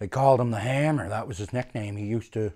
they 0.00 0.08
called 0.08 0.40
him 0.40 0.50
the 0.50 0.58
Hammer. 0.58 1.08
That 1.08 1.28
was 1.28 1.38
his 1.38 1.52
nickname. 1.52 1.96
He 1.96 2.06
used 2.06 2.32
to, 2.32 2.52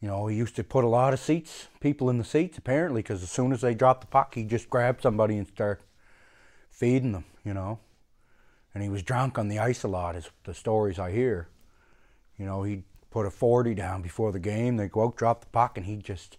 you 0.00 0.08
know, 0.08 0.26
he 0.26 0.36
used 0.36 0.56
to 0.56 0.64
put 0.64 0.84
a 0.84 0.88
lot 0.88 1.12
of 1.12 1.20
seats, 1.20 1.68
people 1.80 2.10
in 2.10 2.18
the 2.18 2.24
seats 2.24 2.58
apparently, 2.58 3.02
because 3.02 3.22
as 3.22 3.30
soon 3.30 3.52
as 3.52 3.60
they 3.60 3.74
dropped 3.74 4.00
the 4.00 4.06
puck, 4.06 4.34
he 4.34 4.42
just 4.42 4.70
grabbed 4.70 5.02
somebody 5.02 5.36
and 5.36 5.46
start 5.46 5.82
feeding 6.70 7.12
them, 7.12 7.26
you 7.44 7.52
know. 7.54 7.78
And 8.74 8.82
he 8.82 8.88
was 8.88 9.02
drunk 9.02 9.38
on 9.38 9.48
the 9.48 9.58
ice 9.58 9.84
a 9.84 9.88
lot, 9.88 10.16
is 10.16 10.30
the 10.44 10.54
stories 10.54 10.98
I 10.98 11.12
hear. 11.12 11.48
You 12.38 12.46
know, 12.46 12.62
he'd 12.62 12.84
put 13.10 13.26
a 13.26 13.30
40 13.30 13.74
down 13.74 14.00
before 14.00 14.32
the 14.32 14.38
game. 14.38 14.76
They'd 14.76 14.92
go 14.92 15.04
out, 15.04 15.16
drop 15.16 15.42
the 15.42 15.46
puck, 15.48 15.76
and 15.76 15.86
he'd 15.86 16.04
just 16.04 16.38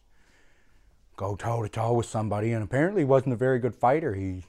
go 1.15 1.35
toe 1.35 1.61
to 1.61 1.69
toe 1.69 1.93
with 1.93 2.05
somebody. 2.07 2.51
And 2.53 2.63
apparently, 2.63 3.01
he 3.01 3.05
wasn't 3.05 3.33
a 3.33 3.37
very 3.37 3.59
good 3.59 3.75
fighter. 3.75 4.15
He 4.15 4.45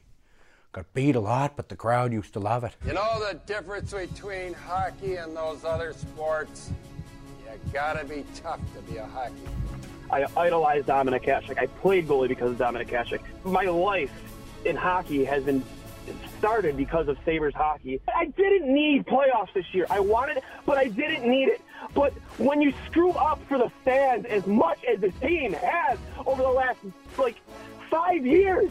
got 0.73 0.93
beat 0.95 1.17
a 1.17 1.21
lot, 1.21 1.57
but 1.57 1.69
the 1.69 1.77
crowd 1.77 2.13
used 2.13 2.33
to 2.35 2.41
love 2.41 2.65
it. 2.65 2.75
You 2.87 2.93
know 2.93 3.21
the 3.21 3.39
difference 3.47 3.93
between 3.93 4.55
hockey 4.55 5.17
and 5.17 5.37
those 5.37 5.65
other 5.65 5.93
sports? 5.93 6.71
You 7.45 7.73
gotta 7.73 8.05
be 8.05 8.25
tough 8.35 8.61
to 8.75 8.83
be 8.93 8.99
a 8.99 9.07
hockey 9.07 9.35
I 10.11 10.27
idolize 10.37 10.85
Dominik 10.85 11.25
Hasek. 11.25 11.59
I 11.59 11.67
played 11.67 12.09
goalie 12.09 12.29
because 12.29 12.53
of 12.53 12.59
Dominik 12.59 12.89
Hasek. 12.89 13.21
My 13.45 13.65
life 13.65 14.13
in 14.65 14.77
hockey 14.77 15.25
has 15.25 15.45
been 15.45 15.63
started 16.39 16.77
because 16.77 17.09
of 17.09 17.19
Sabres 17.25 17.55
hockey. 17.55 18.01
I 18.15 18.27
didn't 18.27 18.73
need 18.73 19.07
playoffs 19.07 19.53
this 19.53 19.67
year. 19.73 19.87
I 19.91 20.01
wanted 20.01 20.39
it, 20.39 20.45
but 20.65 20.79
I 20.79 20.87
didn't 20.87 21.29
need 21.29 21.49
it. 21.49 21.61
But 21.95 22.13
when 22.39 22.63
you 22.63 22.73
screw 22.87 23.11
up 23.13 23.41
for 23.49 23.59
the 23.59 23.71
fans 23.85 24.25
as 24.27 24.47
much 24.47 24.79
as 24.85 25.01
this 25.01 25.15
team 25.21 25.53
has 25.53 25.99
over 26.27 26.43
the 26.43 26.49
last 26.49 26.79
like 27.19 27.37
five 27.91 28.25
years, 28.25 28.71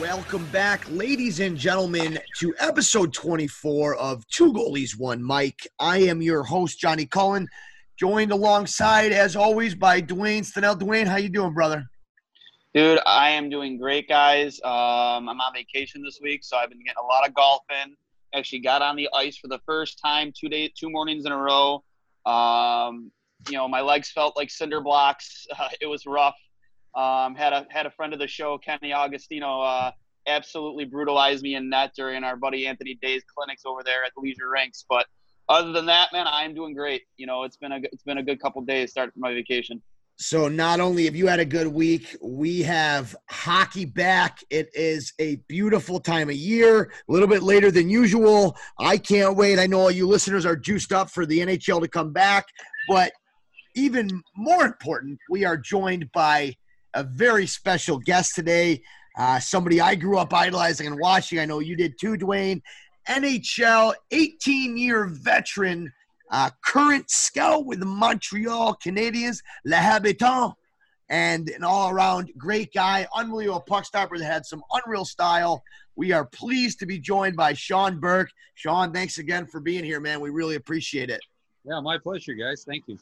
Welcome 0.00 0.46
back, 0.46 0.90
ladies 0.90 1.40
and 1.40 1.58
gentlemen, 1.58 2.18
to 2.38 2.54
episode 2.58 3.12
24 3.12 3.96
of 3.96 4.26
Two 4.28 4.50
Goalies, 4.50 4.98
One 4.98 5.22
Mic. 5.22 5.68
I 5.78 5.98
am 5.98 6.22
your 6.22 6.42
host, 6.42 6.80
Johnny 6.80 7.04
Cullen, 7.04 7.46
joined 7.98 8.32
alongside, 8.32 9.12
as 9.12 9.36
always, 9.36 9.74
by 9.74 10.00
Dwayne 10.00 10.40
Stanell. 10.40 10.74
Dwayne, 10.74 11.06
how 11.06 11.18
you 11.18 11.28
doing, 11.28 11.52
brother? 11.52 11.84
Dude, 12.72 12.98
I 13.04 13.28
am 13.28 13.50
doing 13.50 13.76
great, 13.76 14.08
guys. 14.08 14.58
Um, 14.64 15.28
I'm 15.28 15.38
on 15.38 15.52
vacation 15.52 16.02
this 16.02 16.18
week, 16.22 16.44
so 16.44 16.56
I've 16.56 16.70
been 16.70 16.78
getting 16.78 17.02
a 17.02 17.06
lot 17.06 17.28
of 17.28 17.34
golf 17.34 17.60
in. 17.82 17.94
Actually, 18.34 18.60
got 18.60 18.80
on 18.80 18.96
the 18.96 19.06
ice 19.14 19.36
for 19.36 19.48
the 19.48 19.60
first 19.66 20.00
time 20.02 20.32
two 20.34 20.48
days, 20.48 20.70
two 20.74 20.88
mornings 20.88 21.26
in 21.26 21.32
a 21.32 21.36
row. 21.36 21.84
Um, 22.24 23.12
you 23.50 23.58
know, 23.58 23.68
my 23.68 23.82
legs 23.82 24.10
felt 24.10 24.34
like 24.34 24.48
cinder 24.48 24.80
blocks. 24.80 25.46
Uh, 25.58 25.68
it 25.82 25.86
was 25.86 26.06
rough. 26.06 26.36
Um, 26.94 27.34
had 27.34 27.52
a 27.52 27.66
had 27.70 27.86
a 27.86 27.90
friend 27.90 28.12
of 28.12 28.18
the 28.18 28.26
show, 28.26 28.58
Kenny 28.58 28.90
Augustino, 28.90 29.64
uh, 29.64 29.92
absolutely 30.26 30.84
brutalize 30.84 31.42
me 31.42 31.54
in 31.54 31.68
net 31.68 31.92
during 31.96 32.24
our 32.24 32.36
buddy 32.36 32.66
Anthony 32.66 32.98
Day's 33.00 33.22
clinics 33.34 33.62
over 33.64 33.82
there 33.84 34.04
at 34.04 34.12
the 34.14 34.20
Leisure 34.20 34.50
Rinks. 34.50 34.84
But 34.88 35.06
other 35.48 35.72
than 35.72 35.86
that, 35.86 36.12
man, 36.12 36.26
I 36.26 36.44
am 36.44 36.54
doing 36.54 36.74
great. 36.74 37.02
You 37.16 37.26
know, 37.26 37.44
it's 37.44 37.56
been 37.56 37.72
a 37.72 37.80
it's 37.92 38.02
been 38.02 38.18
a 38.18 38.22
good 38.22 38.40
couple 38.40 38.62
days 38.62 38.90
starting 38.90 39.12
my 39.16 39.32
vacation. 39.32 39.82
So 40.22 40.48
not 40.48 40.80
only 40.80 41.06
have 41.06 41.16
you 41.16 41.26
had 41.26 41.40
a 41.40 41.46
good 41.46 41.66
week, 41.66 42.14
we 42.20 42.60
have 42.60 43.16
hockey 43.30 43.86
back. 43.86 44.44
It 44.50 44.68
is 44.74 45.14
a 45.18 45.36
beautiful 45.48 45.98
time 45.98 46.28
of 46.28 46.34
year, 46.34 46.92
a 47.08 47.12
little 47.12 47.26
bit 47.26 47.42
later 47.42 47.70
than 47.70 47.88
usual. 47.88 48.54
I 48.78 48.98
can't 48.98 49.34
wait. 49.34 49.58
I 49.58 49.66
know 49.66 49.80
all 49.80 49.90
you 49.90 50.06
listeners 50.06 50.44
are 50.44 50.56
juiced 50.56 50.92
up 50.92 51.10
for 51.10 51.24
the 51.24 51.38
NHL 51.38 51.80
to 51.80 51.88
come 51.88 52.12
back, 52.12 52.44
but 52.86 53.12
even 53.74 54.22
more 54.36 54.66
important, 54.66 55.18
we 55.30 55.46
are 55.46 55.56
joined 55.56 56.12
by 56.12 56.54
a 56.94 57.04
very 57.04 57.46
special 57.46 57.98
guest 57.98 58.34
today. 58.34 58.82
Uh, 59.18 59.38
somebody 59.38 59.80
I 59.80 59.94
grew 59.94 60.18
up 60.18 60.32
idolizing 60.32 60.86
and 60.86 60.98
watching. 60.98 61.38
I 61.38 61.44
know 61.44 61.60
you 61.60 61.76
did 61.76 61.98
too, 61.98 62.14
Dwayne. 62.14 62.62
NHL 63.08 63.94
18 64.10 64.76
year 64.76 65.06
veteran, 65.06 65.92
uh, 66.30 66.50
current 66.64 67.10
scout 67.10 67.66
with 67.66 67.80
the 67.80 67.86
Montreal 67.86 68.76
Canadiens, 68.84 69.42
Le 69.64 69.76
Habitant, 69.76 70.54
and 71.08 71.48
an 71.50 71.64
all 71.64 71.90
around 71.90 72.30
great 72.38 72.72
guy, 72.72 73.06
unbelievable 73.14 73.60
puck 73.60 73.84
stopper 73.84 74.16
that 74.16 74.24
had 74.24 74.46
some 74.46 74.62
unreal 74.72 75.04
style. 75.04 75.62
We 75.96 76.12
are 76.12 76.24
pleased 76.24 76.78
to 76.80 76.86
be 76.86 76.98
joined 76.98 77.36
by 77.36 77.52
Sean 77.52 77.98
Burke. 77.98 78.30
Sean, 78.54 78.92
thanks 78.92 79.18
again 79.18 79.46
for 79.46 79.60
being 79.60 79.84
here, 79.84 80.00
man. 80.00 80.20
We 80.20 80.30
really 80.30 80.54
appreciate 80.54 81.10
it. 81.10 81.20
Yeah, 81.64 81.80
my 81.80 81.98
pleasure, 81.98 82.34
guys. 82.34 82.64
Thank 82.64 82.84
you. 82.86 82.98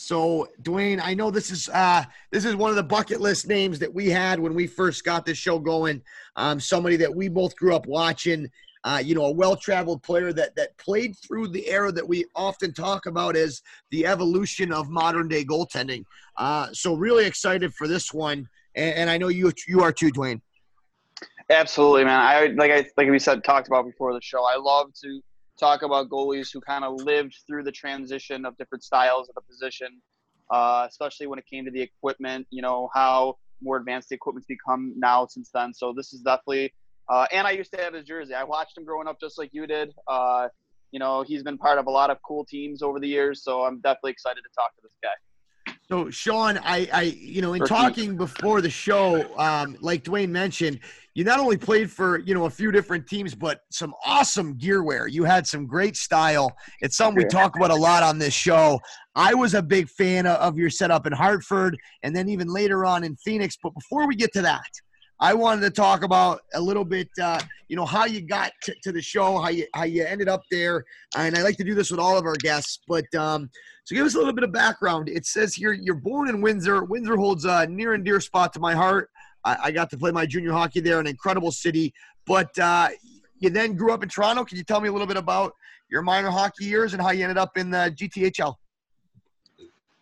So, 0.00 0.46
Dwayne, 0.62 1.00
I 1.02 1.12
know 1.12 1.28
this 1.28 1.50
is 1.50 1.68
uh, 1.70 2.04
this 2.30 2.44
is 2.44 2.54
one 2.54 2.70
of 2.70 2.76
the 2.76 2.84
bucket 2.84 3.20
list 3.20 3.48
names 3.48 3.80
that 3.80 3.92
we 3.92 4.08
had 4.08 4.38
when 4.38 4.54
we 4.54 4.68
first 4.68 5.02
got 5.02 5.26
this 5.26 5.36
show 5.36 5.58
going. 5.58 6.00
Um, 6.36 6.60
somebody 6.60 6.96
that 6.98 7.12
we 7.12 7.28
both 7.28 7.56
grew 7.56 7.74
up 7.74 7.84
watching. 7.86 8.48
Uh, 8.84 9.02
you 9.04 9.16
know, 9.16 9.24
a 9.24 9.32
well-traveled 9.32 10.04
player 10.04 10.32
that 10.32 10.54
that 10.54 10.78
played 10.78 11.16
through 11.18 11.48
the 11.48 11.68
era 11.68 11.90
that 11.90 12.06
we 12.06 12.24
often 12.36 12.72
talk 12.72 13.06
about 13.06 13.34
as 13.34 13.60
the 13.90 14.06
evolution 14.06 14.72
of 14.72 14.88
modern-day 14.88 15.44
goaltending. 15.44 16.04
Uh, 16.36 16.68
so, 16.72 16.94
really 16.94 17.26
excited 17.26 17.74
for 17.74 17.88
this 17.88 18.14
one, 18.14 18.48
and, 18.76 18.94
and 18.94 19.10
I 19.10 19.18
know 19.18 19.26
you 19.28 19.52
you 19.66 19.82
are 19.82 19.92
too, 19.92 20.12
Dwayne. 20.12 20.40
Absolutely, 21.50 22.04
man. 22.04 22.20
I 22.20 22.46
like 22.56 22.70
I 22.70 22.86
like 22.96 23.10
we 23.10 23.18
said 23.18 23.42
talked 23.42 23.66
about 23.66 23.84
before 23.84 24.12
the 24.12 24.22
show. 24.22 24.44
I 24.44 24.58
love 24.58 24.92
to 25.02 25.20
talk 25.58 25.82
about 25.82 26.08
goalies 26.08 26.48
who 26.52 26.60
kind 26.60 26.84
of 26.84 26.94
lived 27.02 27.36
through 27.46 27.64
the 27.64 27.72
transition 27.72 28.44
of 28.44 28.56
different 28.56 28.84
styles 28.84 29.28
of 29.28 29.34
the 29.34 29.40
position, 29.42 30.00
uh, 30.50 30.86
especially 30.88 31.26
when 31.26 31.38
it 31.38 31.44
came 31.46 31.64
to 31.64 31.70
the 31.70 31.80
equipment. 31.80 32.46
You 32.50 32.62
know 32.62 32.88
how 32.94 33.36
more 33.62 33.76
advanced 33.76 34.08
the 34.08 34.14
equipment's 34.14 34.46
become 34.46 34.94
now 34.96 35.26
since 35.26 35.50
then. 35.52 35.74
So 35.74 35.92
this 35.92 36.12
is 36.12 36.20
definitely. 36.20 36.72
Uh, 37.08 37.26
and 37.32 37.46
I 37.46 37.52
used 37.52 37.72
to 37.72 37.80
have 37.80 37.94
his 37.94 38.04
jersey. 38.04 38.34
I 38.34 38.44
watched 38.44 38.76
him 38.76 38.84
growing 38.84 39.08
up 39.08 39.18
just 39.18 39.38
like 39.38 39.50
you 39.52 39.66
did. 39.66 39.94
Uh, 40.06 40.48
you 40.92 40.98
know, 40.98 41.22
he's 41.22 41.42
been 41.42 41.58
part 41.58 41.78
of 41.78 41.86
a 41.86 41.90
lot 41.90 42.10
of 42.10 42.18
cool 42.22 42.44
teams 42.44 42.82
over 42.82 43.00
the 43.00 43.08
years. 43.08 43.42
So 43.42 43.62
I'm 43.62 43.80
definitely 43.80 44.12
excited 44.12 44.42
to 44.42 44.50
talk 44.54 44.74
to 44.76 44.82
this 44.82 44.92
guy. 45.02 45.10
So, 45.90 46.10
Sean, 46.10 46.58
I, 46.58 46.86
I, 46.92 47.02
you 47.18 47.40
know, 47.40 47.54
in 47.54 47.64
talking 47.64 48.14
before 48.14 48.60
the 48.60 48.68
show, 48.68 49.34
um, 49.38 49.74
like 49.80 50.04
Dwayne 50.04 50.28
mentioned, 50.28 50.80
you 51.14 51.24
not 51.24 51.40
only 51.40 51.56
played 51.56 51.90
for, 51.90 52.18
you 52.18 52.34
know, 52.34 52.44
a 52.44 52.50
few 52.50 52.70
different 52.70 53.06
teams, 53.06 53.34
but 53.34 53.62
some 53.70 53.94
awesome 54.04 54.58
gear 54.58 54.82
wear. 54.82 55.06
You 55.06 55.24
had 55.24 55.46
some 55.46 55.66
great 55.66 55.96
style. 55.96 56.54
It's 56.82 56.94
something 56.94 57.24
we 57.24 57.24
talk 57.24 57.56
about 57.56 57.70
a 57.70 57.74
lot 57.74 58.02
on 58.02 58.18
this 58.18 58.34
show. 58.34 58.78
I 59.14 59.32
was 59.32 59.54
a 59.54 59.62
big 59.62 59.88
fan 59.88 60.26
of 60.26 60.58
your 60.58 60.68
setup 60.68 61.06
in 61.06 61.12
Hartford 61.14 61.78
and 62.02 62.14
then 62.14 62.28
even 62.28 62.48
later 62.48 62.84
on 62.84 63.02
in 63.02 63.16
Phoenix. 63.16 63.56
But 63.60 63.72
before 63.72 64.06
we 64.06 64.14
get 64.14 64.30
to 64.34 64.42
that, 64.42 64.70
I 65.20 65.34
wanted 65.34 65.62
to 65.62 65.70
talk 65.70 66.04
about 66.04 66.42
a 66.54 66.60
little 66.60 66.84
bit, 66.84 67.08
uh, 67.20 67.40
you 67.68 67.76
know, 67.76 67.84
how 67.84 68.04
you 68.04 68.20
got 68.20 68.52
to, 68.62 68.74
to, 68.84 68.92
the 68.92 69.02
show, 69.02 69.38
how 69.38 69.48
you 69.48 69.66
how 69.74 69.84
you 69.84 70.04
ended 70.04 70.28
up 70.28 70.42
there, 70.50 70.84
and 71.16 71.36
I 71.36 71.42
like 71.42 71.56
to 71.56 71.64
do 71.64 71.74
this 71.74 71.90
with 71.90 71.98
all 71.98 72.16
of 72.16 72.24
our 72.24 72.36
guests. 72.36 72.78
But 72.86 73.12
um, 73.14 73.50
so, 73.84 73.96
give 73.96 74.06
us 74.06 74.14
a 74.14 74.18
little 74.18 74.32
bit 74.32 74.44
of 74.44 74.52
background. 74.52 75.08
It 75.08 75.26
says 75.26 75.54
here 75.54 75.72
you're 75.72 75.96
born 75.96 76.28
in 76.28 76.40
Windsor. 76.40 76.84
Windsor 76.84 77.16
holds 77.16 77.44
a 77.44 77.66
near 77.66 77.94
and 77.94 78.04
dear 78.04 78.20
spot 78.20 78.52
to 78.52 78.60
my 78.60 78.74
heart. 78.74 79.10
I, 79.44 79.56
I 79.64 79.70
got 79.72 79.90
to 79.90 79.98
play 79.98 80.12
my 80.12 80.24
junior 80.24 80.52
hockey 80.52 80.80
there, 80.80 81.00
an 81.00 81.06
incredible 81.06 81.50
city. 81.50 81.92
But 82.26 82.56
uh, 82.58 82.90
you 83.38 83.50
then 83.50 83.74
grew 83.74 83.92
up 83.92 84.02
in 84.02 84.08
Toronto. 84.08 84.44
Can 84.44 84.56
you 84.56 84.64
tell 84.64 84.80
me 84.80 84.88
a 84.88 84.92
little 84.92 85.06
bit 85.06 85.16
about 85.16 85.54
your 85.90 86.02
minor 86.02 86.30
hockey 86.30 86.66
years 86.66 86.92
and 86.92 87.02
how 87.02 87.10
you 87.10 87.22
ended 87.22 87.38
up 87.38 87.56
in 87.56 87.70
the 87.70 87.92
GTHL? 87.96 88.54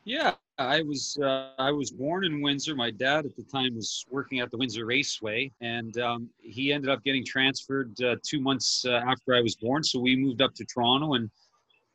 Yeah, 0.04 0.34
I 0.58 0.81
was 0.82 1.19
uh, 1.23 1.50
I 1.58 1.70
was 1.70 1.91
born 1.91 2.25
in 2.25 2.41
Windsor. 2.41 2.75
My 2.75 2.91
dad 2.91 3.26
at 3.26 3.37
the 3.37 3.43
time 3.43 3.75
was 3.75 4.06
working 4.11 4.41
at 4.41 4.50
the 4.50 4.56
Windsor 4.56 4.87
Raceway, 4.87 5.53
and 5.61 5.99
um, 5.99 6.31
he 6.41 6.73
ended 6.73 6.88
up 6.88 7.05
getting 7.05 7.25
transferred 7.25 7.94
uh, 8.03 8.17
two 8.23 8.41
months 8.41 8.85
uh, 8.87 9.03
after 9.06 9.35
I 9.35 9.43
was 9.43 9.55
born. 9.56 9.85
So 9.85 10.00
we 10.00 10.17
moved 10.17 10.41
up 10.41 10.55
to 10.55 10.64
Toronto, 10.64 11.14
and 11.14 11.31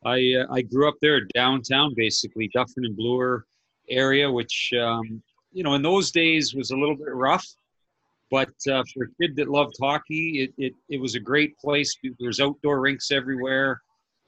I 0.06 0.34
uh, 0.42 0.54
I 0.54 0.62
grew 0.62 0.88
up 0.88 0.96
there 1.02 1.22
downtown, 1.34 1.94
basically 1.96 2.50
Dufferin 2.54 2.86
and 2.86 2.96
Bloor 2.96 3.46
area, 3.90 4.31
which 4.31 4.72
um, 4.80 5.24
you 5.52 5.63
know 5.63 5.74
in 5.74 5.81
those 5.81 6.12
days 6.12 6.54
was 6.54 6.69
a 6.69 6.78
little 6.78 6.96
bit 6.96 7.13
rough. 7.13 7.48
But 8.30 8.54
uh, 8.69 8.84
for 8.94 9.06
a 9.06 9.08
kid 9.19 9.36
that 9.38 9.50
loved 9.50 9.75
hockey, 9.81 10.44
it, 10.44 10.54
it, 10.58 10.74
it 10.88 11.02
was 11.02 11.16
a 11.16 11.19
great 11.19 11.58
place. 11.58 11.94
There's 12.18 12.40
outdoor 12.40 12.80
rinks 12.80 13.12
everywhere. 13.12 13.81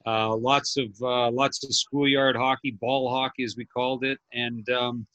Uh, 0.05 0.35
lots 0.35 0.77
of 0.77 0.89
uh, 1.01 1.31
lots 1.31 1.63
of 1.63 1.73
schoolyard 1.73 2.35
hockey, 2.35 2.71
ball 2.71 3.09
hockey 3.09 3.43
as 3.43 3.55
we 3.55 3.65
called 3.65 4.03
it, 4.03 4.19
and 4.33 4.69
um, 4.69 5.07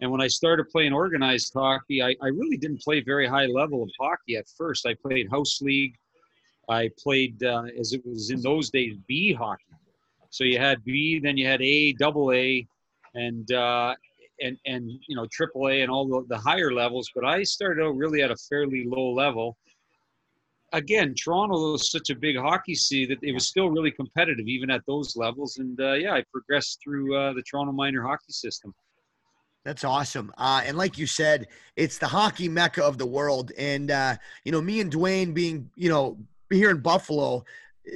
and 0.00 0.10
when 0.10 0.20
I 0.20 0.28
started 0.28 0.68
playing 0.70 0.92
organized 0.92 1.52
hockey, 1.52 2.02
I, 2.02 2.14
I 2.22 2.28
really 2.28 2.56
didn't 2.56 2.80
play 2.82 3.00
very 3.00 3.26
high 3.26 3.46
level 3.46 3.82
of 3.82 3.90
hockey 3.98 4.36
at 4.36 4.46
first. 4.56 4.86
I 4.86 4.94
played 4.94 5.28
house 5.28 5.60
league, 5.60 5.94
I 6.68 6.90
played 6.98 7.42
uh, 7.42 7.64
as 7.78 7.92
it 7.92 8.04
was 8.04 8.30
in 8.30 8.42
those 8.42 8.70
days 8.70 8.96
B 9.06 9.32
hockey. 9.32 9.64
So 10.30 10.44
you 10.44 10.58
had 10.58 10.84
B, 10.84 11.18
then 11.18 11.36
you 11.36 11.46
had 11.46 11.62
A, 11.62 11.94
double 11.94 12.32
A, 12.32 12.66
and 13.14 13.50
uh, 13.52 13.94
and 14.40 14.58
and 14.66 14.90
you 15.08 15.16
know 15.16 15.26
triple 15.32 15.68
A 15.68 15.80
and 15.80 15.90
all 15.90 16.06
the, 16.06 16.24
the 16.28 16.38
higher 16.38 16.72
levels. 16.72 17.10
But 17.14 17.24
I 17.24 17.42
started 17.42 17.82
out 17.82 17.96
really 17.96 18.22
at 18.22 18.30
a 18.30 18.36
fairly 18.36 18.84
low 18.86 19.12
level. 19.12 19.56
Again, 20.72 21.14
Toronto 21.14 21.72
was 21.72 21.90
such 21.90 22.10
a 22.10 22.14
big 22.14 22.36
hockey 22.36 22.74
city 22.74 23.06
that 23.06 23.18
it 23.22 23.32
was 23.32 23.46
still 23.46 23.70
really 23.70 23.90
competitive 23.90 24.46
even 24.46 24.70
at 24.70 24.82
those 24.86 25.16
levels. 25.16 25.58
And 25.58 25.80
uh, 25.80 25.94
yeah, 25.94 26.12
I 26.12 26.24
progressed 26.30 26.80
through 26.84 27.16
uh, 27.16 27.32
the 27.32 27.42
Toronto 27.42 27.72
minor 27.72 28.02
hockey 28.02 28.32
system. 28.32 28.74
That's 29.64 29.84
awesome. 29.84 30.32
Uh, 30.38 30.62
and 30.64 30.78
like 30.78 30.98
you 30.98 31.06
said, 31.06 31.48
it's 31.76 31.98
the 31.98 32.06
hockey 32.06 32.48
mecca 32.48 32.82
of 32.82 32.96
the 32.96 33.06
world. 33.06 33.52
And, 33.58 33.90
uh, 33.90 34.16
you 34.44 34.52
know, 34.52 34.60
me 34.60 34.80
and 34.80 34.92
Dwayne 34.92 35.34
being, 35.34 35.70
you 35.74 35.88
know, 35.88 36.18
here 36.50 36.70
in 36.70 36.80
Buffalo, 36.80 37.44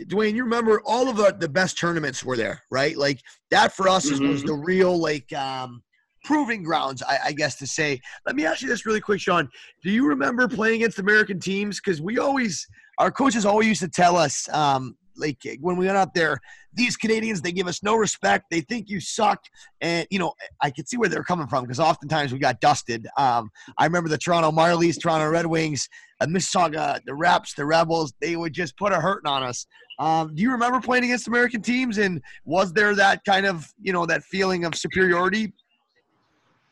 Dwayne, 0.07 0.35
you 0.35 0.43
remember 0.43 0.83
all 0.85 1.09
of 1.09 1.17
the, 1.17 1.37
the 1.39 1.49
best 1.49 1.79
tournaments 1.79 2.25
were 2.25 2.37
there, 2.37 2.63
right? 2.71 2.97
Like 2.97 3.21
that 3.51 3.73
for 3.73 3.89
us 3.89 4.11
mm-hmm. 4.11 4.29
was 4.29 4.43
the 4.43 4.55
real, 4.55 4.99
like, 4.99 5.33
um, 5.33 5.83
proving 6.25 6.63
grounds, 6.63 7.03
I, 7.03 7.19
I, 7.27 7.33
guess 7.33 7.57
to 7.57 7.67
say. 7.67 8.01
Let 8.27 8.37
me 8.37 8.47
ask 8.47 8.63
you 8.63 8.69
this 8.69 8.87
really 8.87 9.01
quick, 9.01 9.21
Sean. 9.21 9.49
Do 9.83 9.91
you 9.91 10.07
remember 10.07 10.49
playing 10.49 10.77
against 10.77 10.99
American 10.99 11.41
teams? 11.41 11.81
Because 11.81 12.01
we 12.01 12.19
always, 12.19 12.67
our 12.99 13.11
coaches 13.11 13.45
always 13.45 13.69
used 13.69 13.81
to 13.83 13.89
tell 13.89 14.17
us, 14.17 14.49
um, 14.53 14.97
like 15.17 15.39
when 15.61 15.77
we 15.77 15.87
went 15.87 15.99
out 15.99 16.15
there, 16.15 16.41
these 16.75 16.97
Canadians, 16.97 17.43
they 17.43 17.53
give 17.53 17.67
us 17.67 17.83
no 17.83 17.97
respect. 17.97 18.47
They 18.51 18.61
think 18.61 18.89
you 18.89 18.99
suck. 19.01 19.41
And, 19.81 20.07
you 20.11 20.19
know, 20.19 20.33
I 20.63 20.71
could 20.71 20.89
see 20.89 20.97
where 20.97 21.09
they're 21.09 21.25
coming 21.25 21.47
from 21.47 21.65
because 21.65 21.81
oftentimes 21.81 22.33
we 22.33 22.39
got 22.39 22.61
dusted. 22.61 23.07
Um, 23.19 23.51
I 23.79 23.85
remember 23.85 24.09
the 24.09 24.19
Toronto 24.19 24.51
Marlies, 24.51 24.99
Toronto 25.01 25.29
Red 25.29 25.47
Wings, 25.47 25.89
uh, 26.21 26.27
Mississauga, 26.27 27.01
the 27.05 27.15
Reps, 27.15 27.55
the 27.55 27.67
Rebels, 27.67 28.15
they 28.21 28.37
would 28.37 28.53
just 28.53 28.77
put 28.79 28.93
a 28.93 28.97
hurting 28.97 29.31
on 29.31 29.43
us. 29.43 29.67
Um, 29.99 30.35
do 30.35 30.43
you 30.43 30.51
remember 30.51 30.81
playing 30.81 31.05
against 31.05 31.29
American 31.29 31.61
teams? 31.61 31.99
And 31.99 32.23
was 32.45 32.73
there 32.73 32.95
that 32.95 33.25
kind 33.25 33.45
of, 33.45 33.71
you 33.81 33.93
know, 33.93 34.07
that 34.07 34.23
feeling 34.25 34.65
of 34.65 34.75
superiority 34.75 35.53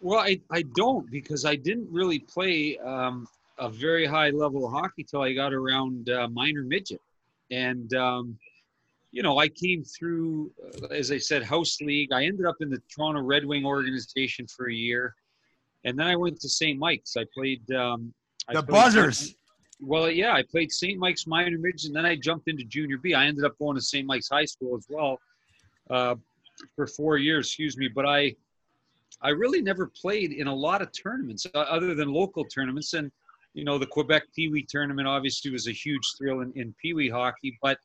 well, 0.00 0.20
I, 0.20 0.40
I 0.50 0.62
don't 0.62 1.10
because 1.10 1.44
I 1.44 1.56
didn't 1.56 1.88
really 1.90 2.18
play 2.18 2.78
um, 2.78 3.26
a 3.58 3.68
very 3.68 4.06
high 4.06 4.30
level 4.30 4.66
of 4.66 4.72
hockey 4.72 5.04
till 5.04 5.22
I 5.22 5.32
got 5.32 5.52
around 5.52 6.08
uh, 6.10 6.28
minor 6.28 6.62
midget. 6.62 7.00
And, 7.50 7.92
um, 7.94 8.38
you 9.12 9.22
know, 9.22 9.38
I 9.38 9.48
came 9.48 9.84
through, 9.84 10.50
uh, 10.82 10.86
as 10.86 11.10
I 11.12 11.18
said, 11.18 11.42
house 11.42 11.80
league. 11.80 12.12
I 12.12 12.24
ended 12.24 12.46
up 12.46 12.56
in 12.60 12.70
the 12.70 12.80
Toronto 12.94 13.20
Red 13.20 13.44
Wing 13.44 13.66
organization 13.66 14.46
for 14.46 14.70
a 14.70 14.74
year. 14.74 15.14
And 15.84 15.98
then 15.98 16.06
I 16.06 16.16
went 16.16 16.40
to 16.40 16.48
St. 16.48 16.78
Mike's. 16.78 17.16
I 17.16 17.24
played. 17.34 17.70
Um, 17.72 18.12
I 18.48 18.54
the 18.54 18.62
played, 18.62 18.72
Buzzers. 18.72 19.34
Well, 19.80 20.10
yeah, 20.10 20.34
I 20.34 20.42
played 20.42 20.70
St. 20.70 20.98
Mike's 20.98 21.26
minor 21.26 21.56
midget, 21.58 21.86
and 21.86 21.96
then 21.96 22.04
I 22.04 22.16
jumped 22.16 22.48
into 22.48 22.64
junior 22.64 22.98
B. 22.98 23.14
I 23.14 23.26
ended 23.26 23.44
up 23.44 23.58
going 23.58 23.76
to 23.76 23.82
St. 23.82 24.06
Mike's 24.06 24.28
High 24.28 24.44
School 24.44 24.76
as 24.76 24.86
well 24.90 25.18
uh, 25.88 26.16
for 26.76 26.86
four 26.86 27.16
years, 27.16 27.46
excuse 27.46 27.78
me. 27.78 27.88
But 27.88 28.06
I, 28.06 28.34
I 29.22 29.30
really 29.30 29.60
never 29.60 29.86
played 29.86 30.32
in 30.32 30.46
a 30.46 30.54
lot 30.54 30.82
of 30.82 30.90
tournaments 30.92 31.46
uh, 31.54 31.58
other 31.58 31.94
than 31.94 32.12
local 32.12 32.44
tournaments. 32.44 32.94
And, 32.94 33.10
you 33.54 33.64
know, 33.64 33.78
the 33.78 33.86
Quebec 33.86 34.24
Pee 34.34 34.48
Wee 34.48 34.66
tournament 34.68 35.06
obviously 35.06 35.50
was 35.50 35.68
a 35.68 35.72
huge 35.72 36.14
thrill 36.16 36.40
in, 36.40 36.52
in 36.54 36.74
Pee 36.80 36.94
Wee 36.94 37.10
hockey, 37.10 37.58
but 37.62 37.78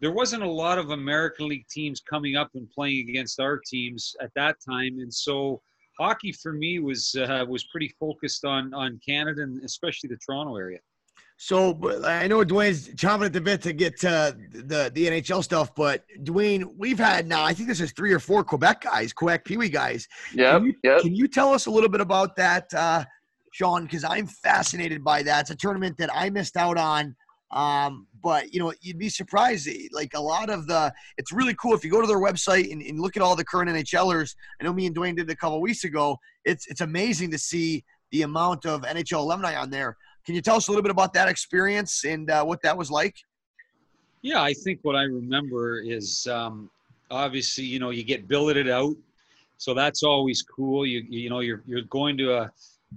there 0.00 0.12
wasn't 0.12 0.42
a 0.42 0.48
lot 0.48 0.78
of 0.78 0.90
American 0.90 1.48
League 1.48 1.66
teams 1.68 2.00
coming 2.00 2.36
up 2.36 2.50
and 2.54 2.70
playing 2.70 3.08
against 3.08 3.40
our 3.40 3.58
teams 3.58 4.14
at 4.20 4.30
that 4.34 4.56
time. 4.66 4.98
And 5.00 5.12
so 5.12 5.60
hockey 5.98 6.32
for 6.32 6.52
me 6.52 6.78
was, 6.78 7.16
uh, 7.16 7.44
was 7.48 7.64
pretty 7.64 7.94
focused 7.98 8.44
on, 8.44 8.74
on 8.74 9.00
Canada 9.06 9.42
and 9.42 9.62
especially 9.64 10.08
the 10.08 10.18
Toronto 10.18 10.56
area. 10.56 10.80
So 11.36 11.78
I 12.04 12.28
know 12.28 12.44
Dwayne's 12.44 12.88
chomping 12.90 13.26
at 13.26 13.32
the 13.32 13.40
bit 13.40 13.60
to 13.62 13.72
get 13.72 13.98
to 14.00 14.36
the 14.52 14.90
the 14.94 15.06
NHL 15.06 15.42
stuff, 15.42 15.74
but 15.74 16.04
Dwayne, 16.22 16.64
we've 16.76 16.98
had 16.98 17.26
now 17.26 17.44
I 17.44 17.52
think 17.52 17.68
this 17.68 17.80
is 17.80 17.92
three 17.92 18.12
or 18.12 18.20
four 18.20 18.44
Quebec 18.44 18.82
guys, 18.82 19.12
Quebec 19.12 19.44
Pee 19.44 19.56
Wee 19.56 19.68
guys. 19.68 20.06
Yeah. 20.32 20.58
Can, 20.58 20.74
yep. 20.84 21.02
can 21.02 21.14
you 21.14 21.26
tell 21.26 21.52
us 21.52 21.66
a 21.66 21.70
little 21.70 21.88
bit 21.88 22.00
about 22.00 22.36
that, 22.36 22.72
uh, 22.72 23.04
Sean? 23.52 23.84
Because 23.84 24.04
I'm 24.04 24.26
fascinated 24.26 25.02
by 25.02 25.22
that. 25.24 25.42
It's 25.42 25.50
a 25.50 25.56
tournament 25.56 25.96
that 25.98 26.10
I 26.14 26.30
missed 26.30 26.56
out 26.56 26.78
on. 26.78 27.16
Um, 27.50 28.08
but 28.22 28.52
you 28.52 28.60
know, 28.60 28.72
you'd 28.80 28.98
be 28.98 29.08
surprised. 29.08 29.68
Like 29.92 30.12
a 30.14 30.20
lot 30.20 30.50
of 30.50 30.66
the, 30.66 30.92
it's 31.18 31.32
really 31.32 31.54
cool 31.54 31.74
if 31.74 31.84
you 31.84 31.90
go 31.90 32.00
to 32.00 32.06
their 32.06 32.18
website 32.20 32.72
and, 32.72 32.82
and 32.82 33.00
look 33.00 33.16
at 33.16 33.22
all 33.22 33.36
the 33.36 33.44
current 33.44 33.70
NHLers. 33.70 34.34
I 34.60 34.64
know 34.64 34.72
me 34.72 34.86
and 34.86 34.96
Dwayne 34.96 35.16
did 35.16 35.30
a 35.30 35.36
couple 35.36 35.60
weeks 35.60 35.84
ago. 35.84 36.18
It's 36.44 36.66
it's 36.66 36.80
amazing 36.80 37.30
to 37.30 37.38
see 37.38 37.84
the 38.10 38.22
amount 38.22 38.66
of 38.66 38.82
NHL 38.82 39.18
alumni 39.18 39.56
on 39.56 39.70
there. 39.70 39.96
Can 40.24 40.34
you 40.34 40.40
tell 40.40 40.56
us 40.56 40.68
a 40.68 40.70
little 40.70 40.82
bit 40.82 40.90
about 40.90 41.12
that 41.14 41.28
experience 41.28 42.04
and 42.04 42.30
uh, 42.30 42.44
what 42.44 42.62
that 42.62 42.76
was 42.76 42.90
like? 42.90 43.16
Yeah, 44.22 44.42
I 44.42 44.54
think 44.54 44.80
what 44.82 44.96
I 44.96 45.02
remember 45.02 45.80
is 45.80 46.26
um, 46.26 46.70
obviously, 47.10 47.64
you 47.64 47.78
know, 47.78 47.90
you 47.90 48.04
get 48.04 48.26
billeted 48.26 48.68
out, 48.70 48.96
so 49.58 49.74
that's 49.74 50.02
always 50.02 50.42
cool. 50.42 50.86
You 50.86 51.04
you 51.08 51.28
know, 51.28 51.40
you're 51.40 51.62
you're 51.66 51.82
going 51.82 52.16
to 52.18 52.32
a 52.38 52.52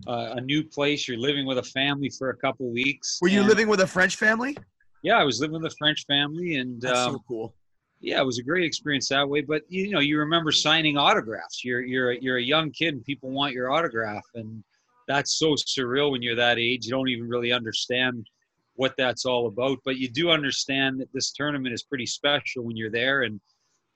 a 0.05 0.41
new 0.41 0.63
place. 0.63 1.07
You're 1.07 1.17
living 1.17 1.45
with 1.45 1.57
a 1.57 1.63
family 1.63 2.09
for 2.09 2.29
a 2.29 2.35
couple 2.35 2.71
weeks. 2.71 3.19
Were 3.21 3.27
you 3.27 3.43
living 3.43 3.67
with 3.67 3.81
a 3.81 3.87
French 3.87 4.15
family? 4.15 4.55
Yeah, 5.03 5.17
I 5.17 5.23
was 5.23 5.41
living 5.41 5.61
with 5.61 5.71
a 5.71 5.75
French 5.77 6.05
family, 6.05 6.55
and 6.55 6.81
that's 6.81 6.99
um, 6.99 7.13
so 7.13 7.23
cool. 7.27 7.55
Yeah, 7.99 8.21
it 8.21 8.25
was 8.25 8.37
a 8.37 8.43
great 8.43 8.63
experience 8.63 9.09
that 9.09 9.27
way. 9.27 9.41
But 9.41 9.63
you 9.69 9.91
know, 9.91 9.99
you 9.99 10.19
remember 10.19 10.51
signing 10.51 10.97
autographs. 10.97 11.63
You're 11.63 11.81
you're 11.81 12.13
you're 12.13 12.37
a 12.37 12.43
young 12.43 12.71
kid, 12.71 12.93
and 12.93 13.03
people 13.03 13.31
want 13.31 13.53
your 13.53 13.71
autograph, 13.71 14.25
and 14.35 14.63
that's 15.07 15.39
so 15.39 15.55
surreal 15.55 16.11
when 16.11 16.21
you're 16.21 16.35
that 16.35 16.59
age. 16.59 16.85
You 16.85 16.91
don't 16.91 17.09
even 17.09 17.27
really 17.27 17.51
understand 17.51 18.27
what 18.75 18.93
that's 18.97 19.25
all 19.25 19.47
about, 19.47 19.79
but 19.85 19.97
you 19.97 20.09
do 20.09 20.29
understand 20.29 20.99
that 20.99 21.11
this 21.13 21.31
tournament 21.31 21.73
is 21.73 21.83
pretty 21.83 22.05
special 22.05 22.63
when 22.63 22.75
you're 22.75 22.91
there. 22.91 23.23
And, 23.23 23.39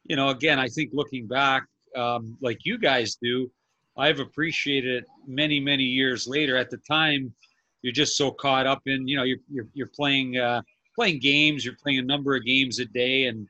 you 0.04 0.16
know, 0.16 0.30
again, 0.30 0.58
I 0.60 0.68
think 0.68 0.90
looking 0.94 1.28
back, 1.28 1.64
um, 1.96 2.38
like 2.42 2.66
you 2.66 2.78
guys 2.78 3.18
do, 3.22 3.52
I've 3.98 4.20
appreciated 4.20 5.04
it 5.04 5.06
many, 5.28 5.60
many 5.60 5.84
years 5.84 6.28
later. 6.28 6.58
At 6.58 6.70
the 6.70 6.80
time, 6.90 7.34
you're 7.82 7.94
just 7.94 8.18
so 8.18 8.32
caught 8.32 8.66
up 8.66 8.82
in, 8.86 9.08
you 9.08 9.18
know, 9.18 9.24
you're, 9.24 9.40
you're, 9.52 9.68
you're 9.74 9.92
playing, 9.96 10.38
uh, 10.38 10.62
playing 10.96 11.20
games, 11.20 11.64
you're 11.66 11.78
playing 11.84 12.00
a 12.00 12.04
number 12.04 12.36
of 12.36 12.46
games 12.46 12.80
a 12.80 12.86
day 12.86 13.26
and, 13.26 13.48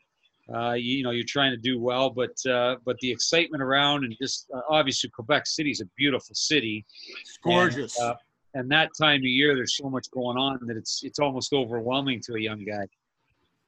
uh, 0.53 0.73
you, 0.73 0.97
you, 0.97 1.03
know 1.03 1.11
you're 1.11 1.25
trying 1.27 1.51
to 1.51 1.57
do 1.57 1.79
well, 1.79 2.09
but 2.09 2.35
uh, 2.49 2.75
but 2.85 2.97
the 2.99 3.11
excitement 3.11 3.61
around 3.61 4.03
and 4.03 4.15
just 4.21 4.47
uh, 4.55 4.61
obviously 4.69 5.09
Quebec 5.09 5.47
City 5.47 5.71
is 5.71 5.81
a 5.81 5.85
beautiful 5.97 6.35
city. 6.35 6.85
It's 7.21 7.37
gorgeous. 7.43 7.97
And, 7.99 8.09
uh, 8.09 8.15
and, 8.53 8.71
that 8.71 8.89
time 8.99 9.21
of 9.21 9.25
year, 9.25 9.55
there's 9.55 9.77
so 9.77 9.89
much 9.89 10.09
going 10.11 10.37
on 10.37 10.59
that 10.67 10.77
it's 10.77 11.01
it's 11.03 11.19
almost 11.19 11.53
overwhelming 11.53 12.21
to 12.25 12.35
a 12.35 12.39
young 12.39 12.63
guy. 12.65 12.85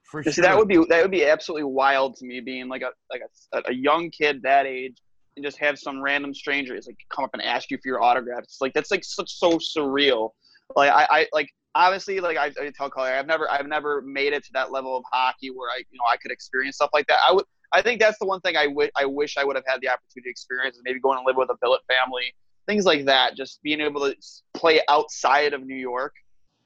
For 0.03 0.23
sure. 0.23 0.43
that 0.43 0.57
would 0.57 0.67
be 0.67 0.77
that 0.89 1.01
would 1.01 1.11
be 1.11 1.25
absolutely 1.25 1.63
wild 1.63 2.15
to 2.17 2.25
me, 2.25 2.39
being 2.39 2.67
like 2.67 2.81
a 2.81 2.91
like 3.11 3.21
a, 3.53 3.61
a 3.69 3.73
young 3.73 4.09
kid 4.09 4.41
that 4.43 4.65
age 4.65 4.97
and 5.35 5.45
just 5.45 5.57
have 5.59 5.79
some 5.79 6.01
random 6.01 6.33
stranger 6.33 6.75
is 6.75 6.87
like 6.87 6.97
come 7.09 7.25
up 7.25 7.31
and 7.33 7.41
ask 7.41 7.71
you 7.71 7.77
for 7.77 7.87
your 7.87 8.01
autograph. 8.01 8.43
It's 8.43 8.61
like 8.61 8.73
that's 8.73 8.91
like 8.91 9.03
such 9.03 9.31
so 9.31 9.57
surreal. 9.57 10.31
Like 10.75 10.91
I, 10.91 11.07
I 11.09 11.27
like 11.33 11.49
obviously, 11.75 12.19
like 12.19 12.37
I, 12.37 12.51
I 12.61 12.71
tell 12.75 12.89
Collier, 12.89 13.13
I've 13.13 13.27
never, 13.27 13.49
I've 13.49 13.67
never 13.67 14.01
made 14.01 14.33
it 14.33 14.43
to 14.45 14.49
that 14.53 14.71
level 14.71 14.95
of 14.95 15.03
hockey 15.11 15.49
where 15.49 15.69
I, 15.69 15.77
you 15.77 15.97
know, 15.97 16.05
I 16.11 16.17
could 16.17 16.31
experience 16.31 16.75
stuff 16.77 16.91
like 16.93 17.07
that. 17.07 17.19
I 17.27 17.33
would, 17.33 17.45
I 17.73 17.81
think 17.81 17.99
that's 17.99 18.19
the 18.19 18.25
one 18.25 18.39
thing 18.41 18.55
I 18.55 19.05
wish 19.05 19.37
I 19.37 19.43
would 19.43 19.55
have 19.55 19.65
had 19.67 19.81
the 19.81 19.89
opportunity 19.89 20.27
to 20.27 20.29
experience 20.29 20.75
is 20.75 20.83
maybe 20.85 20.99
going 20.99 21.17
to 21.17 21.23
live 21.25 21.35
with 21.37 21.49
a 21.49 21.57
billet 21.61 21.81
family, 21.87 22.33
things 22.67 22.85
like 22.85 23.05
that. 23.05 23.35
Just 23.35 23.61
being 23.63 23.81
able 23.81 24.01
to 24.01 24.15
play 24.53 24.81
outside 24.89 25.53
of 25.53 25.65
New 25.65 25.75
York. 25.75 26.13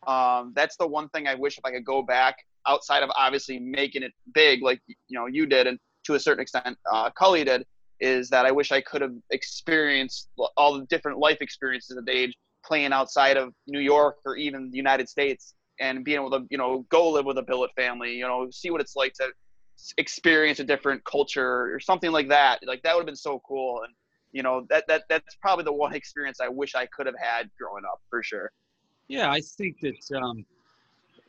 Um, 0.05 0.53
that's 0.55 0.75
the 0.77 0.87
one 0.87 1.09
thing 1.09 1.27
I 1.27 1.35
wish 1.35 1.57
if 1.57 1.65
I 1.65 1.71
could 1.71 1.85
go 1.85 2.01
back 2.01 2.35
outside 2.67 3.03
of 3.03 3.09
obviously 3.15 3.59
making 3.59 4.03
it 4.03 4.11
big, 4.33 4.61
like 4.61 4.81
you 4.87 5.17
know 5.17 5.25
you 5.25 5.45
did, 5.45 5.67
and 5.67 5.79
to 6.05 6.15
a 6.15 6.19
certain 6.19 6.41
extent, 6.41 6.77
uh, 6.91 7.09
Cully 7.11 7.43
did. 7.43 7.65
Is 7.99 8.29
that 8.29 8.45
I 8.45 8.51
wish 8.51 8.71
I 8.71 8.79
could 8.81 9.01
have 9.01 9.15
experienced 9.31 10.29
all 10.55 10.77
the 10.77 10.85
different 10.85 11.17
life 11.17 11.39
experiences 11.41 11.97
at 11.97 12.05
the 12.05 12.11
age 12.11 12.37
playing 12.67 12.91
outside 12.91 13.37
of 13.37 13.53
New 13.65 13.79
York 13.79 14.17
or 14.25 14.35
even 14.35 14.69
the 14.69 14.77
United 14.77 15.07
States 15.07 15.53
and 15.79 16.03
being 16.03 16.17
able 16.17 16.31
to, 16.31 16.45
you 16.49 16.57
know, 16.57 16.85
go 16.89 17.09
live 17.09 17.25
with 17.25 17.37
a 17.37 17.41
billet 17.41 17.71
family, 17.75 18.15
you 18.15 18.27
know, 18.27 18.47
see 18.51 18.69
what 18.69 18.81
it's 18.81 18.95
like 18.95 19.13
to 19.13 19.29
experience 19.97 20.59
a 20.59 20.63
different 20.63 21.03
culture 21.05 21.73
or 21.73 21.79
something 21.79 22.11
like 22.11 22.27
that. 22.29 22.59
Like 22.65 22.83
that 22.83 22.95
would 22.95 23.01
have 23.01 23.05
been 23.05 23.15
so 23.15 23.41
cool. 23.47 23.83
And, 23.83 23.93
you 24.31 24.43
know, 24.43 24.65
that, 24.69 24.85
that 24.87 25.03
that's 25.07 25.35
probably 25.35 25.63
the 25.63 25.73
one 25.73 25.93
experience 26.01 26.39
I 26.41 26.49
wish 26.49 26.75
I 26.75 26.85
could 26.87 27.05
have 27.05 27.15
had 27.19 27.49
growing 27.57 27.85
up 27.85 28.01
for 28.09 28.21
sure. 28.21 28.51
Yeah, 29.07 29.31
I 29.31 29.39
think 29.39 29.77
that, 29.81 30.17
um, 30.21 30.45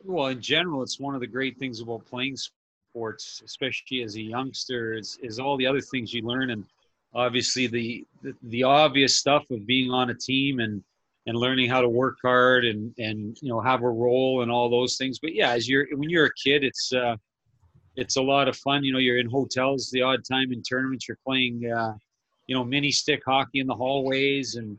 well, 0.03 0.27
in 0.27 0.41
general, 0.41 0.83
it's 0.83 0.99
one 0.99 1.15
of 1.15 1.21
the 1.21 1.27
great 1.27 1.57
things 1.57 1.79
about 1.79 2.05
playing 2.05 2.35
sports, 2.35 3.41
especially 3.45 4.03
as 4.03 4.15
a 4.15 4.21
youngster, 4.21 4.93
is, 4.93 5.17
is 5.21 5.39
all 5.39 5.55
the 5.55 5.65
other 5.65 5.79
things 5.79 6.13
you 6.13 6.23
learn. 6.23 6.49
And 6.49 6.65
obviously 7.13 7.67
the, 7.67 8.05
the, 8.21 8.33
the 8.43 8.63
obvious 8.63 9.15
stuff 9.15 9.49
of 9.51 9.65
being 9.65 9.91
on 9.91 10.09
a 10.09 10.13
team 10.13 10.59
and, 10.59 10.83
and 11.29 11.37
learning 11.37 11.69
how 11.69 11.79
to 11.79 11.87
work 11.87 12.17
hard 12.23 12.65
and 12.65 12.93
and 12.97 13.37
you 13.41 13.49
know 13.49 13.61
have 13.61 13.83
a 13.83 13.89
role 13.89 14.41
and 14.41 14.51
all 14.51 14.69
those 14.69 14.97
things. 14.97 15.19
But 15.19 15.33
yeah 15.33 15.51
as 15.51 15.69
you're 15.69 15.87
when 15.95 16.09
you're 16.09 16.25
a 16.25 16.33
kid 16.43 16.63
it's 16.63 16.91
uh 16.91 17.15
it's 17.95 18.17
a 18.17 18.21
lot 18.21 18.47
of 18.47 18.57
fun. 18.57 18.83
You 18.83 18.91
know 18.91 18.99
you're 18.99 19.19
in 19.19 19.29
hotels 19.29 19.89
the 19.91 20.01
odd 20.01 20.21
time 20.29 20.51
in 20.51 20.61
tournaments 20.63 21.07
you're 21.07 21.23
playing 21.25 21.71
uh 21.71 21.93
you 22.47 22.55
know 22.55 22.63
mini 22.63 22.91
stick 22.91 23.21
hockey 23.25 23.59
in 23.59 23.67
the 23.67 23.75
hallways 23.75 24.55
and 24.55 24.77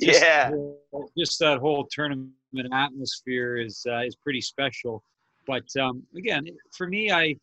just 0.00 0.22
yeah. 0.22 0.48
whole, 0.48 1.10
just 1.16 1.38
that 1.40 1.58
whole 1.58 1.86
tournament 1.90 2.32
atmosphere 2.72 3.58
is 3.58 3.86
uh, 3.88 4.00
is 4.00 4.16
pretty 4.16 4.40
special. 4.40 5.02
But 5.46 5.64
um, 5.78 6.02
again, 6.16 6.46
for 6.76 6.86
me, 6.86 7.10
I 7.10 7.36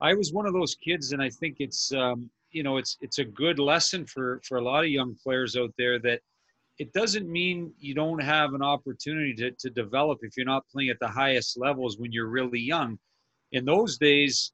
I 0.00 0.14
was 0.14 0.32
one 0.32 0.46
of 0.46 0.52
those 0.52 0.74
kids, 0.74 1.12
and 1.12 1.22
I 1.22 1.30
think 1.30 1.56
it's 1.60 1.92
um, 1.94 2.30
you 2.50 2.62
know 2.62 2.76
it's 2.76 2.98
it's 3.00 3.18
a 3.18 3.24
good 3.24 3.58
lesson 3.58 4.04
for 4.06 4.40
for 4.46 4.58
a 4.58 4.62
lot 4.62 4.84
of 4.84 4.90
young 4.90 5.16
players 5.22 5.56
out 5.56 5.72
there 5.78 5.98
that 6.00 6.20
it 6.78 6.92
doesn't 6.92 7.30
mean 7.30 7.72
you 7.78 7.94
don't 7.94 8.22
have 8.22 8.54
an 8.54 8.62
opportunity 8.62 9.34
to, 9.34 9.50
to 9.52 9.70
develop 9.70 10.18
if 10.22 10.36
you're 10.36 10.46
not 10.46 10.64
playing 10.72 10.90
at 10.90 10.98
the 11.00 11.08
highest 11.08 11.58
levels 11.58 11.98
when 11.98 12.12
you're 12.12 12.28
really 12.28 12.60
young. 12.60 12.98
In 13.52 13.64
those 13.64 13.98
days, 13.98 14.52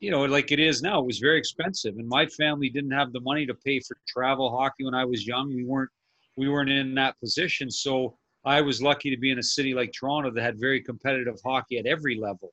you 0.00 0.10
know, 0.10 0.24
like 0.24 0.52
it 0.52 0.60
is 0.60 0.82
now, 0.82 1.00
it 1.00 1.06
was 1.06 1.18
very 1.18 1.38
expensive, 1.38 1.96
and 1.96 2.06
my 2.06 2.26
family 2.26 2.68
didn't 2.68 2.90
have 2.90 3.12
the 3.12 3.20
money 3.20 3.46
to 3.46 3.54
pay 3.54 3.80
for 3.80 3.96
travel 4.06 4.54
hockey 4.56 4.84
when 4.84 4.94
I 4.94 5.04
was 5.04 5.26
young. 5.26 5.54
We 5.54 5.64
weren't 5.64 5.90
we 6.36 6.48
weren't 6.48 6.70
in 6.70 6.94
that 6.96 7.18
position, 7.20 7.70
so 7.70 8.18
I 8.44 8.60
was 8.60 8.82
lucky 8.82 9.08
to 9.10 9.16
be 9.16 9.30
in 9.30 9.38
a 9.38 9.42
city 9.42 9.72
like 9.72 9.92
Toronto 9.92 10.30
that 10.30 10.42
had 10.42 10.60
very 10.60 10.82
competitive 10.82 11.36
hockey 11.42 11.78
at 11.78 11.86
every 11.86 12.16
level. 12.16 12.52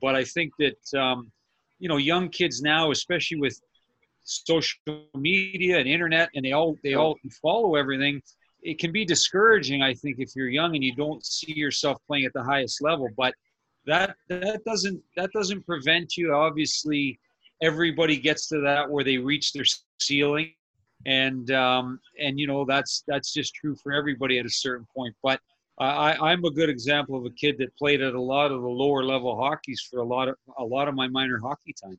But 0.00 0.14
I 0.14 0.24
think 0.24 0.52
that 0.58 0.98
um, 0.98 1.30
you 1.78 1.88
know, 1.88 1.98
young 1.98 2.28
kids 2.30 2.62
now, 2.62 2.90
especially 2.90 3.38
with 3.38 3.60
social 4.24 4.78
media 5.14 5.78
and 5.78 5.88
internet, 5.88 6.28
and 6.34 6.44
they 6.44 6.52
all 6.52 6.76
they 6.82 6.94
all 6.94 7.16
follow 7.42 7.74
everything. 7.74 8.22
It 8.62 8.78
can 8.78 8.92
be 8.92 9.04
discouraging, 9.04 9.82
I 9.82 9.94
think, 9.94 10.16
if 10.18 10.34
you're 10.34 10.48
young 10.48 10.74
and 10.74 10.82
you 10.82 10.94
don't 10.94 11.24
see 11.24 11.52
yourself 11.52 11.98
playing 12.06 12.24
at 12.24 12.32
the 12.32 12.42
highest 12.42 12.82
level. 12.82 13.08
But 13.16 13.34
that 13.86 14.16
that 14.28 14.64
doesn't 14.64 15.00
that 15.16 15.30
doesn't 15.32 15.64
prevent 15.64 16.16
you. 16.16 16.34
Obviously, 16.34 17.18
everybody 17.62 18.16
gets 18.16 18.48
to 18.48 18.60
that 18.60 18.88
where 18.90 19.04
they 19.04 19.18
reach 19.18 19.52
their 19.52 19.64
ceiling, 19.98 20.52
and 21.06 21.50
um, 21.52 22.00
and 22.20 22.38
you 22.38 22.46
know 22.46 22.64
that's 22.64 23.04
that's 23.06 23.32
just 23.32 23.54
true 23.54 23.76
for 23.76 23.92
everybody 23.92 24.38
at 24.38 24.46
a 24.46 24.50
certain 24.50 24.86
point. 24.94 25.14
But 25.22 25.40
I, 25.80 26.16
I'm 26.20 26.44
a 26.44 26.50
good 26.50 26.68
example 26.68 27.16
of 27.16 27.24
a 27.24 27.30
kid 27.30 27.56
that 27.58 27.76
played 27.76 28.02
at 28.02 28.14
a 28.14 28.20
lot 28.20 28.50
of 28.50 28.62
the 28.62 28.68
lower 28.68 29.04
level 29.04 29.36
hockeys 29.40 29.80
for 29.88 30.00
a 30.00 30.04
lot 30.04 30.28
of 30.28 30.34
a 30.58 30.64
lot 30.64 30.88
of 30.88 30.94
my 30.94 31.08
minor 31.08 31.38
hockey 31.38 31.74
time. 31.80 31.98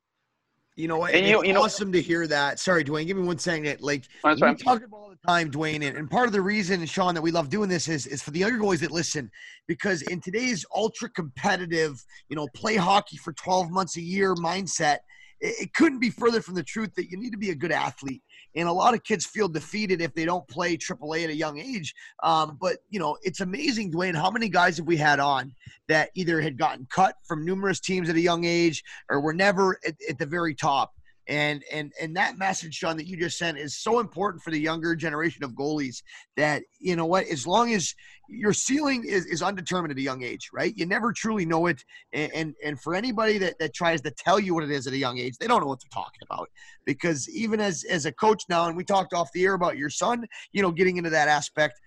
You 0.80 0.88
know? 0.88 1.06
And 1.06 1.18
it's 1.18 1.30
you, 1.30 1.44
you 1.44 1.56
awesome 1.58 1.92
know, 1.92 1.98
to 1.98 2.02
hear 2.02 2.26
that. 2.28 2.60
Sorry, 2.60 2.84
Dwayne. 2.84 3.06
Give 3.06 3.18
me 3.18 3.24
one 3.24 3.38
second. 3.38 3.82
Like 3.82 4.06
we 4.24 4.36
talk 4.56 4.84
about 4.84 4.94
all 4.94 5.10
the 5.10 5.28
time, 5.28 5.52
Dwayne, 5.52 5.86
and, 5.86 5.98
and 5.98 6.10
part 6.10 6.28
of 6.28 6.32
the 6.32 6.42
reason, 6.42 6.86
Sean, 6.86 7.14
that 7.16 7.22
we 7.22 7.32
love 7.32 7.50
doing 7.50 7.68
this 7.68 7.88
is 7.90 8.08
is 8.08 8.22
for 8.22 8.32
the 8.32 8.40
younger 8.40 8.60
boys 8.60 8.80
that 8.80 8.92
listen, 8.92 9.30
because 9.68 10.02
in 10.04 10.22
today's 10.22 10.66
ultra 10.74 11.10
competitive, 11.10 12.04
you 12.30 12.36
know, 12.36 12.48
play 12.56 12.76
hockey 12.76 13.18
for 13.18 13.34
12 13.34 13.70
months 13.72 13.98
a 13.98 14.02
year 14.02 14.36
mindset, 14.36 15.00
it, 15.42 15.74
couldn't 15.74 16.00
be 16.00 16.10
further 16.10 16.42
from 16.42 16.56
the 16.56 16.64
truth 16.64 16.94
that 16.96 17.10
you 17.10 17.18
need 17.18 17.32
to 17.32 17.38
be 17.38 17.50
a 17.50 17.56
good 17.56 17.72
athlete 17.72 18.22
and 18.56 18.68
a 18.68 18.72
lot 18.72 18.94
of 18.94 19.04
kids 19.04 19.26
feel 19.26 19.48
defeated 19.48 20.02
if 20.02 20.14
they 20.14 20.26
don't 20.26 20.48
play 20.48 20.76
AAA 20.76 21.26
at 21.26 21.30
a 21.30 21.36
young 21.36 21.60
age. 21.60 21.94
Um, 22.24 22.58
but 22.60 22.78
you 22.90 23.00
know, 23.00 23.18
it's 23.22 23.42
amazing, 23.42 23.92
Dwayne. 23.92 24.16
How 24.16 24.32
many 24.32 24.50
guys 24.50 24.78
have 24.78 24.88
we 24.88 24.98
had 24.98 25.20
on 25.20 25.54
that 25.88 26.10
either 26.16 26.42
had 26.42 26.58
gotten 26.58 26.88
cut 26.90 27.16
from 27.28 27.46
numerous 27.46 27.80
teams 27.80 28.10
at 28.10 28.16
a 28.16 28.22
young 28.22 28.46
age, 28.46 28.84
or 29.10 29.22
were 29.22 29.34
never 29.34 29.80
at, 29.86 29.96
at 30.10 30.18
the 30.18 30.26
very 30.26 30.56
top? 30.56 30.94
And 31.30 31.64
and 31.72 31.94
and 32.02 32.16
that 32.18 32.40
message, 32.40 32.74
Sean, 32.74 32.98
that 32.98 33.06
you 33.06 33.16
just 33.16 33.38
sent 33.38 33.60
is 33.60 33.78
so 33.78 34.00
important 34.00 34.42
for 34.42 34.50
the 34.50 34.60
younger 34.60 34.96
generation 34.96 35.44
of 35.44 35.52
goalies. 35.52 36.02
That 36.38 36.64
you 36.80 36.96
know 36.96 37.06
what, 37.06 37.28
as 37.28 37.46
long 37.46 37.72
as 37.72 37.94
your 38.28 38.52
ceiling 38.52 39.04
is, 39.06 39.28
is 39.28 39.44
undetermined 39.44 39.92
at 39.92 39.98
a 39.98 40.02
young 40.02 40.24
age, 40.24 40.50
right? 40.52 40.76
You 40.76 40.88
never 40.88 41.14
truly 41.14 41.46
know 41.46 41.68
it. 41.68 41.84
And, 42.14 42.34
and 42.34 42.56
and 42.66 42.82
for 42.82 42.96
anybody 42.96 43.38
that, 43.38 43.60
that 43.60 43.76
tries 43.76 44.02
to 44.02 44.12
tell 44.12 44.40
you 44.40 44.56
what 44.56 44.64
it 44.64 44.72
is 44.72 44.88
at 44.88 44.94
a 44.94 44.98
young 44.98 45.20
age, 45.20 45.38
they 45.38 45.46
don't 45.46 45.62
know 45.62 45.68
what 45.68 45.80
they're 45.80 46.04
talking 46.04 46.22
about. 46.24 46.50
Because 46.84 47.30
even 47.30 47.60
as 47.60 47.84
as 47.84 48.08
a 48.08 48.12
coach 48.12 48.42
now, 48.50 48.66
and 48.66 48.76
we 48.76 48.84
talked 48.84 49.14
off 49.14 49.32
the 49.32 49.46
air 49.46 49.54
about 49.54 49.78
your 49.78 49.92
son, 49.92 50.26
you 50.52 50.64
know, 50.64 50.72
getting 50.72 50.98
into 50.98 51.12
that 51.12 51.28
aspect, 51.28 51.80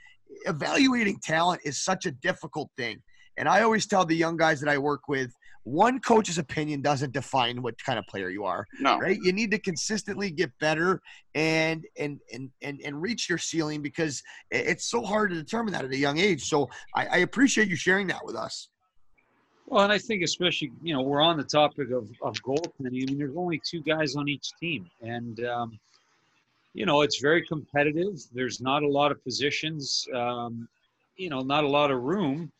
evaluating 0.46 1.18
talent 1.20 1.60
is 1.64 1.82
such 1.82 2.06
a 2.06 2.12
difficult 2.12 2.70
thing. 2.76 3.02
And 3.36 3.48
I 3.48 3.62
always 3.62 3.86
tell 3.86 4.04
the 4.04 4.14
young 4.14 4.36
guys 4.36 4.60
that 4.60 4.68
I 4.68 4.78
work 4.78 5.08
with, 5.08 5.34
one 5.64 6.00
coach's 6.00 6.38
opinion 6.38 6.82
doesn't 6.82 7.12
define 7.12 7.62
what 7.62 7.82
kind 7.84 7.98
of 7.98 8.06
player 8.06 8.30
you 8.30 8.44
are. 8.44 8.66
No. 8.80 8.98
Right? 8.98 9.18
You 9.22 9.32
need 9.32 9.50
to 9.52 9.58
consistently 9.58 10.30
get 10.30 10.50
better 10.58 11.00
and 11.34 11.84
and 11.98 12.20
and 12.32 12.50
and, 12.62 12.80
and 12.84 13.00
reach 13.00 13.28
your 13.28 13.38
ceiling 13.38 13.82
because 13.82 14.22
it's 14.50 14.90
so 14.90 15.02
hard 15.02 15.30
to 15.30 15.36
determine 15.36 15.72
that 15.72 15.84
at 15.84 15.90
a 15.90 15.96
young 15.96 16.18
age. 16.18 16.44
So 16.44 16.68
I, 16.94 17.06
I 17.06 17.16
appreciate 17.18 17.68
you 17.68 17.76
sharing 17.76 18.06
that 18.08 18.24
with 18.24 18.36
us. 18.36 18.68
Well, 19.66 19.84
and 19.84 19.92
I 19.92 19.98
think 19.98 20.22
especially 20.22 20.72
you 20.82 20.94
know 20.94 21.02
we're 21.02 21.22
on 21.22 21.36
the 21.36 21.44
topic 21.44 21.90
of 21.90 22.10
of 22.22 22.34
goaltending. 22.42 22.86
I 22.86 22.90
mean, 22.90 23.18
there's 23.18 23.36
only 23.36 23.60
two 23.64 23.82
guys 23.82 24.16
on 24.16 24.28
each 24.28 24.50
team, 24.58 24.90
and 25.00 25.44
um, 25.44 25.78
you 26.74 26.86
know 26.86 27.02
it's 27.02 27.20
very 27.20 27.46
competitive. 27.46 28.20
There's 28.34 28.60
not 28.60 28.82
a 28.82 28.88
lot 28.88 29.12
of 29.12 29.22
positions. 29.22 30.06
Um, 30.14 30.68
you 31.16 31.30
know, 31.30 31.40
not 31.40 31.62
a 31.62 31.68
lot 31.68 31.90
of 31.90 32.02
room 32.02 32.50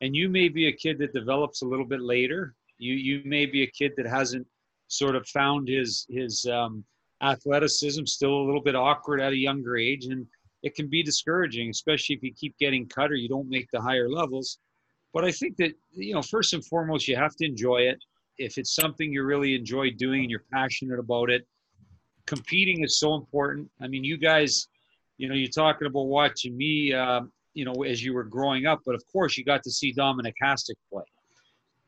and 0.00 0.16
you 0.16 0.28
may 0.28 0.48
be 0.48 0.68
a 0.68 0.72
kid 0.72 0.98
that 0.98 1.12
develops 1.12 1.62
a 1.62 1.66
little 1.66 1.84
bit 1.84 2.00
later. 2.00 2.54
You 2.78 2.94
you 2.94 3.22
may 3.24 3.46
be 3.46 3.62
a 3.62 3.70
kid 3.70 3.92
that 3.96 4.06
hasn't 4.06 4.46
sort 4.88 5.16
of 5.16 5.26
found 5.28 5.68
his 5.68 6.06
his 6.08 6.46
um, 6.46 6.84
athleticism, 7.22 8.04
still 8.04 8.34
a 8.34 8.46
little 8.46 8.62
bit 8.62 8.74
awkward 8.74 9.20
at 9.20 9.32
a 9.32 9.36
younger 9.36 9.76
age, 9.76 10.06
and 10.06 10.26
it 10.62 10.74
can 10.74 10.88
be 10.88 11.02
discouraging, 11.02 11.70
especially 11.70 12.16
if 12.16 12.22
you 12.22 12.32
keep 12.34 12.56
getting 12.58 12.86
cut 12.86 13.10
or 13.10 13.14
you 13.14 13.28
don't 13.28 13.48
make 13.48 13.68
the 13.72 13.80
higher 13.80 14.08
levels. 14.08 14.58
But 15.12 15.24
I 15.24 15.32
think 15.32 15.56
that 15.56 15.72
you 15.92 16.14
know, 16.14 16.22
first 16.22 16.54
and 16.54 16.64
foremost, 16.64 17.08
you 17.08 17.16
have 17.16 17.36
to 17.36 17.44
enjoy 17.44 17.78
it. 17.78 17.98
If 18.38 18.56
it's 18.56 18.74
something 18.74 19.12
you 19.12 19.24
really 19.24 19.54
enjoy 19.54 19.90
doing 19.90 20.22
and 20.22 20.30
you're 20.30 20.44
passionate 20.52 20.98
about 20.98 21.30
it, 21.30 21.46
competing 22.26 22.84
is 22.84 22.98
so 22.98 23.14
important. 23.14 23.68
I 23.82 23.88
mean, 23.88 24.04
you 24.04 24.16
guys, 24.16 24.68
you 25.18 25.28
know, 25.28 25.34
you're 25.34 25.50
talking 25.50 25.86
about 25.86 26.06
watching 26.06 26.56
me. 26.56 26.94
Uh, 26.94 27.22
you 27.60 27.66
know, 27.66 27.82
as 27.82 28.02
you 28.02 28.14
were 28.14 28.24
growing 28.24 28.64
up. 28.64 28.80
But 28.86 28.94
of 28.94 29.02
course, 29.12 29.36
you 29.36 29.44
got 29.44 29.62
to 29.64 29.70
see 29.70 29.92
Dominik 29.92 30.32
Hasek 30.42 30.76
play. 30.90 31.04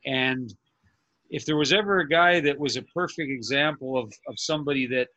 And 0.05 0.53
if 1.31 1.47
there 1.47 1.57
was 1.57 1.73
ever 1.73 2.01
a 2.01 2.07
guy 2.07 2.39
that 2.41 2.59
was 2.59 2.77
a 2.77 2.83
perfect 2.83 3.31
example 3.31 3.97
of, 3.97 4.13
of 4.27 4.35
somebody 4.37 4.85
that, 4.85 5.07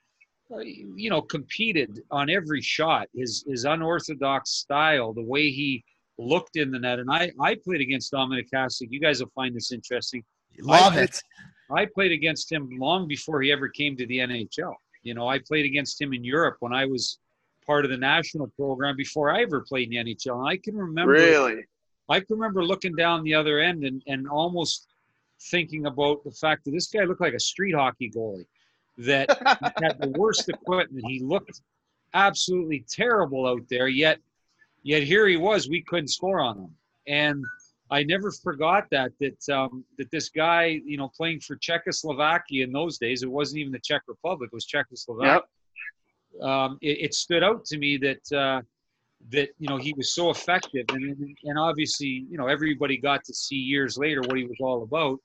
uh, 0.50 0.60
you 0.60 1.10
know, 1.10 1.20
competed 1.20 2.00
on 2.10 2.30
every 2.30 2.62
shot, 2.62 3.06
his, 3.14 3.44
his 3.46 3.66
unorthodox 3.66 4.52
style, 4.52 5.12
the 5.12 5.22
way 5.22 5.50
he 5.50 5.84
looked 6.16 6.56
in 6.56 6.70
the 6.70 6.78
net. 6.78 7.00
And 7.00 7.10
I, 7.10 7.30
I 7.38 7.54
played 7.62 7.82
against 7.82 8.14
Dominik 8.14 8.48
Hasek. 8.54 8.86
You 8.88 8.98
guys 8.98 9.20
will 9.20 9.30
find 9.34 9.54
this 9.54 9.72
interesting. 9.72 10.24
Love 10.60 10.96
I, 10.96 11.02
it. 11.02 11.22
I 11.70 11.84
played 11.84 12.12
against 12.12 12.50
him 12.50 12.70
long 12.78 13.06
before 13.06 13.42
he 13.42 13.52
ever 13.52 13.68
came 13.68 13.94
to 13.98 14.06
the 14.06 14.20
NHL. 14.20 14.72
You 15.02 15.12
know, 15.12 15.28
I 15.28 15.38
played 15.38 15.66
against 15.66 16.00
him 16.00 16.14
in 16.14 16.24
Europe 16.24 16.56
when 16.60 16.72
I 16.72 16.86
was 16.86 17.18
part 17.66 17.84
of 17.84 17.90
the 17.90 17.96
national 17.96 18.48
program 18.56 18.96
before 18.96 19.30
I 19.30 19.42
ever 19.42 19.60
played 19.60 19.92
in 19.92 20.06
the 20.06 20.14
NHL. 20.14 20.38
And 20.38 20.48
I 20.48 20.56
can 20.56 20.76
remember 20.76 21.12
really, 21.12 21.64
I 22.08 22.20
can 22.20 22.38
remember 22.38 22.64
looking 22.64 22.94
down 22.94 23.24
the 23.24 23.34
other 23.34 23.58
end 23.58 23.84
and, 23.84 24.02
and 24.06 24.28
almost 24.28 24.86
thinking 25.50 25.86
about 25.86 26.24
the 26.24 26.30
fact 26.30 26.64
that 26.64 26.70
this 26.70 26.86
guy 26.86 27.04
looked 27.04 27.20
like 27.20 27.34
a 27.34 27.40
street 27.40 27.74
hockey 27.74 28.10
goalie 28.10 28.46
that 28.98 29.28
had 29.82 30.00
the 30.00 30.12
worst 30.16 30.48
equipment. 30.48 31.04
He 31.06 31.20
looked 31.20 31.60
absolutely 32.14 32.84
terrible 32.88 33.46
out 33.46 33.62
there. 33.68 33.88
Yet, 33.88 34.18
yet 34.82 35.02
here 35.02 35.26
he 35.26 35.36
was. 35.36 35.68
We 35.68 35.82
couldn't 35.82 36.08
score 36.08 36.40
on 36.40 36.58
him, 36.58 36.74
and 37.06 37.44
I 37.90 38.04
never 38.04 38.30
forgot 38.30 38.86
that 38.92 39.12
that 39.20 39.48
um, 39.54 39.84
that 39.98 40.10
this 40.10 40.30
guy, 40.30 40.80
you 40.84 40.96
know, 40.96 41.10
playing 41.14 41.40
for 41.40 41.56
Czechoslovakia 41.56 42.64
in 42.64 42.72
those 42.72 42.96
days, 42.96 43.22
it 43.22 43.30
wasn't 43.30 43.58
even 43.58 43.72
the 43.72 43.80
Czech 43.80 44.02
Republic; 44.08 44.48
it 44.52 44.54
was 44.54 44.64
Czechoslovakia. 44.64 45.34
Yep 45.34 45.44
um, 46.42 46.78
it, 46.82 46.98
it, 47.04 47.14
stood 47.14 47.42
out 47.42 47.64
to 47.66 47.78
me 47.78 47.96
that 47.98 48.36
uh, 48.36 48.62
that 49.30 49.48
you 49.58 49.68
know 49.68 49.76
he 49.76 49.94
was 49.96 50.14
so 50.14 50.30
effective, 50.30 50.84
and 50.90 51.36
and 51.44 51.58
obviously 51.58 52.26
you 52.28 52.38
know 52.38 52.46
everybody 52.46 52.96
got 52.96 53.24
to 53.24 53.34
see 53.34 53.56
years 53.56 53.98
later 53.98 54.20
what 54.22 54.36
he 54.36 54.44
was 54.44 54.58
all 54.60 54.82
about. 54.82 55.18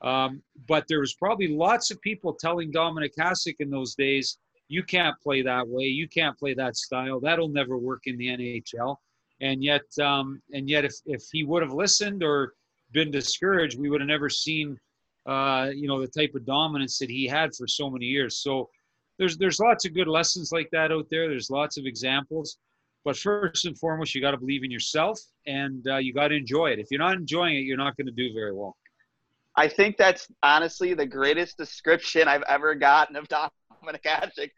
Um, 0.00 0.42
but 0.68 0.84
there 0.88 1.00
was 1.00 1.14
probably 1.14 1.48
lots 1.48 1.90
of 1.90 2.00
people 2.02 2.32
telling 2.32 2.72
Dominik 2.72 3.14
Hasek 3.18 3.56
in 3.60 3.70
those 3.70 3.94
days, 3.94 4.38
"You 4.68 4.82
can't 4.82 5.18
play 5.20 5.42
that 5.42 5.66
way. 5.66 5.84
You 5.84 6.08
can't 6.08 6.38
play 6.38 6.54
that 6.54 6.76
style. 6.76 7.20
That'll 7.20 7.48
never 7.48 7.78
work 7.78 8.02
in 8.06 8.16
the 8.16 8.28
NHL." 8.28 8.96
And 9.40 9.62
yet, 9.62 9.86
um, 10.00 10.40
and 10.52 10.68
yet, 10.68 10.84
if 10.84 10.94
if 11.06 11.22
he 11.32 11.44
would 11.44 11.62
have 11.62 11.72
listened 11.72 12.22
or 12.22 12.54
been 12.92 13.10
discouraged, 13.10 13.78
we 13.78 13.90
would 13.90 14.00
have 14.00 14.08
never 14.08 14.28
seen, 14.28 14.78
uh, 15.26 15.70
you 15.74 15.86
know, 15.86 16.00
the 16.00 16.08
type 16.08 16.34
of 16.34 16.46
dominance 16.46 16.98
that 16.98 17.10
he 17.10 17.26
had 17.26 17.54
for 17.54 17.66
so 17.66 17.90
many 17.90 18.06
years. 18.06 18.38
So 18.38 18.68
there's 19.18 19.36
there's 19.36 19.58
lots 19.58 19.84
of 19.84 19.94
good 19.94 20.08
lessons 20.08 20.52
like 20.52 20.68
that 20.72 20.92
out 20.92 21.06
there. 21.10 21.28
There's 21.28 21.50
lots 21.50 21.76
of 21.76 21.86
examples, 21.86 22.58
but 23.04 23.16
first 23.16 23.64
and 23.64 23.78
foremost, 23.78 24.14
you 24.14 24.20
got 24.20 24.32
to 24.32 24.36
believe 24.36 24.64
in 24.64 24.70
yourself 24.70 25.20
and 25.46 25.86
uh, 25.88 25.96
you 25.96 26.12
got 26.12 26.28
to 26.28 26.36
enjoy 26.36 26.70
it. 26.70 26.78
If 26.78 26.86
you're 26.90 27.00
not 27.00 27.14
enjoying 27.14 27.56
it, 27.56 27.60
you're 27.60 27.76
not 27.76 27.96
going 27.96 28.06
to 28.06 28.12
do 28.12 28.32
very 28.32 28.52
well. 28.52 28.76
I 29.56 29.68
think 29.68 29.96
that's 29.96 30.28
honestly 30.42 30.94
the 30.94 31.06
greatest 31.06 31.58
description 31.58 32.28
I've 32.28 32.44
ever 32.48 32.74
gotten 32.76 33.16
of 33.16 33.28
Dominik 33.28 34.04
Hasek. 34.06 34.50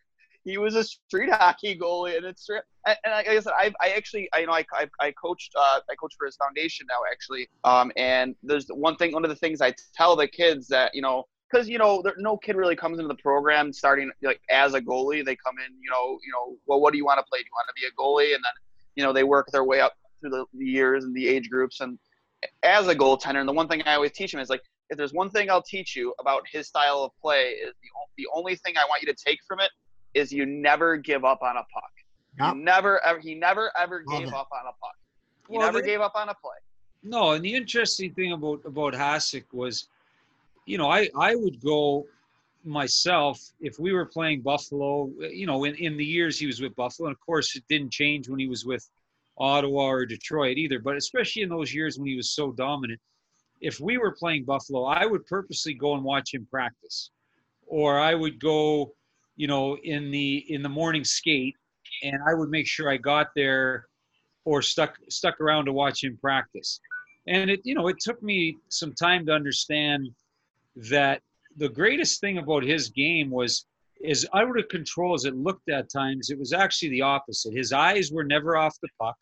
He 0.45 0.59
was 0.59 0.75
a 0.75 0.85
street 0.85 1.31
hockey 1.31 1.79
goalie, 1.79 2.17
and 2.17 2.25
it's 2.25 2.49
and 2.49 2.97
like 3.07 3.29
I 3.29 3.41
said, 3.41 3.53
I, 3.59 3.73
I 3.81 3.91
actually 3.91 4.29
I 4.33 4.41
you 4.41 4.47
know 4.47 4.53
I, 4.53 4.65
I, 4.73 4.89
I 4.99 5.13
coached 5.13 5.53
uh, 5.57 5.81
I 5.91 5.95
coach 5.97 6.15
for 6.19 6.27
his 6.27 6.37
foundation 6.37 6.87
now 6.89 7.01
actually, 7.11 7.49
um, 7.65 7.93
and 7.97 8.35
there's 8.43 8.67
one 8.69 8.97
thing 8.97 9.13
one 9.13 9.25
of 9.25 9.31
the 9.31 9.37
things 9.37 9.61
I 9.61 9.75
tell 9.95 10.17
the 10.17 10.27
kids 10.27 10.67
that 10.69 10.95
you 10.95 11.03
know 11.03 11.25
because 11.51 11.69
you 11.69 11.79
know 11.79 12.01
there, 12.03 12.15
no 12.19 12.37
kid 12.37 12.57
really 12.57 12.77
comes 12.77 12.99
into 12.99 13.09
the 13.09 13.21
program 13.23 13.73
starting 13.73 14.11
like 14.23 14.41
as 14.51 14.75
a 14.75 14.81
goalie. 14.81 15.25
They 15.25 15.37
come 15.37 15.57
in, 15.59 15.73
you 15.83 15.91
know, 15.91 16.19
you 16.25 16.33
know, 16.33 16.57
well, 16.67 16.81
what 16.81 16.93
do 16.93 16.99
you 16.99 17.05
want 17.05 17.19
to 17.19 17.25
play? 17.29 17.39
Do 17.41 17.45
you 17.45 17.51
want 17.55 17.69
to 17.69 17.75
be 17.81 17.87
a 17.87 17.93
goalie? 18.01 18.35
And 18.35 18.43
then, 18.45 18.53
you 18.97 19.03
know, 19.05 19.13
they 19.13 19.25
work 19.25 19.49
their 19.53 19.65
way 19.65 19.81
up 19.81 19.95
through 20.21 20.31
the, 20.31 20.45
the 20.55 20.65
years 20.65 21.05
and 21.05 21.15
the 21.15 21.27
age 21.29 21.49
groups 21.51 21.81
and 21.81 21.99
as 22.63 22.89
a 22.89 22.95
goaltender. 22.95 23.41
And 23.41 23.49
the 23.49 23.53
one 23.53 23.69
thing 23.69 23.83
I 23.87 23.95
always 23.95 24.13
teach 24.13 24.33
them 24.33 24.41
is 24.41 24.49
like 24.51 24.63
if 24.91 24.97
there's 24.99 25.13
one 25.13 25.31
thing 25.31 25.51
I'll 25.51 25.63
teach 25.63 25.95
you 25.97 26.15
about 26.21 26.43
his 26.51 26.67
style 26.69 27.03
of 27.05 27.13
play 27.21 27.51
is 27.51 27.73
the 27.83 27.89
the 28.19 28.27
only 28.35 28.57
thing 28.57 28.75
I 28.77 28.85
want 28.89 29.03
you 29.03 29.13
to 29.13 29.25
take 29.25 29.39
from 29.47 29.61
it 29.61 29.71
is 30.15 30.33
you 30.33 30.45
never 30.47 30.97
give 30.97 31.25
up 31.25 31.43
on 31.43 31.57
a 31.57 31.65
puck. 31.73 31.91
Yep. 32.41 32.55
You 32.57 32.63
never 32.63 33.05
ever 33.05 33.19
he 33.19 33.35
never 33.35 33.71
ever 33.79 34.03
Love 34.07 34.19
gave 34.21 34.29
it. 34.29 34.35
up 34.35 34.49
on 34.53 34.67
a 34.67 34.73
puck. 34.83 34.97
He 35.49 35.57
Well, 35.59 35.67
never 35.67 35.81
the- 35.81 35.87
gave 35.87 36.01
up 36.01 36.13
on 36.15 36.29
a 36.29 36.35
play. 36.35 36.57
No, 37.03 37.31
and 37.31 37.43
the 37.45 37.55
interesting 37.55 38.13
thing 38.13 38.33
about 38.33 38.61
about 38.67 38.93
Hasek 38.95 39.45
was, 39.53 39.89
you 40.71 40.79
know, 40.79 40.89
I 40.89 41.09
I 41.19 41.35
would 41.35 41.61
go 41.61 42.07
myself 42.65 43.41
if 43.61 43.79
we 43.81 43.93
were 43.93 44.07
playing 44.07 44.43
Buffalo. 44.43 45.11
You 45.19 45.47
know, 45.47 45.65
in 45.65 45.75
in 45.75 45.97
the 45.97 46.05
years 46.05 46.39
he 46.39 46.47
was 46.47 46.61
with 46.61 46.77
Buffalo, 46.77 47.09
and 47.09 47.17
of 47.17 47.21
course 47.21 47.57
it 47.57 47.65
didn't 47.69 47.91
change 47.91 48.29
when 48.29 48.39
he 48.39 48.47
was 48.47 48.65
with 48.65 48.89
Ottawa 49.37 49.87
or 49.89 50.07
Detroit 50.07 50.59
either. 50.59 50.79
But 50.79 50.97
especially 50.97 51.43
in 51.43 51.49
those 51.49 51.75
years 51.75 51.99
when 51.99 52.07
he 52.07 52.17
was 52.17 52.31
so 52.31 52.53
dominant, 52.53 53.01
if 53.61 53.81
we 53.81 53.99
were 53.99 54.13
playing 54.13 54.45
Buffalo, 54.45 54.85
I 54.85 55.07
would 55.07 55.27
purposely 55.27 55.75
go 55.75 55.95
and 55.95 56.05
watch 56.05 56.33
him 56.33 56.47
practice, 56.49 57.11
or 57.67 57.99
I 57.99 58.15
would 58.15 58.39
go, 58.39 58.93
you 59.37 59.49
know, 59.49 59.77
in 59.79 60.13
the 60.13 60.45
in 60.55 60.63
the 60.63 60.69
morning 60.69 61.03
skate, 61.03 61.57
and 62.05 62.19
I 62.29 62.35
would 62.35 62.49
make 62.49 62.69
sure 62.69 62.89
I 62.89 62.97
got 62.97 63.29
there 63.35 63.89
or 64.45 64.63
stuck 64.63 64.97
stuck 65.09 65.41
around 65.41 65.65
to 65.65 65.73
watch 65.73 66.05
him 66.05 66.17
practice. 66.17 66.79
And 67.27 67.51
it, 67.51 67.61
you 67.65 67.75
know, 67.75 67.89
it 67.89 67.99
took 68.01 68.23
me 68.23 68.57
some 68.69 68.93
time 68.95 69.27
to 69.27 69.33
understand 69.33 70.11
that 70.77 71.21
the 71.57 71.69
greatest 71.69 72.21
thing 72.21 72.39
about 72.39 72.63
his 72.63 72.89
game 72.91 73.31
was 73.31 73.67
as 74.07 74.27
out 74.35 74.59
of 74.59 74.69
control 74.69 75.15
as 75.15 75.25
it 75.25 75.35
looked 75.35 75.69
at 75.69 75.91
times, 75.91 76.31
it 76.31 76.39
was 76.39 76.53
actually 76.53 76.89
the 76.91 77.03
opposite. 77.03 77.55
His 77.55 77.73
eyes 77.73 78.11
were 78.11 78.25
never 78.25 78.57
off 78.57 78.77
the 78.81 78.89
puck. 78.99 79.17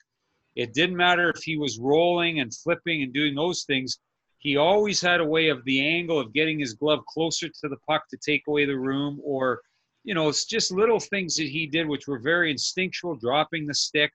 It 0.55 0.75
didn't 0.75 0.97
matter 0.97 1.31
if 1.31 1.43
he 1.43 1.57
was 1.57 1.79
rolling 1.79 2.41
and 2.41 2.55
flipping 2.55 3.03
and 3.03 3.13
doing 3.13 3.35
those 3.35 3.65
things. 3.65 3.99
He 4.39 4.57
always 4.57 5.01
had 5.01 5.21
a 5.21 5.25
way 5.27 5.49
of 5.49 5.65
the 5.65 5.85
angle 5.85 6.19
of 6.21 6.33
getting 6.33 6.61
his 6.61 6.75
glove 6.75 7.01
closer 7.07 7.49
to 7.49 7.69
the 7.69 7.77
puck 7.89 8.05
to 8.11 8.17
take 8.17 8.43
away 8.47 8.67
the 8.67 8.79
room, 8.79 9.21
or, 9.25 9.61
you 10.05 10.15
know, 10.15 10.29
it's 10.29 10.45
just 10.45 10.71
little 10.71 11.01
things 11.01 11.35
that 11.37 11.49
he 11.49 11.67
did 11.67 11.89
which 11.89 12.07
were 12.07 12.21
very 12.21 12.51
instinctual, 12.51 13.17
dropping 13.17 13.67
the 13.67 13.75
stick, 13.75 14.13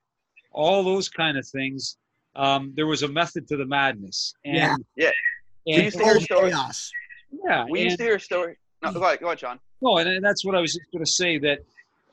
all 0.52 0.84
those 0.84 1.10
kind 1.10 1.38
of 1.38 1.46
things. 1.48 1.98
Um, 2.36 2.72
there 2.76 2.88
was 2.88 3.04
a 3.04 3.08
method 3.08 3.48
to 3.50 3.58
the 3.58 3.66
madness. 3.66 4.34
And, 4.46 4.56
Yeah. 4.56 4.76
Yeah. 4.96 5.12
And, 5.68 5.78
We 5.78 5.84
used 5.84 5.98
to 5.98 6.04
hear 6.04 6.20
stories. 6.22 6.54
chaos. 6.54 6.92
Yeah. 7.46 7.66
We 7.70 7.82
used 7.82 7.98
to 7.98 8.04
hear 8.04 8.16
a 8.16 8.20
story. 8.20 8.58
No, 8.82 8.92
go 8.92 9.04
ahead, 9.04 9.20
go 9.20 9.28
ahead, 9.28 9.40
Sean. 9.40 9.60
no, 9.82 9.98
and 9.98 10.24
that's 10.24 10.44
what 10.44 10.56
I 10.56 10.60
was 10.60 10.74
just 10.74 10.92
going 10.92 11.04
to 11.04 11.12
say 11.12 11.38
that 11.40 11.60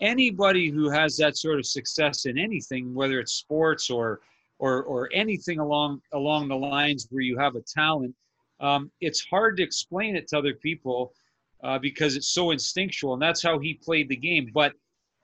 anybody 0.01 0.71
who 0.71 0.89
has 0.89 1.17
that 1.17 1.37
sort 1.37 1.59
of 1.59 1.67
success 1.67 2.27
in 2.27 2.39
anything, 2.39 2.95
whether 2.95 3.19
it's 3.21 3.33
sports 3.33 3.91
or 3.91 4.21
or 4.59 4.83
or 4.83 5.09
anything 5.13 5.59
along 5.59 6.01
along 6.13 6.49
the 6.49 6.57
lines 6.57 7.07
where 7.11 7.23
you 7.23 7.39
have 7.39 7.57
a 7.57 7.63
talent, 7.63 8.15
um, 8.61 8.91
it's 9.01 9.25
hard 9.25 9.57
to 9.57 9.63
explain 9.63 10.17
it 10.17 10.29
to 10.29 10.39
other 10.39 10.55
people 10.55 11.13
uh, 11.63 11.79
because 11.79 12.17
it's 12.17 12.33
so 12.33 12.51
instinctual, 12.51 13.15
and 13.15 13.23
that's 13.23 13.43
how 13.43 13.59
he 13.59 13.75
played 13.75 14.09
the 14.09 14.17
game. 14.17 14.51
But 14.53 14.73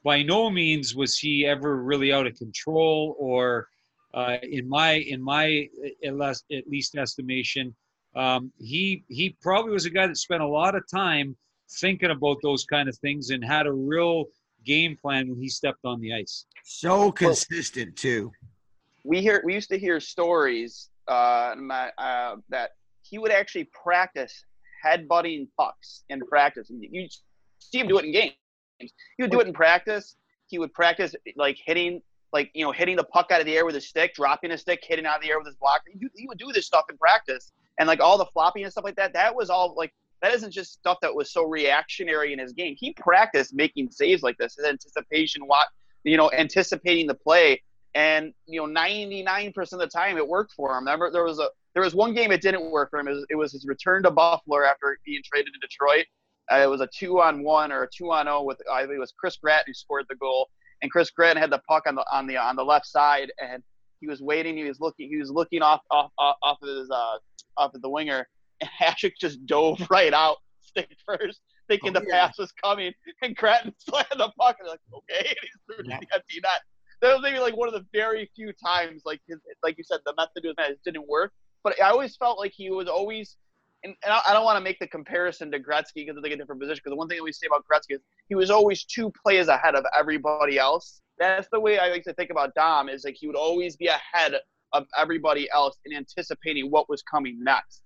by 0.05 0.23
no 0.23 0.51
means 0.51 0.95
was 0.95 1.19
he 1.19 1.47
ever 1.47 1.83
really 1.83 2.13
out 2.13 2.27
of 2.27 2.37
control, 2.37 3.17
or 3.19 3.69
uh, 4.15 4.37
in 4.43 4.69
my 4.69 4.93
in 4.93 5.23
my 5.23 5.69
at 6.05 6.17
least, 6.17 6.45
at 6.53 6.69
least 6.69 6.97
estimation, 6.97 7.75
um, 8.17 8.51
he 8.59 9.05
he 9.09 9.37
probably 9.41 9.73
was 9.73 9.85
a 9.87 9.91
guy 9.91 10.07
that 10.07 10.17
spent 10.17 10.43
a 10.43 10.49
lot 10.49 10.75
of 10.75 10.83
time 10.91 11.37
thinking 11.81 12.11
about 12.11 12.39
those 12.43 12.65
kind 12.65 12.89
of 12.89 12.97
things 12.99 13.31
and 13.31 13.45
had 13.45 13.67
a 13.67 13.73
real 13.73 14.25
game 14.65 14.97
plan 15.01 15.29
when 15.29 15.41
he 15.41 15.49
stepped 15.49 15.85
on 15.85 16.01
the 16.01 16.13
ice. 16.13 16.47
So 16.65 17.13
consistent 17.13 17.97
too. 17.97 18.33
we 19.05 19.21
hear 19.21 19.43
we 19.45 19.55
used 19.55 19.69
to 19.71 19.79
hear 19.79 20.01
stories 20.01 20.91
uh, 21.09 21.55
my, 21.59 21.91
uh, 21.99 22.37
that 22.49 22.71
he 23.03 23.19
would 23.19 23.31
actually 23.31 23.69
practice 23.85 24.45
headbutting 24.85 25.49
pucks 25.57 26.03
in 26.09 26.21
practice. 26.27 26.71
And 26.71 26.83
you 26.83 27.09
see 27.61 27.79
him 27.79 27.89
do 27.89 27.99
it 27.99 28.07
in 28.07 28.13
games. 28.13 28.35
He 28.79 29.23
would 29.23 29.31
do 29.31 29.41
it 29.41 29.47
in 29.47 29.53
practice. 29.53 30.17
He 30.49 30.59
would 30.59 30.73
practice 30.73 31.15
like 31.37 31.59
hitting, 31.65 32.03
like 32.33 32.51
you 32.55 32.65
know, 32.65 32.73
hitting 32.73 32.97
the 32.97 33.05
puck 33.05 33.31
out 33.31 33.41
of 33.41 33.47
the 33.47 33.57
air 33.57 33.65
with 33.65 33.75
his 33.75 33.89
stick, 33.89 34.15
dropping 34.15 34.51
his 34.51 34.61
stick, 34.61 34.81
hitting 34.87 35.07
out 35.07 35.17
of 35.17 35.23
the 35.23 35.31
air 35.31 35.39
with 35.39 35.47
his 35.47 35.57
blocker. 35.57 35.85
He, 35.93 36.09
he 36.15 36.27
would 36.27 36.39
do 36.39 36.53
this 36.53 36.67
stuff 36.67 36.85
in 36.91 36.99
practice, 36.99 37.53
and 37.79 37.87
like 37.87 38.01
all 38.01 38.19
the 38.19 38.27
flopping 38.27 38.65
and 38.65 38.73
stuff 38.73 38.85
like 38.85 38.97
that. 38.97 39.13
That 39.13 39.35
was 39.35 39.51
all 39.51 39.75
like 39.77 39.93
that 40.23 40.35
isn't 40.35 40.51
just 40.51 40.73
stuff 40.73 40.99
that 41.03 41.15
was 41.15 41.33
so 41.33 41.45
reactionary 41.45 42.33
in 42.33 42.39
his 42.39 42.53
game. 42.53 42.75
He 42.79 42.93
practiced 42.95 43.55
making 43.55 43.91
saves 43.91 44.23
like 44.23 44.39
this, 44.39 44.57
his 44.57 44.67
anticipation, 44.67 45.43
what 45.47 45.69
you 46.05 46.17
know, 46.17 46.31
anticipating 46.33 47.07
the 47.07 47.15
play 47.15 47.61
and 47.97 48.35
you 48.47 48.61
know 48.61 48.81
99% 48.81 49.57
of 49.73 49.79
the 49.79 49.87
time 49.89 50.17
it 50.17 50.29
worked 50.29 50.53
for 50.53 50.71
him 50.71 50.85
remember 50.85 51.11
there 51.11 51.25
was 51.25 51.41
a 51.41 51.49
there 51.75 51.83
was 51.83 51.95
one 51.95 52.15
game 52.15 52.31
it 52.31 52.43
didn't 52.43 52.71
work 52.71 52.91
for 52.91 53.01
him 53.01 53.09
it 53.09 53.13
was, 53.13 53.27
it 53.31 53.35
was 53.35 53.53
his 53.53 53.67
return 53.67 54.03
to 54.03 54.11
buffalo 54.11 54.63
after 54.65 54.99
being 55.05 55.23
traded 55.25 55.53
to 55.55 55.67
detroit 55.67 56.05
uh, 56.53 56.57
it 56.57 56.69
was 56.69 56.83
a 56.83 56.89
two 56.95 57.21
on 57.21 57.43
one 57.43 57.73
or 57.73 57.85
a 57.85 57.89
two 57.91 58.13
on 58.13 58.27
zero 58.27 58.43
with 58.43 58.61
i 58.71 58.83
think 58.83 58.93
it 58.93 58.99
was 58.99 59.15
chris 59.19 59.37
gratton 59.37 59.65
who 59.67 59.75
scored 59.75 60.05
the 60.09 60.15
goal 60.17 60.49
and 60.83 60.93
chris 60.93 61.11
gratton 61.11 61.41
had 61.41 61.51
the 61.51 61.61
puck 61.67 61.85
on 61.87 61.95
the 61.95 62.05
on 62.13 62.27
the 62.27 62.37
on 62.37 62.55
the 62.55 62.65
left 62.65 62.87
side 62.87 63.33
and 63.43 63.63
he 64.01 64.07
was 64.07 64.21
waiting 64.21 64.57
he 64.57 64.65
was 64.65 64.79
looking 64.79 65.09
he 65.09 65.17
was 65.17 65.31
looking 65.31 65.63
off 65.63 65.81
off, 65.91 66.11
off 66.19 66.59
of 66.63 66.69
his 66.69 66.91
uh 66.91 67.17
off 67.57 67.75
of 67.75 67.83
the 67.83 67.89
winger 67.91 68.27
and 68.61 68.71
Hasek 68.81 69.13
just 69.21 69.45
dove 69.47 69.81
right 69.91 70.13
out 70.13 70.37
stick 70.61 70.89
first 71.07 71.41
thinking 71.69 71.97
Oh, 71.97 72.01
the 72.01 72.07
yeah. 72.09 72.27
pass 72.27 72.39
was 72.39 72.53
coming 72.63 72.93
and 73.23 73.35
Gratton 73.37 73.75
slammed 73.79 74.07
the 74.17 74.31
puck 74.39 74.57
and 74.61 74.69
like 74.69 74.81
okay 74.95 75.29
and 75.29 75.37
he's 75.43 75.77
through 75.77 75.85
Yeah. 75.89 75.99
the 76.01 76.07
empty 76.15 76.41
net 76.43 76.61
that 77.03 77.13
was 77.13 77.23
maybe 77.23 77.39
like 77.39 77.57
one 77.57 77.69
of 77.69 77.75
the 77.75 77.85
very 77.93 78.31
few 78.35 78.55
times, 78.55 79.03
like 79.05 79.21
his, 79.29 79.37
like 79.63 79.77
you 79.77 79.85
said, 79.85 79.99
the 80.07 80.15
method 80.17 80.41
to 80.41 80.49
his 80.49 80.57
madness 80.57 80.79
didn't 80.83 81.07
work. 81.07 81.31
But 81.63 81.79
I 81.79 81.91
always 81.91 82.17
felt 82.17 82.39
like 82.39 82.53
he 82.57 82.71
was 82.71 82.89
always, 82.89 83.37
and, 83.85 83.95
and 84.03 84.15
I, 84.15 84.23
I 84.29 84.33
don't 84.33 84.45
want 84.47 84.57
to 84.57 84.65
make 84.65 84.79
the 84.79 84.87
comparison 84.87 85.51
to 85.51 85.59
Gretzky 85.61 85.97
because 85.97 86.17
it's 86.17 86.23
like 86.23 86.33
a 86.33 86.37
different 86.39 86.59
position. 86.59 86.81
Because 86.83 86.93
the 86.93 86.97
one 86.97 87.07
thing 87.07 87.19
that 87.19 87.23
we 87.23 87.33
say 87.33 87.49
about 87.49 87.67
Gretzky 87.71 87.97
is 87.97 88.01
he 88.31 88.35
was 88.35 88.51
always 88.51 88.85
two 88.85 89.13
plays 89.23 89.49
ahead 89.49 89.75
of 89.75 89.85
everybody 89.95 90.59
else. 90.59 91.03
That's 91.19 91.47
the 91.53 91.61
way 91.61 91.79
I 91.79 91.91
like 91.91 92.03
to 92.05 92.15
think 92.15 92.31
about 92.31 92.55
Dom. 92.55 92.89
Is 92.89 93.05
like 93.05 93.17
he 93.21 93.27
would 93.27 93.37
always 93.37 93.77
be 93.77 93.89
ahead 93.89 94.33
of 94.73 94.87
everybody 94.97 95.49
else 95.55 95.77
in 95.85 95.97
anticipating 95.97 96.71
what 96.71 96.89
was 96.89 97.03
coming 97.03 97.43
next. 97.43 97.83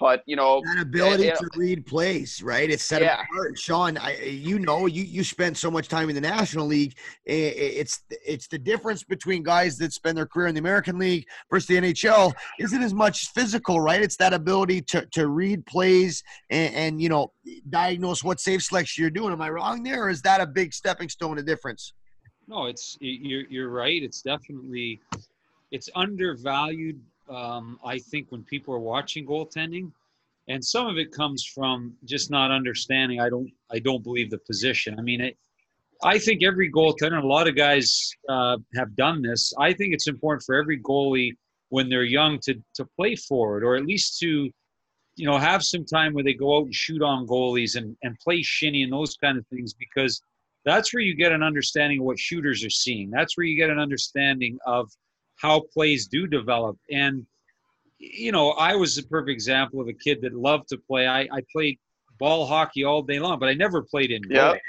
But 0.00 0.24
you 0.26 0.34
know, 0.34 0.60
That 0.64 0.82
ability 0.82 1.26
yeah. 1.26 1.34
to 1.36 1.48
read 1.54 1.86
plays, 1.86 2.42
right? 2.42 2.68
It's 2.68 2.82
set 2.82 3.00
Yeah. 3.00 3.22
apart. 3.30 3.56
Sean, 3.56 3.96
I, 3.96 4.18
you 4.22 4.58
know, 4.58 4.86
you 4.86 5.04
you 5.04 5.22
spent 5.22 5.56
so 5.56 5.70
much 5.70 5.86
time 5.86 6.08
in 6.08 6.16
the 6.16 6.20
National 6.20 6.66
League. 6.66 6.98
I- 7.28 7.32
I- 7.32 7.74
It's 7.80 8.00
it's 8.10 8.48
the 8.48 8.58
difference 8.58 9.04
between 9.04 9.44
guys 9.44 9.78
that 9.78 9.92
spend 9.92 10.18
their 10.18 10.26
career 10.26 10.48
in 10.48 10.54
the 10.56 10.58
American 10.58 10.98
League 10.98 11.26
versus 11.48 11.68
the 11.68 11.76
NHL. 11.76 12.32
Isn't 12.58 12.82
as 12.82 12.92
much 12.92 13.28
physical, 13.34 13.80
right? 13.80 14.02
It's 14.02 14.16
that 14.16 14.34
ability 14.34 14.82
to 14.82 15.06
to 15.12 15.28
read 15.28 15.64
plays 15.64 16.24
and, 16.50 16.74
and 16.74 17.00
you 17.00 17.08
know 17.08 17.32
diagnose 17.70 18.24
what 18.24 18.40
save 18.40 18.64
selection 18.64 19.00
you're 19.00 19.10
doing. 19.12 19.32
Am 19.32 19.40
I 19.40 19.50
wrong 19.50 19.84
there, 19.84 20.02
or 20.06 20.08
is 20.10 20.22
that 20.22 20.40
a 20.40 20.46
big 20.46 20.74
stepping 20.74 21.08
stone 21.08 21.38
of 21.38 21.46
difference? 21.46 21.92
No, 22.48 22.66
it's 22.66 22.98
you're 23.00 23.44
you're 23.48 23.70
right. 23.70 24.02
It's 24.02 24.22
definitely 24.22 25.00
it's 25.74 25.90
undervalued. 25.96 27.00
Um, 27.28 27.80
I 27.84 27.98
think 27.98 28.30
when 28.30 28.44
people 28.44 28.72
are 28.74 28.78
watching 28.94 29.26
goaltending, 29.26 29.90
and 30.46 30.64
some 30.64 30.86
of 30.86 30.98
it 30.98 31.10
comes 31.10 31.44
from 31.44 31.94
just 32.04 32.30
not 32.30 32.52
understanding. 32.52 33.20
I 33.20 33.28
don't 33.28 33.50
I 33.72 33.80
don't 33.80 34.04
believe 34.04 34.30
the 34.30 34.38
position. 34.38 34.94
I 34.98 35.02
mean, 35.02 35.20
it, 35.20 35.36
I 36.04 36.18
think 36.18 36.44
every 36.44 36.70
goaltender, 36.70 37.20
a 37.20 37.26
lot 37.26 37.48
of 37.48 37.56
guys 37.56 38.12
uh, 38.28 38.58
have 38.76 38.94
done 38.94 39.20
this. 39.20 39.52
I 39.58 39.72
think 39.72 39.94
it's 39.94 40.06
important 40.06 40.44
for 40.44 40.54
every 40.54 40.78
goalie 40.80 41.32
when 41.70 41.88
they're 41.88 42.04
young 42.04 42.38
to 42.44 42.54
to 42.74 42.84
play 42.96 43.16
forward, 43.16 43.64
or 43.64 43.74
at 43.74 43.84
least 43.84 44.20
to 44.20 44.50
you 45.16 45.26
know 45.26 45.38
have 45.38 45.64
some 45.64 45.84
time 45.84 46.14
where 46.14 46.24
they 46.24 46.34
go 46.34 46.56
out 46.56 46.66
and 46.66 46.74
shoot 46.74 47.02
on 47.02 47.26
goalies 47.26 47.74
and 47.74 47.96
and 48.04 48.16
play 48.20 48.42
shinny 48.42 48.84
and 48.84 48.92
those 48.92 49.16
kind 49.16 49.38
of 49.38 49.46
things 49.48 49.74
because 49.74 50.22
that's 50.64 50.94
where 50.94 51.02
you 51.02 51.16
get 51.16 51.32
an 51.32 51.42
understanding 51.42 51.98
of 51.98 52.04
what 52.04 52.18
shooters 52.18 52.64
are 52.64 52.70
seeing. 52.84 53.10
That's 53.10 53.36
where 53.36 53.44
you 53.44 53.56
get 53.56 53.70
an 53.70 53.80
understanding 53.80 54.56
of 54.66 54.88
how 55.36 55.60
plays 55.72 56.06
do 56.06 56.26
develop. 56.26 56.78
And, 56.90 57.26
you 57.98 58.32
know, 58.32 58.50
I 58.52 58.74
was 58.74 58.98
a 58.98 59.02
perfect 59.04 59.30
example 59.30 59.80
of 59.80 59.88
a 59.88 59.92
kid 59.92 60.20
that 60.22 60.34
loved 60.34 60.68
to 60.68 60.78
play. 60.78 61.06
I, 61.06 61.22
I 61.22 61.40
played 61.52 61.78
ball 62.18 62.46
hockey 62.46 62.84
all 62.84 63.02
day 63.02 63.18
long, 63.18 63.38
but 63.38 63.48
I 63.48 63.54
never 63.54 63.82
played 63.82 64.10
in 64.10 64.22
goal. 64.22 64.36
Yep. 64.52 64.60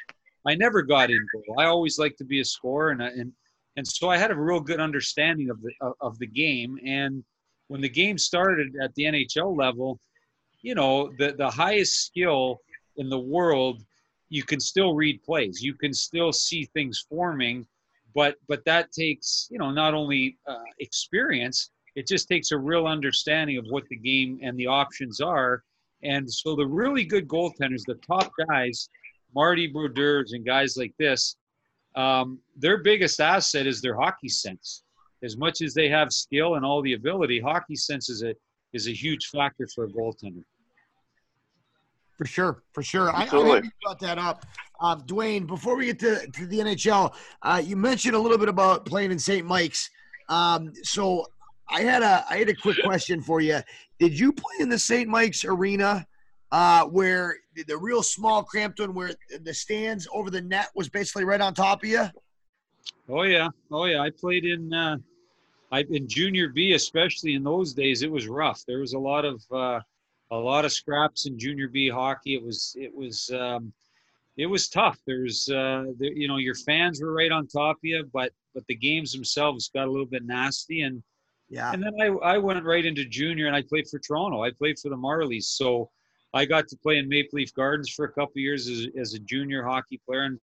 I 0.48 0.56
never 0.56 0.82
got 0.82 1.10
in 1.10 1.26
goal. 1.34 1.60
I 1.60 1.66
always 1.66 1.98
liked 1.98 2.18
to 2.20 2.24
be 2.26 2.40
a 2.40 2.46
scorer, 2.46 2.92
and 2.92 3.02
I- 3.04 3.10
and 3.10 3.32
and 3.78 3.86
so 3.86 4.10
I 4.10 4.16
had 4.18 4.32
a 4.32 4.36
real 4.36 4.62
good 4.62 4.80
understanding 4.80 5.50
of 5.50 5.62
the 5.62 5.72
of, 5.82 5.94
of 6.00 6.20
the 6.20 6.28
game. 6.28 6.80
And 6.86 7.24
when 7.68 7.82
the 7.82 7.90
game 7.90 8.18
started 8.18 8.74
at 8.82 8.94
the 8.96 9.04
NHL 9.04 9.58
level, 9.58 10.00
you 10.62 10.76
know, 10.76 11.12
the 11.18 11.34
the 11.34 11.50
highest 11.50 12.06
skill 12.06 12.62
in 12.98 13.10
the 13.10 13.20
world, 13.20 13.84
you 14.30 14.44
can 14.44 14.60
still 14.60 14.94
read 14.96 15.22
plays. 15.24 15.62
You 15.62 15.74
can 15.74 15.94
still 15.94 16.32
see 16.32 16.66
things 16.66 17.06
forming, 17.10 17.66
but 18.16 18.38
but 18.48 18.64
that 18.66 18.92
takes 18.92 19.48
you 19.52 19.60
know 19.60 19.70
not 19.70 19.94
only 19.94 20.38
uh, 20.48 20.64
experience. 20.80 21.70
It 21.96 22.08
just 22.08 22.28
takes 22.28 22.52
a 22.52 22.58
real 22.58 22.88
understanding 22.88 23.58
of 23.58 23.66
what 23.70 23.84
the 23.90 23.96
game 23.96 24.40
and 24.42 24.58
the 24.58 24.68
options 24.68 25.22
are. 25.22 25.64
And 26.04 26.30
so 26.30 26.54
the 26.54 26.68
really 26.68 27.06
good 27.06 27.26
goaltenders, 27.26 27.84
the 27.88 27.98
top 28.06 28.30
guys, 28.50 28.90
Marty 29.34 29.72
Brodeurs 29.72 30.34
and 30.34 30.46
guys 30.46 30.76
like 30.76 30.94
this, 31.00 31.38
um, 31.96 32.40
their 32.58 32.80
biggest 32.84 33.22
asset 33.22 33.66
is 33.66 33.82
their 33.82 33.96
hockey 33.96 34.28
sense. 34.28 34.84
As 35.24 35.38
much 35.38 35.62
as 35.62 35.74
they 35.74 35.88
have 35.88 36.12
skill 36.12 36.56
and 36.56 36.66
all 36.66 36.82
the 36.82 36.94
ability, 36.94 37.40
hockey 37.40 37.78
sense 37.78 38.10
is 38.10 38.24
a 38.24 38.34
is 38.74 38.88
a 38.88 38.94
huge 38.94 39.28
factor 39.28 39.68
for 39.74 39.86
a 39.86 39.88
goaltender. 39.88 40.44
For 42.18 42.26
sure, 42.26 42.64
for 42.72 42.82
sure. 42.82 43.14
Absolutely. 43.14 43.52
I, 43.52 43.58
I 43.58 43.70
brought 43.84 44.00
that 44.00 44.18
up. 44.18 44.46
Um, 44.80 45.02
Dwayne, 45.02 45.48
before 45.48 45.76
we 45.76 45.88
get 45.88 46.00
to, 46.00 46.28
to 46.28 46.46
the 46.48 46.60
NHL, 46.60 47.14
uh, 47.42 47.62
you 47.64 47.76
mentioned 47.76 48.16
a 48.16 48.20
little 48.20 48.38
bit 48.38 48.50
about 48.50 48.86
playing 48.86 49.12
in 49.12 49.20
St. 49.20 49.46
Mike's. 49.46 49.90
Um, 50.30 50.74
so 50.84 51.26
I 51.70 51.82
had 51.82 52.04
a 52.04 52.26
I 52.30 52.38
had 52.38 52.50
a 52.50 52.56
quick 52.56 52.78
question 52.84 53.22
for 53.22 53.42
you. 53.42 53.60
Did 54.00 54.18
you 54.18 54.32
play 54.34 54.56
in 54.60 54.70
the 54.70 54.80
St. 54.80 55.08
Mike's 55.10 55.46
arena 55.46 56.06
uh, 56.52 56.86
where 56.86 57.38
the 57.68 57.78
real 57.78 58.04
small 58.04 58.44
cramped 58.44 58.80
one 58.80 58.94
where 58.94 59.12
the 59.42 59.54
stands 59.54 60.08
over 60.14 60.30
the 60.30 60.42
net 60.42 60.70
was 60.76 60.90
basically 60.90 61.26
right 61.26 61.42
on 61.42 61.54
top 61.54 61.84
of 61.84 61.90
you? 61.90 62.06
Oh 63.10 63.24
yeah, 63.24 63.50
oh 63.72 63.86
yeah. 63.86 64.02
I 64.02 64.10
played 64.10 64.46
in 64.46 64.74
uh, 64.74 64.98
I 65.72 65.86
in 65.90 66.08
junior 66.08 66.50
B, 66.50 66.74
especially 66.74 67.36
in 67.36 67.44
those 67.44 67.74
days. 67.74 68.04
It 68.04 68.12
was 68.12 68.28
rough. 68.28 68.64
There 68.68 68.80
was 68.80 68.94
a 68.94 69.00
lot 69.00 69.26
of 69.26 69.44
uh, 69.52 69.80
a 70.32 70.38
lot 70.38 70.66
of 70.66 70.72
scraps 70.72 71.28
in 71.28 71.38
junior 71.38 71.68
B 71.68 71.90
hockey. 71.90 72.36
It 72.36 72.44
was 72.44 72.76
it 72.80 72.94
was 72.94 73.30
um, 73.32 73.72
it 74.38 74.48
was 74.48 74.68
tough. 74.70 75.00
There's 75.06 75.48
uh, 75.50 75.86
there, 75.98 76.12
you 76.12 76.28
know 76.28 76.38
your 76.38 76.56
fans 76.56 77.02
were 77.02 77.14
right 77.14 77.32
on 77.32 77.48
top 77.48 77.78
of 77.78 77.84
you, 77.84 78.10
but 78.12 78.32
but 78.54 78.66
the 78.68 78.76
games 78.76 79.12
themselves 79.12 79.70
got 79.74 79.88
a 79.88 79.92
little 79.92 80.06
bit 80.06 80.26
nasty 80.26 80.82
and 80.82 81.04
Yeah. 81.50 81.72
and 81.72 81.84
then 81.84 81.94
I, 82.02 82.08
I 82.36 82.38
went 82.38 82.64
right 82.66 82.86
into 82.86 83.06
junior 83.06 83.48
and 83.48 83.56
I 83.56 83.62
played 83.62 83.88
for 83.88 84.00
Toronto. 84.00 84.44
I 84.44 84.52
played 84.52 84.80
for 84.80 84.90
the 84.90 84.98
Marlies. 84.98 85.44
So 85.44 85.90
I 86.34 86.46
got 86.46 86.68
to 86.70 86.78
play 86.78 86.98
in 86.98 87.08
Maple 87.08 87.38
Leaf 87.38 87.54
Gardens 87.54 87.90
for 87.90 88.06
a 88.06 88.10
couple 88.12 88.34
of 88.36 88.38
years 88.48 88.68
as, 88.68 88.88
as 89.00 89.14
a 89.14 89.20
junior 89.20 89.64
hockey 89.64 90.02
player. 90.06 90.24
And, 90.24 90.40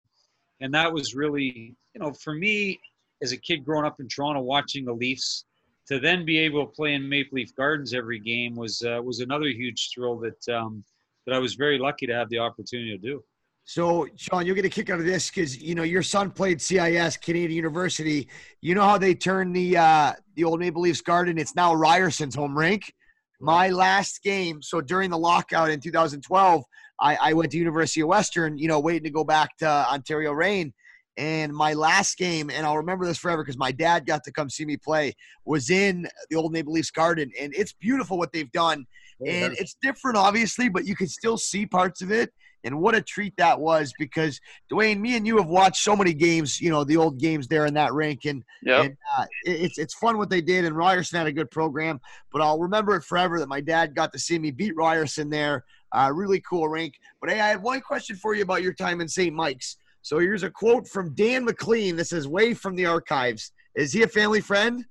and 0.61 0.73
that 0.73 0.91
was 0.93 1.15
really, 1.15 1.75
you 1.93 1.99
know, 2.01 2.13
for 2.13 2.33
me 2.33 2.79
as 3.21 3.31
a 3.31 3.37
kid 3.37 3.65
growing 3.65 3.85
up 3.85 3.99
in 3.99 4.07
Toronto 4.07 4.41
watching 4.41 4.85
the 4.85 4.93
Leafs, 4.93 5.45
to 5.91 5.99
then 5.99 6.23
be 6.23 6.37
able 6.37 6.65
to 6.65 6.71
play 6.71 6.93
in 6.93 7.07
Maple 7.07 7.35
Leaf 7.35 7.53
Gardens 7.53 7.93
every 7.93 8.17
game 8.17 8.55
was 8.55 8.81
uh, 8.81 9.01
was 9.03 9.19
another 9.19 9.47
huge 9.47 9.89
thrill 9.93 10.17
that 10.19 10.55
um, 10.55 10.83
that 11.25 11.35
I 11.35 11.37
was 11.39 11.55
very 11.55 11.77
lucky 11.77 12.07
to 12.07 12.13
have 12.13 12.29
the 12.29 12.39
opportunity 12.39 12.97
to 12.97 12.97
do. 12.97 13.23
So, 13.65 14.07
Sean, 14.15 14.45
you'll 14.45 14.55
get 14.55 14.65
a 14.65 14.69
kick 14.69 14.89
out 14.89 14.99
of 14.99 15.05
this 15.05 15.29
because 15.29 15.61
you 15.61 15.75
know 15.75 15.83
your 15.83 16.01
son 16.01 16.31
played 16.31 16.61
CIS, 16.61 17.17
Canadian 17.17 17.51
University. 17.51 18.29
You 18.61 18.73
know 18.73 18.83
how 18.83 18.97
they 18.97 19.13
turned 19.13 19.53
the 19.53 19.77
uh, 19.77 20.13
the 20.35 20.45
old 20.45 20.61
Maple 20.61 20.81
Leafs 20.81 21.01
Garden? 21.01 21.37
It's 21.37 21.55
now 21.55 21.73
Ryerson's 21.73 22.35
home 22.35 22.57
rink. 22.57 22.93
My 23.41 23.69
last 23.69 24.23
game, 24.23 24.61
so 24.61 24.79
during 24.79 25.09
the 25.09 25.17
lockout 25.17 25.71
in 25.71 25.79
2012, 25.81 26.63
I, 27.01 27.17
I 27.19 27.33
went 27.33 27.51
to 27.51 27.57
University 27.57 28.01
of 28.01 28.07
Western. 28.07 28.57
You 28.57 28.69
know, 28.69 28.79
waiting 28.79 29.03
to 29.03 29.09
go 29.09 29.25
back 29.25 29.57
to 29.57 29.67
Ontario 29.67 30.31
Reign. 30.31 30.73
And 31.17 31.53
my 31.53 31.73
last 31.73 32.17
game, 32.17 32.49
and 32.49 32.65
I'll 32.65 32.77
remember 32.77 33.05
this 33.05 33.17
forever 33.17 33.43
because 33.43 33.57
my 33.57 33.71
dad 33.71 34.05
got 34.05 34.23
to 34.23 34.31
come 34.31 34.49
see 34.49 34.65
me 34.65 34.77
play, 34.77 35.13
was 35.45 35.69
in 35.69 36.07
the 36.29 36.37
old 36.37 36.53
Maple 36.53 36.73
Leafs 36.73 36.91
Garden, 36.91 37.31
and 37.39 37.53
it's 37.55 37.73
beautiful 37.73 38.17
what 38.17 38.31
they've 38.31 38.51
done. 38.51 38.85
And 39.27 39.53
it's 39.59 39.75
different, 39.83 40.17
obviously, 40.17 40.67
but 40.69 40.85
you 40.85 40.95
can 40.95 41.07
still 41.07 41.37
see 41.37 41.65
parts 41.65 42.01
of 42.01 42.11
it. 42.11 42.33
And 42.63 42.79
what 42.79 42.95
a 42.95 43.01
treat 43.01 43.35
that 43.37 43.59
was 43.59 43.91
because 43.99 44.39
Dwayne, 44.71 44.99
me 44.99 45.15
and 45.15 45.25
you 45.25 45.37
have 45.37 45.47
watched 45.47 45.83
so 45.83 45.95
many 45.95 46.13
games, 46.13 46.61
you 46.61 46.69
know, 46.69 46.83
the 46.83 46.97
old 46.97 47.19
games 47.19 47.47
there 47.47 47.65
in 47.65 47.73
that 47.73 47.93
rink, 47.93 48.25
and, 48.25 48.43
Yep. 48.63 48.85
and 48.85 48.97
uh, 49.17 49.25
it's 49.43 49.77
it's 49.79 49.95
fun 49.95 50.17
what 50.17 50.29
they 50.29 50.41
did. 50.41 50.65
And 50.65 50.75
Ryerson 50.75 51.17
had 51.17 51.27
a 51.27 51.31
good 51.31 51.49
program, 51.51 51.99
but 52.31 52.41
I'll 52.41 52.59
remember 52.59 52.95
it 52.95 53.03
forever 53.03 53.39
that 53.39 53.49
my 53.49 53.61
dad 53.61 53.95
got 53.95 54.13
to 54.13 54.19
see 54.19 54.37
me 54.39 54.51
beat 54.51 54.75
Ryerson 54.75 55.29
there. 55.29 55.65
Uh, 55.91 56.11
really 56.13 56.39
cool 56.41 56.69
rink. 56.69 56.93
But 57.19 57.31
hey, 57.31 57.41
I 57.41 57.49
had 57.49 57.61
one 57.61 57.81
question 57.81 58.15
for 58.15 58.33
you 58.33 58.43
about 58.43 58.61
your 58.61 58.73
time 58.73 59.01
in 59.01 59.07
St. 59.07 59.35
Mike's. 59.35 59.77
So 60.01 60.19
here's 60.19 60.43
a 60.43 60.49
quote 60.49 60.87
from 60.87 61.13
Dan 61.13 61.45
McLean. 61.45 61.95
This 61.95 62.11
is 62.11 62.27
way 62.27 62.53
from 62.53 62.75
the 62.75 62.85
archives. 62.85 63.51
Is 63.75 63.93
he 63.93 64.03
a 64.03 64.07
family 64.07 64.41
friend? 64.41 64.83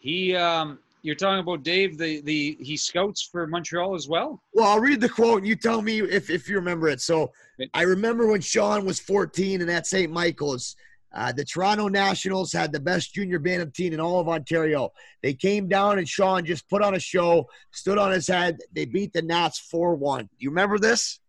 He, 0.00 0.34
um, 0.34 0.78
you're 1.02 1.14
talking 1.14 1.40
about 1.40 1.62
Dave, 1.62 1.96
the 1.96 2.20
the 2.22 2.58
he 2.60 2.76
scouts 2.76 3.22
for 3.22 3.46
Montreal 3.46 3.94
as 3.94 4.08
well. 4.08 4.42
Well, 4.52 4.66
I'll 4.66 4.80
read 4.80 5.00
the 5.00 5.08
quote 5.08 5.38
and 5.38 5.46
you 5.46 5.56
tell 5.56 5.80
me 5.80 6.00
if, 6.00 6.28
if 6.28 6.48
you 6.48 6.56
remember 6.56 6.88
it. 6.88 7.00
So 7.00 7.32
I 7.72 7.82
remember 7.82 8.26
when 8.26 8.40
Sean 8.40 8.84
was 8.84 8.98
14 9.00 9.60
and 9.60 9.70
at 9.70 9.86
St. 9.86 10.12
Michael's, 10.12 10.76
uh, 11.14 11.32
the 11.32 11.44
Toronto 11.44 11.88
Nationals 11.88 12.52
had 12.52 12.72
the 12.72 12.80
best 12.80 13.14
junior 13.14 13.38
bantam 13.38 13.70
team 13.70 13.92
in 13.92 14.00
all 14.00 14.20
of 14.20 14.28
Ontario. 14.28 14.90
They 15.22 15.34
came 15.34 15.68
down 15.68 15.98
and 15.98 16.08
Sean 16.08 16.44
just 16.44 16.68
put 16.68 16.82
on 16.82 16.94
a 16.94 17.00
show, 17.00 17.48
stood 17.72 17.96
on 17.96 18.12
his 18.12 18.26
head. 18.26 18.58
They 18.72 18.84
beat 18.84 19.12
the 19.12 19.22
Nats 19.22 19.58
4 19.58 19.94
1. 19.94 20.28
You 20.38 20.50
remember 20.50 20.78
this? 20.78 21.20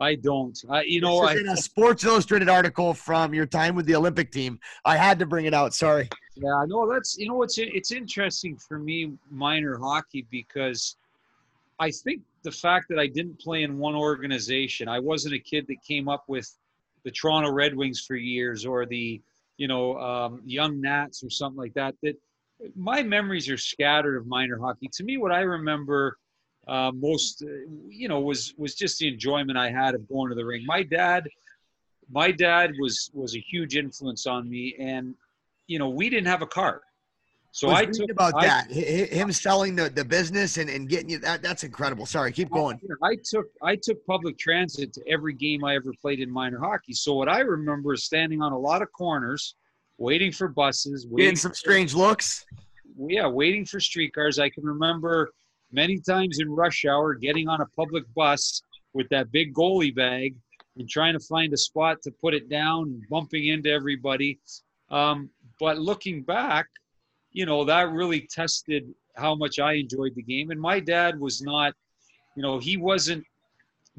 I 0.00 0.14
don't. 0.16 0.58
I, 0.68 0.82
you 0.82 1.00
know, 1.00 1.22
I, 1.22 1.34
in 1.34 1.48
a 1.48 1.56
Sports 1.56 2.04
Illustrated 2.04 2.48
article 2.48 2.92
from 2.94 3.34
your 3.34 3.46
time 3.46 3.74
with 3.74 3.86
the 3.86 3.94
Olympic 3.94 4.32
team. 4.32 4.58
I 4.84 4.96
had 4.96 5.18
to 5.20 5.26
bring 5.26 5.46
it 5.46 5.54
out. 5.54 5.74
Sorry. 5.74 6.08
Yeah, 6.34 6.64
no, 6.66 6.90
that's 6.90 7.18
you 7.18 7.28
know 7.28 7.42
it's 7.42 7.58
it's 7.58 7.92
interesting 7.92 8.56
for 8.56 8.78
me 8.78 9.12
minor 9.30 9.78
hockey 9.78 10.26
because 10.30 10.96
I 11.78 11.90
think 11.90 12.22
the 12.42 12.50
fact 12.50 12.88
that 12.88 12.98
I 12.98 13.06
didn't 13.06 13.38
play 13.38 13.62
in 13.62 13.78
one 13.78 13.94
organization, 13.94 14.88
I 14.88 14.98
wasn't 14.98 15.34
a 15.34 15.38
kid 15.38 15.66
that 15.68 15.82
came 15.86 16.08
up 16.08 16.24
with 16.26 16.50
the 17.04 17.10
Toronto 17.10 17.50
Red 17.50 17.76
Wings 17.76 18.00
for 18.00 18.16
years 18.16 18.64
or 18.64 18.86
the 18.86 19.20
you 19.56 19.68
know 19.68 19.98
um, 19.98 20.42
Young 20.46 20.80
Nats 20.80 21.22
or 21.22 21.30
something 21.30 21.58
like 21.58 21.74
that. 21.74 21.94
That 22.02 22.16
my 22.74 23.02
memories 23.02 23.48
are 23.50 23.58
scattered 23.58 24.16
of 24.16 24.26
minor 24.26 24.58
hockey. 24.58 24.88
To 24.94 25.04
me, 25.04 25.18
what 25.18 25.32
I 25.32 25.40
remember 25.40 26.18
uh, 26.68 26.92
most, 26.94 27.42
uh, 27.42 27.46
you 27.88 28.08
know, 28.08 28.20
was 28.20 28.54
was 28.56 28.74
just 28.74 28.98
the 28.98 29.08
enjoyment 29.08 29.58
I 29.58 29.70
had 29.70 29.94
of 29.94 30.08
going 30.08 30.28
to 30.30 30.34
the 30.34 30.44
ring. 30.44 30.64
My 30.66 30.82
dad, 30.82 31.28
my 32.10 32.30
dad 32.30 32.72
was 32.80 33.10
was 33.14 33.34
a 33.36 33.40
huge 33.40 33.76
influence 33.76 34.26
on 34.26 34.48
me, 34.48 34.74
and 34.78 35.14
you 35.66 35.78
know, 35.78 35.88
we 35.88 36.08
didn't 36.08 36.28
have 36.28 36.42
a 36.42 36.46
car. 36.46 36.82
So 37.54 37.68
I 37.70 37.84
took 37.84 38.10
about 38.10 38.34
I- 38.34 38.46
that. 38.46 38.66
Hi- 38.72 38.80
hi- 39.10 39.14
Him 39.16 39.30
selling 39.32 39.76
the, 39.76 39.90
the 39.90 40.04
business 40.04 40.56
and, 40.56 40.70
and 40.70 40.88
getting 40.88 41.10
you 41.10 41.18
that 41.18 41.42
that's 41.42 41.64
incredible. 41.64 42.06
Sorry, 42.06 42.32
keep 42.32 42.50
going. 42.50 42.80
I 43.02 43.16
took 43.24 43.46
I 43.62 43.76
took 43.76 44.04
public 44.06 44.38
transit 44.38 44.92
to 44.94 45.02
every 45.08 45.34
game 45.34 45.64
I 45.64 45.74
ever 45.74 45.92
played 46.00 46.20
in 46.20 46.30
minor 46.30 46.58
hockey. 46.60 46.94
So 46.94 47.12
what 47.14 47.28
I 47.28 47.40
remember 47.40 47.92
is 47.92 48.04
standing 48.04 48.40
on 48.40 48.52
a 48.52 48.58
lot 48.58 48.80
of 48.82 48.90
corners, 48.92 49.54
waiting 49.98 50.32
for 50.32 50.48
buses, 50.48 51.04
Getting 51.04 51.14
waiting 51.16 51.36
some 51.36 51.52
strange 51.54 51.94
looks. 51.94 52.46
yeah, 52.96 53.26
waiting 53.26 53.66
for 53.66 53.80
streetcars. 53.80 54.38
I 54.38 54.48
can 54.48 54.64
remember 54.64 55.32
many 55.72 55.98
times 55.98 56.38
in 56.38 56.50
rush 56.50 56.84
hour 56.84 57.14
getting 57.14 57.48
on 57.48 57.60
a 57.60 57.66
public 57.76 58.04
bus 58.14 58.62
with 58.94 59.08
that 59.08 59.32
big 59.32 59.54
goalie 59.54 59.94
bag 59.94 60.34
and 60.76 60.88
trying 60.88 61.12
to 61.12 61.20
find 61.20 61.52
a 61.52 61.56
spot 61.56 62.02
to 62.02 62.10
put 62.10 62.34
it 62.34 62.48
down 62.48 63.02
bumping 63.10 63.48
into 63.48 63.70
everybody. 63.70 64.38
Um, 64.90 65.30
but 65.58 65.78
looking 65.78 66.22
back, 66.22 66.66
you 67.30 67.46
know, 67.46 67.64
that 67.64 67.90
really 67.90 68.28
tested 68.30 68.92
how 69.16 69.34
much 69.34 69.58
I 69.58 69.74
enjoyed 69.74 70.14
the 70.14 70.22
game. 70.22 70.50
And 70.50 70.60
my 70.60 70.80
dad 70.80 71.18
was 71.18 71.42
not, 71.42 71.74
you 72.36 72.42
know, 72.42 72.58
he 72.58 72.76
wasn't 72.76 73.24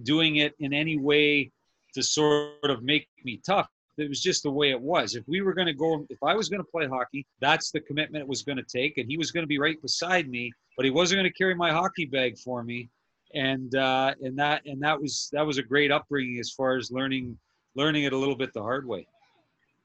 doing 0.04 0.38
it 0.38 0.54
in 0.60 0.74
any 0.74 0.98
way 0.98 1.52
to 1.94 2.02
sort 2.02 2.64
of 2.64 2.84
make 2.84 3.08
me 3.24 3.40
tough. 3.46 3.68
It 3.98 4.10
was 4.10 4.22
just 4.22 4.44
the 4.44 4.52
way 4.52 4.72
it 4.72 4.82
was. 4.82 5.16
If 5.16 5.24
we 5.28 5.42
were 5.42 5.54
going 5.54 5.68
to 5.68 5.74
go, 5.74 6.06
if 6.10 6.18
I 6.24 6.36
was 6.36 6.50
going 6.50 6.62
to 6.62 6.72
play 6.72 6.88
hockey, 6.88 7.26
that's 7.40 7.70
the 7.72 7.80
commitment 7.80 8.24
it 8.24 8.28
was 8.28 8.42
going 8.42 8.58
to 8.58 8.64
take, 8.64 8.98
and 8.98 9.08
he 9.10 9.18
was 9.18 9.32
going 9.32 9.44
to 9.44 9.48
be 9.48 9.60
right 9.60 9.80
beside 9.82 10.28
me. 10.30 10.52
But 10.76 10.86
he 10.86 10.92
wasn't 10.92 11.20
going 11.20 11.32
to 11.32 11.38
carry 11.38 11.54
my 11.54 11.72
hockey 11.72 12.06
bag 12.06 12.38
for 12.40 12.64
me, 12.64 12.90
and 13.34 13.74
uh, 13.76 14.14
and 14.22 14.38
that 14.40 14.66
and 14.66 14.82
that 14.82 15.00
was 15.00 15.30
that 15.34 15.46
was 15.46 15.58
a 15.60 15.64
great 15.64 15.92
upbringing 15.92 16.40
as 16.40 16.52
far 16.52 16.76
as 16.78 16.92
learning 16.92 17.38
learning 17.76 18.04
it 18.06 18.14
a 18.14 18.18
little 18.18 18.36
bit 18.36 18.54
the 18.54 18.62
hard 18.62 18.88
way. 18.88 19.06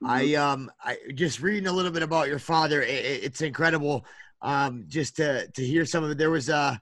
I 0.07 0.35
um 0.35 0.71
I 0.83 0.97
just 1.14 1.40
reading 1.40 1.66
a 1.66 1.73
little 1.73 1.90
bit 1.90 2.03
about 2.03 2.29
your 2.29 2.38
father. 2.38 2.83
i 2.83 2.87
i- 2.87 3.21
it's 3.27 3.40
incredible. 3.40 4.05
Um, 4.40 4.85
just 4.87 5.16
to 5.16 5.49
to 5.49 5.64
hear 5.66 5.85
some 5.85 6.05
of 6.05 6.11
it. 6.12 6.18
There 6.18 6.31
was 6.31 6.49
a 6.49 6.81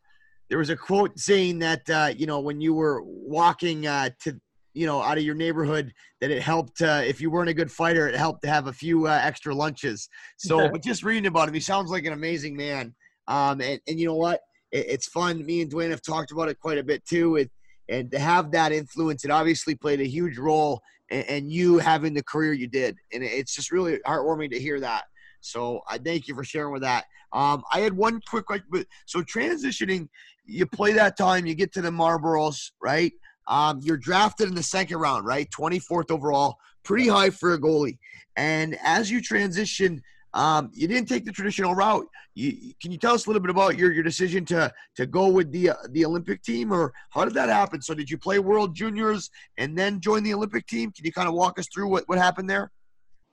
there 0.49 0.59
was 0.59 0.71
a 0.71 0.77
quote 0.77 1.19
saying 1.19 1.61
that 1.61 1.89
uh, 1.91 2.12
you 2.17 2.27
know 2.27 2.41
when 2.41 2.61
you 2.61 2.75
were 2.75 3.03
walking 3.03 3.87
uh, 3.87 4.11
to 4.25 4.39
you 4.77 4.87
know 4.87 5.01
out 5.01 5.17
of 5.17 5.25
your 5.25 5.35
neighborhood 5.35 5.93
that 6.21 6.31
it 6.31 6.43
helped 6.43 6.83
uh, 6.83 7.03
if 7.05 7.21
you 7.21 7.31
weren't 7.31 7.49
a 7.49 7.55
good 7.55 7.73
fighter 7.73 8.07
it 8.09 8.15
helped 8.15 8.43
to 8.43 8.49
have 8.49 8.67
a 8.67 8.73
few 8.73 9.07
uh, 9.07 9.21
extra 9.23 9.55
lunches. 9.55 10.09
So 10.37 10.69
but 10.73 10.83
just 10.83 11.03
reading 11.03 11.27
about 11.27 11.49
him, 11.49 11.55
he 11.55 11.61
sounds 11.61 11.91
like 11.91 12.05
an 12.05 12.12
amazing 12.12 12.57
man. 12.57 12.95
Um, 13.27 13.61
and 13.61 13.81
and 13.89 13.99
you 13.99 14.07
know 14.07 14.15
what? 14.15 14.41
It, 14.71 14.87
it's 14.89 15.09
fun. 15.09 15.45
Me 15.45 15.62
and 15.62 15.73
Dwayne 15.73 15.91
have 15.91 16.03
talked 16.03 16.31
about 16.31 16.49
it 16.49 16.61
quite 16.61 16.79
a 16.79 16.85
bit 16.85 17.05
too. 17.07 17.37
It, 17.37 17.51
and 17.89 18.11
to 18.11 18.19
have 18.19 18.51
that 18.53 18.73
influence, 18.73 19.25
it 19.25 19.31
obviously 19.31 19.75
played 19.75 20.01
a 20.01 20.07
huge 20.09 20.39
role 20.39 20.81
and, 21.11 21.25
and 21.29 21.53
you 21.53 21.79
having 21.79 22.15
the 22.15 22.23
career 22.23 22.53
you 22.53 22.67
did. 22.67 22.97
And 23.12 23.23
it's 23.23 23.55
just 23.55 23.71
really 23.73 23.99
heartwarming 24.07 24.51
to 24.51 24.61
hear 24.61 24.81
that. 24.81 25.05
So 25.41 25.81
I 25.89 25.99
thank 25.99 26.27
you 26.29 26.35
for 26.35 26.45
sharing 26.45 26.73
with 26.73 26.83
that. 26.83 27.05
Um, 27.33 27.62
I 27.73 27.81
had 27.81 27.93
one 27.93 28.21
quick 28.29 28.47
question. 28.47 28.67
but- 28.71 28.87
So 29.07 29.23
transitioning, 29.23 30.09
you 30.45 30.67
play 30.67 30.93
that 30.93 31.17
time, 31.17 31.47
you 31.47 31.55
get 31.55 31.73
to 31.75 31.83
the 31.83 31.91
Marlboros, 31.91 32.71
right? 32.83 33.12
Um, 33.48 33.80
you're 33.82 33.96
drafted 33.96 34.48
in 34.48 34.54
the 34.54 34.62
second 34.62 34.98
round, 34.98 35.24
right? 35.24 35.48
24th 35.50 36.11
overall, 36.11 36.56
pretty 36.82 37.09
high 37.09 37.30
for 37.30 37.54
a 37.54 37.61
goalie. 37.61 37.98
And 38.37 38.76
as 38.85 39.11
you 39.11 39.20
transition, 39.20 40.02
um, 40.35 40.70
you 40.74 40.87
didn't 40.87 41.09
take 41.09 41.24
the 41.24 41.32
traditional 41.32 41.74
route. 41.74 42.06
You, 42.35 42.74
can 42.82 42.92
you 42.92 42.98
tell 42.98 43.14
us 43.14 43.24
a 43.24 43.30
little 43.30 43.40
bit 43.40 43.50
about 43.50 43.78
your, 43.78 43.90
your 43.90 44.02
decision 44.02 44.44
to 44.46 44.70
to 44.96 45.06
go 45.06 45.28
with 45.28 45.50
the 45.50 45.70
uh, 45.70 45.74
the 45.90 46.04
Olympic 46.04 46.42
team, 46.42 46.72
or 46.72 46.92
how 47.09 47.24
did 47.24 47.32
that 47.35 47.48
happen? 47.48 47.80
So 47.80 47.94
did 47.94 48.11
you 48.11 48.18
play 48.18 48.38
World 48.38 48.74
Juniors 48.74 49.30
and 49.56 49.78
then 49.78 49.98
join 49.98 50.22
the 50.22 50.35
Olympic 50.35 50.66
team? 50.66 50.92
Can 50.92 51.06
you 51.06 51.12
kind 51.12 51.26
of 51.26 51.35
walk 51.35 51.59
us 51.59 51.68
through 51.72 51.88
what, 51.88 52.04
what 52.06 52.18
happened 52.18 52.50
there? 52.50 52.70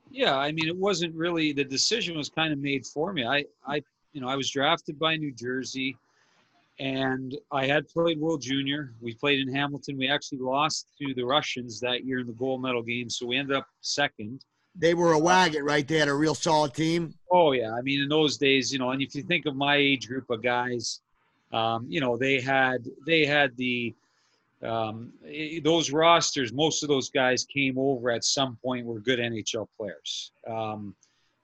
Yeah, 0.10 0.38
I 0.38 0.54
mean, 0.54 0.68
it 0.68 0.78
wasn't 0.78 1.14
really 1.16 1.52
the 1.52 1.66
decision 1.66 2.16
was 2.16 2.30
kind 2.30 2.54
of 2.54 2.60
made 2.60 2.86
for 2.86 3.12
me. 3.12 3.26
I, 3.26 3.44
I, 3.68 3.82
you 4.14 4.22
know, 4.22 4.30
I 4.30 4.36
was 4.36 4.50
drafted 4.50 4.98
by 4.98 5.18
New 5.18 5.34
Jersey. 5.34 5.98
And 6.80 7.38
I 7.52 7.66
had 7.66 7.88
played 7.88 8.20
World 8.20 8.42
Junior. 8.42 8.94
We 9.00 9.14
played 9.14 9.40
in 9.40 9.54
Hamilton. 9.54 9.98
We 9.98 10.10
actually 10.10 10.40
lost 10.40 10.88
to 11.00 11.14
the 11.14 11.24
Russians 11.24 11.80
that 11.82 12.06
year 12.06 12.20
in 12.20 12.28
the 12.28 12.34
gold 12.34 12.62
medal 12.62 12.82
game, 12.82 13.10
so 13.10 13.26
we 13.28 13.38
ended 13.38 13.56
up 13.56 13.68
second. 13.82 14.44
They 14.76 14.96
were 14.96 15.14
a 15.14 15.20
wagon, 15.20 15.64
right? 15.64 15.88
They 15.88 16.00
had 16.00 16.08
a 16.08 16.14
real 16.14 16.34
solid 16.34 16.74
team. 16.74 17.14
Oh 17.32 17.52
yeah, 17.52 17.74
I 17.74 17.82
mean 17.82 18.02
in 18.02 18.10
those 18.10 18.38
days, 18.38 18.74
you 18.74 18.80
know, 18.80 18.92
and 18.92 19.02
if 19.02 19.14
you 19.14 19.22
think 19.22 19.46
of 19.46 19.56
my 19.56 19.76
age 19.76 20.08
group 20.08 20.30
of 20.30 20.42
guys, 20.42 21.02
um, 21.52 21.86
you 21.88 22.02
know, 22.02 22.18
they 22.18 22.42
had 22.42 22.88
they 23.06 23.26
had 23.26 23.56
the 23.56 23.94
um, 24.64 25.12
those 25.64 25.92
rosters. 25.92 26.54
Most 26.54 26.84
of 26.84 26.90
those 26.90 27.10
guys 27.10 27.46
came 27.46 27.78
over 27.78 28.10
at 28.10 28.24
some 28.24 28.58
point 28.64 28.86
were 28.86 29.00
good 29.00 29.20
NHL 29.20 29.68
players. 29.78 30.32
Um, 30.48 30.96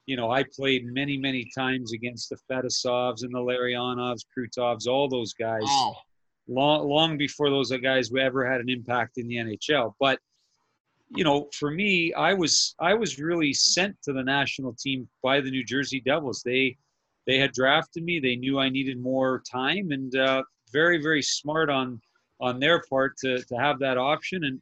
you 0.10 0.16
know, 0.16 0.32
I 0.32 0.44
played 0.44 0.92
many, 0.92 1.18
many 1.18 1.46
times 1.56 1.94
against 1.94 2.32
the 2.32 2.38
Fetisovs 2.50 3.22
and 3.22 3.32
the 3.32 3.38
Larionovs, 3.38 4.26
Krutovs, 4.36 4.88
all 4.88 5.08
those 5.08 5.34
guys, 5.34 5.62
Wow. 5.62 5.98
long, 6.48 6.90
long 6.90 7.16
before 7.16 7.52
those 7.52 7.72
guys 7.72 8.10
ever 8.20 8.52
had 8.52 8.60
an 8.60 8.70
impact 8.70 9.20
in 9.20 9.28
the 9.28 9.36
NHL. 9.36 9.94
But, 10.00 10.20
you 11.16 11.24
know, 11.24 11.48
for 11.54 11.70
me, 11.70 12.12
I 12.14 12.34
was 12.34 12.74
I 12.80 12.96
was 12.96 13.20
really 13.20 13.54
sent 13.54 14.02
to 14.02 14.12
the 14.12 14.24
national 14.24 14.74
team 14.74 15.08
by 15.22 15.42
the 15.42 15.52
New 15.52 15.64
Jersey 15.64 16.00
Devils. 16.00 16.42
They 16.44 16.76
they 17.28 17.38
had 17.38 17.52
drafted 17.52 18.04
me. 18.04 18.20
They 18.20 18.36
knew 18.36 18.58
I 18.58 18.70
needed 18.70 19.00
more 19.00 19.44
time, 19.48 19.92
and 19.92 20.16
uh, 20.16 20.42
very, 20.74 21.00
very 21.00 21.22
smart 21.22 21.70
on 21.70 22.02
on 22.42 22.60
their 22.60 22.82
part 22.90 23.16
to 23.18 23.44
to 23.44 23.56
have 23.58 23.78
that 23.80 24.00
option. 24.00 24.44
And 24.46 24.60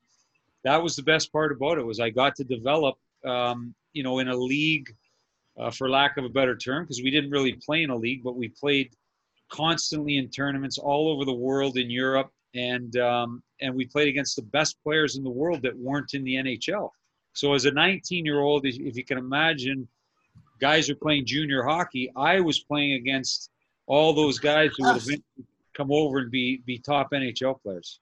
that 0.66 0.84
was 0.84 0.98
the 0.98 1.04
best 1.04 1.32
part 1.32 1.54
about 1.54 1.78
it 1.78 1.86
was 1.86 2.02
I 2.02 2.10
got 2.10 2.36
to 2.36 2.44
develop, 2.44 2.96
um, 3.24 3.74
you 3.94 4.04
know, 4.04 4.20
in 4.20 4.28
a 4.28 4.36
league 4.36 4.94
uh, 5.60 5.72
for 5.72 5.90
lack 5.90 6.18
of 6.18 6.26
a 6.26 6.30
better 6.30 6.56
term, 6.56 6.84
because 6.84 7.02
we 7.02 7.12
didn't 7.12 7.32
really 7.32 7.54
play 7.54 7.84
in 7.84 7.90
a 7.90 7.96
league, 7.96 8.24
but 8.24 8.36
we 8.36 8.50
played 8.50 8.92
constantly 9.50 10.18
in 10.18 10.30
tournaments 10.30 10.78
all 10.78 11.10
over 11.10 11.26
the 11.26 11.34
world 11.34 11.78
in 11.78 11.90
Europe, 11.90 12.32
and 12.56 12.98
um, 12.98 13.44
and 13.62 13.74
we 13.74 13.86
played 13.86 14.08
against 14.08 14.36
the 14.36 14.42
best 14.44 14.78
players 14.84 15.18
in 15.18 15.24
the 15.24 15.30
world 15.30 15.62
that 15.62 15.78
weren't 15.78 16.14
in 16.14 16.24
the 16.24 16.36
NHL. 16.36 16.90
So 17.34 17.54
as 17.54 17.66
a 17.66 17.72
19 17.72 18.26
year 18.26 18.40
old, 18.40 18.66
if 18.66 18.80
if 18.80 18.96
you 18.96 19.04
can 19.04 19.18
imagine, 19.18 19.88
guys 20.60 20.90
are 20.90 20.96
playing 20.96 21.26
junior 21.26 21.64
hockey. 21.64 22.12
I 22.16 22.40
was 22.40 22.60
playing 22.60 22.94
against 22.94 23.52
all 23.86 24.14
those 24.14 24.40
guys 24.40 24.72
who 24.78 24.86
would 24.86 24.98
eventually 25.04 25.46
come 25.74 25.92
over 25.92 26.20
and 26.20 26.32
be 26.32 26.62
be 26.66 26.80
top 26.80 27.12
NHL 27.12 27.62
players. 27.62 28.00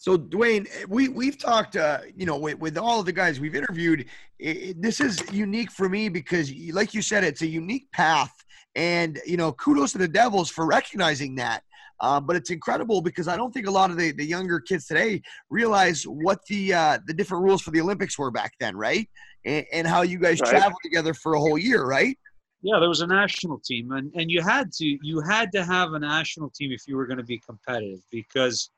So 0.00 0.16
Dwayne, 0.16 0.68
we 0.88 1.08
we've 1.08 1.36
talked, 1.36 1.74
uh, 1.74 1.98
you 2.16 2.24
know, 2.24 2.38
with, 2.38 2.56
with 2.60 2.78
all 2.78 3.00
of 3.00 3.06
the 3.06 3.12
guys 3.12 3.40
we've 3.40 3.56
interviewed. 3.56 4.06
It, 4.38 4.80
this 4.80 5.00
is 5.00 5.28
unique 5.32 5.72
for 5.72 5.88
me 5.88 6.08
because, 6.08 6.52
like 6.72 6.94
you 6.94 7.02
said, 7.02 7.24
it's 7.24 7.42
a 7.42 7.46
unique 7.48 7.90
path, 7.92 8.32
and 8.76 9.18
you 9.26 9.36
know, 9.36 9.52
kudos 9.52 9.90
to 9.92 9.98
the 9.98 10.06
Devils 10.06 10.50
for 10.50 10.66
recognizing 10.66 11.34
that. 11.34 11.64
Uh, 11.98 12.20
but 12.20 12.36
it's 12.36 12.50
incredible 12.50 13.00
because 13.00 13.26
I 13.26 13.36
don't 13.36 13.52
think 13.52 13.66
a 13.66 13.72
lot 13.72 13.90
of 13.90 13.96
the, 13.96 14.12
the 14.12 14.24
younger 14.24 14.60
kids 14.60 14.86
today 14.86 15.20
realize 15.50 16.04
what 16.04 16.38
the 16.48 16.72
uh, 16.74 16.98
the 17.08 17.12
different 17.12 17.42
rules 17.42 17.60
for 17.60 17.72
the 17.72 17.80
Olympics 17.80 18.16
were 18.16 18.30
back 18.30 18.52
then, 18.60 18.76
right? 18.76 19.10
And, 19.44 19.66
and 19.72 19.84
how 19.84 20.02
you 20.02 20.20
guys 20.20 20.40
Right. 20.40 20.50
traveled 20.52 20.80
together 20.84 21.12
for 21.12 21.34
a 21.34 21.40
whole 21.40 21.58
year, 21.58 21.84
right? 21.84 22.16
Yeah, 22.62 22.78
there 22.78 22.88
was 22.88 23.00
a 23.00 23.06
national 23.08 23.58
team, 23.58 23.90
and 23.90 24.12
and 24.14 24.30
you 24.30 24.42
had 24.42 24.70
to 24.74 24.84
you 25.02 25.20
had 25.28 25.50
to 25.52 25.64
have 25.64 25.94
a 25.94 25.98
national 25.98 26.50
team 26.50 26.70
if 26.70 26.86
you 26.86 26.96
were 26.96 27.06
going 27.06 27.18
to 27.18 27.24
be 27.24 27.40
competitive 27.40 27.98
because 28.12 28.70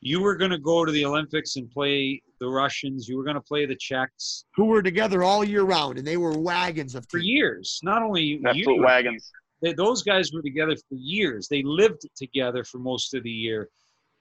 you 0.00 0.20
were 0.20 0.36
going 0.36 0.50
to 0.50 0.58
go 0.58 0.84
to 0.84 0.92
the 0.92 1.04
Olympics 1.04 1.56
and 1.56 1.70
play 1.70 2.22
the 2.40 2.48
Russians. 2.48 3.08
You 3.08 3.16
were 3.16 3.24
going 3.24 3.34
to 3.34 3.40
play 3.40 3.66
the 3.66 3.76
Czechs 3.76 4.44
Who 4.54 4.66
were 4.66 4.82
together 4.82 5.22
all 5.22 5.44
year 5.44 5.62
round, 5.64 5.98
and 5.98 6.06
they 6.06 6.16
were 6.16 6.38
wagons 6.38 6.94
of 6.94 7.04
for 7.10 7.18
teams. 7.18 7.28
years. 7.28 7.80
Not 7.82 8.02
only 8.02 8.40
Absolute 8.46 8.76
you, 8.76 8.82
wagons. 8.82 9.32
they, 9.60 9.72
those 9.72 10.02
guys 10.02 10.32
were 10.32 10.42
together 10.42 10.76
for 10.76 10.94
years. 10.94 11.48
They 11.48 11.62
lived 11.62 12.02
together 12.16 12.62
for 12.64 12.78
most 12.78 13.14
of 13.14 13.22
the 13.22 13.30
year. 13.30 13.68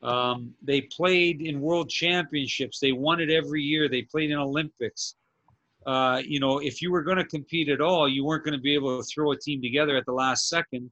Um, 0.02 0.54
they 0.62 0.82
played 0.82 1.42
in 1.42 1.60
world 1.60 1.90
championships. 1.90 2.80
They 2.80 2.92
won 2.92 3.20
it 3.20 3.30
every 3.30 3.62
year. 3.62 3.90
They 3.90 4.04
played 4.04 4.32
in 4.32 4.38
Olympics. 4.38 5.16
Uh, 5.86 6.22
you 6.26 6.40
know, 6.40 6.60
if 6.60 6.82
you 6.82 6.92
were 6.92 7.02
going 7.02 7.18
to 7.18 7.26
compete 7.26 7.70
at 7.70 7.82
all, 7.82 8.10
you 8.10 8.26
weren't 8.26 8.44
going 8.44 8.58
to 8.58 8.62
be 8.62 8.74
able 8.74 9.02
to 9.02 9.04
throw 9.04 9.32
a 9.32 9.38
team 9.38 9.62
together 9.62 9.96
at 9.96 10.06
the 10.06 10.12
last 10.12 10.50
second, 10.50 10.92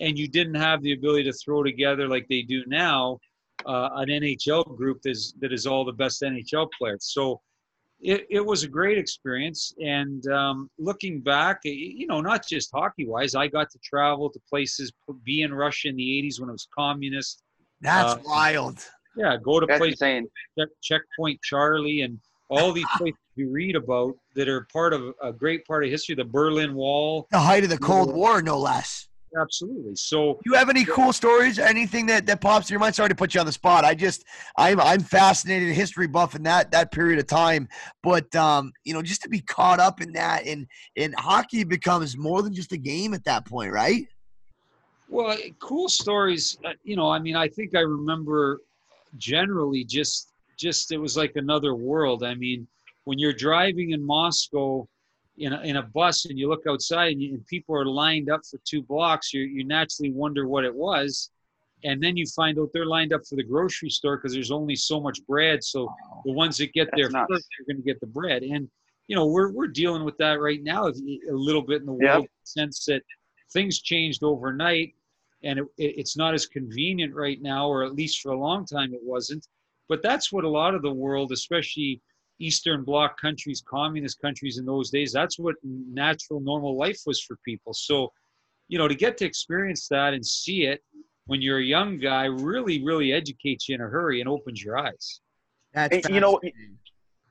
and 0.00 0.18
you 0.18 0.26
didn't 0.26 0.54
have 0.54 0.82
the 0.82 0.92
ability 0.92 1.24
to 1.24 1.32
throw 1.32 1.62
together 1.62 2.08
like 2.08 2.26
they 2.28 2.42
do 2.42 2.64
now 2.66 3.18
uh, 3.66 3.90
an 3.96 4.08
NHL 4.08 4.76
group 4.76 5.02
that 5.02 5.10
is 5.10 5.34
that 5.40 5.52
is 5.52 5.66
all 5.66 5.84
the 5.84 5.92
best 5.92 6.22
NHL 6.22 6.68
players. 6.78 7.06
So 7.12 7.40
it, 8.00 8.26
it 8.30 8.44
was 8.44 8.64
a 8.64 8.68
great 8.68 8.98
experience. 8.98 9.72
And 9.80 10.26
um, 10.28 10.68
looking 10.78 11.20
back, 11.20 11.60
you 11.64 12.06
know, 12.06 12.20
not 12.20 12.46
just 12.46 12.70
hockey 12.74 13.06
wise, 13.06 13.34
I 13.34 13.46
got 13.46 13.70
to 13.70 13.78
travel 13.84 14.28
to 14.30 14.40
places, 14.48 14.92
be 15.24 15.42
in 15.42 15.54
Russia 15.54 15.88
in 15.88 15.96
the 15.96 16.02
80s 16.24 16.40
when 16.40 16.48
it 16.48 16.52
was 16.52 16.66
communist. 16.76 17.42
That's 17.80 18.14
Uh, 18.14 18.18
wild. 18.24 18.78
Yeah, 19.16 19.36
go 19.42 19.60
to 19.60 19.66
That's 19.66 19.78
places 19.78 20.00
insane. 20.00 20.28
Check, 20.58 20.68
Checkpoint 20.82 21.40
Charlie 21.42 22.00
and 22.00 22.18
all 22.48 22.72
these 22.72 22.86
places 22.98 23.18
you 23.36 23.50
read 23.50 23.76
about 23.76 24.14
that 24.34 24.48
are 24.48 24.66
part 24.72 24.92
of 24.94 25.14
a 25.22 25.32
great 25.32 25.64
part 25.66 25.84
of 25.84 25.90
history, 25.90 26.14
the 26.14 26.24
Berlin 26.24 26.74
Wall. 26.74 27.26
The 27.30 27.38
height 27.38 27.62
of 27.64 27.70
the 27.70 27.78
Cold 27.78 28.12
War, 28.14 28.42
no 28.42 28.58
less. 28.58 29.08
Absolutely. 29.40 29.94
So 29.96 30.40
you 30.44 30.54
have 30.54 30.68
any 30.68 30.84
cool 30.84 31.12
stories 31.12 31.58
anything 31.58 32.06
that, 32.06 32.26
that 32.26 32.40
pops 32.40 32.68
in 32.68 32.74
your 32.74 32.80
mind 32.80 32.94
sorry 32.94 33.08
to 33.08 33.14
put 33.14 33.34
you 33.34 33.40
on 33.40 33.46
the 33.46 33.52
spot 33.52 33.84
i 33.84 33.94
just 33.94 34.24
i'm 34.56 34.80
i'm 34.80 35.00
fascinated 35.00 35.72
history 35.74 36.06
buff 36.06 36.34
in 36.34 36.42
that 36.42 36.70
that 36.70 36.90
period 36.90 37.18
of 37.18 37.26
time 37.26 37.68
but 38.02 38.34
um 38.34 38.72
you 38.84 38.92
know 38.92 39.02
just 39.02 39.22
to 39.22 39.28
be 39.28 39.40
caught 39.40 39.80
up 39.80 40.00
in 40.00 40.12
that 40.12 40.46
and 40.46 40.66
and 40.96 41.14
hockey 41.16 41.64
becomes 41.64 42.16
more 42.16 42.42
than 42.42 42.52
just 42.52 42.72
a 42.72 42.76
game 42.76 43.14
at 43.14 43.24
that 43.24 43.44
point 43.46 43.72
right 43.72 44.06
Well, 45.08 45.36
cool 45.60 45.88
stories. 45.88 46.58
uh, 46.64 46.70
You 46.84 46.96
know, 46.96 47.10
I 47.10 47.18
mean, 47.18 47.36
I 47.36 47.48
think 47.48 47.76
I 47.76 47.80
remember 47.80 48.60
generally 49.18 49.84
just 49.84 50.32
just 50.58 50.90
it 50.92 50.98
was 50.98 51.16
like 51.16 51.32
another 51.36 51.74
world. 51.74 52.24
I 52.24 52.34
mean, 52.34 52.66
when 53.04 53.18
you're 53.18 53.32
driving 53.32 53.90
in 53.90 54.04
Moscow 54.04 54.88
in 55.38 55.52
a, 55.52 55.60
in 55.62 55.76
a 55.76 55.82
bus 55.82 56.26
and 56.26 56.38
you 56.38 56.48
look 56.48 56.64
outside 56.68 57.12
and, 57.12 57.22
you, 57.22 57.34
and 57.34 57.46
people 57.46 57.74
are 57.74 57.86
lined 57.86 58.30
up 58.30 58.40
for 58.48 58.58
two 58.64 58.82
blocks, 58.82 59.32
you 59.32 59.42
you 59.42 59.64
naturally 59.64 60.12
wonder 60.12 60.46
what 60.46 60.64
it 60.64 60.74
was, 60.74 61.30
and 61.84 62.02
then 62.02 62.16
you 62.16 62.26
find 62.26 62.58
out 62.58 62.70
they're 62.72 62.86
lined 62.86 63.12
up 63.12 63.22
for 63.28 63.36
the 63.36 63.42
grocery 63.42 63.90
store 63.90 64.16
because 64.16 64.32
there's 64.32 64.50
only 64.50 64.76
so 64.76 65.00
much 65.00 65.24
bread. 65.26 65.64
So 65.64 65.92
the 66.24 66.32
ones 66.32 66.58
that 66.58 66.72
get 66.72 66.88
there 66.94 67.04
That's 67.04 67.14
nuts. 67.14 67.30
first 67.30 67.48
are 67.60 67.72
going 67.72 67.82
to 67.82 67.86
get 67.86 68.00
the 68.00 68.06
bread. 68.06 68.42
And 68.42 68.68
you 69.08 69.16
know, 69.16 69.26
we're 69.26 69.50
we're 69.52 69.68
dealing 69.68 70.04
with 70.04 70.16
that 70.18 70.40
right 70.40 70.62
now 70.62 70.86
a 70.86 70.92
little 71.30 71.62
bit 71.62 71.80
in 71.80 71.86
the 71.86 71.92
Yep. 71.92 72.12
world, 72.12 72.24
in 72.24 72.28
the 72.42 72.46
sense 72.46 72.84
that 72.86 73.02
things 73.52 73.80
changed 73.80 74.22
overnight 74.22 74.94
and 75.42 75.58
it, 75.58 75.66
it's 75.76 76.16
not 76.16 76.34
as 76.34 76.46
convenient 76.46 77.14
right 77.14 77.40
now, 77.42 77.68
or 77.68 77.84
at 77.84 77.94
least 77.94 78.20
for 78.20 78.32
a 78.32 78.38
long 78.38 78.64
time 78.64 78.94
it 78.94 79.00
wasn't. 79.02 79.46
But 79.88 80.02
that's 80.02 80.32
what 80.32 80.44
a 80.44 80.48
lot 80.48 80.74
of 80.74 80.82
the 80.82 80.92
world, 80.92 81.32
especially 81.32 82.00
Eastern 82.38 82.84
Bloc 82.84 83.20
countries, 83.20 83.62
communist 83.68 84.20
countries 84.20 84.58
in 84.58 84.64
those 84.64 84.90
days, 84.90 85.12
that's 85.12 85.38
what 85.38 85.56
natural, 85.64 86.40
normal 86.40 86.76
life 86.76 87.00
was 87.06 87.20
for 87.20 87.36
people. 87.44 87.72
So, 87.72 88.12
you 88.68 88.78
know, 88.78 88.88
to 88.88 88.94
get 88.94 89.16
to 89.18 89.24
experience 89.24 89.88
that 89.88 90.14
and 90.14 90.24
see 90.24 90.64
it 90.64 90.82
when 91.26 91.40
you're 91.40 91.58
a 91.58 91.64
young 91.64 91.98
guy 91.98 92.24
really, 92.24 92.82
really 92.84 93.12
educates 93.12 93.68
you 93.68 93.74
in 93.74 93.80
a 93.80 93.86
hurry 93.86 94.20
and 94.20 94.28
opens 94.28 94.62
your 94.62 94.78
eyes. 94.78 95.20
that's 95.72 96.06
And, 96.06 96.14
you 96.14 96.20
know. 96.20 96.40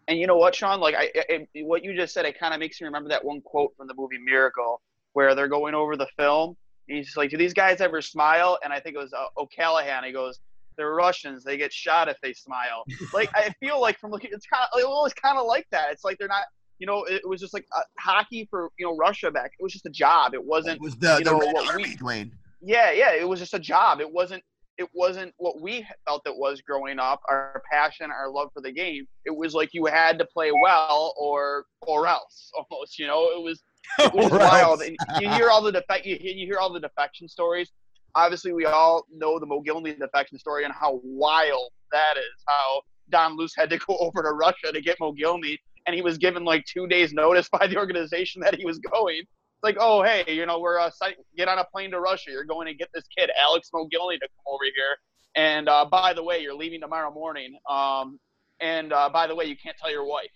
And 0.08 0.20
you 0.20 0.28
know 0.28 0.38
what, 0.38 0.56
Sean? 0.56 0.80
Like 0.80 0.96
I, 0.96 1.10
I 1.30 1.48
what 1.62 1.84
you 1.84 1.96
just 1.96 2.14
said, 2.14 2.26
it 2.26 2.38
kind 2.38 2.54
of 2.54 2.60
makes 2.60 2.82
me 2.82 2.86
remember 2.86 3.10
that 3.10 3.24
one 3.24 3.40
quote 3.42 3.72
from 3.78 3.88
the 3.88 3.94
movie 3.94 4.18
Miracle, 4.18 4.82
where 5.14 5.36
they're 5.36 5.48
going 5.48 5.74
over 5.74 5.96
the 5.96 6.08
film. 6.18 6.58
And 6.90 6.98
he's 6.98 7.16
like, 7.16 7.30
"Do 7.30 7.38
these 7.38 7.54
guys 7.54 7.80
ever 7.80 8.02
smile?" 8.02 8.58
And 8.64 8.74
I 8.74 8.80
think 8.80 8.96
it 8.96 9.00
was 9.00 9.14
uh, 9.14 9.26
O'Callahan. 9.38 10.04
He 10.04 10.12
goes, 10.12 10.40
"They're 10.78 10.94
Russians. 10.94 11.44
They 11.44 11.58
get 11.58 11.72
shot 11.74 12.08
if 12.10 12.18
they 12.22 12.34
smile." 12.34 12.84
like 13.14 13.30
I 13.36 13.54
feel 13.60 13.80
like 13.82 14.00
from 14.00 14.12
looking, 14.12 14.32
it's 14.34 14.46
kind 14.46 14.66
of 14.74 14.80
it 14.80 14.88
was 14.88 15.14
kind 15.14 15.38
of 15.38 15.46
like 15.46 15.68
that. 15.72 15.92
It's 15.92 16.04
like 16.04 16.18
they're 16.18 16.28
not. 16.28 16.44
You 16.80 16.88
know, 16.88 17.04
it 17.04 17.22
was 17.28 17.40
just 17.40 17.54
like 17.54 17.66
uh, 17.78 17.82
hockey 18.00 18.48
for 18.50 18.70
you 18.80 18.88
know 18.88 18.98
Russia 18.98 19.30
back. 19.30 19.52
It 19.60 19.62
was 19.62 19.72
just 19.72 19.86
a 19.86 19.90
job. 19.92 20.34
It 20.34 20.44
wasn't. 20.44 20.78
it 20.78 20.82
was 20.82 20.96
the, 20.96 21.18
you 21.20 21.24
the 21.26 21.32
know, 21.32 21.38
what 21.38 21.70
Army, 21.70 21.84
we- 21.84 21.96
Dwayne. 21.96 22.32
Yeah, 22.60 22.92
yeah. 22.92 23.14
It 23.14 23.28
was 23.28 23.40
just 23.40 23.54
a 23.54 23.60
job. 23.60 24.02
It 24.02 24.12
wasn't. 24.12 24.42
It 24.80 24.88
wasn't 24.96 25.32
what 25.38 25.62
we 25.62 25.86
felt 26.08 26.24
it 26.26 26.36
was 26.36 26.62
growing 26.62 26.98
up. 26.98 27.20
Our 27.30 27.62
passion, 27.72 28.10
our 28.10 28.32
love 28.32 28.50
for 28.52 28.62
the 28.62 28.72
game. 28.72 29.06
It 29.26 29.36
was 29.36 29.54
like 29.54 29.70
you 29.74 29.86
had 29.86 30.18
to 30.18 30.26
play 30.26 30.52
well, 30.52 31.14
or 31.18 31.66
or 31.84 32.08
else. 32.08 32.52
Almost, 32.72 32.98
you 32.98 33.06
know. 33.06 33.30
It 33.30 33.44
was 33.44 33.62
it 34.00 34.14
was 34.14 34.32
wild. 34.32 34.82
And 34.82 34.98
you 35.20 35.30
hear 35.34 35.50
all 35.52 35.62
the 35.62 35.72
defect. 35.72 36.08
You, 36.08 36.16
hear- 36.20 36.34
you 36.36 36.48
hear 36.48 36.58
all 36.58 36.74
the 36.74 36.80
defection 36.80 37.28
stories. 37.28 37.72
Obviously, 38.16 38.54
we 38.54 38.66
all 38.66 39.06
know 39.12 39.40
the 39.40 39.46
Mogilny 39.46 39.98
defection 39.98 40.38
story 40.38 40.64
and 40.66 40.74
how 40.74 41.00
wild 41.04 41.72
that 41.92 42.18
is. 42.18 42.44
How 42.48 42.82
Don 43.10 43.38
Luce 43.38 43.54
had 43.56 43.70
to 43.70 43.78
go 43.78 43.98
over 44.00 44.22
to 44.24 44.32
Russia 44.32 44.72
to 44.74 44.82
get 44.82 45.00
Mogilny, 45.00 45.58
and 45.88 45.96
he 45.96 46.02
was 46.02 46.18
given 46.18 46.44
like 46.44 46.66
two 46.66 46.88
days' 46.88 47.14
notice 47.14 47.50
by 47.50 47.68
the 47.68 47.78
organization 47.78 48.42
that 48.42 48.56
he 48.56 48.66
was 48.66 48.80
going. 48.80 49.20
It's 49.20 49.64
like, 49.64 49.78
oh 49.80 50.02
hey, 50.02 50.24
you 50.28 50.46
know, 50.46 50.60
we're 50.60 50.80
uh, 50.80 50.90
site- 50.90 51.18
get 51.38 51.48
on 51.48 51.60
a 51.60 51.66
plane 51.66 51.92
to 51.92 52.00
Russia. 52.00 52.32
You're 52.32 52.44
going 52.44 52.68
to 52.68 52.74
get 52.74 52.90
this 52.94 53.06
kid, 53.16 53.30
Alex 53.40 53.70
Mogilny, 53.74 54.20
to 54.20 54.28
come 54.28 54.46
over 54.48 54.64
here. 54.64 54.98
And 55.36 55.70
uh, 55.70 55.86
by 55.86 56.14
the 56.14 56.24
way, 56.24 56.40
you're 56.40 56.56
leaving 56.56 56.82
tomorrow 56.82 57.12
morning. 57.14 57.54
Um, 57.70 58.20
and 58.60 58.92
uh, 58.94 59.10
by 59.10 59.28
the 59.28 59.36
way, 59.36 59.46
you 59.46 59.56
can't 59.62 59.78
tell 59.78 59.92
your 59.92 60.06
wife. 60.06 60.30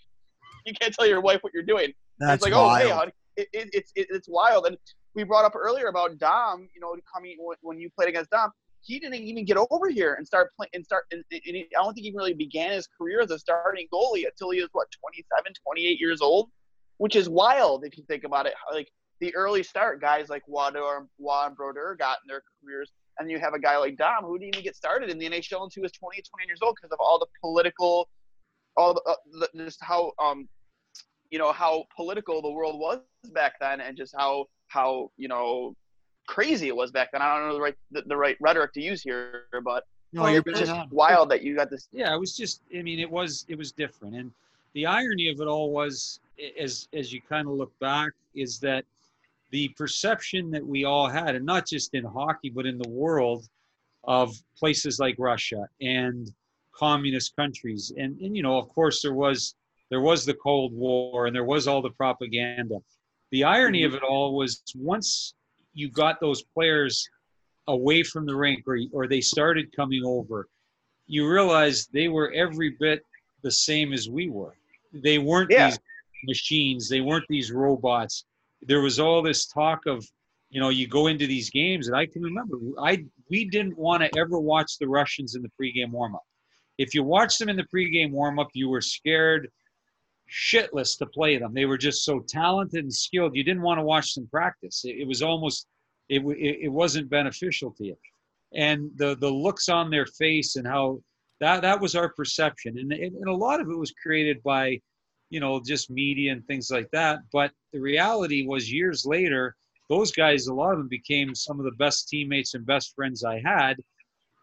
You 0.68 0.74
can't 0.74 0.92
tell 0.96 1.06
your 1.06 1.22
wife 1.22 1.44
what 1.44 1.54
you're 1.54 1.62
doing. 1.62 1.94
That's 2.18 2.44
it's 2.44 2.44
like, 2.44 2.54
wild. 2.54 2.82
oh, 2.82 2.88
hey, 2.88 2.92
honey, 2.92 3.12
it, 3.38 3.48
it, 3.54 3.70
it's 3.72 3.92
it, 3.96 4.08
it's 4.10 4.28
wild. 4.28 4.66
And 4.66 4.76
we 5.16 5.24
brought 5.24 5.46
up 5.46 5.56
earlier 5.56 5.88
about 5.88 6.18
Dom. 6.20 6.68
You 6.74 6.82
know, 6.82 6.96
coming 7.12 7.38
when, 7.62 7.80
you 7.80 7.90
played 7.90 8.10
against 8.10 8.30
Dom. 8.30 8.52
he 8.82 9.00
didn't 9.00 9.16
even 9.16 9.46
get 9.46 9.58
over 9.58 9.90
here 9.90 10.16
and 10.16 10.28
start 10.28 10.52
playing 10.56 10.72
and 10.74 10.86
start. 10.86 11.06
And, 11.12 11.24
and 11.32 11.42
he, 11.44 11.68
I 11.78 11.84
don't 11.84 11.94
think 11.94 12.06
he 12.06 12.14
really 12.16 12.34
began 12.34 12.72
his 12.72 12.88
career 12.88 13.22
as 13.22 13.32
a 13.32 13.40
starting 13.40 13.88
goalie 13.94 14.26
until 14.26 14.52
he 14.52 14.62
was 14.62 14.70
what 14.74 14.88
27, 15.00 15.54
28 15.64 16.00
years 16.00 16.22
old, 16.22 16.50
which 16.98 17.16
is 17.16 17.30
wild 17.30 17.86
if 17.86 17.98
you 17.98 18.04
think 18.04 18.24
about 18.26 18.46
it. 18.46 18.54
Like 18.72 18.90
the 19.22 19.34
early 19.36 19.64
start 19.64 20.02
guys 20.02 20.30
like 20.30 20.44
Juan 20.48 20.76
Juan 21.18 21.54
Brodeur 21.56 21.96
got 21.96 22.18
in 22.24 22.28
their 22.28 22.44
careers, 22.62 22.92
and 23.18 23.32
you 23.32 23.40
have 23.40 23.54
a 23.54 23.60
guy 23.60 23.78
like 23.78 23.98
Dom 23.98 24.26
who 24.26 24.38
didn't 24.38 24.56
even 24.56 24.64
get 24.64 24.76
started 24.76 25.10
in 25.10 25.18
the 25.18 25.30
NHL 25.30 25.64
until 25.64 25.70
he 25.70 25.82
was 25.82 25.94
20, 25.94 26.22
20 26.22 26.48
years 26.48 26.60
old 26.62 26.76
because 26.76 26.92
of 26.92 27.00
all 27.00 27.18
the 27.18 27.28
political, 27.42 28.10
all 28.76 28.94
the, 28.94 29.02
uh, 29.08 29.16
the 29.54 29.64
just 29.64 29.80
how 29.82 30.12
um, 30.20 30.50
you 31.32 31.40
know 31.40 31.54
how 31.54 31.86
political 31.96 32.42
the 32.42 32.52
world 32.52 32.80
was 32.80 33.00
back 33.34 33.54
then, 33.62 33.80
and 33.80 33.96
just 33.96 34.14
how 34.18 34.46
how 34.68 35.12
you 35.18 35.28
know 35.28 35.76
crazy 36.28 36.68
it 36.68 36.76
was 36.76 36.92
back 36.92 37.12
then. 37.12 37.22
I 37.22 37.38
don't 37.38 37.50
know 37.50 37.56
the 37.56 37.62
right 37.62 37.76
the, 37.92 38.02
the 38.04 38.18
right 38.18 38.38
rhetoric 38.40 38.74
to 38.74 38.82
use 38.82 39.02
here, 39.02 39.46
but 39.64 39.84
no, 40.14 40.28
you're 40.28 40.42
just 40.42 40.74
wild 40.92 41.30
that 41.32 41.42
you 41.42 41.56
got 41.56 41.70
this. 41.70 41.88
Yeah, 41.92 42.14
it 42.14 42.20
was 42.20 42.36
just. 42.36 42.62
I 42.78 42.82
mean, 42.82 43.00
it 43.00 43.10
was 43.10 43.46
it 43.48 43.58
was 43.58 43.72
different, 43.72 44.16
and 44.16 44.32
the 44.74 44.86
irony 44.86 45.30
of 45.30 45.42
it 45.42 45.48
all 45.48 45.72
was, 45.72 46.20
as 46.60 46.88
as 46.94 47.12
you 47.12 47.22
kind 47.22 47.48
of 47.48 47.54
look 47.54 47.78
back, 47.80 48.12
is 48.34 48.60
that 48.60 48.86
the 49.52 49.70
perception 49.70 50.52
that 50.52 50.66
we 50.66 50.86
all 50.86 51.08
had, 51.08 51.36
and 51.36 51.46
not 51.46 51.68
just 51.68 51.94
in 51.94 52.04
hockey 52.04 52.50
but 52.50 52.66
in 52.66 52.78
the 52.78 52.90
world, 52.90 53.48
of 54.06 54.36
places 54.58 55.00
like 55.00 55.16
Russia 55.18 55.68
and 55.82 56.32
communist 56.72 57.36
countries, 57.36 57.92
and 57.98 58.20
and 58.22 58.36
you 58.36 58.44
know, 58.44 58.58
of 58.58 58.70
course, 58.70 59.02
there 59.02 59.14
was 59.14 59.56
there 59.90 60.02
was 60.02 60.26
the 60.26 60.34
Cold 60.34 60.74
War 60.74 61.28
and 61.28 61.36
there 61.36 61.44
was 61.44 61.68
all 61.68 61.82
the 61.82 61.92
propaganda. 61.92 62.80
The 63.32 63.44
irony 63.44 63.82
mm-hmm. 63.82 63.96
of 63.96 64.02
it 64.02 64.04
all 64.04 64.36
was 64.36 64.62
once 64.76 65.34
you 65.74 65.90
got 65.90 66.20
those 66.20 66.44
players 66.44 67.08
away 67.68 68.04
from 68.04 68.26
the 68.26 68.36
rink 68.36 68.64
or, 68.68 68.80
or 68.92 69.08
they 69.08 69.22
started 69.22 69.76
coming 69.76 70.04
over, 70.06 70.48
you 71.08 71.28
realized 71.30 71.90
they 71.92 72.08
were 72.08 72.32
every 72.34 72.76
bit 72.80 73.04
the 73.42 73.52
same 73.52 73.94
as 73.94 74.10
we 74.10 74.30
were. 74.30 74.56
They 74.94 75.20
weren't 75.20 75.52
yeah. 75.52 75.70
these 75.70 75.80
machines, 76.26 76.90
they 76.90 77.02
weren't 77.02 77.26
these 77.30 77.52
robots. 77.52 78.26
There 78.62 78.82
was 78.82 79.00
all 79.00 79.22
this 79.22 79.46
talk 79.46 79.86
of, 79.86 80.08
you 80.50 80.60
know, 80.60 80.70
you 80.70 80.88
go 80.88 81.08
into 81.08 81.28
these 81.28 81.50
games, 81.50 81.88
and 81.88 81.96
I 81.96 82.06
can 82.06 82.24
remember 82.24 82.58
I 82.82 83.06
we 83.30 83.46
didn't 83.46 83.78
want 83.78 84.04
to 84.04 84.20
ever 84.20 84.40
watch 84.40 84.78
the 84.80 84.88
Russians 84.88 85.36
in 85.36 85.42
the 85.44 85.52
pregame 85.60 85.92
warmup. 85.92 86.20
If 86.78 86.94
you 86.94 87.04
watched 87.04 87.40
them 87.40 87.50
in 87.50 87.56
the 87.56 87.68
pregame 87.74 88.12
warmup, 88.12 88.50
you 88.54 88.70
were 88.70 88.82
scared 88.82 89.50
shitless 90.30 90.98
to 90.98 91.06
play 91.06 91.38
them. 91.38 91.54
They 91.54 91.66
were 91.66 91.78
just 91.78 92.04
so 92.04 92.20
talented 92.28 92.84
and 92.84 92.94
skilled. 92.94 93.36
You 93.36 93.44
didn't 93.44 93.64
want 93.64 93.80
to 93.80 93.86
watch 93.86 94.14
them 94.14 94.28
practice. 94.28 94.84
It, 94.86 94.98
it 95.02 95.08
was 95.08 95.22
almost 95.22 95.68
it, 96.10 96.22
it, 96.22 96.60
it 96.64 96.72
wasn't 96.72 97.10
beneficial 97.10 97.72
to 97.78 97.86
you. 97.86 97.98
And 98.54 98.90
the 98.96 99.16
the 99.16 99.30
looks 99.30 99.70
on 99.70 99.90
their 99.90 100.06
face 100.06 100.56
and 100.56 100.68
how 100.68 101.02
that 101.42 101.62
that 101.62 101.82
was 101.82 101.96
our 101.96 102.10
perception, 102.10 102.78
and 102.78 102.92
and 102.92 103.28
a 103.28 103.36
lot 103.36 103.60
of 103.60 103.70
it 103.70 103.78
was 103.78 103.92
created 103.92 104.42
by, 104.44 104.80
you 105.30 105.40
know, 105.40 105.62
just 105.66 105.90
media 105.90 106.32
and 106.32 106.46
things 106.48 106.70
like 106.72 106.90
that. 106.92 107.20
But 107.34 107.52
the 107.74 107.80
reality 107.80 108.46
was, 108.48 108.72
years 108.72 109.06
later, 109.06 109.56
those 109.90 110.12
guys, 110.12 110.48
a 110.48 110.54
lot 110.54 110.72
of 110.72 110.78
them 110.78 110.88
became 110.88 111.36
some 111.36 111.60
of 111.60 111.66
the 111.66 111.72
best 111.72 112.08
teammates 112.08 112.54
and 112.54 112.66
best 112.66 112.96
friends 112.96 113.24
I 113.24 113.42
had. 113.44 113.78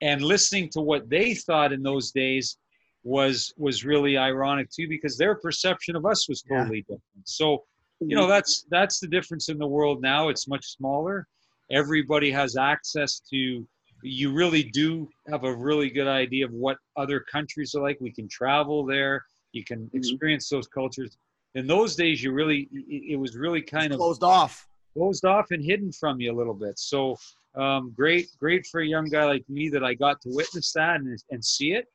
And 0.03 0.21
listening 0.21 0.69
to 0.71 0.81
what 0.81 1.09
they 1.09 1.35
thought 1.35 1.73
in 1.73 1.83
those 1.83 2.11
days 2.11 2.59
was 3.05 3.53
was 3.57 3.85
really 3.85 4.17
ironic 4.17 4.71
too 4.71 4.89
because 4.89 5.17
their 5.17 5.35
perception 5.35 5.97
of 5.97 6.07
us 6.07 6.29
was 6.29 6.43
totally 6.43 6.79
yeah. 6.89 6.97
different. 6.97 7.25
So 7.25 7.65
you 8.01 8.17
know 8.17 8.27
that's 8.27 8.65
that's 8.71 9.01
the 9.01 9.09
difference 9.09 9.49
in 9.49 9.59
the 9.59 9.67
world 9.67 10.01
now. 10.01 10.29
It's 10.29 10.49
much 10.49 10.67
smaller. 10.67 11.27
Everybody 11.71 12.31
has 12.31 12.57
access 12.57 13.21
to 13.31 13.67
you 14.05 14.33
really 14.33 14.65
do 14.65 15.09
have 15.31 15.45
a 15.45 15.55
really 15.55 15.89
good 15.89 16.09
idea 16.09 16.45
of 16.45 16.53
what 16.53 16.77
other 16.97 17.21
countries 17.21 17.75
are 17.75 17.83
like. 17.83 17.99
We 18.01 18.13
can 18.13 18.29
travel 18.29 18.85
there. 18.85 19.25
You 19.53 19.65
can 19.65 19.81
mm-hmm. 19.81 19.97
experience 19.97 20.49
those 20.49 20.67
cultures. 20.67 21.17
In 21.55 21.67
those 21.67 21.97
days 21.97 22.23
you 22.23 22.33
really 22.33 22.69
it 22.89 23.19
was 23.19 23.37
really 23.37 23.63
kind 23.63 23.87
it's 23.87 23.95
of 23.95 23.99
closed 23.99 24.25
off. 24.25 24.67
closed 24.95 25.25
off 25.25 25.51
and 25.51 25.65
hidden 25.65 25.93
from 25.93 26.21
you 26.21 26.33
a 26.33 26.37
little 26.37 26.55
bit. 26.55 26.79
So 26.79 27.17
um, 27.55 27.93
great 27.97 28.29
great 28.39 28.67
for 28.67 28.81
a 28.81 28.87
young 28.87 29.07
guy 29.07 29.25
like 29.25 29.45
me 29.49 29.69
that 29.69 29.85
i 29.85 29.93
got 29.95 30.21
to 30.23 30.31
witness 30.31 30.73
that 30.73 30.97
and, 30.97 31.23
and 31.31 31.45
see 31.45 31.73
it 31.73 31.87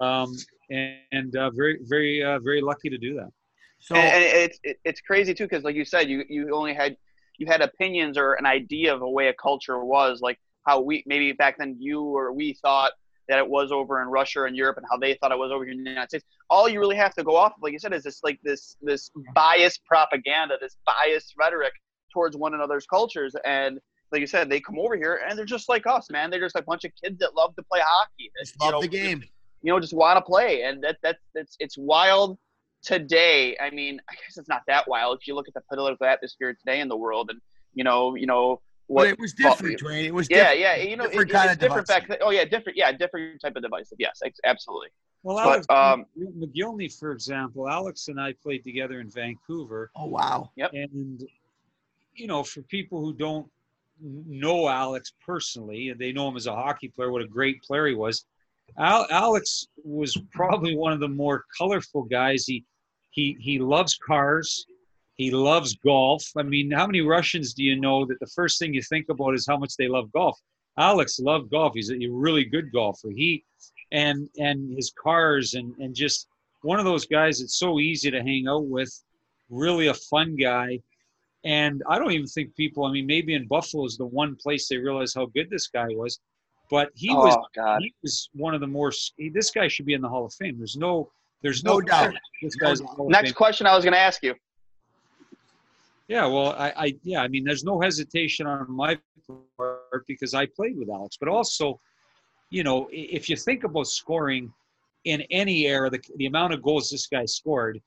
um, 0.00 0.34
and, 0.70 0.96
and 1.12 1.36
uh, 1.36 1.50
very, 1.50 1.78
very, 1.82 2.22
uh, 2.22 2.38
very 2.38 2.60
lucky 2.60 2.90
to 2.90 2.98
do 2.98 3.14
that. 3.14 3.30
So 3.78 3.94
and, 3.94 4.24
and 4.24 4.50
it's 4.64 4.78
it's 4.84 5.00
crazy 5.00 5.34
too 5.34 5.44
because 5.44 5.64
like 5.64 5.76
you 5.76 5.84
said, 5.84 6.08
you 6.08 6.24
you 6.28 6.54
only 6.54 6.74
had 6.74 6.96
you 7.38 7.46
had 7.46 7.60
opinions 7.60 8.16
or 8.16 8.34
an 8.34 8.46
idea 8.46 8.94
of 8.94 9.02
a 9.02 9.08
way 9.08 9.28
a 9.28 9.34
culture 9.34 9.84
was 9.84 10.20
like 10.20 10.38
how 10.66 10.80
we 10.80 11.04
maybe 11.06 11.32
back 11.32 11.58
then 11.58 11.76
you 11.78 12.02
or 12.02 12.32
we 12.32 12.54
thought 12.54 12.92
that 13.28 13.38
it 13.38 13.48
was 13.48 13.72
over 13.72 14.02
in 14.02 14.08
Russia 14.08 14.44
and 14.44 14.56
Europe 14.56 14.76
and 14.76 14.86
how 14.90 14.96
they 14.96 15.14
thought 15.14 15.32
it 15.32 15.38
was 15.38 15.50
over 15.50 15.64
here 15.64 15.72
in 15.72 15.82
the 15.82 15.90
United 15.90 16.08
States. 16.08 16.24
All 16.48 16.68
you 16.68 16.78
really 16.78 16.96
have 16.96 17.14
to 17.14 17.24
go 17.24 17.36
off 17.36 17.52
of, 17.56 17.62
like 17.62 17.72
you 17.72 17.78
said, 17.78 17.92
is 17.92 18.04
this 18.04 18.20
like 18.22 18.38
this 18.42 18.76
this 18.80 19.10
biased 19.34 19.84
propaganda, 19.84 20.56
this 20.60 20.76
biased 20.86 21.34
rhetoric 21.38 21.72
towards 22.12 22.36
one 22.36 22.54
another's 22.54 22.86
cultures. 22.86 23.34
And 23.44 23.78
like 24.12 24.20
you 24.20 24.26
said, 24.26 24.48
they 24.48 24.60
come 24.60 24.78
over 24.78 24.96
here 24.96 25.20
and 25.28 25.36
they're 25.36 25.44
just 25.44 25.68
like 25.68 25.86
us, 25.86 26.08
man. 26.10 26.30
They're 26.30 26.40
just 26.40 26.54
like 26.54 26.64
a 26.64 26.66
bunch 26.66 26.84
of 26.84 26.92
kids 27.02 27.18
that 27.18 27.34
love 27.34 27.54
to 27.56 27.62
play 27.64 27.80
hockey. 27.84 28.30
Just 28.38 28.60
love 28.60 28.72
know, 28.72 28.80
the 28.80 28.88
game 28.88 29.22
you 29.66 29.72
know, 29.72 29.80
just 29.80 29.94
want 29.94 30.16
to 30.16 30.22
play. 30.22 30.62
And 30.62 30.82
that, 30.84 30.96
that, 31.02 31.16
that's, 31.34 31.56
it's 31.58 31.76
wild 31.76 32.38
today. 32.84 33.56
I 33.60 33.70
mean, 33.70 34.00
I 34.08 34.14
guess 34.14 34.38
it's 34.38 34.48
not 34.48 34.62
that 34.68 34.86
wild 34.86 35.18
if 35.20 35.26
you 35.26 35.34
look 35.34 35.48
at 35.48 35.54
the 35.54 35.60
political 35.68 36.06
atmosphere 36.06 36.54
today 36.54 36.80
in 36.80 36.88
the 36.88 36.96
world 36.96 37.30
and, 37.30 37.40
you 37.74 37.82
know, 37.82 38.14
you 38.14 38.26
know, 38.26 38.60
what 38.86 39.02
but 39.02 39.08
it 39.08 39.18
was 39.18 39.32
different, 39.32 39.80
Dwayne. 39.80 40.04
It 40.04 40.14
was 40.14 40.28
yeah, 40.30 40.54
different. 40.54 40.60
yeah. 40.60 40.76
You 40.76 40.96
know, 40.96 41.06
different 41.08 41.30
it, 41.30 41.32
kind 41.32 41.50
of 41.50 41.58
different 41.58 41.88
back. 41.88 42.06
Then. 42.06 42.18
Oh 42.20 42.30
yeah, 42.30 42.44
different. 42.44 42.78
Yeah, 42.78 42.92
different 42.92 43.40
type 43.40 43.56
of 43.56 43.62
divisive. 43.64 43.96
Yes, 43.98 44.20
absolutely. 44.44 44.90
Well, 45.24 45.40
Alex 45.40 45.66
but, 45.68 45.76
um, 45.76 46.06
Mogilny, 46.16 46.96
for 46.96 47.10
example, 47.10 47.68
Alex 47.68 48.06
and 48.06 48.20
I 48.20 48.34
played 48.34 48.62
together 48.62 49.00
in 49.00 49.10
Vancouver. 49.10 49.90
Oh 49.96 50.06
wow. 50.06 50.52
Yep. 50.54 50.70
And 50.74 51.28
you 52.14 52.28
know, 52.28 52.44
for 52.44 52.62
people 52.62 53.00
who 53.00 53.12
don't 53.12 53.50
know 54.00 54.68
Alex 54.68 55.12
personally, 55.26 55.88
and 55.88 55.98
they 55.98 56.12
know 56.12 56.28
him 56.28 56.36
as 56.36 56.46
a 56.46 56.54
hockey 56.54 56.86
player, 56.86 57.10
what 57.10 57.22
a 57.22 57.26
great 57.26 57.60
player 57.64 57.88
he 57.88 57.96
was. 57.96 58.24
Al- 58.78 59.06
Alex 59.10 59.68
was 59.84 60.16
probably 60.32 60.76
one 60.76 60.92
of 60.92 61.00
the 61.00 61.08
more 61.08 61.44
colorful 61.56 62.02
guys. 62.02 62.44
He 62.46 62.64
he 63.10 63.36
he 63.40 63.58
loves 63.58 63.98
cars. 64.06 64.66
He 65.14 65.30
loves 65.30 65.74
golf. 65.76 66.22
I 66.36 66.42
mean, 66.42 66.70
how 66.70 66.86
many 66.86 67.00
Russians 67.00 67.54
do 67.54 67.62
you 67.64 67.80
know 67.80 68.04
that 68.04 68.20
the 68.20 68.26
first 68.26 68.58
thing 68.58 68.74
you 68.74 68.82
think 68.82 69.08
about 69.08 69.34
is 69.34 69.46
how 69.46 69.56
much 69.56 69.76
they 69.76 69.88
love 69.88 70.12
golf? 70.12 70.38
Alex 70.78 71.18
loved 71.18 71.50
golf. 71.50 71.72
He's 71.74 71.90
a 71.90 71.96
really 72.10 72.44
good 72.44 72.70
golfer. 72.70 73.10
He 73.10 73.44
and 73.92 74.28
and 74.38 74.74
his 74.74 74.92
cars 75.02 75.54
and 75.54 75.74
and 75.78 75.94
just 75.94 76.28
one 76.62 76.78
of 76.78 76.84
those 76.84 77.06
guys 77.06 77.38
that's 77.38 77.58
so 77.58 77.80
easy 77.80 78.10
to 78.10 78.22
hang 78.22 78.46
out 78.48 78.66
with. 78.66 78.92
Really 79.48 79.86
a 79.86 79.94
fun 79.94 80.36
guy. 80.36 80.80
And 81.44 81.82
I 81.88 81.98
don't 81.98 82.10
even 82.10 82.26
think 82.26 82.54
people. 82.56 82.84
I 82.84 82.92
mean, 82.92 83.06
maybe 83.06 83.34
in 83.34 83.46
Buffalo 83.46 83.84
is 83.84 83.96
the 83.96 84.06
one 84.06 84.36
place 84.36 84.68
they 84.68 84.76
realize 84.76 85.14
how 85.14 85.26
good 85.26 85.48
this 85.48 85.68
guy 85.68 85.86
was. 85.90 86.18
But 86.70 86.90
he 86.94 87.10
oh, 87.10 87.16
was 87.16 87.36
God. 87.54 87.80
he 87.80 87.94
was 88.02 88.28
one 88.32 88.54
of 88.54 88.60
the 88.60 88.66
more. 88.66 88.92
He, 89.16 89.28
this 89.28 89.50
guy 89.50 89.68
should 89.68 89.86
be 89.86 89.94
in 89.94 90.00
the 90.00 90.08
Hall 90.08 90.24
of 90.24 90.34
Fame. 90.34 90.58
There's 90.58 90.76
no 90.76 91.10
there's 91.42 91.62
no, 91.62 91.74
no 91.74 91.80
doubt. 91.80 92.14
This 92.42 92.56
guy's 92.56 92.80
Next 92.98 93.32
question 93.32 93.66
I 93.66 93.74
was 93.74 93.84
going 93.84 93.92
to 93.92 94.00
ask 94.00 94.22
you. 94.22 94.34
Yeah, 96.08 96.26
well, 96.26 96.52
I, 96.52 96.72
I 96.76 96.94
yeah, 97.02 97.20
I 97.20 97.28
mean, 97.28 97.44
there's 97.44 97.64
no 97.64 97.80
hesitation 97.80 98.46
on 98.46 98.70
my 98.70 98.98
part 99.56 100.06
because 100.06 100.34
I 100.34 100.46
played 100.46 100.76
with 100.76 100.88
Alex, 100.88 101.16
but 101.18 101.28
also, 101.28 101.80
you 102.50 102.62
know, 102.62 102.88
if 102.92 103.28
you 103.28 103.36
think 103.36 103.64
about 103.64 103.88
scoring 103.88 104.52
in 105.04 105.22
any 105.30 105.66
era, 105.66 105.90
the, 105.90 106.00
the 106.16 106.26
amount 106.26 106.52
of 106.52 106.62
goals 106.62 106.90
this 106.90 107.06
guy 107.06 107.24
scored, 107.24 107.80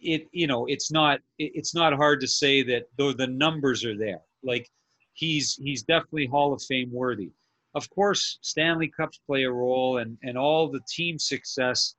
it 0.00 0.28
you 0.32 0.46
know, 0.46 0.66
it's 0.66 0.92
not 0.92 1.20
it, 1.38 1.52
it's 1.54 1.74
not 1.74 1.92
hard 1.92 2.20
to 2.20 2.28
say 2.28 2.62
that 2.62 2.84
though 2.96 3.12
the 3.12 3.26
numbers 3.26 3.84
are 3.84 3.96
there. 3.96 4.20
Like 4.44 4.70
he's 5.14 5.56
he's 5.56 5.82
definitely 5.82 6.26
Hall 6.26 6.52
of 6.52 6.62
Fame 6.62 6.92
worthy 6.92 7.30
of 7.74 7.88
course, 7.90 8.38
Stanley 8.42 8.88
Cups 8.88 9.20
play 9.26 9.44
a 9.44 9.50
role, 9.50 9.98
and, 9.98 10.16
and 10.22 10.38
all 10.38 10.68
the 10.68 10.80
team 10.88 11.18
success 11.18 11.94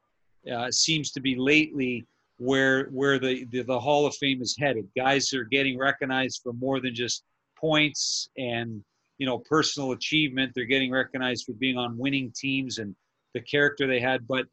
uh, 0.52 0.72
seems 0.72 1.12
to 1.12 1.22
be 1.22 1.36
lately 1.36 2.06
where 2.38 2.86
where 2.86 3.20
the, 3.20 3.46
the, 3.52 3.62
the 3.64 3.80
Hall 3.80 4.06
of 4.06 4.16
Fame 4.16 4.42
is 4.42 4.56
headed. 4.58 4.88
Guys 4.96 5.34
are 5.34 5.44
getting 5.44 5.78
recognized 5.78 6.42
for 6.42 6.54
more 6.54 6.80
than 6.80 6.96
just 6.96 7.24
points 7.58 8.30
and 8.38 8.84
you 9.18 9.26
know 9.26 9.40
personal 9.40 9.92
achievement. 9.92 10.54
They're 10.56 10.66
getting 10.66 10.92
recognized 10.92 11.46
for 11.46 11.54
being 11.54 11.78
on 11.78 11.98
winning 11.98 12.32
teams 12.36 12.78
and 12.80 12.96
the 13.34 13.42
character 13.42 13.88
they 13.88 14.00
had. 14.00 14.28
But 14.28 14.46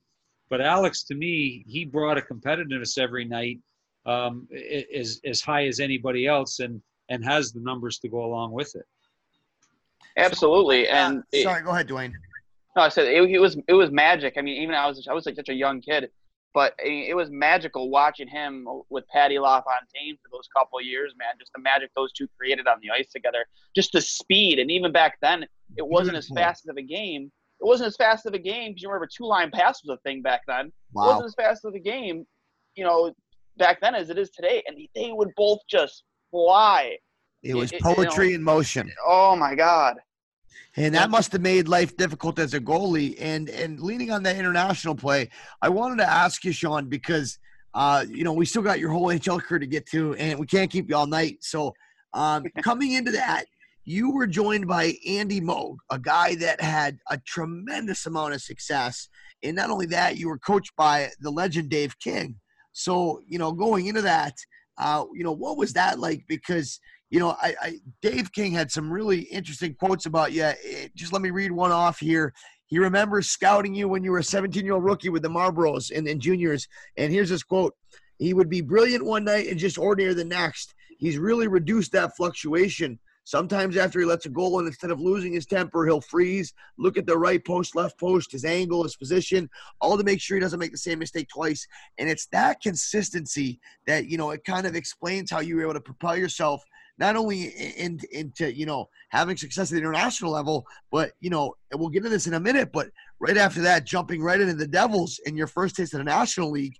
but 0.50 0.60
Alex, 0.60 1.04
to 1.04 1.14
me, 1.14 1.64
he 1.66 1.84
brought 1.84 2.18
a 2.18 2.22
competitiveness 2.22 2.98
every 2.98 3.24
night 3.24 3.60
um, 4.04 4.48
as 4.94 5.20
as 5.24 5.40
high 5.40 5.66
as 5.66 5.80
anybody 5.80 6.26
else, 6.26 6.58
and 6.58 6.82
and 7.08 7.24
has 7.24 7.52
the 7.52 7.60
numbers 7.60 7.98
to 8.00 8.08
go 8.08 8.24
along 8.24 8.52
with 8.52 8.74
it. 8.74 8.84
Absolutely, 10.16 10.88
and 10.88 11.18
uh, 11.34 11.42
sorry, 11.42 11.60
it, 11.60 11.64
go 11.64 11.70
ahead, 11.70 11.88
Dwayne. 11.88 12.12
No, 12.76 12.82
I 12.82 12.88
said 12.88 13.06
it, 13.06 13.30
it, 13.30 13.38
was 13.38 13.56
it 13.68 13.72
was 13.74 13.90
magic. 13.90 14.34
I 14.36 14.42
mean, 14.42 14.60
even 14.62 14.74
I 14.74 14.86
was 14.86 15.06
I 15.08 15.12
was 15.14 15.26
like 15.26 15.36
such 15.36 15.48
a 15.48 15.54
young 15.54 15.80
kid, 15.80 16.10
but 16.54 16.74
it, 16.78 17.14
was 17.16 17.30
magical 17.30 17.90
watching 17.90 18.28
him 18.28 18.66
with 18.90 19.06
Patty 19.08 19.38
LaFontaine 19.38 20.16
for 20.22 20.28
those 20.32 20.48
couple 20.56 20.80
years, 20.80 21.14
man. 21.18 21.28
Just 21.38 21.52
the 21.54 21.60
magic 21.60 21.90
those 21.96 22.12
two 22.12 22.28
created 22.38 22.66
on 22.66 22.78
the 22.82 22.90
ice 22.90 23.10
together, 23.10 23.46
just 23.74 23.92
the 23.92 24.00
speed, 24.00 24.58
and 24.58 24.70
even 24.70 24.92
back 24.92 25.18
then, 25.22 25.46
It 25.76 25.86
wasn't 25.86 26.14
Beautiful. 26.14 26.38
as 26.38 26.44
fast 26.44 26.68
of 26.68 26.76
a 26.76 26.82
game. 26.82 27.30
It 27.60 27.64
wasn't 27.64 27.88
as 27.88 27.96
fast 27.96 28.26
of 28.26 28.34
a 28.34 28.38
game 28.38 28.70
because 28.72 28.82
you 28.82 28.88
remember 28.88 29.08
two 29.10 29.24
line 29.24 29.50
pass 29.50 29.82
was 29.82 29.96
a 29.98 30.00
thing 30.02 30.20
back 30.22 30.42
then. 30.46 30.66
It 30.66 30.72
Wow. 30.92 31.06
wasn't 31.06 31.26
as 31.26 31.34
fast 31.34 31.64
of 31.64 31.74
a 31.74 31.78
game, 31.78 32.26
you 32.74 32.84
know, 32.84 33.14
back 33.56 33.80
then 33.80 33.94
as 33.94 34.10
it 34.10 34.18
is 34.18 34.30
today. 34.30 34.62
And 34.66 34.76
they 34.94 35.12
would 35.12 35.30
both 35.36 35.60
just 35.68 36.04
fly. 36.30 36.98
It 37.46 37.54
was 37.54 37.72
it- 37.72 37.80
poetry 37.80 38.34
in 38.34 38.42
motion. 38.42 38.90
Oh 39.06 39.36
my 39.36 39.54
God. 39.54 39.96
And 40.78 40.94
that 40.94 41.08
must 41.08 41.32
have 41.32 41.40
made 41.40 41.68
life 41.68 41.96
difficult 41.96 42.38
as 42.38 42.52
a 42.52 42.60
goalie. 42.60 43.16
And 43.18 43.48
and 43.48 43.80
leaning 43.80 44.10
on 44.10 44.22
that 44.24 44.36
international 44.36 44.94
play, 44.94 45.30
I 45.62 45.70
wanted 45.70 45.96
to 45.98 46.10
ask 46.10 46.44
you, 46.44 46.52
Sean, 46.52 46.86
because 46.88 47.38
uh, 47.76 48.04
you 48.08 48.24
know, 48.24 48.32
we 48.32 48.46
still 48.46 48.62
got 48.62 48.78
your 48.78 48.90
whole 48.90 49.08
NHL 49.08 49.42
career 49.42 49.58
to 49.58 49.66
get 49.66 49.86
to, 49.86 50.14
and 50.14 50.38
we 50.38 50.46
can't 50.46 50.70
keep 50.70 50.88
you 50.88 50.96
all 50.96 51.06
night. 51.06 51.36
So 51.42 51.74
um, 52.14 52.44
coming 52.62 52.92
into 52.92 53.12
that, 53.12 53.44
you 53.84 54.10
were 54.10 54.26
joined 54.26 54.66
by 54.66 54.94
Andy 55.06 55.42
Moog, 55.42 55.76
a 55.90 55.98
guy 55.98 56.34
that 56.36 56.60
had 56.60 56.98
a 57.10 57.18
tremendous 57.18 58.06
amount 58.06 58.32
of 58.32 58.40
success. 58.40 59.08
And 59.42 59.54
not 59.54 59.70
only 59.70 59.86
that, 59.86 60.16
you 60.16 60.28
were 60.28 60.38
coached 60.38 60.74
by 60.76 61.10
the 61.20 61.30
legend 61.30 61.68
Dave 61.68 61.98
King. 61.98 62.36
So, 62.72 63.20
you 63.28 63.38
know, 63.38 63.52
going 63.52 63.86
into 63.86 64.02
that, 64.02 64.34
uh, 64.78 65.04
you 65.14 65.22
know, 65.22 65.32
what 65.32 65.58
was 65.58 65.74
that 65.74 65.98
like? 65.98 66.24
Because 66.28 66.80
you 67.10 67.20
know, 67.20 67.36
I, 67.40 67.54
I 67.60 67.78
Dave 68.02 68.32
King 68.32 68.52
had 68.52 68.70
some 68.70 68.92
really 68.92 69.20
interesting 69.20 69.74
quotes 69.74 70.06
about 70.06 70.32
you. 70.32 70.42
Eh, 70.42 70.88
Just 70.94 71.12
let 71.12 71.22
me 71.22 71.30
read 71.30 71.52
one 71.52 71.72
off 71.72 71.98
here. 71.98 72.32
He 72.66 72.78
remembers 72.78 73.28
scouting 73.28 73.74
you 73.74 73.88
when 73.88 74.02
you 74.02 74.10
were 74.10 74.18
a 74.18 74.24
17 74.24 74.64
year 74.64 74.74
old 74.74 74.84
rookie 74.84 75.08
with 75.08 75.22
the 75.22 75.28
Marlboros 75.28 75.96
and, 75.96 76.08
and 76.08 76.20
juniors. 76.20 76.66
And 76.96 77.12
here's 77.12 77.28
his 77.28 77.44
quote 77.44 77.74
He 78.18 78.34
would 78.34 78.50
be 78.50 78.60
brilliant 78.60 79.04
one 79.04 79.24
night 79.24 79.48
and 79.48 79.58
just 79.58 79.78
ordinary 79.78 80.14
the 80.14 80.24
next. 80.24 80.74
He's 80.98 81.18
really 81.18 81.46
reduced 81.46 81.92
that 81.92 82.16
fluctuation. 82.16 82.98
Sometimes 83.22 83.76
after 83.76 83.98
he 83.98 84.06
lets 84.06 84.26
a 84.26 84.28
goal 84.28 84.60
in, 84.60 84.68
instead 84.68 84.92
of 84.92 85.00
losing 85.00 85.32
his 85.32 85.46
temper, 85.46 85.84
he'll 85.84 86.00
freeze, 86.00 86.54
look 86.78 86.96
at 86.96 87.06
the 87.06 87.18
right 87.18 87.44
post, 87.44 87.74
left 87.74 87.98
post, 87.98 88.30
his 88.30 88.44
angle, 88.44 88.84
his 88.84 88.94
position, 88.94 89.50
all 89.80 89.98
to 89.98 90.04
make 90.04 90.20
sure 90.20 90.36
he 90.36 90.40
doesn't 90.40 90.60
make 90.60 90.70
the 90.70 90.78
same 90.78 91.00
mistake 91.00 91.26
twice. 91.28 91.66
And 91.98 92.08
it's 92.08 92.26
that 92.28 92.60
consistency 92.60 93.58
that, 93.88 94.06
you 94.06 94.16
know, 94.16 94.30
it 94.30 94.44
kind 94.44 94.64
of 94.64 94.76
explains 94.76 95.28
how 95.28 95.40
you 95.40 95.56
were 95.56 95.62
able 95.62 95.72
to 95.74 95.80
propel 95.80 96.16
yourself 96.16 96.62
not 96.98 97.16
only 97.16 97.44
in, 97.44 98.00
into 98.12 98.52
you 98.52 98.66
know 98.66 98.88
having 99.10 99.36
success 99.36 99.70
at 99.70 99.74
the 99.74 99.80
international 99.80 100.32
level, 100.32 100.66
but 100.90 101.12
you 101.20 101.30
know 101.30 101.54
and 101.70 101.80
we'll 101.80 101.90
get 101.90 101.98
into 101.98 102.10
this 102.10 102.26
in 102.26 102.34
a 102.34 102.40
minute. 102.40 102.70
But 102.72 102.88
right 103.20 103.36
after 103.36 103.62
that, 103.62 103.84
jumping 103.84 104.22
right 104.22 104.40
into 104.40 104.54
the 104.54 104.66
Devils 104.66 105.20
in 105.26 105.36
your 105.36 105.46
first 105.46 105.76
taste 105.76 105.94
of 105.94 105.98
the 105.98 106.04
National 106.04 106.50
League, 106.50 106.76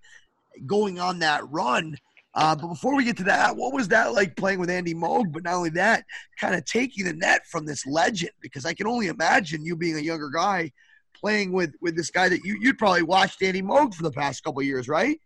going 0.67 0.99
on 0.99 1.19
that 1.21 1.49
run. 1.51 1.97
Uh, 2.35 2.55
but 2.55 2.69
before 2.69 2.95
we 2.95 3.05
get 3.05 3.17
to 3.17 3.25
that, 3.25 3.57
what 3.57 3.73
was 3.73 3.89
that 3.89 4.13
like 4.13 4.37
playing 4.37 4.59
with 4.59 4.69
Andy 4.69 4.95
Moog? 4.95 5.33
But 5.33 5.45
not 5.45 5.55
only 5.55 5.71
that, 5.71 6.05
kind 6.39 6.55
of 6.55 6.67
taking 6.67 7.07
the 7.07 7.15
net 7.15 7.47
from 7.47 7.65
this 7.65 7.87
legend, 7.87 8.33
because 8.43 8.67
I 8.67 8.75
can 8.75 8.87
only 8.87 9.07
imagine 9.07 9.65
you 9.65 9.75
being 9.75 9.97
a 9.97 10.01
younger 10.01 10.29
guy 10.29 10.71
playing 11.15 11.53
with 11.53 11.73
with 11.81 11.97
this 11.97 12.11
guy 12.11 12.29
that 12.29 12.45
you 12.45 12.59
you'd 12.61 12.79
probably 12.79 13.03
watched 13.03 13.43
Andy 13.43 13.63
Moog 13.63 13.95
for 13.95 14.03
the 14.03 14.11
past 14.11 14.45
couple 14.45 14.63
years, 14.63 14.87
right? 14.87 15.19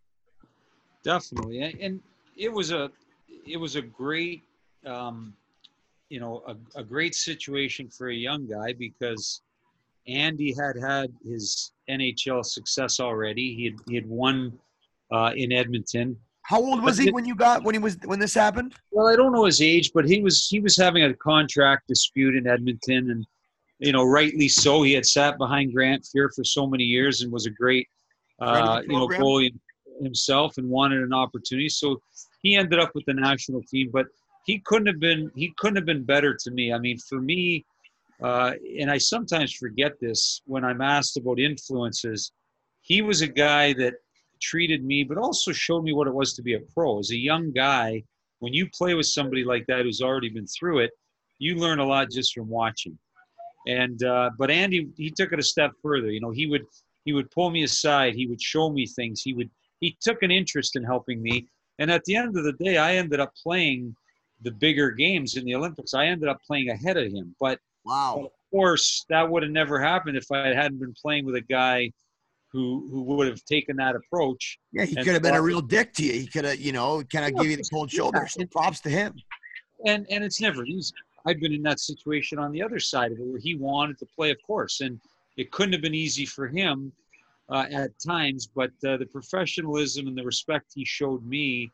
definitely 1.02 1.60
and 1.80 2.00
it 2.36 2.52
was 2.52 2.72
a 2.72 2.90
it 3.46 3.56
was 3.56 3.76
a 3.76 3.82
great 3.82 4.42
um, 4.86 5.34
you 6.08 6.20
know 6.20 6.42
a, 6.46 6.80
a 6.80 6.84
great 6.84 7.14
situation 7.14 7.88
for 7.88 8.08
a 8.08 8.14
young 8.14 8.46
guy 8.46 8.72
because 8.72 9.42
andy 10.06 10.54
had 10.58 10.76
had 10.80 11.12
his 11.24 11.72
nhl 11.88 12.44
success 12.44 13.00
already. 13.00 13.54
He 13.54 13.64
had, 13.66 13.74
he 13.88 13.94
had 13.94 14.06
won 14.08 14.58
uh, 15.12 15.32
in 15.36 15.52
edmonton. 15.52 16.16
How 16.42 16.60
old 16.60 16.82
was 16.82 16.96
But 16.96 17.04
he 17.04 17.10
when 17.12 17.24
you 17.24 17.36
got 17.36 17.62
when 17.62 17.74
he 17.74 17.78
was 17.78 17.96
when 18.04 18.18
this 18.18 18.34
happened? 18.34 18.74
well 18.90 19.08
i 19.08 19.16
don't 19.16 19.32
know 19.32 19.44
his 19.44 19.60
age 19.60 19.92
but 19.94 20.04
he 20.06 20.20
was 20.20 20.48
he 20.48 20.60
was 20.60 20.76
having 20.76 21.04
a 21.04 21.14
contract 21.14 21.86
dispute 21.88 22.34
in 22.34 22.46
edmonton 22.46 23.10
and 23.10 23.26
you 23.80 23.92
know 23.92 24.04
rightly 24.04 24.48
so. 24.48 24.82
He 24.82 24.92
had 24.92 25.06
sat 25.06 25.38
behind 25.38 25.72
grant 25.72 26.04
Fuhr 26.04 26.28
for 26.34 26.44
so 26.44 26.66
many 26.66 26.84
years 26.84 27.22
and 27.22 27.32
was 27.32 27.46
a 27.46 27.50
great 27.50 27.88
uh, 28.40 28.82
you 28.86 28.96
know 28.96 29.08
goalie 29.08 29.52
himself 30.00 30.58
and 30.58 30.68
wanted 30.68 31.02
an 31.02 31.12
opportunity. 31.12 31.68
So 31.68 32.00
he 32.42 32.56
ended 32.56 32.78
up 32.78 32.92
with 32.94 33.04
the 33.06 33.14
national 33.14 33.62
team 33.62 33.90
but 33.92 34.06
he 34.46 34.58
couldn't 34.60 34.86
have 34.86 35.00
been 35.00 35.30
he 35.34 35.52
couldn't 35.58 35.76
have 35.76 35.86
been 35.86 36.04
better 36.04 36.34
to 36.34 36.50
me. 36.50 36.72
I 36.72 36.78
mean 36.78 36.98
for 36.98 37.20
me 37.20 37.64
uh, 38.22 38.52
and 38.78 38.90
i 38.90 38.98
sometimes 38.98 39.52
forget 39.52 39.92
this 40.00 40.42
when 40.44 40.64
i'm 40.64 40.80
asked 40.80 41.16
about 41.16 41.38
influences 41.38 42.32
he 42.82 43.02
was 43.02 43.22
a 43.22 43.26
guy 43.26 43.72
that 43.72 43.94
treated 44.40 44.84
me 44.84 45.04
but 45.04 45.18
also 45.18 45.52
showed 45.52 45.82
me 45.84 45.92
what 45.92 46.06
it 46.06 46.14
was 46.14 46.32
to 46.34 46.42
be 46.42 46.54
a 46.54 46.60
pro. 46.74 46.98
As 46.98 47.10
a 47.10 47.16
young 47.16 47.52
guy 47.52 48.02
when 48.38 48.52
you 48.52 48.68
play 48.70 48.94
with 48.94 49.06
somebody 49.06 49.44
like 49.44 49.66
that 49.66 49.84
who's 49.84 50.00
already 50.00 50.28
been 50.28 50.46
through 50.46 50.80
it 50.80 50.90
you 51.38 51.56
learn 51.56 51.78
a 51.78 51.86
lot 51.86 52.10
just 52.10 52.34
from 52.34 52.48
watching. 52.48 52.98
And 53.66 54.02
uh, 54.02 54.30
but 54.38 54.50
andy 54.50 54.88
he 54.96 55.10
took 55.10 55.32
it 55.32 55.38
a 55.38 55.42
step 55.42 55.72
further. 55.82 56.10
You 56.10 56.20
know 56.20 56.30
he 56.30 56.46
would 56.46 56.64
he 57.04 57.12
would 57.12 57.30
pull 57.30 57.50
me 57.50 57.62
aside. 57.64 58.14
He 58.14 58.26
would 58.26 58.40
show 58.40 58.70
me 58.70 58.86
things. 58.86 59.22
He 59.22 59.32
would 59.34 59.50
he 59.80 59.96
took 60.00 60.22
an 60.22 60.30
interest 60.30 60.76
in 60.76 60.84
helping 60.84 61.22
me. 61.22 61.46
And 61.78 61.90
at 61.90 62.04
the 62.04 62.16
end 62.16 62.36
of 62.36 62.44
the 62.44 62.52
day 62.52 62.76
i 62.78 62.96
ended 62.96 63.20
up 63.20 63.32
playing 63.42 63.94
the 64.42 64.50
bigger 64.50 64.90
games 64.90 65.36
in 65.36 65.44
the 65.44 65.54
olympics 65.54 65.94
i 65.94 66.06
ended 66.06 66.28
up 66.28 66.40
playing 66.46 66.68
ahead 66.70 66.96
of 66.96 67.12
him 67.12 67.34
but 67.40 67.58
Wow. 67.84 68.24
of 68.26 68.30
course 68.50 69.04
that 69.08 69.28
would 69.28 69.42
have 69.42 69.52
never 69.52 69.80
happened 69.80 70.16
if 70.16 70.30
i 70.32 70.48
hadn't 70.48 70.78
been 70.78 70.94
playing 71.00 71.24
with 71.24 71.34
a 71.36 71.40
guy 71.40 71.90
who 72.52 72.88
who 72.90 73.02
would 73.02 73.26
have 73.28 73.44
taken 73.44 73.76
that 73.76 73.94
approach 73.96 74.58
Yeah, 74.72 74.84
he 74.84 74.96
could 74.96 75.14
have 75.14 75.22
been 75.22 75.34
a 75.36 75.42
real 75.42 75.60
dick 75.60 75.92
to 75.94 76.02
you. 76.04 76.12
He 76.12 76.26
could 76.26 76.44
have, 76.44 76.58
you 76.58 76.72
know, 76.72 77.02
kind 77.04 77.24
of 77.24 77.30
Yeah, 77.32 77.42
give 77.42 77.50
you 77.52 77.56
the 77.58 77.68
cold 77.72 77.90
shoulder. 77.90 78.26
Props 78.50 78.80
to 78.80 78.90
him. 78.90 79.14
and 79.86 80.04
and 80.10 80.24
it's 80.24 80.40
never 80.40 80.64
easy. 80.64 80.92
I've 81.26 81.38
been 81.38 81.52
in 81.52 81.62
that 81.62 81.78
situation 81.80 82.38
on 82.38 82.50
the 82.50 82.62
other 82.62 82.80
side 82.80 83.12
of 83.12 83.18
it 83.18 83.24
where 83.26 83.38
he 83.38 83.54
wanted 83.54 83.98
to 83.98 84.06
play, 84.16 84.30
of 84.30 84.38
course, 84.44 84.80
and 84.80 84.98
it 85.36 85.50
couldn't 85.52 85.72
have 85.74 85.82
been 85.82 85.94
easy 85.94 86.26
for 86.26 86.48
him 86.48 86.92
uh, 87.50 87.66
at 87.70 87.90
times. 88.04 88.48
But 88.52 88.72
uh, 88.86 88.96
the 88.96 89.06
professionalism 89.06 90.06
and 90.08 90.16
the 90.16 90.24
respect 90.24 90.72
he 90.74 90.84
showed 90.84 91.24
me, 91.24 91.70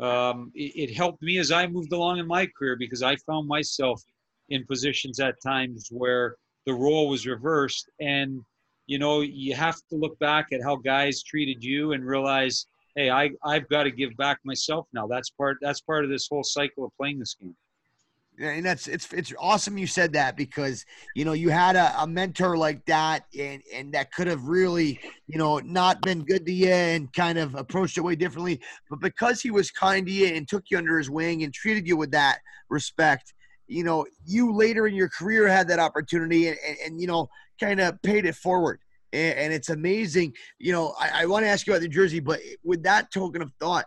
um, 0.00 0.52
it, 0.54 0.90
it 0.90 0.94
helped 0.94 1.22
me 1.22 1.38
as 1.38 1.50
I 1.50 1.66
moved 1.66 1.92
along 1.92 2.18
in 2.18 2.26
my 2.26 2.46
career 2.46 2.76
because 2.78 3.02
I 3.02 3.16
found 3.16 3.48
myself 3.48 4.02
in 4.48 4.64
positions 4.66 5.20
at 5.20 5.34
times 5.42 5.88
where 5.90 6.36
the 6.66 6.74
role 6.74 7.08
was 7.08 7.26
reversed, 7.26 7.88
and 8.00 8.44
you 8.86 8.98
know 8.98 9.20
you 9.20 9.54
have 9.54 9.76
to 9.90 9.96
look 9.96 10.18
back 10.18 10.48
at 10.52 10.62
how 10.62 10.76
guys 10.76 11.22
treated 11.22 11.62
you 11.62 11.92
and 11.92 12.04
realize. 12.04 12.66
Hey, 12.94 13.10
I, 13.10 13.28
I've 13.44 13.68
got 13.68 13.82
to 13.82 13.90
give 13.90 14.16
back 14.16 14.38
myself 14.42 14.86
now. 14.94 15.06
That's 15.06 15.28
part. 15.28 15.58
That's 15.60 15.82
part 15.82 16.04
of 16.04 16.10
this 16.10 16.28
whole 16.30 16.42
cycle 16.42 16.86
of 16.86 16.92
playing 16.96 17.18
this 17.18 17.36
game. 17.38 17.54
And 18.38 18.66
that's 18.66 18.86
it's 18.86 19.10
it's 19.12 19.32
awesome 19.38 19.78
you 19.78 19.86
said 19.86 20.12
that 20.12 20.36
because 20.36 20.84
you 21.14 21.24
know 21.24 21.32
you 21.32 21.48
had 21.48 21.74
a, 21.74 22.02
a 22.02 22.06
mentor 22.06 22.58
like 22.58 22.84
that 22.84 23.24
and 23.38 23.62
and 23.72 23.94
that 23.94 24.12
could 24.12 24.26
have 24.26 24.44
really 24.44 25.00
you 25.26 25.38
know 25.38 25.58
not 25.58 26.02
been 26.02 26.22
good 26.22 26.44
to 26.44 26.52
you 26.52 26.68
and 26.68 27.12
kind 27.14 27.38
of 27.38 27.54
approached 27.54 27.96
it 27.96 28.02
way 28.02 28.14
differently. 28.14 28.60
But 28.90 29.00
because 29.00 29.40
he 29.40 29.50
was 29.50 29.70
kind 29.70 30.06
to 30.06 30.12
you 30.12 30.26
and 30.26 30.46
took 30.46 30.64
you 30.70 30.76
under 30.76 30.98
his 30.98 31.08
wing 31.08 31.44
and 31.44 31.52
treated 31.52 31.88
you 31.88 31.96
with 31.96 32.10
that 32.10 32.40
respect 32.68 33.32
you 33.68 33.84
know 33.84 34.06
you 34.24 34.52
later 34.52 34.86
in 34.86 34.94
your 34.94 35.08
career 35.08 35.48
had 35.48 35.68
that 35.68 35.78
opportunity 35.78 36.48
and, 36.48 36.58
and, 36.66 36.76
and 36.84 37.00
you 37.00 37.06
know 37.06 37.28
kind 37.58 37.80
of 37.80 38.00
paid 38.02 38.26
it 38.26 38.34
forward. 38.34 38.80
And, 39.12 39.38
and 39.38 39.52
it's 39.52 39.70
amazing 39.70 40.34
you 40.58 40.72
know 40.72 40.94
I, 41.00 41.22
I 41.22 41.26
want 41.26 41.44
to 41.44 41.48
ask 41.48 41.66
you 41.66 41.72
about 41.72 41.82
the 41.82 41.88
jersey 41.88 42.20
but 42.20 42.40
with 42.64 42.82
that 42.82 43.10
token 43.12 43.40
of 43.40 43.52
thought 43.60 43.86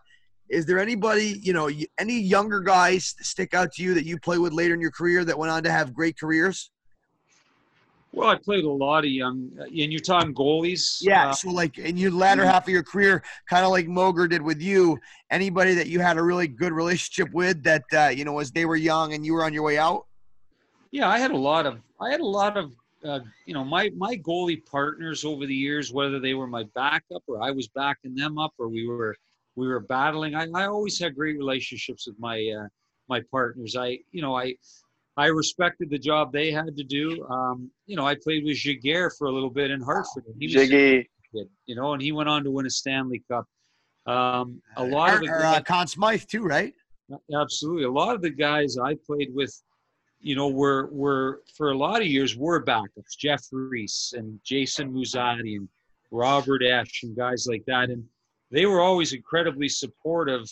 is 0.49 0.65
there 0.65 0.79
anybody, 0.79 1.39
you 1.41 1.53
know, 1.53 1.69
any 1.97 2.19
younger 2.19 2.59
guys 2.59 3.15
stick 3.21 3.53
out 3.53 3.71
to 3.73 3.83
you 3.83 3.93
that 3.93 4.05
you 4.05 4.19
play 4.19 4.37
with 4.37 4.53
later 4.53 4.73
in 4.73 4.81
your 4.81 4.91
career 4.91 5.23
that 5.25 5.37
went 5.37 5.51
on 5.51 5.63
to 5.63 5.71
have 5.71 5.93
great 5.93 6.17
careers? 6.19 6.71
Well, 8.11 8.29
I 8.29 8.37
played 8.37 8.63
a 8.63 8.69
lot 8.69 9.05
of 9.05 9.11
young, 9.11 9.51
and 9.59 9.71
you're 9.75 9.99
talking 9.99 10.33
goalies. 10.33 10.97
Yeah. 10.99 11.29
Uh, 11.29 11.33
so, 11.33 11.51
like, 11.51 11.77
in 11.77 11.95
your 11.95 12.09
latter 12.09 12.43
half 12.43 12.63
of 12.63 12.69
your 12.69 12.81
career, 12.81 13.21
kind 13.47 13.63
of 13.63 13.69
like 13.69 13.85
Moger 13.85 14.27
did 14.27 14.41
with 14.41 14.59
you, 14.59 14.97
anybody 15.29 15.75
that 15.75 15.87
you 15.87 15.99
had 15.99 16.17
a 16.17 16.23
really 16.23 16.47
good 16.47 16.73
relationship 16.73 17.31
with 17.33 17.61
that, 17.63 17.83
uh, 17.93 18.07
you 18.07 18.25
know, 18.25 18.39
as 18.39 18.51
they 18.51 18.65
were 18.65 18.75
young 18.75 19.13
and 19.13 19.23
you 19.23 19.33
were 19.35 19.45
on 19.45 19.53
your 19.53 19.61
way 19.61 19.77
out? 19.77 20.07
yeah, 20.91 21.07
I 21.07 21.19
had 21.19 21.31
a 21.31 21.37
lot 21.37 21.65
of, 21.65 21.79
I 22.01 22.09
had 22.09 22.19
a 22.19 22.25
lot 22.25 22.57
of, 22.57 22.73
uh, 23.05 23.19
you 23.45 23.53
know, 23.53 23.63
my 23.63 23.89
my 23.95 24.15
goalie 24.17 24.65
partners 24.65 25.23
over 25.23 25.45
the 25.45 25.55
years, 25.55 25.93
whether 25.93 26.19
they 26.19 26.33
were 26.33 26.47
my 26.47 26.63
backup 26.75 27.23
or 27.27 27.41
I 27.41 27.51
was 27.51 27.67
backing 27.67 28.15
them 28.15 28.37
up 28.37 28.53
or 28.57 28.67
we 28.67 28.87
were 28.87 29.15
we 29.59 29.67
were 29.67 29.79
battling. 29.81 30.33
I, 30.35 30.47
I 30.55 30.65
always 30.67 30.97
had 30.99 31.15
great 31.15 31.37
relationships 31.37 32.07
with 32.07 32.17
my 32.19 32.37
uh, 32.59 32.67
my 33.07 33.21
partners. 33.31 33.75
I, 33.75 33.99
you 34.11 34.21
know, 34.21 34.35
I 34.35 34.55
I 35.17 35.27
respected 35.27 35.89
the 35.89 35.99
job 35.99 36.31
they 36.31 36.51
had 36.51 36.77
to 36.77 36.83
do. 36.83 37.25
Um, 37.29 37.69
you 37.85 37.95
know, 37.97 38.05
I 38.07 38.15
played 38.15 38.43
with 38.45 38.57
Giguère 38.57 39.11
for 39.17 39.27
a 39.27 39.31
little 39.31 39.49
bit 39.49 39.69
in 39.71 39.81
Hartford. 39.81 40.23
He 40.39 40.45
was 40.47 40.53
Jiggy. 40.53 41.09
good, 41.33 41.49
you 41.65 41.75
know, 41.75 41.93
and 41.93 42.01
he 42.01 42.11
went 42.11 42.29
on 42.29 42.43
to 42.45 42.51
win 42.51 42.65
a 42.65 42.69
Stanley 42.69 43.21
Cup. 43.29 43.45
Um, 44.07 44.61
a 44.77 44.83
lot 44.83 45.13
of 45.15 45.19
the 45.21 45.27
or, 45.27 45.35
or, 45.35 45.41
guys- 45.41 45.57
uh, 45.57 45.61
Conn 45.61 45.87
Smythe, 45.87 46.23
too, 46.23 46.43
right? 46.43 46.73
Absolutely. 47.35 47.83
A 47.83 47.91
lot 47.91 48.15
of 48.15 48.21
the 48.21 48.29
guys 48.29 48.77
I 48.77 48.95
played 49.05 49.33
with, 49.33 49.53
you 50.21 50.35
know, 50.35 50.47
were 50.47 50.89
were 50.91 51.41
for 51.57 51.71
a 51.71 51.77
lot 51.77 52.01
of 52.01 52.07
years 52.07 52.37
were 52.37 52.63
backups. 52.63 53.17
Jeff 53.17 53.43
Reese 53.51 54.13
and 54.15 54.39
Jason 54.43 54.93
Muzzatti 54.93 55.55
and 55.57 55.67
Robert 56.11 56.61
Esche 56.61 57.03
and 57.03 57.15
guys 57.15 57.47
like 57.49 57.63
that. 57.65 57.89
And 57.89 58.03
they 58.51 58.65
were 58.65 58.81
always 58.81 59.13
incredibly 59.13 59.69
supportive 59.69 60.45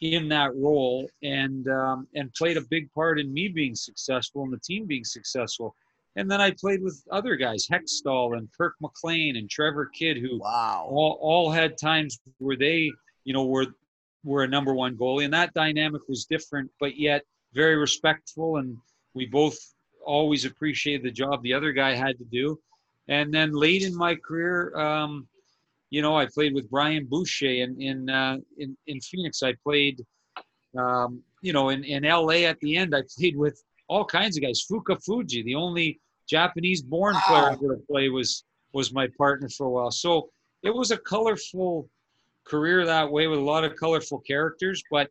in 0.00 0.28
that 0.28 0.54
role 0.54 1.08
and 1.22 1.68
um, 1.68 2.06
and 2.14 2.32
played 2.34 2.56
a 2.56 2.62
big 2.62 2.92
part 2.92 3.18
in 3.18 3.32
me 3.32 3.48
being 3.48 3.74
successful 3.74 4.42
and 4.42 4.52
the 4.52 4.58
team 4.58 4.86
being 4.86 5.04
successful. 5.04 5.74
and 6.16 6.30
then 6.30 6.40
I 6.40 6.50
played 6.50 6.82
with 6.82 7.02
other 7.10 7.36
guys, 7.36 7.66
Hextall 7.66 8.36
and 8.36 8.48
Kirk 8.56 8.74
McLean 8.80 9.36
and 9.36 9.48
Trevor 9.48 9.86
Kidd, 9.86 10.16
who 10.18 10.38
wow. 10.38 10.86
all, 10.90 11.18
all 11.20 11.50
had 11.50 11.76
times 11.78 12.18
where 12.38 12.56
they, 12.56 12.90
you 13.24 13.32
know, 13.32 13.46
were 13.46 13.66
were 14.24 14.44
a 14.44 14.48
number 14.48 14.74
one 14.74 14.96
goalie, 14.96 15.24
and 15.24 15.32
that 15.32 15.54
dynamic 15.54 16.02
was 16.08 16.24
different, 16.24 16.70
but 16.80 16.98
yet 16.98 17.22
very 17.54 17.76
respectful, 17.76 18.56
and 18.56 18.76
we 19.14 19.26
both 19.26 19.56
always 20.04 20.44
appreciated 20.44 21.02
the 21.02 21.10
job 21.10 21.42
the 21.42 21.54
other 21.54 21.72
guy 21.72 21.94
had 21.94 22.18
to 22.18 22.24
do. 22.24 22.58
And 23.08 23.32
then 23.32 23.52
late 23.52 23.82
in 23.82 23.94
my 23.94 24.16
career, 24.16 24.76
um, 24.78 25.28
you 25.90 26.02
know, 26.02 26.16
I 26.16 26.26
played 26.26 26.54
with 26.54 26.70
Brian 26.70 27.06
Boucher 27.06 27.46
in 27.46 27.80
in 27.80 28.10
uh, 28.10 28.38
in, 28.58 28.76
in 28.86 29.00
Phoenix. 29.00 29.42
I 29.42 29.54
played, 29.62 30.04
um, 30.78 31.22
you 31.42 31.52
know, 31.52 31.68
in, 31.68 31.84
in 31.84 32.02
LA 32.02 32.44
at 32.48 32.58
the 32.60 32.76
end. 32.76 32.94
I 32.94 33.02
played 33.16 33.36
with 33.36 33.62
all 33.88 34.04
kinds 34.04 34.36
of 34.36 34.42
guys. 34.42 34.66
Fukufuji, 34.70 35.44
the 35.44 35.54
only 35.54 36.00
Japanese-born 36.28 37.14
wow. 37.14 37.22
player 37.26 37.50
I 37.50 37.54
to 37.54 37.82
play, 37.88 38.08
was 38.08 38.44
was 38.72 38.92
my 38.92 39.08
partner 39.16 39.48
for 39.48 39.66
a 39.66 39.70
while. 39.70 39.90
So 39.90 40.28
it 40.62 40.74
was 40.74 40.90
a 40.90 40.98
colorful 40.98 41.88
career 42.44 42.84
that 42.84 43.10
way 43.10 43.26
with 43.26 43.38
a 43.38 43.42
lot 43.42 43.64
of 43.64 43.76
colorful 43.76 44.18
characters. 44.20 44.82
But 44.90 45.08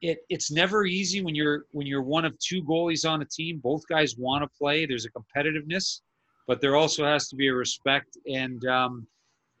it 0.00 0.18
it's 0.30 0.50
never 0.50 0.86
easy 0.86 1.20
when 1.20 1.34
you're 1.34 1.66
when 1.72 1.86
you're 1.86 2.02
one 2.02 2.24
of 2.24 2.38
two 2.38 2.62
goalies 2.62 3.08
on 3.08 3.20
a 3.20 3.26
team. 3.26 3.58
Both 3.58 3.86
guys 3.88 4.16
want 4.16 4.42
to 4.42 4.48
play. 4.58 4.86
There's 4.86 5.04
a 5.04 5.10
competitiveness, 5.10 6.00
but 6.46 6.62
there 6.62 6.76
also 6.76 7.04
has 7.04 7.28
to 7.28 7.36
be 7.36 7.48
a 7.48 7.54
respect 7.54 8.16
and. 8.26 8.64
Um, 8.64 9.06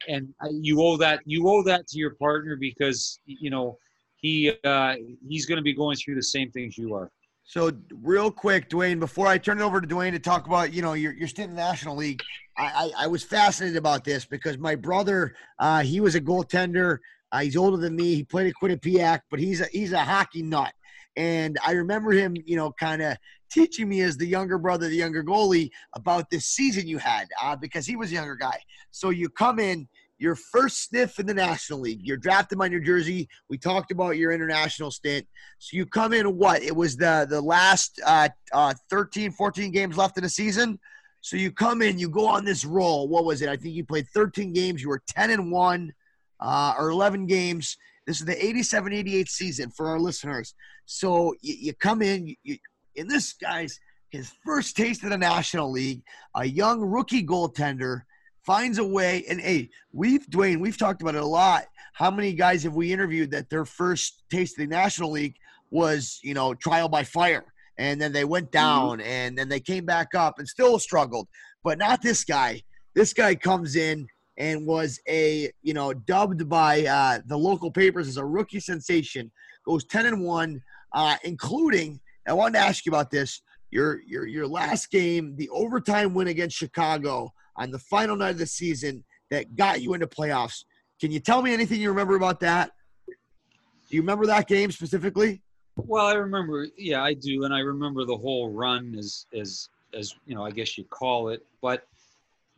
and 0.06 0.28
you 0.50 0.82
owe 0.82 0.96
that 0.96 1.20
you 1.24 1.48
owe 1.48 1.62
that 1.64 1.86
to 1.88 1.98
your 1.98 2.14
partner 2.14 2.56
because 2.56 3.20
you 3.26 3.50
know 3.50 3.78
he 4.16 4.52
uh, 4.64 4.94
he's 5.28 5.46
going 5.46 5.56
to 5.56 5.62
be 5.62 5.74
going 5.74 5.96
through 5.96 6.14
the 6.14 6.22
same 6.22 6.50
things 6.50 6.76
you 6.76 6.94
are. 6.94 7.10
So 7.44 7.72
real 8.02 8.30
quick, 8.30 8.68
Duane, 8.68 9.00
before 9.00 9.26
I 9.26 9.38
turn 9.38 9.58
it 9.58 9.62
over 9.62 9.80
to 9.80 9.86
Duane 9.86 10.12
to 10.12 10.18
talk 10.18 10.46
about 10.46 10.72
you 10.72 10.82
know 10.82 10.92
your 10.92 11.12
your 11.12 11.28
stint 11.28 11.50
in 11.50 11.56
the 11.56 11.62
National 11.62 11.96
League, 11.96 12.22
I, 12.56 12.90
I, 12.98 13.04
I 13.04 13.06
was 13.06 13.24
fascinated 13.24 13.76
about 13.76 14.04
this 14.04 14.24
because 14.24 14.58
my 14.58 14.74
brother 14.74 15.34
uh, 15.58 15.82
he 15.82 16.00
was 16.00 16.14
a 16.14 16.20
goaltender. 16.20 16.98
Uh, 17.30 17.40
he's 17.40 17.56
older 17.56 17.76
than 17.76 17.94
me. 17.94 18.14
He 18.14 18.24
played 18.24 18.48
at 18.48 18.54
Quinnipiac, 18.60 19.20
but 19.30 19.40
he's 19.40 19.60
a 19.60 19.66
he's 19.66 19.92
a 19.92 20.04
hockey 20.04 20.42
nut. 20.42 20.72
And 21.16 21.58
I 21.66 21.72
remember 21.72 22.12
him, 22.12 22.36
you 22.44 22.56
know, 22.56 22.70
kind 22.72 23.02
of 23.02 23.16
teaching 23.50 23.88
me 23.88 24.00
as 24.02 24.16
the 24.16 24.26
younger 24.26 24.58
brother, 24.58 24.88
the 24.88 24.96
younger 24.96 25.22
goalie, 25.22 25.70
about 25.94 26.30
this 26.30 26.46
season 26.46 26.86
you 26.86 26.98
had 26.98 27.26
uh, 27.42 27.56
because 27.56 27.86
he 27.86 27.96
was 27.96 28.10
a 28.10 28.14
younger 28.14 28.36
guy. 28.36 28.60
So 28.90 29.10
you 29.10 29.28
come 29.28 29.58
in, 29.58 29.88
your 30.18 30.34
first 30.34 30.88
sniff 30.88 31.18
in 31.18 31.26
the 31.26 31.34
National 31.34 31.78
League. 31.78 32.00
You're 32.02 32.16
drafted 32.16 32.58
by 32.58 32.68
New 32.68 32.80
Jersey. 32.80 33.28
We 33.48 33.56
talked 33.56 33.92
about 33.92 34.16
your 34.16 34.32
international 34.32 34.90
stint. 34.90 35.26
So 35.58 35.76
you 35.76 35.86
come 35.86 36.12
in 36.12 36.36
what? 36.36 36.62
It 36.62 36.74
was 36.74 36.96
the 36.96 37.26
the 37.28 37.40
last 37.40 38.00
uh, 38.04 38.28
uh, 38.52 38.74
13, 38.90 39.30
14 39.30 39.70
games 39.70 39.96
left 39.96 40.18
in 40.18 40.24
the 40.24 40.28
season. 40.28 40.78
So 41.20 41.36
you 41.36 41.52
come 41.52 41.82
in, 41.82 41.98
you 41.98 42.08
go 42.08 42.26
on 42.26 42.44
this 42.44 42.64
roll. 42.64 43.08
What 43.08 43.24
was 43.24 43.42
it? 43.42 43.48
I 43.48 43.56
think 43.56 43.74
you 43.74 43.84
played 43.84 44.06
13 44.14 44.52
games. 44.52 44.82
You 44.82 44.88
were 44.88 45.02
10 45.08 45.30
and 45.30 45.50
1 45.50 45.92
uh, 46.40 46.74
or 46.78 46.90
11 46.90 47.26
games. 47.26 47.76
This 48.06 48.20
is 48.20 48.26
the 48.26 48.44
87 48.44 48.92
88 48.92 49.28
season 49.28 49.70
for 49.70 49.88
our 49.88 49.98
listeners. 49.98 50.54
So 50.86 51.34
you, 51.42 51.54
you 51.58 51.74
come 51.74 52.02
in, 52.02 52.34
you, 52.42 52.56
and 52.98 53.10
this 53.10 53.32
guy's 53.34 53.80
his 54.10 54.32
first 54.44 54.76
taste 54.76 55.04
of 55.04 55.10
the 55.10 55.18
National 55.18 55.70
League, 55.70 56.02
a 56.34 56.44
young 56.44 56.80
rookie 56.80 57.24
goaltender 57.24 58.02
finds 58.44 58.78
a 58.78 58.84
way. 58.84 59.24
And 59.28 59.40
hey, 59.40 59.68
we've 59.92 60.26
Dwayne, 60.30 60.60
we've 60.60 60.78
talked 60.78 61.02
about 61.02 61.14
it 61.14 61.22
a 61.22 61.26
lot. 61.26 61.64
How 61.92 62.10
many 62.10 62.32
guys 62.32 62.62
have 62.62 62.74
we 62.74 62.92
interviewed 62.92 63.30
that 63.32 63.50
their 63.50 63.64
first 63.64 64.22
taste 64.30 64.58
of 64.58 64.68
the 64.68 64.74
National 64.74 65.10
League 65.10 65.34
was, 65.70 66.20
you 66.22 66.32
know, 66.32 66.54
trial 66.54 66.88
by 66.88 67.04
fire, 67.04 67.44
and 67.76 68.00
then 68.00 68.12
they 68.12 68.24
went 68.24 68.46
mm-hmm. 68.46 68.64
down, 68.64 68.98
mm-hmm. 68.98 69.08
and 69.08 69.36
then 69.36 69.48
they 69.48 69.60
came 69.60 69.84
back 69.84 70.14
up 70.14 70.38
and 70.38 70.48
still 70.48 70.78
struggled. 70.78 71.28
But 71.62 71.78
not 71.78 72.00
this 72.00 72.24
guy. 72.24 72.62
This 72.94 73.12
guy 73.12 73.34
comes 73.34 73.76
in 73.76 74.06
and 74.38 74.66
was 74.66 75.00
a 75.08 75.50
you 75.62 75.74
know 75.74 75.92
dubbed 75.92 76.48
by 76.48 76.86
uh, 76.86 77.18
the 77.26 77.36
local 77.36 77.70
papers 77.70 78.08
as 78.08 78.16
a 78.16 78.24
rookie 78.24 78.60
sensation. 78.60 79.30
Goes 79.66 79.84
ten 79.84 80.06
and 80.06 80.24
one, 80.24 80.62
uh, 80.94 81.16
including. 81.24 82.00
I 82.28 82.32
wanted 82.32 82.58
to 82.58 82.64
ask 82.64 82.84
you 82.84 82.90
about 82.90 83.10
this. 83.10 83.40
Your 83.70 84.00
your 84.06 84.26
your 84.26 84.46
last 84.46 84.90
game, 84.90 85.36
the 85.36 85.48
overtime 85.50 86.14
win 86.14 86.28
against 86.28 86.56
Chicago 86.56 87.32
on 87.56 87.70
the 87.70 87.78
final 87.78 88.16
night 88.16 88.30
of 88.30 88.38
the 88.38 88.46
season 88.46 89.04
that 89.30 89.56
got 89.56 89.82
you 89.82 89.94
into 89.94 90.06
playoffs. 90.06 90.64
Can 91.00 91.10
you 91.10 91.20
tell 91.20 91.42
me 91.42 91.52
anything 91.52 91.80
you 91.80 91.90
remember 91.90 92.16
about 92.16 92.40
that? 92.40 92.72
Do 93.06 93.96
you 93.96 94.02
remember 94.02 94.26
that 94.26 94.48
game 94.48 94.70
specifically? 94.70 95.42
Well, 95.76 96.06
I 96.06 96.14
remember. 96.14 96.66
Yeah, 96.76 97.02
I 97.02 97.14
do, 97.14 97.44
and 97.44 97.54
I 97.54 97.60
remember 97.60 98.04
the 98.04 98.16
whole 98.16 98.50
run 98.50 98.94
as 98.98 99.26
as 99.34 99.68
as 99.94 100.14
you 100.26 100.34
know, 100.34 100.44
I 100.44 100.50
guess 100.50 100.76
you 100.76 100.84
call 100.84 101.28
it. 101.28 101.44
But 101.62 101.86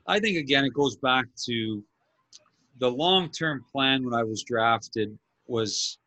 I 0.06 0.20
think 0.20 0.36
again, 0.38 0.64
it 0.64 0.74
goes 0.74 0.96
back 0.96 1.26
to 1.46 1.82
the 2.78 2.90
long-term 2.90 3.64
plan 3.70 4.04
when 4.04 4.14
I 4.14 4.24
was 4.24 4.42
drafted 4.42 5.16
was 5.46 5.98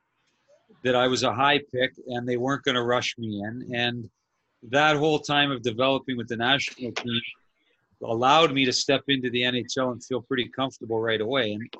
that 0.84 0.96
I 0.96 1.08
was 1.08 1.24
a 1.24 1.34
high 1.34 1.60
pick 1.72 1.94
and 2.08 2.28
they 2.28 2.38
weren't 2.38 2.64
going 2.64 2.76
to 2.76 2.84
rush 2.84 3.16
me 3.18 3.42
in, 3.42 3.74
and 3.74 4.10
that 4.70 4.96
whole 4.96 5.20
time 5.20 5.52
of 5.52 5.62
developing 5.62 6.18
with 6.18 6.28
the 6.28 6.38
national 6.38 6.92
team 6.94 7.22
allowed 8.04 8.54
me 8.54 8.66
to 8.66 8.74
step 8.74 9.04
into 9.08 9.30
the 9.30 9.42
NHL 9.42 9.92
and 9.92 10.04
feel 10.04 10.22
pretty 10.22 10.50
comfortable 10.50 11.00
right 11.00 11.22
away. 11.22 11.54
And 11.54 11.74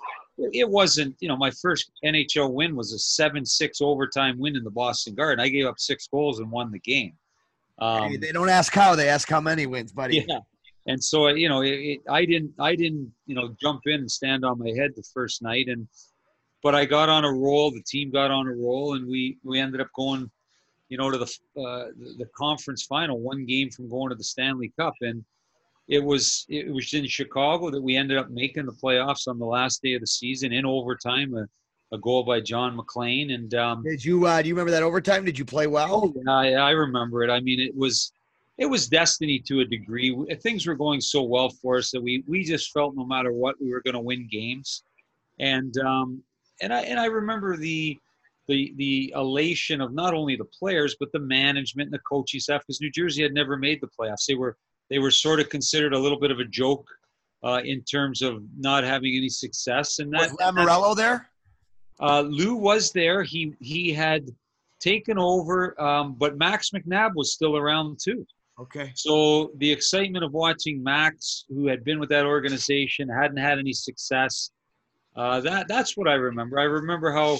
it 0.54 0.68
wasn't, 0.68 1.16
you 1.20 1.28
know, 1.28 1.38
my 1.38 1.52
first 1.52 1.92
NHL 2.04 2.54
win 2.54 2.76
was 2.76 2.94
a 2.94 3.00
7 3.00 3.46
6 3.46 3.82
overtime 3.82 4.38
win 4.40 4.56
in 4.56 4.64
the 4.64 4.72
Boston 4.72 5.16
Garden. 5.16 5.44
I 5.44 5.50
gave 5.50 5.66
up 5.66 5.80
six 5.80 6.08
goals 6.08 6.40
and 6.40 6.50
won 6.50 6.72
the 6.72 6.80
game. 6.80 7.14
Um, 7.80 8.12
hey, 8.12 8.18
they 8.18 8.32
don't 8.32 8.50
ask 8.50 8.74
how, 8.74 8.96
they 8.96 9.10
ask 9.10 9.30
how 9.30 9.42
many 9.42 9.66
wins, 9.66 9.92
buddy. 9.92 10.26
Yeah. 10.28 10.40
And 10.86 11.02
so, 11.02 11.28
you 11.28 11.48
know, 11.48 11.62
it, 11.62 11.72
it, 11.72 12.02
I 12.10 12.26
didn't, 12.26 12.54
I 12.60 12.76
didn't, 12.76 13.12
you 13.26 13.36
know, 13.36 13.56
jump 13.62 13.82
in 13.86 14.02
and 14.02 14.12
stand 14.12 14.44
on 14.44 14.60
my 14.60 14.70
head 14.70 14.92
the 14.96 15.04
first 15.14 15.42
night. 15.42 15.68
And, 15.68 15.88
but 16.64 16.74
I 16.74 16.86
got 16.86 17.10
on 17.10 17.26
a 17.26 17.32
roll. 17.32 17.70
The 17.72 17.84
team 17.84 18.10
got 18.10 18.32
on 18.32 18.48
a 18.48 18.54
roll, 18.54 18.96
and 18.96 19.08
we 19.08 19.38
we 19.44 19.60
ended 19.60 19.82
up 19.82 19.90
going, 19.96 20.32
you 20.90 20.98
know, 20.98 21.12
to 21.12 21.18
the 21.18 21.62
uh, 21.62 21.90
the, 22.18 22.28
conference 22.36 22.84
final, 22.86 23.20
one 23.20 23.46
game 23.46 23.70
from 23.70 23.90
going 23.90 24.10
to 24.10 24.16
the 24.16 24.24
Stanley 24.24 24.72
Cup. 24.80 24.94
And 25.02 25.24
it 25.90 26.04
was 26.04 26.46
it 26.50 26.74
was 26.74 26.94
in 26.94 27.06
Chicago 27.06 27.70
that 27.70 27.82
we 27.82 27.98
ended 27.98 28.18
up 28.18 28.30
making 28.30 28.66
the 28.66 28.72
playoffs 28.72 29.28
on 29.28 29.38
the 29.38 29.46
last 29.46 29.84
day 29.84 29.94
of 29.94 30.02
the 30.02 30.08
season 30.08 30.54
in 30.54 30.66
overtime. 30.66 31.36
A, 31.36 31.46
a 31.92 31.98
goal 32.00 32.24
by 32.24 32.40
John 32.40 32.76
McLean. 32.76 33.32
And 33.32 33.54
um, 33.54 33.84
did 33.84 34.04
you 34.04 34.26
uh, 34.26 34.42
do 34.42 34.48
you 34.48 34.56
remember 34.56 34.72
that 34.72 34.82
overtime? 34.82 35.26
Did 35.26 35.38
you 35.38 35.46
play 35.46 35.68
well? 35.68 36.06
Oh, 36.06 36.14
yeah, 36.26 36.60
I, 36.60 36.70
I 36.70 36.70
remember 36.72 37.24
it. 37.24 37.30
I 37.30 37.40
mean, 37.40 37.60
it 37.60 37.76
was 37.76 38.12
it 38.58 38.66
was 38.66 38.88
destiny 38.88 39.40
to 39.48 39.60
a 39.60 39.66
degree. 39.66 40.16
Things 40.42 40.66
were 40.66 40.76
going 40.76 41.02
so 41.02 41.22
well 41.22 41.50
for 41.50 41.78
us 41.78 41.92
that 41.92 42.02
we 42.02 42.24
we 42.26 42.44
just 42.44 42.72
felt 42.72 42.96
no 42.96 43.06
matter 43.06 43.32
what 43.32 43.62
we 43.62 43.70
were 43.70 43.82
going 43.82 43.94
to 43.94 44.00
win 44.00 44.28
games. 44.32 44.84
And 45.40 45.78
um, 45.80 46.24
and 46.64 46.74
I 46.74 46.82
and 46.82 47.00
I 47.00 47.06
remember 47.06 47.58
the 47.58 48.00
the 48.48 48.74
the 48.78 49.14
elation 49.16 49.82
of 49.82 49.94
not 49.94 50.14
only 50.14 50.36
the 50.36 50.46
players 50.46 50.96
but 51.00 51.12
the 51.12 51.20
management 51.20 51.88
and 51.88 51.94
the 51.94 52.00
coaching 52.00 52.40
staff 52.40 52.62
because 52.62 52.82
New 52.82 52.92
Jersey 52.92 53.24
had 53.24 53.34
never 53.34 53.58
made 53.58 53.82
the 53.82 53.88
playoffs. 53.88 54.26
They 54.28 54.36
were 54.36 54.58
they 54.90 55.00
were 55.00 55.12
sort 55.12 55.40
of 55.40 55.50
considered 55.50 55.94
a 55.94 56.00
little 56.00 56.20
bit 56.20 56.32
of 56.32 56.40
a 56.40 56.46
joke 56.46 56.88
uh, 57.44 57.62
in 57.64 57.84
terms 57.84 58.22
of 58.22 58.44
not 58.58 58.84
having 58.84 59.16
any 59.16 59.30
success. 59.30 60.00
And 60.00 60.12
that 60.14 60.32
was 60.32 60.40
Lamoriello 60.40 60.96
there. 60.96 61.30
Uh, 62.00 62.22
Lou 62.22 62.56
was 62.56 62.92
there. 62.92 63.24
He 63.24 63.54
he 63.60 63.94
had 63.94 64.26
taken 64.80 65.18
over, 65.18 65.80
um, 65.82 66.16
but 66.18 66.38
Max 66.38 66.72
McNab 66.72 67.12
was 67.16 67.34
still 67.34 67.56
around 67.56 68.00
too. 68.04 68.26
Okay. 68.60 68.92
So 68.96 69.52
the 69.58 69.72
excitement 69.72 70.24
of 70.24 70.32
watching 70.32 70.84
Max, 70.84 71.46
who 71.50 71.68
had 71.68 71.84
been 71.84 72.00
with 72.00 72.10
that 72.10 72.26
organization, 72.26 73.10
hadn't 73.10 73.38
had 73.38 73.58
any 73.58 73.74
success. 73.74 74.52
Uh, 75.16 75.40
that 75.42 75.68
that's 75.68 75.96
what 75.96 76.08
I 76.08 76.14
remember. 76.14 76.60
I 76.60 76.64
remember 76.64 77.12
how 77.12 77.38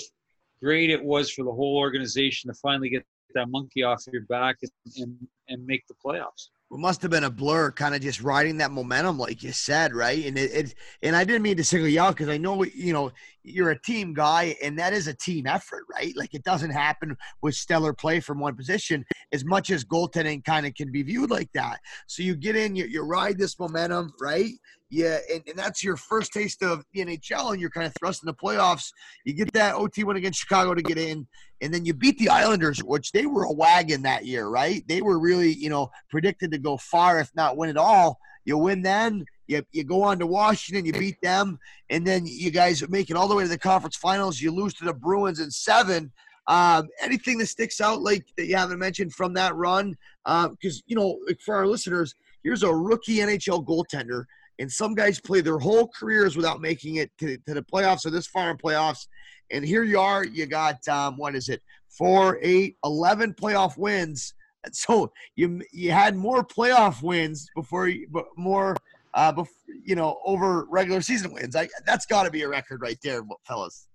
great 0.62 0.90
it 0.90 1.04
was 1.04 1.32
for 1.32 1.44
the 1.44 1.52
whole 1.52 1.78
organization 1.78 2.50
to 2.50 2.54
finally 2.60 2.90
get 2.90 3.06
that 3.34 3.50
monkey 3.50 3.84
off 3.84 4.04
your 4.12 4.24
back 4.24 4.58
and, 4.62 4.72
and, 4.98 5.28
and 5.50 5.66
make 5.66 5.84
the 5.88 5.96
playoffs 6.06 6.50
it 6.74 6.80
must 6.80 7.02
have 7.04 7.12
been 7.12 7.24
a 7.24 7.30
blur, 7.30 7.72
kind 7.72 7.94
of 7.94 8.02
just 8.02 8.22
riding 8.22 8.58
that 8.58 8.72
momentum, 8.72 9.20
like 9.20 9.44
you 9.44 9.52
said, 9.52 9.94
right? 9.94 10.26
And 10.26 10.38
it, 10.38 10.52
it 10.52 10.76
and 11.04 11.16
I 11.16 11.24
didn't 11.24 11.44
mean 11.44 11.58
to 11.58 11.64
single 11.64 11.88
you 11.88 12.02
out 12.02 12.16
because 12.16 12.30
I 12.30 12.38
know 12.38 12.64
you 12.64 12.94
know 12.94 13.12
you're 13.44 13.72
a 13.72 13.82
team 13.82 14.14
guy, 14.14 14.56
and 14.62 14.78
that 14.80 14.94
is 14.94 15.08
a 15.08 15.14
team 15.14 15.46
effort, 15.48 15.84
right? 15.92 16.14
Like 16.16 16.34
it 16.34 16.44
doesn't 16.44 16.72
happen 16.72 17.16
with 17.42 17.56
stellar 17.56 17.94
play 17.94 18.20
from 18.20 18.40
one 18.40 18.56
position 18.56 19.06
as 19.32 19.44
much 19.44 19.70
as 19.70 19.84
goaltending 19.84 20.44
kind 20.44 20.66
of 20.66 20.74
can 20.74 20.92
be 20.92 21.04
viewed 21.04 21.30
like 21.30 21.52
that. 21.54 21.80
So 22.08 22.24
you 22.24 22.36
get 22.36 22.56
in, 22.56 22.76
you, 22.76 22.86
you 22.86 23.02
ride 23.02 23.38
this 23.38 23.60
momentum, 23.60 24.14
right? 24.20 24.52
Yeah, 24.90 25.18
and, 25.32 25.42
and 25.48 25.58
that's 25.58 25.84
your 25.84 25.98
first 25.98 26.32
taste 26.34 26.62
of 26.62 26.86
the 26.94 27.04
NHL, 27.04 27.52
and 27.52 27.60
you're 27.60 27.72
kind 27.72 27.88
of 27.88 27.94
thrust 28.00 28.24
in 28.24 28.28
the 28.28 28.34
playoffs. 28.34 28.92
You 29.26 29.34
get 29.34 29.52
that 29.54 29.76
OT 29.76 30.04
win 30.04 30.18
against 30.18 30.40
Chicago 30.40 30.76
to 30.76 30.84
get 30.84 30.98
in, 30.98 31.28
and 31.62 31.74
then 31.74 31.84
you 31.84 31.94
beat 31.94 32.20
the 32.20 32.30
Islanders, 32.30 32.84
which 32.84 33.12
they 33.12 33.26
were 33.26 33.44
a 33.44 33.52
wagon 33.52 34.04
that 34.04 34.26
year, 34.26 34.48
right? 34.48 34.84
They 34.88 35.02
were 35.02 35.20
really, 35.20 35.52
you 35.52 35.70
know, 35.70 35.90
predicted 36.10 36.52
to 36.52 36.60
go 36.60 36.78
far, 36.78 37.20
if 37.20 37.32
not 37.36 37.58
win 37.58 37.70
it 37.70 37.78
all. 37.78 38.20
You 38.46 38.58
win 38.58 38.82
then, 38.82 39.26
you, 39.48 39.64
you 39.72 39.84
go 39.84 40.04
on 40.04 40.20
to 40.20 40.28
Washington, 40.28 40.86
you 40.86 40.94
beat 40.94 41.22
them, 41.22 41.60
and 41.90 42.06
then 42.06 42.24
you 42.26 42.52
guys 42.52 42.88
make 42.90 43.10
it 43.10 43.16
all 43.16 43.28
the 43.28 43.36
way 43.36 43.44
to 43.44 43.50
the 43.50 43.58
conference 43.58 43.96
finals. 43.96 44.40
You 44.40 44.52
lose 44.52 44.74
to 44.76 44.86
the 44.86 44.94
Bruins 44.94 45.40
in 45.40 45.52
seven. 45.52 46.12
Um, 46.48 46.90
anything 47.02 47.38
that 47.38 47.48
sticks 47.48 47.80
out 47.80 48.02
like 48.02 48.26
that 48.38 48.48
you 48.48 48.56
haven't 48.56 48.80
mentioned 48.80 49.14
from 49.14 49.34
that 49.34 49.56
run? 49.56 49.96
Because 50.26 50.80
uh, 50.80 50.86
you 50.86 50.96
know, 50.96 51.20
for 51.44 51.56
our 51.56 51.68
listeners, 51.68 52.16
here's 52.44 52.64
a 52.64 52.74
rookie 52.74 53.18
NHL 53.18 53.66
goaltender, 53.66 54.26
and 54.60 54.72
some 54.72 54.94
guys 54.96 55.20
play 55.20 55.42
their 55.42 55.60
whole 55.60 55.88
careers 55.88 56.36
without 56.36 56.62
making 56.62 56.96
it 56.96 57.12
to, 57.20 57.38
to 57.48 57.54
the 57.54 57.64
playoffs 57.64 58.06
or 58.06 58.10
this 58.10 58.28
far 58.28 58.52
in 58.52 58.58
playoffs. 58.58 59.08
And 59.52 59.64
here 59.64 59.84
you 59.84 60.00
are, 60.00 60.26
you 60.26 60.46
got 60.46 60.86
um, 60.88 61.18
what 61.18 61.36
is 61.36 61.50
it? 61.50 61.62
Four, 61.90 62.40
eight, 62.42 62.78
11 62.84 63.34
playoff 63.34 63.78
wins. 63.78 64.34
So 64.72 65.12
you 65.36 65.62
you 65.74 65.92
had 65.92 66.16
more 66.16 66.42
playoff 66.42 67.04
wins 67.04 67.50
before 67.54 67.90
you, 67.90 68.08
but 68.10 68.28
more 68.38 68.78
uh, 69.14 69.32
before, 69.32 69.54
you 69.84 69.96
know, 69.96 70.20
over 70.26 70.66
regular 70.66 71.02
season 71.02 71.34
wins. 71.34 71.56
I, 71.56 71.70
that's 71.86 72.06
got 72.06 72.24
to 72.24 72.32
be 72.32 72.42
a 72.42 72.48
record 72.48 72.82
right 72.82 72.98
there, 73.04 73.22
fellas. 73.48 73.88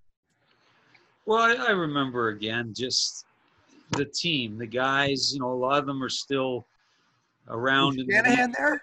Well, 1.26 1.38
I, 1.38 1.54
I, 1.54 1.70
remember 1.70 2.28
again 2.28 2.72
just 2.74 3.26
the 3.90 4.04
team, 4.04 4.58
the 4.58 4.66
guys. 4.66 5.32
You 5.34 5.40
know, 5.40 5.52
a 5.52 5.54
lot 5.54 5.78
of 5.78 5.86
them 5.86 6.02
are 6.02 6.08
still 6.08 6.66
around. 7.48 7.96
Was 7.96 8.06
Shanahan 8.10 8.50
the 8.50 8.56
there. 8.58 8.80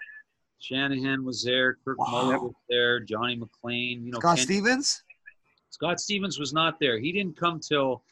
Shanahan 0.58 1.24
was 1.24 1.42
there. 1.42 1.78
Kirk 1.84 1.98
wow. 1.98 2.06
Muller 2.10 2.38
was 2.38 2.54
there. 2.68 3.00
Johnny 3.00 3.36
McLean. 3.36 4.04
You 4.04 4.12
know, 4.12 4.18
Scott 4.18 4.36
Ken, 4.36 4.46
Stevens. 4.46 5.02
Scott 5.70 6.00
Stevens 6.00 6.38
was 6.38 6.52
not 6.52 6.78
there. 6.80 6.98
He 6.98 7.12
didn't 7.12 7.36
come 7.36 7.60
till 7.60 8.02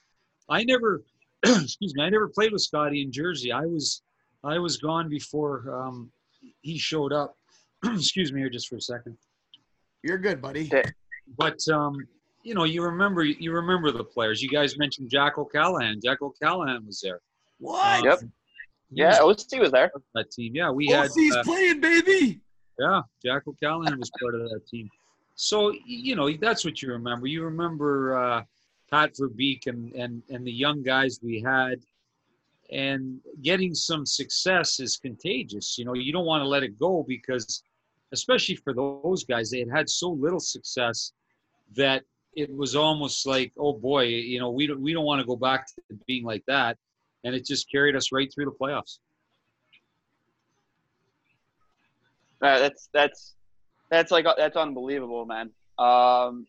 I 0.48 0.64
never. 0.64 1.02
excuse 1.44 1.94
me. 1.94 2.02
I 2.02 2.10
never 2.10 2.28
played 2.28 2.52
with 2.52 2.62
Scotty 2.62 3.02
in 3.02 3.12
Jersey. 3.12 3.52
I 3.52 3.66
was 3.66 4.02
I 4.42 4.58
was 4.58 4.76
gone 4.76 5.08
before 5.08 5.74
um, 5.74 6.10
he 6.62 6.76
showed 6.76 7.12
up. 7.12 7.36
excuse 7.94 8.32
me 8.32 8.40
here 8.40 8.50
just 8.50 8.68
for 8.68 8.76
a 8.76 8.80
second. 8.80 9.16
You're 10.02 10.18
good, 10.18 10.40
buddy. 10.40 10.70
But 11.38 11.66
um, 11.68 11.96
you 12.42 12.54
know, 12.54 12.64
you 12.64 12.82
remember 12.82 13.24
you 13.24 13.52
remember 13.52 13.90
the 13.90 14.04
players. 14.04 14.42
You 14.42 14.48
guys 14.48 14.78
mentioned 14.78 15.10
Jack 15.10 15.38
O'Callahan. 15.38 16.00
Jack 16.04 16.22
O'Callahan 16.22 16.86
was 16.86 17.00
there. 17.00 17.20
What? 17.58 18.04
yep. 18.04 18.20
Yeah, 18.90 19.18
OC 19.20 19.60
was 19.60 19.72
there. 19.72 19.90
That 20.14 20.30
team. 20.30 20.54
Yeah, 20.54 20.70
we 20.70 20.92
OC's 20.94 21.34
had. 21.34 21.40
Uh, 21.40 21.42
playing, 21.42 21.80
baby. 21.80 22.40
Yeah, 22.78 23.02
Jack 23.24 23.42
O'Callahan 23.46 23.98
was 23.98 24.10
part 24.20 24.34
of 24.34 24.42
that 24.42 24.66
team. 24.68 24.88
So 25.36 25.72
you 25.86 26.14
know 26.14 26.30
that's 26.36 26.64
what 26.64 26.80
you 26.82 26.90
remember. 26.90 27.26
You 27.26 27.44
remember 27.44 28.16
uh, 28.16 28.42
Pat 28.90 29.14
Verbeek 29.14 29.66
and 29.66 29.92
and 29.94 30.22
and 30.30 30.46
the 30.46 30.52
young 30.52 30.82
guys 30.82 31.18
we 31.22 31.40
had, 31.40 31.80
and 32.70 33.20
getting 33.42 33.74
some 33.74 34.06
success 34.06 34.80
is 34.80 34.96
contagious. 34.96 35.76
You 35.78 35.84
know, 35.84 35.94
you 35.94 36.12
don't 36.12 36.26
want 36.26 36.42
to 36.42 36.48
let 36.48 36.62
it 36.62 36.78
go 36.78 37.04
because, 37.06 37.62
especially 38.14 38.56
for 38.56 38.72
those 38.72 39.24
guys, 39.24 39.50
they 39.50 39.58
had 39.58 39.70
had 39.70 39.90
so 39.90 40.10
little 40.10 40.40
success 40.40 41.12
that 41.76 42.02
it 42.34 42.54
was 42.54 42.74
almost 42.74 43.26
like, 43.26 43.52
oh 43.58 43.74
boy, 43.74 44.04
you 44.04 44.38
know, 44.40 44.50
we 44.50 44.66
don't 44.66 44.80
we 44.80 44.92
don't 44.92 45.04
want 45.04 45.20
to 45.20 45.26
go 45.26 45.36
back 45.36 45.66
to 45.66 45.82
being 46.06 46.24
like 46.24 46.42
that, 46.46 46.78
and 47.24 47.34
it 47.34 47.44
just 47.44 47.70
carried 47.70 47.96
us 47.96 48.12
right 48.12 48.30
through 48.32 48.46
the 48.46 48.56
playoffs. 48.60 48.98
Uh, 52.42 52.58
that's 52.58 52.88
that's 52.92 53.34
that's 53.90 54.10
like 54.10 54.26
that's 54.36 54.56
unbelievable, 54.56 55.26
man. 55.26 55.50
Um, 55.78 56.46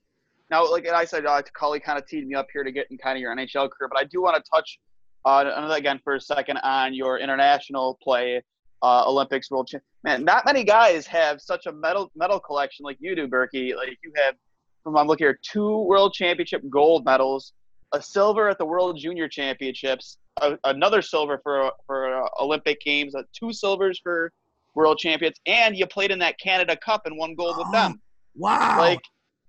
now, 0.51 0.69
like 0.71 0.87
I 0.87 1.05
said, 1.05 1.25
uh, 1.25 1.41
Cully 1.57 1.79
kind 1.79 1.97
of 1.97 2.07
teed 2.07 2.27
me 2.27 2.35
up 2.35 2.47
here 2.53 2.63
to 2.63 2.71
get 2.71 2.87
in 2.91 2.97
kind 2.97 3.17
of 3.17 3.21
your 3.21 3.35
NHL 3.35 3.69
career, 3.71 3.89
but 3.91 3.97
I 3.97 4.03
do 4.03 4.21
want 4.21 4.35
to 4.35 4.43
touch 4.49 4.79
uh, 5.25 5.71
again 5.71 5.99
for 6.03 6.15
a 6.15 6.21
second 6.21 6.57
on 6.57 6.93
your 6.93 7.17
international 7.17 7.97
play, 8.01 8.43
uh, 8.81 9.03
Olympics, 9.07 9.49
World 9.49 9.67
Champ. 9.67 9.83
Man, 10.03 10.23
not 10.23 10.45
many 10.45 10.63
guys 10.63 11.07
have 11.07 11.41
such 11.41 11.65
a 11.65 11.71
medal 11.71 12.11
medal 12.15 12.39
collection 12.39 12.83
like 12.83 12.97
you 12.99 13.15
do, 13.15 13.27
Berkey. 13.27 13.75
Like 13.75 13.97
you 14.03 14.11
have 14.23 14.35
from 14.83 14.97
I'm 14.97 15.07
looking 15.07 15.25
here, 15.25 15.39
two 15.41 15.81
World 15.81 16.13
Championship 16.13 16.61
gold 16.69 17.05
medals, 17.05 17.53
a 17.93 18.01
silver 18.01 18.49
at 18.49 18.57
the 18.57 18.65
World 18.65 18.97
Junior 18.99 19.27
Championships, 19.27 20.17
a, 20.41 20.57
another 20.65 21.01
silver 21.01 21.39
for 21.41 21.71
for 21.87 22.23
uh, 22.23 22.27
Olympic 22.39 22.79
Games, 22.81 23.15
uh, 23.15 23.23
two 23.33 23.51
silvers 23.51 23.99
for 24.01 24.31
World 24.75 24.99
Champions, 24.99 25.37
and 25.45 25.75
you 25.75 25.87
played 25.87 26.11
in 26.11 26.19
that 26.19 26.39
Canada 26.39 26.77
Cup 26.77 27.03
and 27.05 27.17
won 27.17 27.35
gold 27.35 27.57
with 27.57 27.71
them. 27.71 28.01
Wow! 28.37 28.79
Like 28.79 28.99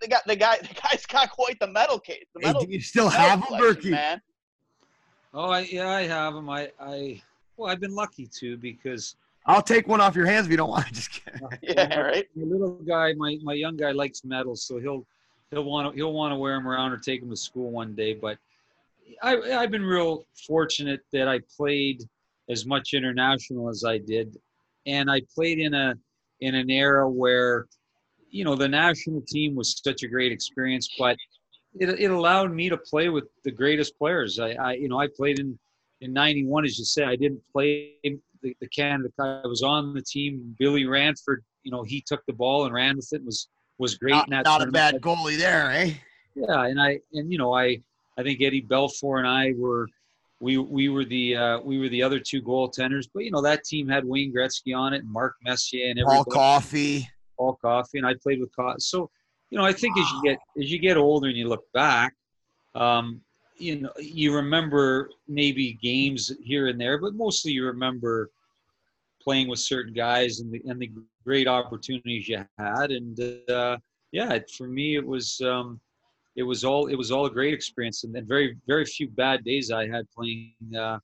they 0.00 0.06
got 0.06 0.24
the 0.28 0.36
guy, 0.36 0.58
the 0.58 0.72
guy's 0.80 1.04
got 1.06 1.28
quite 1.32 1.58
the 1.58 1.66
medal 1.66 1.98
case. 1.98 2.24
The 2.36 2.40
medal, 2.46 2.60
hey, 2.60 2.66
do 2.66 2.72
you 2.74 2.80
still 2.80 3.08
have 3.08 3.40
them, 3.40 3.58
Berkey? 3.58 3.90
Man. 3.90 4.22
Oh, 5.34 5.50
I, 5.50 5.60
yeah, 5.62 5.88
I 5.88 6.02
have 6.02 6.34
them. 6.34 6.48
I, 6.48 6.70
I, 6.80 7.20
well, 7.56 7.70
I've 7.70 7.80
been 7.80 7.94
lucky 7.94 8.26
too 8.26 8.56
because 8.56 9.16
I'll 9.46 9.62
take 9.62 9.86
one 9.86 10.00
off 10.00 10.16
your 10.16 10.26
hands 10.26 10.46
if 10.46 10.50
you 10.50 10.56
don't 10.56 10.70
want. 10.70 10.86
To 10.86 10.92
just 10.94 11.10
kidding. 11.10 11.48
yeah, 11.62 11.98
right. 12.00 12.26
My 12.34 12.44
little 12.44 12.72
guy, 12.86 13.12
my, 13.14 13.38
my 13.42 13.54
young 13.54 13.76
guy 13.76 13.92
likes 13.92 14.24
medals, 14.24 14.64
so 14.64 14.78
he'll 14.78 15.06
he'll 15.50 15.64
want 15.64 15.90
to 15.90 15.96
he'll 15.96 16.12
want 16.12 16.32
to 16.32 16.36
wear 16.36 16.54
them 16.54 16.66
around 16.66 16.92
or 16.92 16.98
take 16.98 17.20
them 17.20 17.30
to 17.30 17.36
school 17.36 17.70
one 17.70 17.94
day. 17.94 18.14
But 18.14 18.38
I, 19.22 19.36
I've 19.36 19.70
been 19.70 19.84
real 19.84 20.26
fortunate 20.46 21.00
that 21.12 21.28
I 21.28 21.40
played 21.56 22.02
as 22.48 22.66
much 22.66 22.92
international 22.92 23.68
as 23.68 23.84
I 23.84 23.98
did, 23.98 24.36
and 24.86 25.10
I 25.10 25.22
played 25.34 25.58
in 25.58 25.74
a 25.74 25.94
in 26.40 26.54
an 26.54 26.70
era 26.70 27.08
where 27.08 27.66
you 28.30 28.44
know 28.44 28.56
the 28.56 28.68
national 28.68 29.22
team 29.22 29.54
was 29.54 29.80
such 29.82 30.02
a 30.02 30.08
great 30.08 30.32
experience, 30.32 30.90
but 30.98 31.16
it, 31.78 31.88
it 31.88 32.10
allowed 32.10 32.52
me 32.52 32.68
to 32.68 32.76
play 32.76 33.08
with 33.10 33.24
the 33.44 33.50
greatest 33.50 33.96
players. 33.96 34.40
I, 34.40 34.50
I 34.52 34.72
you 34.72 34.88
know 34.88 34.98
I 34.98 35.06
played 35.06 35.38
in 35.38 35.56
in 36.00 36.12
'91, 36.12 36.64
as 36.64 36.78
you 36.78 36.84
say. 36.84 37.04
I 37.04 37.16
didn't 37.16 37.42
play 37.52 37.94
the, 38.42 38.56
the 38.60 38.68
Canada. 38.68 39.08
I 39.18 39.46
was 39.46 39.62
on 39.62 39.94
the 39.94 40.02
team. 40.02 40.54
Billy 40.58 40.86
Ranford, 40.86 41.44
you 41.62 41.70
know, 41.70 41.82
he 41.82 42.00
took 42.00 42.24
the 42.26 42.32
ball 42.32 42.64
and 42.64 42.74
ran 42.74 42.96
with 42.96 43.08
it. 43.12 43.16
and 43.16 43.26
Was 43.26 43.48
was 43.78 43.96
great. 43.96 44.12
Not, 44.12 44.28
in 44.28 44.30
that 44.32 44.44
not 44.44 44.62
a 44.62 44.70
bad 44.70 45.00
goalie 45.00 45.36
there, 45.36 45.70
eh? 45.72 45.92
Yeah, 46.34 46.64
and 46.64 46.80
I 46.80 47.00
and 47.12 47.30
you 47.30 47.38
know 47.38 47.54
I 47.54 47.82
I 48.16 48.22
think 48.22 48.42
Eddie 48.42 48.62
Belfour 48.62 49.18
and 49.18 49.26
I 49.26 49.52
were 49.56 49.88
we 50.40 50.58
we 50.58 50.88
were 50.88 51.04
the 51.04 51.36
uh, 51.36 51.60
we 51.60 51.78
were 51.78 51.88
the 51.88 52.02
other 52.02 52.20
two 52.20 52.42
goaltenders, 52.42 53.08
but 53.12 53.24
you 53.24 53.30
know 53.30 53.42
that 53.42 53.64
team 53.64 53.88
had 53.88 54.04
Wayne 54.04 54.34
Gretzky 54.34 54.76
on 54.76 54.92
it 54.92 55.02
and 55.02 55.10
Mark 55.10 55.36
Messier 55.42 55.90
and 55.90 56.00
Paul 56.04 56.24
Coffey. 56.24 57.08
Paul 57.38 57.58
Coffey 57.60 57.98
and 57.98 58.06
I 58.06 58.14
played 58.22 58.40
with 58.40 58.54
Coffey. 58.54 58.80
So 58.80 59.10
you 59.50 59.58
know 59.58 59.64
I 59.64 59.72
think 59.72 59.96
wow. 59.96 60.02
as 60.02 60.10
you 60.10 60.22
get 60.22 60.38
as 60.62 60.72
you 60.72 60.78
get 60.78 60.96
older 60.96 61.28
and 61.28 61.36
you 61.36 61.48
look 61.48 61.64
back, 61.72 62.14
um, 62.74 63.22
you 63.58 63.80
know 63.80 63.92
you 63.98 64.34
remember 64.34 65.10
maybe 65.28 65.78
games 65.82 66.32
here 66.42 66.68
and 66.68 66.80
there, 66.80 66.98
but 66.98 67.14
mostly 67.14 67.52
you 67.52 67.64
remember 67.64 68.30
playing 69.22 69.48
with 69.48 69.58
certain 69.58 69.92
guys 69.92 70.40
and 70.40 70.52
the 70.52 70.62
and 70.66 70.80
the 70.80 70.90
great 71.24 71.48
opportunities 71.48 72.28
you 72.28 72.44
had. 72.58 72.90
And 72.90 73.18
uh, 73.50 73.78
yeah, 74.12 74.38
for 74.56 74.68
me 74.68 74.96
it 74.96 75.06
was 75.06 75.40
um, 75.40 75.80
it 76.36 76.42
was 76.42 76.64
all 76.64 76.86
it 76.86 76.96
was 76.96 77.10
all 77.10 77.26
a 77.26 77.30
great 77.30 77.54
experience, 77.54 78.04
and, 78.04 78.14
and 78.16 78.28
very 78.28 78.56
very 78.66 78.84
few 78.84 79.08
bad 79.08 79.44
days 79.44 79.70
I 79.70 79.88
had 79.88 80.06
playing 80.10 80.54
uh, 80.78 80.98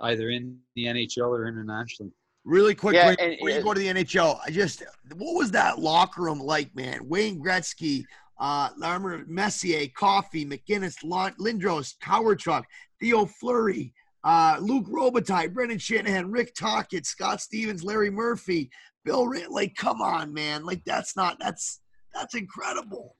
either 0.00 0.30
in 0.30 0.58
the 0.74 0.86
NHL 0.86 1.28
or 1.28 1.46
internationally. 1.46 2.12
Really 2.44 2.74
quick, 2.74 2.94
yeah, 2.94 3.14
and, 3.18 3.32
before 3.32 3.50
you 3.50 3.62
go 3.62 3.72
to 3.72 3.80
the 3.80 3.86
NHL, 3.86 4.38
I 4.44 4.50
just 4.50 4.82
what 5.14 5.34
was 5.34 5.50
that 5.52 5.78
locker 5.78 6.22
room 6.22 6.40
like, 6.40 6.74
man? 6.76 7.08
Wayne 7.08 7.42
Gretzky, 7.42 8.04
uh, 8.38 8.70
Larmer, 8.76 9.24
Messier, 9.26 9.86
Coffey, 9.96 10.44
MacInnis, 10.44 10.96
Lindros, 11.04 11.94
Truck, 12.38 12.66
Theo 13.00 13.26
Fleury, 13.26 13.92
uh, 14.24 14.56
Luc 14.60 14.86
Robitaille, 14.86 15.52
Brendan 15.52 15.78
Shanahan, 15.78 16.30
Rick 16.30 16.54
Tocchet, 16.54 17.06
Scott 17.06 17.40
Stevens, 17.40 17.84
Larry 17.84 18.10
Murphy, 18.10 18.70
Bill 19.04 19.26
Ray, 19.26 19.46
like, 19.48 19.74
come 19.76 20.00
on, 20.00 20.32
man. 20.32 20.64
Like, 20.64 20.82
that's 20.84 21.16
not, 21.16 21.38
that's, 21.38 21.80
that's 22.14 22.34
incredible. 22.34 23.16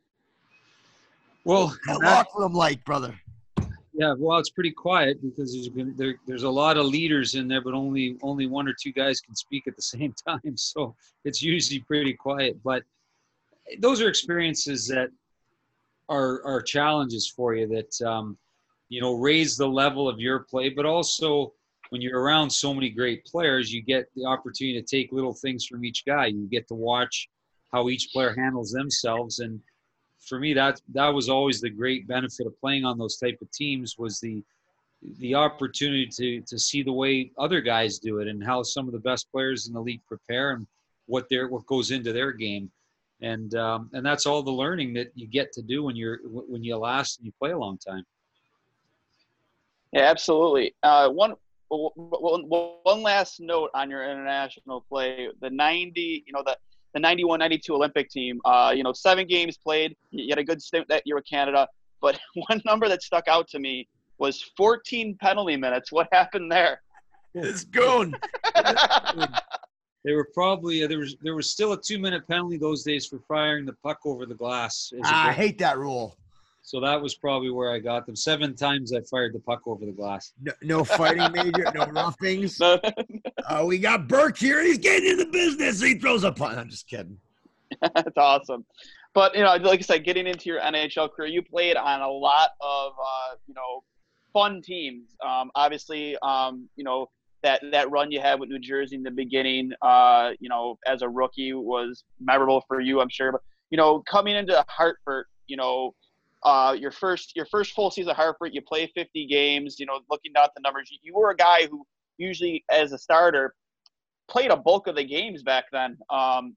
Well, 1.44 1.76
that, 1.86 2.00
locker 2.00 2.40
room 2.40 2.54
like, 2.54 2.84
brother. 2.84 3.14
Yeah, 3.96 4.14
well, 4.18 4.38
it's 4.38 4.50
pretty 4.50 4.72
quiet 4.72 5.22
because 5.22 5.52
there's 5.52 5.68
there, 5.96 6.14
there's 6.26 6.42
a 6.42 6.50
lot 6.50 6.76
of 6.76 6.86
leaders 6.86 7.36
in 7.36 7.46
there, 7.46 7.60
but 7.60 7.74
only 7.74 8.16
only 8.22 8.46
one 8.46 8.66
or 8.66 8.74
two 8.74 8.92
guys 8.92 9.20
can 9.20 9.36
speak 9.36 9.68
at 9.68 9.76
the 9.76 9.82
same 9.96 10.12
time. 10.26 10.56
So 10.56 10.96
it's 11.24 11.42
usually 11.42 11.80
pretty 11.80 12.14
quiet. 12.14 12.58
But 12.64 12.82
those 13.80 14.00
are 14.00 14.08
experiences 14.08 14.86
that 14.88 15.08
are 16.08 16.44
are 16.44 16.62
challenges 16.62 17.28
for 17.28 17.54
you 17.54 17.66
that 17.66 18.06
um, 18.06 18.36
you 18.88 19.00
know 19.00 19.14
raise 19.14 19.56
the 19.56 19.66
level 19.66 20.08
of 20.08 20.20
your 20.20 20.40
play 20.40 20.68
but 20.68 20.84
also 20.84 21.52
when 21.90 22.00
you're 22.00 22.20
around 22.20 22.50
so 22.50 22.74
many 22.74 22.90
great 22.90 23.24
players 23.24 23.72
you 23.72 23.82
get 23.82 24.06
the 24.16 24.24
opportunity 24.24 24.80
to 24.80 24.86
take 24.86 25.12
little 25.12 25.34
things 25.34 25.66
from 25.66 25.84
each 25.84 26.04
guy. 26.04 26.26
You 26.26 26.48
get 26.50 26.66
to 26.68 26.74
watch 26.74 27.28
how 27.72 27.88
each 27.88 28.10
player 28.12 28.34
handles 28.34 28.70
themselves. 28.70 29.40
And 29.40 29.60
for 30.20 30.38
me 30.38 30.54
that 30.54 30.80
that 30.92 31.08
was 31.08 31.28
always 31.28 31.60
the 31.60 31.70
great 31.70 32.06
benefit 32.06 32.46
of 32.46 32.58
playing 32.60 32.84
on 32.84 32.98
those 32.98 33.16
type 33.16 33.38
of 33.42 33.50
teams 33.50 33.96
was 33.98 34.20
the 34.20 34.42
the 35.18 35.34
opportunity 35.34 36.06
to 36.06 36.40
to 36.46 36.58
see 36.58 36.82
the 36.82 36.92
way 36.92 37.30
other 37.38 37.60
guys 37.60 37.98
do 37.98 38.20
it 38.20 38.28
and 38.28 38.42
how 38.42 38.62
some 38.62 38.86
of 38.86 38.92
the 38.92 38.98
best 38.98 39.30
players 39.30 39.68
in 39.68 39.74
the 39.74 39.80
league 39.80 40.00
prepare 40.06 40.52
and 40.52 40.66
what 41.06 41.28
their 41.28 41.48
what 41.48 41.66
goes 41.66 41.90
into 41.90 42.12
their 42.12 42.32
game 42.32 42.70
and 43.24 43.54
um, 43.54 43.90
and 43.92 44.04
that's 44.04 44.26
all 44.26 44.42
the 44.42 44.52
learning 44.52 44.94
that 44.94 45.10
you 45.14 45.26
get 45.26 45.52
to 45.52 45.62
do 45.62 45.82
when 45.82 45.96
you're 45.96 46.18
when 46.24 46.62
you 46.62 46.76
last 46.76 47.18
and 47.18 47.26
you 47.26 47.32
play 47.40 47.50
a 47.50 47.58
long 47.58 47.78
time 47.78 48.04
yeah, 49.94 50.10
absolutely. 50.10 50.74
Uh, 50.82 51.08
one, 51.08 51.34
one 51.68 53.02
last 53.02 53.38
note 53.38 53.70
on 53.74 53.88
your 53.88 54.02
international 54.02 54.84
play: 54.88 55.28
the 55.40 55.48
'90, 55.48 56.24
you 56.26 56.32
know, 56.32 56.42
the 56.44 56.56
the 56.94 57.00
91 57.00 57.38
92 57.38 57.74
Olympic 57.74 58.10
team. 58.10 58.40
Uh, 58.44 58.72
you 58.74 58.82
know, 58.82 58.92
seven 58.92 59.26
games 59.26 59.56
played. 59.56 59.96
You 60.10 60.28
had 60.30 60.38
a 60.38 60.44
good 60.44 60.60
stint 60.60 60.88
that 60.88 61.02
year 61.04 61.14
with 61.14 61.26
Canada. 61.28 61.68
But 62.00 62.18
one 62.48 62.60
number 62.64 62.88
that 62.88 63.02
stuck 63.02 63.28
out 63.28 63.46
to 63.50 63.60
me 63.60 63.88
was 64.18 64.42
14 64.56 65.16
penalty 65.20 65.56
minutes. 65.56 65.92
What 65.92 66.08
happened 66.10 66.50
there? 66.50 66.80
It's 67.34 67.64
goon. 67.64 68.16
They 70.04 70.12
were 70.12 70.28
probably 70.34 70.86
there 70.86 70.98
was 70.98 71.16
there 71.22 71.34
was 71.34 71.50
still 71.50 71.72
a 71.72 71.80
two 71.80 71.98
minute 71.98 72.28
penalty 72.28 72.58
those 72.58 72.82
days 72.82 73.06
for 73.06 73.18
firing 73.26 73.64
the 73.64 73.72
puck 73.72 74.00
over 74.04 74.26
the 74.26 74.34
glass. 74.34 74.92
Ah, 75.04 75.28
I 75.28 75.32
hate 75.32 75.58
that 75.58 75.78
rule. 75.78 76.16
So 76.62 76.80
that 76.80 77.00
was 77.00 77.14
probably 77.14 77.50
where 77.50 77.70
I 77.70 77.78
got 77.78 78.06
them. 78.06 78.16
Seven 78.16 78.54
times 78.54 78.94
I 78.94 79.00
fired 79.02 79.34
the 79.34 79.38
puck 79.38 79.62
over 79.66 79.84
the 79.84 79.92
glass. 79.92 80.32
No, 80.40 80.52
no 80.62 80.84
fighting 80.84 81.30
major, 81.32 81.70
no 81.74 81.84
roughings. 81.92 82.58
uh, 82.58 82.78
we 83.66 83.78
got 83.78 84.08
Burke 84.08 84.38
here, 84.38 84.62
he's 84.62 84.78
getting 84.78 85.10
into 85.10 85.26
business. 85.26 85.82
He 85.82 85.98
throws 85.98 86.24
a 86.24 86.32
punt. 86.32 86.58
I'm 86.58 86.70
just 86.70 86.88
kidding. 86.88 87.18
That's 87.80 88.16
awesome. 88.16 88.64
But 89.12 89.34
you 89.34 89.42
know, 89.42 89.54
like 89.56 89.80
I 89.80 89.82
said, 89.82 90.04
getting 90.04 90.26
into 90.26 90.48
your 90.48 90.60
NHL 90.60 91.12
career, 91.12 91.28
you 91.28 91.42
played 91.42 91.76
on 91.76 92.00
a 92.00 92.08
lot 92.08 92.50
of 92.60 92.92
uh, 92.92 93.36
you 93.46 93.54
know 93.54 93.84
fun 94.32 94.62
teams. 94.62 95.10
Um, 95.24 95.50
obviously, 95.54 96.16
um, 96.22 96.68
you 96.76 96.84
know 96.84 97.10
that 97.44 97.62
that 97.70 97.90
run 97.90 98.10
you 98.10 98.20
had 98.20 98.40
with 98.40 98.48
New 98.48 98.58
Jersey 98.58 98.96
in 98.96 99.02
the 99.02 99.10
beginning, 99.10 99.72
uh, 99.82 100.32
you 100.40 100.48
know, 100.48 100.78
as 100.86 101.02
a 101.02 101.08
rookie 101.08 101.52
was 101.52 102.02
memorable 102.20 102.64
for 102.66 102.80
you, 102.80 103.00
I'm 103.00 103.08
sure. 103.08 103.30
But 103.30 103.42
you 103.70 103.76
know, 103.76 104.00
coming 104.00 104.34
into 104.34 104.64
Hartford, 104.68 105.26
you 105.46 105.56
know, 105.56 105.94
uh, 106.42 106.74
your 106.78 106.90
first 106.90 107.36
your 107.36 107.46
first 107.46 107.72
full 107.72 107.90
season 107.90 108.10
at 108.10 108.16
Hartford, 108.16 108.50
you 108.52 108.62
play 108.62 108.90
50 108.94 109.26
games. 109.26 109.78
You 109.78 109.86
know, 109.86 110.00
looking 110.10 110.32
at 110.36 110.50
the 110.56 110.60
numbers, 110.62 110.88
you, 110.90 110.98
you 111.02 111.14
were 111.14 111.30
a 111.30 111.36
guy 111.36 111.66
who 111.70 111.86
usually, 112.18 112.64
as 112.70 112.92
a 112.92 112.98
starter, 112.98 113.54
played 114.28 114.50
a 114.50 114.56
bulk 114.56 114.86
of 114.86 114.96
the 114.96 115.04
games 115.04 115.42
back 115.42 115.64
then. 115.72 115.98
Um, 116.10 116.56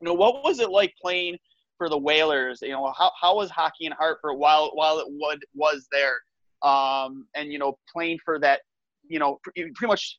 you 0.00 0.06
know, 0.06 0.14
what 0.14 0.44
was 0.44 0.60
it 0.60 0.70
like 0.70 0.94
playing 1.00 1.36
for 1.78 1.88
the 1.88 1.98
Whalers? 1.98 2.60
You 2.62 2.70
know, 2.70 2.92
how, 2.96 3.12
how 3.20 3.36
was 3.36 3.50
hockey 3.50 3.86
in 3.86 3.92
Hartford 3.92 4.38
while 4.38 4.70
while 4.74 4.98
it 4.98 5.06
would, 5.08 5.44
was 5.54 5.86
there? 5.92 6.16
Um, 6.62 7.26
and 7.34 7.52
you 7.52 7.58
know, 7.58 7.78
playing 7.92 8.18
for 8.24 8.38
that, 8.40 8.60
you 9.08 9.18
know, 9.18 9.38
pretty 9.54 9.86
much, 9.86 10.18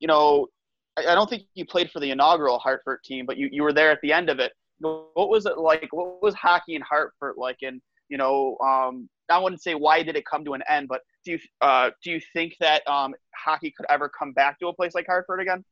you 0.00 0.08
know, 0.08 0.46
I, 0.96 1.14
don't 1.14 1.28
think 1.28 1.44
you 1.54 1.64
played 1.64 1.90
for 1.90 2.00
the 2.00 2.10
inaugural 2.10 2.58
Hartford 2.58 3.00
team, 3.04 3.26
but 3.26 3.36
you, 3.36 3.48
you 3.52 3.62
were 3.62 3.72
there 3.72 3.90
at 3.90 4.00
the 4.02 4.12
end 4.12 4.30
of 4.30 4.38
it. 4.40 4.52
What 4.80 5.28
was 5.28 5.46
it 5.46 5.58
like? 5.58 5.88
What 5.90 6.22
was 6.22 6.34
hockey 6.34 6.76
in 6.76 6.82
Hartford 6.82 7.34
like? 7.36 7.58
And 7.62 7.80
you 8.08 8.16
know, 8.16 8.56
um, 8.64 9.08
I 9.28 9.38
wouldn't 9.38 9.62
say 9.62 9.74
why 9.74 10.02
did 10.02 10.16
it 10.16 10.24
come 10.24 10.44
to 10.44 10.54
an 10.54 10.62
end, 10.68 10.88
but 10.88 11.00
do 11.24 11.32
you 11.32 11.38
uh, 11.60 11.90
do 12.02 12.12
you 12.12 12.20
think 12.32 12.54
that 12.60 12.86
um, 12.88 13.14
hockey 13.34 13.72
could 13.76 13.86
ever 13.90 14.08
come 14.08 14.32
back 14.32 14.58
to 14.60 14.68
a 14.68 14.72
place 14.72 14.94
like 14.94 15.06
Hartford 15.06 15.40
again? 15.40 15.64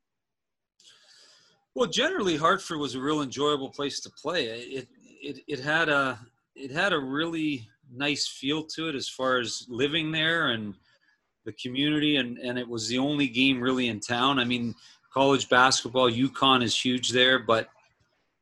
Well, 1.75 1.89
generally, 1.89 2.37
Hartford 2.37 2.79
was 2.79 2.95
a 2.95 3.01
real 3.01 3.23
enjoyable 3.23 3.71
place 3.71 4.01
to 4.01 4.11
play. 4.11 4.47
It 4.47 4.89
it 5.23 5.41
it 5.47 5.61
had 5.61 5.89
a 5.89 6.19
it 6.55 6.71
had 6.71 6.93
a 6.93 6.99
really 6.99 7.69
nice 7.93 8.27
feel 8.27 8.65
to 8.65 8.89
it 8.89 8.95
as 8.95 9.09
far 9.09 9.39
as 9.39 9.67
living 9.69 10.11
there 10.11 10.49
and 10.49 10.75
the 11.47 11.53
community, 11.53 12.17
and 12.17 12.37
and 12.39 12.59
it 12.59 12.69
was 12.69 12.89
the 12.89 12.99
only 12.99 13.29
game 13.29 13.61
really 13.61 13.89
in 13.89 14.01
town. 14.01 14.39
I 14.39 14.45
mean, 14.45 14.75
college 15.15 15.49
basketball, 15.49 16.11
UConn 16.11 16.63
is 16.63 16.79
huge 16.79 17.11
there, 17.11 17.39
but 17.39 17.69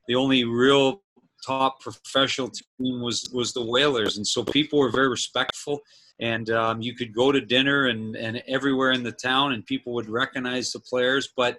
the 0.09 0.16
only 0.16 0.42
real 0.44 1.02
top 1.46 1.80
professional 1.80 2.50
team 2.50 3.00
was 3.00 3.30
was 3.32 3.52
the 3.52 3.64
Whalers, 3.64 4.16
and 4.16 4.26
so 4.26 4.42
people 4.42 4.80
were 4.80 4.90
very 4.90 5.09
respectful. 5.09 5.80
And 6.20 6.48
um, 6.50 6.80
you 6.80 6.94
could 6.94 7.12
go 7.12 7.32
to 7.32 7.40
dinner 7.40 7.86
and 7.86 8.16
and 8.16 8.42
everywhere 8.48 8.92
in 8.92 9.02
the 9.02 9.12
town, 9.12 9.52
and 9.52 9.64
people 9.66 9.92
would 9.94 10.09
recognize 10.09 10.72
the 10.72 10.80
players, 10.80 11.28
but 11.36 11.59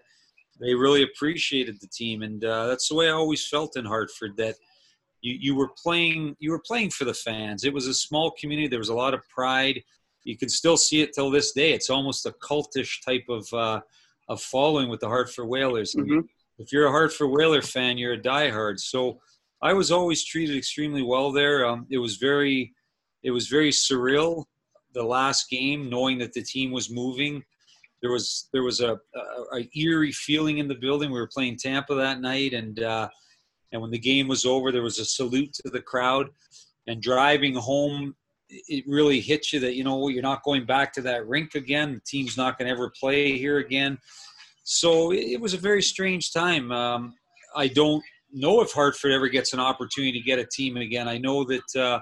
they 0.60 0.74
really 0.74 1.04
appreciated 1.04 1.80
the 1.82 1.88
team, 1.88 2.22
and 2.22 2.43
uh, 2.43 2.68
that's 2.68 2.89
the 2.89 2.96
way 2.96 3.08
I 3.08 3.14
always 3.14 3.46
felt 3.46 3.78
in 3.78 3.86
Hartford. 3.86 4.38
That 4.38 4.56
you 5.22 5.38
you 5.39 5.56
were 5.56 5.72
playing 5.82 6.36
you 6.39 6.52
were 6.52 6.64
playing 6.66 6.91
for 6.91 7.06
the 7.06 7.14
fans. 7.14 7.64
It 7.64 7.74
was 7.74 7.88
a 7.88 7.93
small 7.93 8.32
community. 8.39 8.68
There 8.68 8.80
was 8.80 8.89
a 8.89 8.96
lot 8.96 9.14
of 9.14 9.28
pride. 9.28 9.84
You 10.26 10.38
can 10.38 10.50
still 10.50 10.76
see 10.76 11.02
it 11.02 11.14
till 11.14 11.32
this 11.32 11.54
day. 11.54 11.72
It's 11.72 11.90
almost 11.90 12.26
a 12.26 12.32
cultish 12.32 13.04
type 13.06 13.26
of 13.30 13.48
uh, 13.54 13.80
of 14.28 14.42
following 14.42 14.90
with 14.90 15.00
the 15.00 15.08
Hartford 15.08 15.48
Whalers. 15.48 15.96
Mm-hmm. 15.96 16.22
If 16.58 16.74
you're 16.74 16.88
a 16.88 16.92
Hartford 16.92 17.30
Whaler 17.30 17.62
fan, 17.62 17.98
you're 17.98 18.14
a 18.14 18.22
diehard. 18.22 18.80
So 18.80 19.20
I 19.62 19.74
was 19.74 19.92
always 19.92 20.24
treated 20.24 20.58
extremely 20.58 21.04
well 21.04 21.32
there. 21.32 21.66
Um, 21.66 21.86
it 21.90 21.98
was 21.98 22.18
very, 22.18 22.74
it 23.24 23.32
was 23.32 23.48
very 23.48 23.72
surreal. 23.72 24.46
The 24.94 25.04
last 25.04 25.50
game, 25.50 25.90
knowing 25.90 26.18
that 26.20 26.34
the 26.34 26.42
team 26.42 26.72
was 26.72 26.90
moving, 26.90 27.44
there 28.02 28.12
was 28.12 28.50
there 28.54 28.64
was 28.64 28.82
a, 28.82 29.00
a, 29.16 29.58
a 29.58 29.70
eerie 29.78 30.12
feeling 30.12 30.58
in 30.60 30.68
the 30.68 30.76
building. 30.76 31.12
We 31.12 31.20
were 31.20 31.28
playing 31.28 31.58
Tampa 31.58 31.96
that 31.96 32.22
night, 32.22 32.54
and 32.54 32.82
uh, 32.82 33.10
and 33.72 33.82
when 33.82 33.92
the 33.92 34.00
game 34.00 34.28
was 34.28 34.46
over, 34.46 34.72
there 34.72 34.82
was 34.82 35.00
a 35.00 35.06
salute 35.06 35.54
to 35.54 35.70
the 35.70 35.82
crowd. 35.82 36.30
And 36.88 37.02
driving 37.02 37.56
home, 37.56 38.16
it 38.50 38.84
really 38.88 39.20
hits 39.20 39.52
you 39.52 39.60
that 39.60 39.76
you 39.76 39.84
know 39.84 40.08
you're 40.08 40.22
not 40.22 40.43
going 40.43 40.66
back 40.66 40.93
to 40.93 41.02
that 41.02 41.28
rink 41.28 41.56
again. 41.56 41.93
The 41.93 42.02
team's 42.02 42.38
not 42.38 42.58
going 42.58 42.68
to 42.68 42.74
ever 42.74 42.91
play 43.00 43.38
here 43.38 43.58
again. 43.58 43.98
So 44.64 45.12
it 45.12 45.39
was 45.39 45.54
a 45.54 45.58
very 45.58 45.82
strange 45.82 46.34
time. 46.34 46.72
Um, 46.72 47.14
I 47.56 47.68
don't 47.68 48.04
know 48.32 48.62
if 48.62 48.72
Hartford 48.72 49.12
ever 49.12 49.28
gets 49.28 49.54
an 49.54 49.60
opportunity 49.60 50.20
to 50.20 50.26
get 50.26 50.39
a 50.39 50.46
team 50.46 50.78
again. 50.78 51.08
I 51.08 51.18
know 51.18 51.43
that 51.43 51.76
uh, 51.76 52.00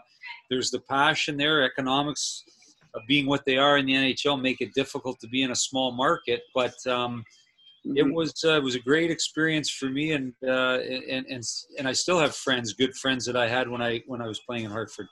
there's 0.50 0.72
the 0.72 0.80
passion 0.80 1.38
there, 1.38 1.64
economics 1.64 2.44
of 2.96 3.02
being 3.08 3.26
what 3.26 3.44
they 3.46 3.58
are 3.58 3.78
in 3.78 3.86
the 3.86 3.94
NHL 3.94 4.42
make 4.42 4.62
it 4.62 4.74
difficult 4.74 5.20
to 5.20 5.28
be 5.28 5.44
in 5.44 5.52
a 5.52 5.56
small 5.56 5.92
market, 5.92 6.42
but 6.54 6.76
um, 6.88 7.24
mm-hmm. 7.86 7.98
it 7.98 8.14
was 8.14 8.34
uh, 8.46 8.58
it 8.58 8.64
was 8.64 8.76
a 8.76 8.80
great 8.80 9.12
experience 9.12 9.70
for 9.70 9.90
me, 9.90 10.12
and, 10.12 10.34
uh, 10.48 10.78
and 10.80 11.26
and 11.28 11.44
and 11.80 11.88
I 11.88 11.94
still 11.94 12.20
have 12.20 12.36
friends, 12.36 12.74
good 12.74 12.96
friends 12.96 13.26
that 13.26 13.36
I 13.36 13.48
had 13.48 13.68
when 13.68 13.82
I 13.82 14.02
when 14.08 14.22
I 14.22 14.28
was 14.28 14.40
playing 14.40 14.66
in 14.66 14.72
Hartford. 14.72 15.08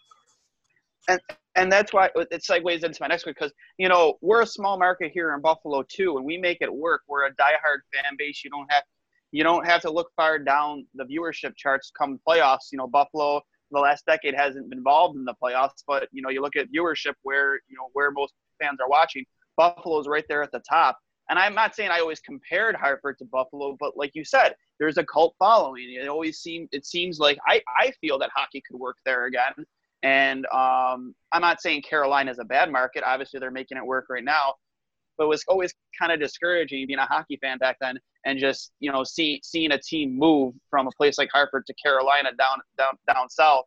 And 1.08 1.20
and 1.56 1.72
that's 1.72 1.92
why 1.92 2.10
it 2.16 2.42
segues 2.42 2.84
into 2.84 2.98
my 3.02 3.08
next 3.08 3.26
one 3.26 3.36
because 3.38 3.52
you 3.78 3.90
know 3.90 4.18
we're 4.22 4.42
a 4.42 4.48
small 4.48 4.78
market 4.78 5.12
here 5.14 5.34
in 5.34 5.42
Buffalo 5.42 5.84
too, 5.84 6.18
and 6.18 6.26
we 6.26 6.38
make 6.38 6.60
it 6.62 6.74
work. 6.74 7.02
We're 7.08 7.26
a 7.26 7.32
diehard 7.32 7.82
fan 7.94 8.16
base. 8.18 8.44
You 8.44 8.50
don't 8.50 8.72
have 8.72 8.84
you 9.32 9.44
don't 9.44 9.66
have 9.66 9.82
to 9.82 9.92
look 9.92 10.12
far 10.16 10.40
down 10.40 10.86
the 10.96 11.06
viewership 11.06 11.56
charts 11.56 11.92
come 11.98 12.20
playoffs. 12.28 12.72
You 12.72 12.78
know, 12.78 12.88
Buffalo 12.88 13.42
the 13.72 13.80
last 13.80 14.06
decade 14.06 14.36
hasn't 14.36 14.70
been 14.70 14.80
involved 14.80 15.18
in 15.18 15.26
the 15.26 15.34
playoffs, 15.42 15.84
but 15.88 16.08
you 16.12 16.22
know, 16.22 16.30
you 16.30 16.42
look 16.42 16.56
at 16.56 16.72
viewership 16.72 17.14
where 17.24 17.56
you 17.68 17.78
know 17.78 17.90
where 17.94 18.12
most 18.12 18.34
fans 18.62 18.80
are 18.82 18.90
watching. 18.90 19.26
Buffalo's 19.58 20.08
right 20.08 20.26
there 20.30 20.44
at 20.44 20.52
the 20.52 20.62
top. 20.68 20.98
And 21.30 21.40
I'm 21.40 21.56
not 21.56 21.76
saying 21.76 21.92
I 21.92 22.00
always 22.00 22.20
compared 22.20 22.76
Hartford 22.76 23.18
to 23.20 23.26
Buffalo, 23.26 23.78
but 23.80 23.96
like 23.96 24.12
you 24.16 24.26
said, 24.26 24.54
there's 24.80 24.98
a 24.98 25.06
cult 25.06 25.36
following. 25.40 25.96
It 26.02 26.08
always 26.08 26.40
seems 26.40 26.68
it 26.72 26.86
seems 26.86 27.20
like 27.20 27.38
I, 27.48 27.62
I 27.80 27.92
feel 28.02 28.20
that 28.20 28.32
hockey 28.36 28.62
could 28.68 28.80
work 28.80 28.98
there 29.06 29.26
again. 29.26 29.54
And 30.04 30.46
um, 30.48 31.14
I'm 31.32 31.42
not 31.42 31.62
saying 31.62 31.84
Carolina 31.84 32.32
is 32.32 32.40
a 32.40 32.46
bad 32.46 32.72
market. 32.72 33.04
Obviously, 33.06 33.40
they're 33.40 33.52
making 33.52 33.78
it 33.78 33.86
work 33.86 34.08
right 34.10 34.24
now. 34.24 34.56
But 35.18 35.26
it 35.26 35.28
was 35.28 35.44
always 35.48 35.74
kind 36.00 36.12
of 36.12 36.20
discouraging 36.20 36.88
being 36.88 37.00
a 37.00 37.06
hockey 37.06 37.38
fan 37.42 37.58
back 37.60 37.78
then 37.80 38.00
and 38.26 38.40
just 38.40 38.72
you 38.80 38.92
know 38.92 39.04
see, 39.04 39.40
seeing 39.44 39.72
a 39.72 39.78
team 39.80 40.18
move 40.18 40.54
from 40.70 40.88
a 40.88 40.92
place 40.92 41.18
like 41.18 41.30
Hartford 41.32 41.66
to 41.68 41.74
Carolina 41.74 42.30
down 42.38 42.58
down 42.78 42.94
down 43.08 43.30
south 43.30 43.66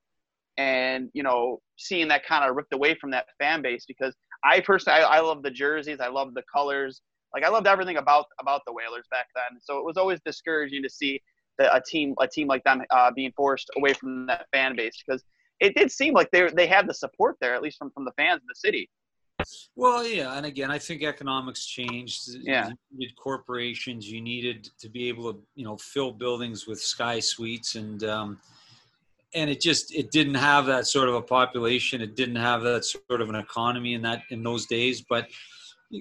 and 0.56 1.10
you 1.14 1.22
know 1.22 1.60
seeing 1.76 2.08
that 2.08 2.24
kind 2.24 2.48
of 2.48 2.56
ripped 2.56 2.72
away 2.72 2.94
from 2.94 3.10
that 3.10 3.26
fan 3.38 3.62
base 3.62 3.84
because 3.86 4.14
I 4.44 4.60
personally 4.60 5.00
I, 5.00 5.18
I 5.18 5.20
love 5.20 5.42
the 5.42 5.50
jerseys. 5.50 6.00
I 6.00 6.08
love 6.08 6.34
the 6.34 6.42
colors. 6.52 7.00
Like 7.32 7.44
I 7.44 7.48
loved 7.48 7.66
everything 7.66 7.96
about 7.96 8.26
about 8.40 8.62
the 8.66 8.72
Whalers 8.72 9.06
back 9.10 9.26
then. 9.34 9.60
So 9.60 9.78
it 9.78 9.84
was 9.84 9.96
always 9.96 10.20
discouraging 10.24 10.82
to 10.82 10.90
see 10.90 11.20
the, 11.58 11.74
a 11.74 11.80
team 11.80 12.14
a 12.20 12.28
team 12.28 12.46
like 12.46 12.62
them 12.64 12.82
uh, 12.90 13.10
being 13.14 13.32
forced 13.36 13.70
away 13.76 13.92
from 13.92 14.26
that 14.26 14.46
fan 14.52 14.76
base 14.76 15.02
because 15.04 15.22
it 15.60 15.74
did 15.74 15.90
seem 15.90 16.14
like 16.14 16.30
they 16.30 16.48
they 16.48 16.66
had 16.66 16.88
the 16.88 16.94
support 16.94 17.36
there 17.40 17.54
at 17.54 17.62
least 17.62 17.78
from 17.78 17.90
from 17.90 18.04
the 18.04 18.12
fans 18.12 18.40
in 18.40 18.46
the 18.48 18.54
city 18.54 18.88
well, 19.76 20.06
yeah, 20.06 20.36
and 20.36 20.46
again, 20.46 20.70
I 20.70 20.78
think 20.78 21.02
economics 21.02 21.66
changed. 21.66 22.36
Yeah, 22.42 22.68
you 22.68 22.74
needed 22.98 23.16
corporations. 23.16 24.10
You 24.10 24.20
needed 24.20 24.70
to 24.78 24.88
be 24.88 25.08
able 25.08 25.32
to, 25.32 25.40
you 25.56 25.64
know, 25.64 25.76
fill 25.76 26.12
buildings 26.12 26.66
with 26.66 26.80
sky 26.80 27.18
suites, 27.18 27.74
and 27.74 28.04
um, 28.04 28.38
and 29.34 29.50
it 29.50 29.60
just 29.60 29.92
it 29.94 30.12
didn't 30.12 30.36
have 30.36 30.66
that 30.66 30.86
sort 30.86 31.08
of 31.08 31.16
a 31.16 31.22
population. 31.22 32.00
It 32.00 32.14
didn't 32.14 32.36
have 32.36 32.62
that 32.62 32.84
sort 32.84 33.20
of 33.20 33.28
an 33.28 33.34
economy 33.34 33.94
in 33.94 34.02
that 34.02 34.22
in 34.30 34.42
those 34.42 34.66
days. 34.66 35.02
But 35.02 35.26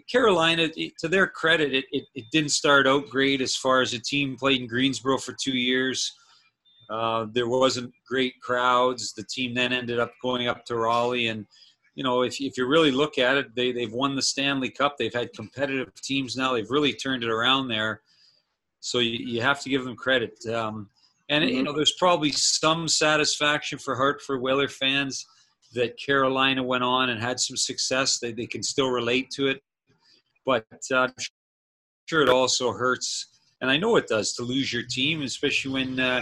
Carolina, 0.09 0.69
to 0.99 1.07
their 1.07 1.27
credit, 1.27 1.73
it, 1.73 1.85
it, 1.91 2.03
it 2.13 2.25
didn't 2.31 2.51
start 2.51 2.87
out 2.87 3.09
great 3.09 3.41
as 3.41 3.55
far 3.55 3.81
as 3.81 3.91
the 3.91 3.99
team 3.99 4.37
played 4.37 4.61
in 4.61 4.67
Greensboro 4.67 5.17
for 5.17 5.33
two 5.33 5.57
years. 5.57 6.13
Uh, 6.93 7.25
there 7.31 7.47
wasn't 7.47 7.91
great 8.07 8.39
crowds. 8.41 9.13
The 9.13 9.23
team 9.23 9.53
then 9.55 9.73
ended 9.73 9.99
up 9.99 10.11
going 10.21 10.47
up 10.47 10.63
to 10.65 10.75
Raleigh 10.77 11.27
and 11.27 11.47
you 11.95 12.03
know, 12.03 12.23
if, 12.23 12.41
if 12.41 12.57
you 12.57 12.67
really 12.67 12.91
look 12.91 13.17
at 13.17 13.37
it, 13.37 13.55
they, 13.55 13.71
they've 13.71 13.91
won 13.91 14.15
the 14.15 14.21
Stanley 14.21 14.69
Cup. 14.69 14.95
They've 14.97 15.13
had 15.13 15.31
competitive 15.33 15.93
teams 16.01 16.35
now. 16.35 16.53
They've 16.53 16.69
really 16.69 16.93
turned 16.93 17.23
it 17.23 17.29
around 17.29 17.67
there. 17.67 18.01
So 18.79 18.99
you, 18.99 19.11
you 19.11 19.41
have 19.41 19.61
to 19.61 19.69
give 19.69 19.83
them 19.83 19.95
credit. 19.95 20.33
Um, 20.47 20.89
and, 21.29 21.43
you 21.43 21.57
mm-hmm. 21.57 21.63
know, 21.65 21.73
there's 21.73 21.95
probably 21.99 22.31
some 22.31 22.87
satisfaction 22.87 23.77
for 23.77 23.95
Hartford 23.95 24.41
Whaler 24.41 24.67
fans 24.67 25.25
that 25.73 25.97
Carolina 25.97 26.63
went 26.63 26.83
on 26.83 27.09
and 27.09 27.21
had 27.21 27.39
some 27.39 27.57
success. 27.57 28.19
They, 28.19 28.31
they 28.31 28.47
can 28.47 28.63
still 28.63 28.89
relate 28.89 29.29
to 29.31 29.47
it. 29.47 29.61
But 30.45 30.65
uh, 30.91 30.97
I'm 30.97 31.13
sure 32.07 32.21
it 32.21 32.29
also 32.29 32.73
hurts. 32.73 33.32
And 33.61 33.71
I 33.71 33.77
know 33.77 33.95
it 33.95 34.07
does 34.07 34.33
to 34.33 34.43
lose 34.43 34.73
your 34.73 34.83
team, 34.83 35.21
especially 35.21 35.71
when 35.71 35.99
uh, 35.99 36.21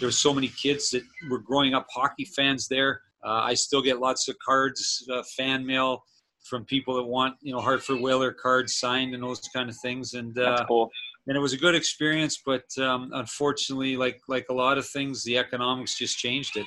there's 0.00 0.18
so 0.18 0.32
many 0.32 0.48
kids 0.48 0.90
that 0.90 1.02
were 1.30 1.38
growing 1.38 1.74
up 1.74 1.86
hockey 1.90 2.24
fans 2.24 2.66
there 2.68 3.02
uh, 3.24 3.42
I 3.44 3.54
still 3.54 3.82
get 3.82 4.00
lots 4.00 4.28
of 4.28 4.38
cards, 4.38 5.06
uh, 5.12 5.22
fan 5.36 5.66
mail 5.66 6.04
from 6.44 6.64
people 6.64 6.94
that 6.96 7.02
want 7.02 7.34
you 7.42 7.52
know 7.52 7.60
Hartford 7.60 8.00
Whaler 8.00 8.32
cards 8.32 8.76
signed 8.76 9.14
and 9.14 9.22
those 9.22 9.40
kind 9.54 9.68
of 9.68 9.76
things. 9.76 10.14
And 10.14 10.38
uh, 10.38 10.64
cool. 10.66 10.90
and 11.26 11.36
it 11.36 11.40
was 11.40 11.52
a 11.52 11.56
good 11.56 11.74
experience, 11.74 12.40
but 12.44 12.64
um, 12.78 13.10
unfortunately, 13.14 13.96
like 13.96 14.20
like 14.28 14.46
a 14.50 14.54
lot 14.54 14.78
of 14.78 14.86
things, 14.86 15.24
the 15.24 15.36
economics 15.36 15.98
just 15.98 16.18
changed 16.18 16.56
it. 16.56 16.66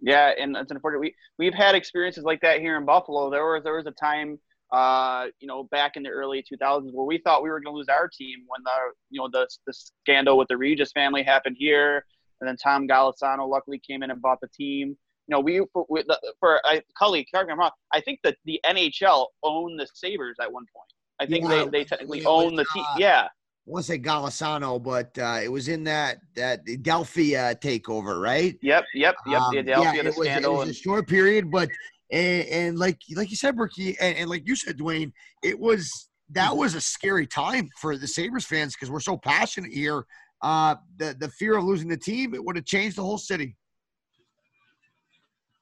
Yeah, 0.00 0.32
and 0.38 0.56
it's 0.56 0.70
unfortunate. 0.70 1.00
We 1.00 1.14
we've 1.38 1.54
had 1.54 1.74
experiences 1.74 2.24
like 2.24 2.40
that 2.42 2.60
here 2.60 2.76
in 2.76 2.84
Buffalo. 2.84 3.30
There 3.30 3.44
was 3.44 3.64
there 3.64 3.76
was 3.76 3.86
a 3.86 3.92
time, 3.92 4.38
uh, 4.74 5.26
you 5.38 5.46
know, 5.46 5.64
back 5.64 5.96
in 5.96 6.02
the 6.02 6.08
early 6.08 6.42
2000s 6.42 6.92
where 6.92 7.06
we 7.06 7.18
thought 7.18 7.44
we 7.44 7.48
were 7.48 7.60
going 7.60 7.72
to 7.72 7.78
lose 7.78 7.88
our 7.88 8.08
team 8.08 8.40
when 8.48 8.60
the 8.64 8.70
you 9.08 9.20
know 9.20 9.28
the 9.30 9.46
the 9.66 9.72
scandal 9.72 10.36
with 10.36 10.48
the 10.48 10.54
Rigas 10.54 10.92
family 10.92 11.22
happened 11.22 11.56
here, 11.58 12.04
and 12.40 12.48
then 12.48 12.56
Tom 12.56 12.88
Golisano 12.88 13.48
luckily 13.48 13.80
came 13.86 14.02
in 14.02 14.10
and 14.10 14.20
bought 14.20 14.40
the 14.40 14.48
team. 14.48 14.96
You 15.28 15.32
know, 15.32 15.40
we 15.40 15.64
for, 15.72 15.86
we, 15.88 16.02
for 16.40 16.60
I, 16.64 16.82
Cully, 16.98 17.24
correct 17.32 17.46
me 17.46 17.52
if 17.52 17.54
I'm 17.54 17.60
wrong. 17.60 17.70
I 17.92 18.00
think 18.00 18.18
that 18.24 18.36
the 18.44 18.60
NHL 18.66 19.26
owned 19.44 19.78
the 19.78 19.86
Sabres 19.94 20.36
at 20.40 20.52
one 20.52 20.64
point. 20.74 20.90
I 21.20 21.26
think 21.26 21.44
Yeah, 21.48 21.64
they, 21.64 21.78
they 21.78 21.84
technically 21.84 22.20
it 22.20 22.26
own 22.26 22.56
was, 22.56 22.66
the 22.66 22.72
team. 22.74 22.84
uh, 22.84 22.96
Yeah, 22.98 23.22
I 23.22 23.70
want 23.70 23.86
to 23.86 23.92
say 23.92 23.98
Golisano, 23.98 24.82
but 24.82 25.16
uh, 25.18 25.38
it 25.40 25.50
was 25.52 25.68
in 25.68 25.84
that 25.84 26.18
that 26.34 26.64
Delphi 26.82 27.36
uh, 27.36 27.54
takeover, 27.54 28.20
right? 28.20 28.58
yep, 28.60 28.84
yep, 28.92 29.14
yep. 29.26 29.40
Um, 29.40 29.54
the 29.54 29.62
Adelphia, 29.62 29.92
the 29.92 29.98
it 30.00 30.04
was, 30.18 30.26
it 30.26 30.30
scandal, 30.30 30.56
was 30.56 30.68
a 30.68 30.74
short 30.74 31.08
period, 31.08 31.50
but 31.50 31.70
and, 32.14 32.48
and 32.48 32.78
like 32.78 33.00
like 33.16 33.30
you 33.30 33.36
said, 33.36 33.56
Berkey, 33.56 33.96
and, 34.00 34.16
and 34.16 34.30
like 34.30 34.46
you 34.46 34.54
said, 34.54 34.78
Dwayne, 34.78 35.12
it 35.42 35.58
was 35.58 36.08
that 36.30 36.56
was 36.56 36.74
a 36.74 36.80
scary 36.80 37.26
time 37.26 37.68
for 37.80 37.96
the 37.96 38.06
Sabres 38.06 38.44
fans 38.44 38.74
because 38.74 38.90
we're 38.90 39.00
so 39.00 39.16
passionate 39.16 39.72
here. 39.72 40.04
Uh, 40.40 40.76
the 40.96 41.16
the 41.18 41.28
fear 41.30 41.56
of 41.56 41.64
losing 41.64 41.88
the 41.88 41.96
team, 41.96 42.34
it 42.34 42.44
would 42.44 42.56
have 42.56 42.64
changed 42.64 42.96
the 42.96 43.02
whole 43.02 43.18
city. 43.18 43.56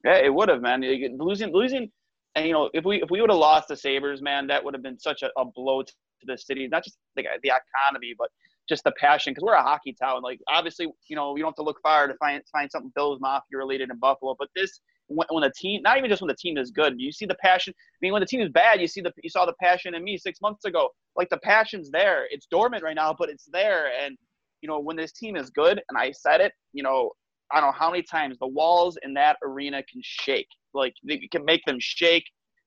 Yeah, 0.05 0.17
it 0.17 0.33
would 0.35 0.49
have, 0.49 0.61
man. 0.61 0.83
Losing, 1.19 1.53
losing, 1.53 1.91
and 2.35 2.47
you 2.47 2.53
know, 2.53 2.69
if 2.75 2.85
we 2.85 3.03
if 3.03 3.11
we 3.11 3.21
would 3.21 3.31
have 3.31 3.39
lost 3.39 3.69
the 3.69 3.77
Sabres, 3.77 4.21
man, 4.21 4.47
that 4.49 4.63
would 4.63 4.75
have 4.75 4.83
been 4.83 4.99
such 4.99 5.23
a, 5.23 5.31
a 5.39 5.45
blow 5.45 5.83
to 5.83 5.93
the 6.25 6.37
city. 6.37 6.69
Not 6.69 6.85
just 6.85 6.99
the 7.17 7.25
the 7.43 7.51
economy, 7.51 8.15
but 8.19 8.29
just 8.69 8.85
the 8.85 8.93
passion. 9.01 9.33
Because 9.33 9.45
we're 9.45 9.55
a 9.55 9.63
hockey 9.63 9.95
town. 9.99 10.23
Like 10.23 10.41
obviously, 10.49 10.89
you 11.09 11.17
know, 11.17 11.35
you 11.35 11.43
don't 11.43 11.51
have 11.51 11.57
to 11.57 11.63
look 11.63 11.81
far 11.83 12.09
to 12.09 12.15
find 12.17 12.43
find 12.53 12.71
something 12.71 12.93
Bills 12.95 13.21
Mafia 13.23 13.57
related 13.57 13.91
in 13.91 13.99
Buffalo. 13.99 14.35
But 14.39 14.49
this, 14.55 14.81
when, 15.15 15.27
when 15.31 15.43
the 15.43 15.53
team, 15.57 15.83
not 15.83 15.99
even 15.99 16.11
just 16.11 16.23
when 16.23 16.29
the 16.29 16.37
team 16.37 16.57
is 16.57 16.71
good, 16.71 16.95
you 16.99 17.13
see 17.13 17.27
the 17.27 17.37
passion. 17.37 17.75
I 17.77 17.99
mean, 18.01 18.13
when 18.13 18.21
the 18.21 18.27
team 18.27 18.41
is 18.41 18.51
bad, 18.51 18.81
you 18.81 18.87
see 18.87 19.01
the 19.01 19.13
you 19.23 19.31
saw 19.31 19.47
the 19.47 19.55
passion 19.61 19.95
in 19.95 20.05
me 20.05 20.17
six 20.19 20.41
months 20.41 20.65
ago. 20.65 20.89
Like 21.17 21.29
the 21.31 21.39
passion's 21.39 21.91
there. 21.91 22.27
It's 22.31 22.47
dormant 22.47 22.83
right 22.83 22.97
now, 22.97 23.15
but 23.19 23.29
it's 23.29 23.49
there. 23.53 23.91
And 24.03 24.17
you 24.61 24.69
know, 24.69 24.79
when 24.79 24.97
this 24.97 25.13
team 25.13 25.37
is 25.37 25.51
good, 25.51 25.81
and 25.89 25.99
I 25.99 26.13
said 26.13 26.41
it, 26.41 26.53
you 26.73 26.83
know, 26.83 27.11
I 27.53 27.61
don't 27.61 27.71
know 27.71 27.77
how 27.79 27.91
many 27.91 28.03
times 28.03 28.39
the 28.39 28.47
walls 28.47 28.97
in 29.03 29.15
that 29.15 29.37
arena 29.43 29.83
can 29.91 30.01
shake. 30.03 30.49
Like 30.75 30.95
you 31.03 31.29
can 31.31 31.45
make 31.45 31.65
them 31.67 31.77
shake. 31.79 32.25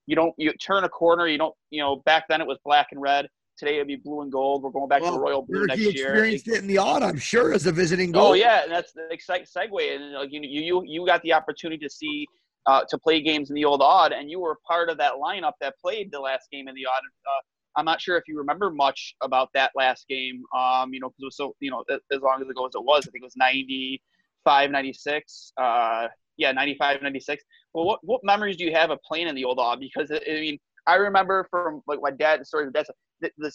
You 0.07 0.15
don't 0.15 0.33
you 0.37 0.53
turn 0.53 0.83
a 0.83 0.89
corner. 0.89 1.27
You 1.27 1.37
don't 1.37 1.55
you 1.71 1.81
know 1.81 1.97
back 2.05 2.25
then 2.29 2.41
it 2.41 2.47
was 2.47 2.59
black 2.63 2.87
and 2.91 3.01
red. 3.01 3.27
Today 3.57 3.75
it'd 3.75 3.87
be 3.87 3.95
blue 3.95 4.21
and 4.21 4.31
gold. 4.31 4.63
We're 4.63 4.71
going 4.71 4.89
back 4.89 5.01
to 5.01 5.11
the 5.11 5.19
royal 5.19 5.41
blue 5.41 5.65
next 5.65 5.79
year. 5.79 5.91
You 5.91 5.91
experienced 5.91 6.47
it 6.47 6.55
in 6.55 6.67
the 6.67 6.77
Aud, 6.77 7.03
I'm 7.03 7.17
sure, 7.17 7.53
as 7.53 7.65
a 7.65 7.71
visiting 7.71 8.11
goal. 8.11 8.27
Oh 8.27 8.33
yeah, 8.33 8.63
and 8.63 8.71
that's 8.71 8.91
the 8.91 9.07
exciting 9.11 9.45
segue. 9.45 9.95
And 9.95 10.13
like 10.13 10.31
you 10.31 10.41
you 10.43 10.83
you 10.85 11.05
got 11.05 11.21
the 11.21 11.33
opportunity 11.33 11.83
to 11.85 11.89
see 11.89 12.27
uh, 12.65 12.83
to 12.89 12.97
play 12.97 13.21
games 13.21 13.49
in 13.49 13.55
the 13.55 13.65
old 13.65 13.81
Aud, 13.81 14.11
and 14.11 14.29
you 14.29 14.39
were 14.39 14.57
part 14.67 14.89
of 14.89 14.97
that 14.97 15.13
lineup 15.13 15.53
that 15.61 15.75
played 15.79 16.11
the 16.11 16.19
last 16.19 16.49
game 16.51 16.67
in 16.67 16.75
the 16.75 16.85
Aud. 16.85 17.01
Uh, 17.25 17.41
I'm 17.77 17.85
not 17.85 18.01
sure 18.01 18.17
if 18.17 18.23
you 18.27 18.37
remember 18.37 18.71
much 18.71 19.15
about 19.21 19.49
that 19.53 19.71
last 19.75 20.07
game. 20.07 20.43
Um, 20.57 20.93
you 20.93 20.99
know, 20.99 21.09
because 21.09 21.21
it 21.21 21.25
was 21.25 21.37
so 21.37 21.55
you 21.59 21.71
know 21.71 21.83
as 21.89 22.21
long 22.21 22.41
as 22.41 22.49
ago 22.49 22.65
as 22.65 22.75
it 22.75 22.83
was. 22.83 23.07
I 23.07 23.11
think 23.11 23.23
it 23.23 23.25
was 23.25 23.37
95, 23.37 24.71
96. 24.71 25.53
Uh, 25.57 26.07
yeah, 26.37 26.51
95, 26.51 27.01
96. 27.01 27.43
Well, 27.73 27.85
what 27.85 27.99
what 28.03 28.21
memories 28.23 28.57
do 28.57 28.65
you 28.65 28.73
have 28.73 28.91
of 28.91 28.99
playing 29.03 29.27
in 29.27 29.35
the 29.35 29.45
old 29.45 29.59
Aud? 29.59 29.79
Because 29.79 30.11
I 30.11 30.19
mean, 30.27 30.59
I 30.87 30.95
remember 30.95 31.47
from 31.49 31.81
like 31.87 31.99
my 32.01 32.11
dad 32.11 32.41
the 32.41 32.45
story 32.45 32.67
of 32.67 32.73
dad's 32.73 32.89
the, 33.21 33.31
the 33.37 33.51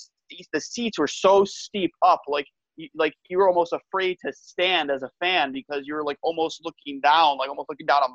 the 0.53 0.61
seats 0.61 0.99
were 0.99 1.07
so 1.07 1.45
steep 1.45 1.93
up, 2.03 2.21
like 2.29 2.47
you, 2.77 2.89
like 2.95 3.15
you 3.29 3.39
were 3.39 3.49
almost 3.49 3.73
afraid 3.73 4.17
to 4.25 4.33
stand 4.33 4.91
as 4.91 5.03
a 5.03 5.11
fan 5.21 5.53
because 5.53 5.83
you 5.85 5.95
were 5.95 6.05
like 6.05 6.19
almost 6.23 6.61
looking 6.65 7.01
down, 7.01 7.39
like 7.39 7.49
almost 7.49 7.69
looking 7.69 7.87
down 7.87 8.03
on 8.03 8.11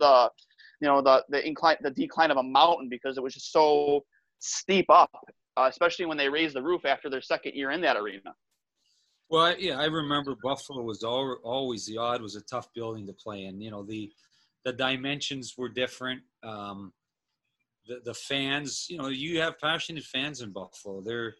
the 0.00 0.30
you 0.80 0.88
know 0.88 1.02
the 1.02 1.24
the 1.28 1.46
incline 1.46 1.76
the 1.82 1.90
decline 1.90 2.30
of 2.30 2.36
a 2.36 2.42
mountain 2.42 2.88
because 2.88 3.16
it 3.16 3.22
was 3.22 3.34
just 3.34 3.52
so 3.52 4.04
steep 4.38 4.86
up, 4.88 5.10
uh, 5.56 5.66
especially 5.68 6.06
when 6.06 6.16
they 6.16 6.28
raised 6.28 6.54
the 6.54 6.62
roof 6.62 6.84
after 6.84 7.10
their 7.10 7.22
second 7.22 7.54
year 7.54 7.70
in 7.70 7.80
that 7.80 7.96
arena. 7.96 8.34
Well, 9.30 9.54
yeah, 9.58 9.78
I 9.78 9.86
remember 9.86 10.36
Buffalo 10.42 10.82
was 10.82 11.04
al- 11.04 11.40
always 11.42 11.84
the 11.84 11.98
Aud 11.98 12.22
was 12.22 12.34
a 12.34 12.40
tough 12.42 12.72
building 12.74 13.06
to 13.06 13.12
play 13.12 13.44
in. 13.44 13.60
You 13.60 13.70
know, 13.70 13.82
the 13.82 14.10
the 14.64 14.72
dimensions 14.72 15.54
were 15.58 15.68
different. 15.68 16.22
Um, 16.42 16.92
the 17.88 18.00
the 18.04 18.14
fans, 18.14 18.86
you 18.88 18.98
know, 18.98 19.08
you 19.08 19.40
have 19.40 19.58
passionate 19.58 20.04
fans 20.04 20.42
in 20.42 20.52
Buffalo. 20.52 21.00
They're 21.00 21.34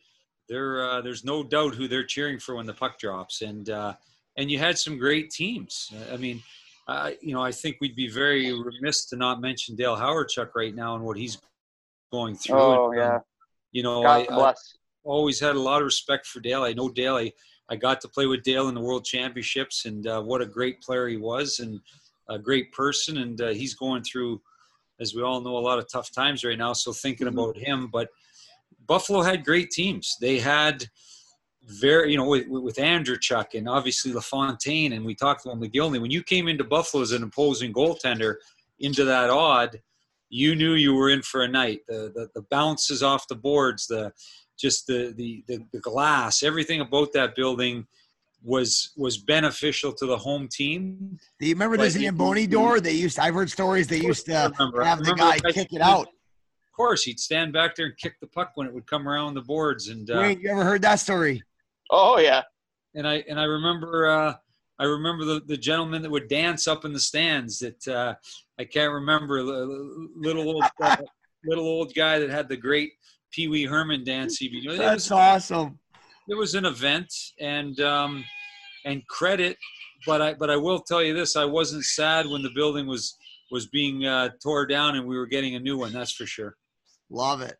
they're 0.49 0.89
uh, 0.89 1.01
there's 1.03 1.25
no 1.25 1.45
doubt 1.45 1.75
who 1.75 1.87
they're 1.87 2.05
cheering 2.05 2.39
for 2.39 2.57
when 2.57 2.67
the 2.67 2.75
puck 2.75 2.99
drops, 2.99 3.43
and 3.43 3.69
uh, 3.71 3.95
and 4.37 4.51
you 4.51 4.59
had 4.59 4.79
some 4.79 4.99
great 4.99 5.31
teams. 5.31 5.93
I 6.13 6.17
mean, 6.17 6.43
uh, 6.89 7.11
you 7.21 7.35
know, 7.35 7.43
I 7.43 7.53
think 7.53 7.77
we'd 7.81 7.97
be 7.97 8.09
very 8.09 8.53
remiss 8.53 9.05
to 9.07 9.17
not 9.17 9.41
mention 9.41 9.77
Dale 9.77 9.97
Hawerchuk 9.97 10.51
right 10.57 10.75
now 10.75 10.95
and 10.95 11.05
what 11.05 11.19
he's 11.19 11.39
going 12.11 12.35
through. 12.35 12.57
Oh 12.57 12.91
And, 12.91 13.01
um, 13.01 13.07
yeah, 13.07 13.19
you 13.73 13.83
know, 13.83 14.03
God 14.03 14.27
I, 14.31 14.35
I, 14.35 14.55
always 15.05 15.39
had 15.39 15.55
a 15.55 15.61
lot 15.61 15.83
of 15.83 15.87
respect 15.87 16.27
for 16.27 16.41
Dale. 16.41 16.63
I 16.63 16.73
know 16.73 16.89
Dale. 16.89 17.17
I, 17.17 17.33
I 17.69 17.77
got 17.77 18.01
to 18.01 18.09
play 18.09 18.27
with 18.27 18.43
Dale 18.43 18.69
in 18.69 18.75
the 18.75 18.81
World 18.81 19.05
Championships, 19.05 19.85
and 19.85 20.07
uh, 20.07 20.23
what 20.23 20.41
a 20.41 20.47
great 20.47 20.81
player 20.81 21.09
he 21.09 21.19
was, 21.19 21.61
and 21.61 21.81
a 22.31 22.39
great 22.39 22.73
person. 22.73 23.19
And 23.19 23.41
uh, 23.41 23.49
he's 23.49 23.75
going 23.75 24.03
through, 24.03 24.41
as 25.01 25.15
we 25.15 25.23
all 25.23 25.41
know, 25.41 25.57
a 25.57 25.59
lot 25.59 25.79
of 25.79 25.91
tough 25.91 26.11
times 26.11 26.45
right 26.45 26.59
now. 26.59 26.73
So 26.73 26.93
thinking 26.93 27.27
mm-hmm. 27.27 27.39
about 27.39 27.57
him, 27.57 27.89
but 27.93 28.09
Buffalo 28.87 29.23
had 29.23 29.45
great 29.45 29.71
teams. 29.71 30.17
They 30.21 30.39
had 30.39 30.87
very, 31.65 32.11
you 32.11 32.17
know, 32.17 32.27
with, 32.27 32.49
with 32.49 32.77
Hawerchuk 32.77 33.55
and 33.55 33.69
obviously 33.69 34.13
LaFontaine, 34.13 34.95
and 34.95 35.05
we 35.05 35.15
talked 35.15 35.45
about 35.45 35.61
Mogilny. 35.61 36.01
When 36.01 36.11
you 36.11 36.23
came 36.23 36.49
into 36.49 36.65
Buffalo 36.65 37.03
as 37.03 37.13
an 37.13 37.23
opposing 37.23 37.73
goaltender 37.73 38.37
into 38.81 39.05
that 39.05 39.31
Aud, 39.31 39.81
you 40.31 40.55
knew 40.55 40.75
you 40.75 40.95
were 40.95 41.11
in 41.11 41.23
for 41.23 41.43
a 41.43 41.49
night. 41.49 41.81
The 41.87 42.13
the, 42.15 42.29
the 42.35 42.47
bounces 42.51 43.03
off 43.03 43.29
the 43.29 43.35
boards, 43.35 43.87
the 43.87 44.13
just 44.59 44.87
the, 44.87 45.13
the 45.17 45.45
the 45.47 45.65
the 45.73 45.81
glass, 45.81 46.43
everything 46.43 46.81
about 46.81 47.13
that 47.13 47.37
building 47.37 47.87
was 48.43 48.93
was 48.97 49.19
beneficial 49.19 49.93
to 49.93 50.07
the 50.07 50.17
home 50.17 50.49
team. 50.49 51.19
Do 51.41 51.47
you 51.47 51.55
remember 51.55 51.77
the 51.77 51.85
But 51.85 51.95
you- 51.95 52.07
Zamboni 52.07 52.47
door? 52.47 52.81
They 52.81 52.93
used. 52.93 53.19
I've 53.19 53.35
heard 53.35 53.51
stories. 53.51 53.89
They 53.89 54.01
used 54.01 54.27
to 54.27 54.53
remember. 54.59 54.85
Have 54.85 55.05
the 55.05 55.15
guy 55.15 55.39
the 55.43 55.53
kick 55.53 55.73
it 55.73 55.81
out. 55.81 56.07
Of 56.09 56.73
course, 56.77 57.03
he'd 57.03 57.19
stand 57.19 57.53
back 57.53 57.75
there 57.75 57.87
and 57.87 57.97
kick 57.97 58.15
the 58.21 58.29
puck 58.29 58.53
when 58.55 58.67
it 58.69 58.73
would 58.73 58.87
come 58.87 59.09
around 59.09 59.35
the 59.35 59.43
boards, 59.43 59.89
and 59.89 60.09
uh, 60.11 60.19
Wayne, 60.19 60.41
you 60.41 60.51
ever 60.51 60.63
heard 60.63 60.83
that 60.83 61.01
story? 61.01 61.43
Oh 61.91 62.19
yeah, 62.19 62.43
and 62.95 63.07
I 63.07 63.25
and 63.29 63.41
I 63.41 63.45
remember 63.45 64.07
uh, 64.07 64.35
I 64.79 64.85
remember 64.85 65.25
the, 65.25 65.41
the 65.47 65.57
gentleman 65.57 66.03
that 66.03 66.11
would 66.11 66.29
dance 66.29 66.69
up 66.69 66.85
in 66.85 66.93
the 66.93 67.01
stands. 67.01 67.59
That 67.59 67.89
uh, 67.89 68.15
I 68.61 68.65
can't 68.65 68.93
remember 68.93 69.43
the 69.43 70.09
little 70.15 70.49
old 70.49 70.65
uh, 70.81 70.97
little 71.45 71.67
old 71.67 71.95
guy 71.95 72.21
that 72.21 72.31
had 72.31 72.49
the 72.49 72.57
great 72.57 72.93
Pee 73.33 73.49
Wee 73.49 73.65
Herman 73.65 74.05
dance. 74.05 74.39
He 74.39 74.47
it 74.47 74.79
That's 74.79 75.11
was 75.11 75.13
awesome. 75.13 75.79
It 76.29 76.37
was 76.37 76.55
an 76.55 76.65
event 76.65 77.13
and 77.41 77.79
um, 77.81 78.25
and 78.85 79.07
credit, 79.09 79.57
but 80.07 80.23
I 80.23 80.35
but 80.35 80.51
I 80.51 80.57
will 80.57 80.81
tell 80.81 81.03
you 81.03 81.15
this: 81.15 81.37
I 81.37 81.45
wasn't 81.45 81.85
sad 81.85 82.27
when 82.27 82.43
the 82.43 82.51
building 82.55 82.87
was 82.87 83.17
was 83.51 83.67
being 83.69 84.05
uh, 84.05 84.31
tore 84.43 84.67
down 84.67 84.97
and 84.97 85.07
we 85.07 85.17
were 85.17 85.27
getting 85.27 85.55
a 85.55 85.61
new 85.61 85.79
one. 85.79 85.93
That's 85.93 86.13
for 86.13 86.27
sure. 86.27 86.55
Love 87.11 87.41
it. 87.41 87.57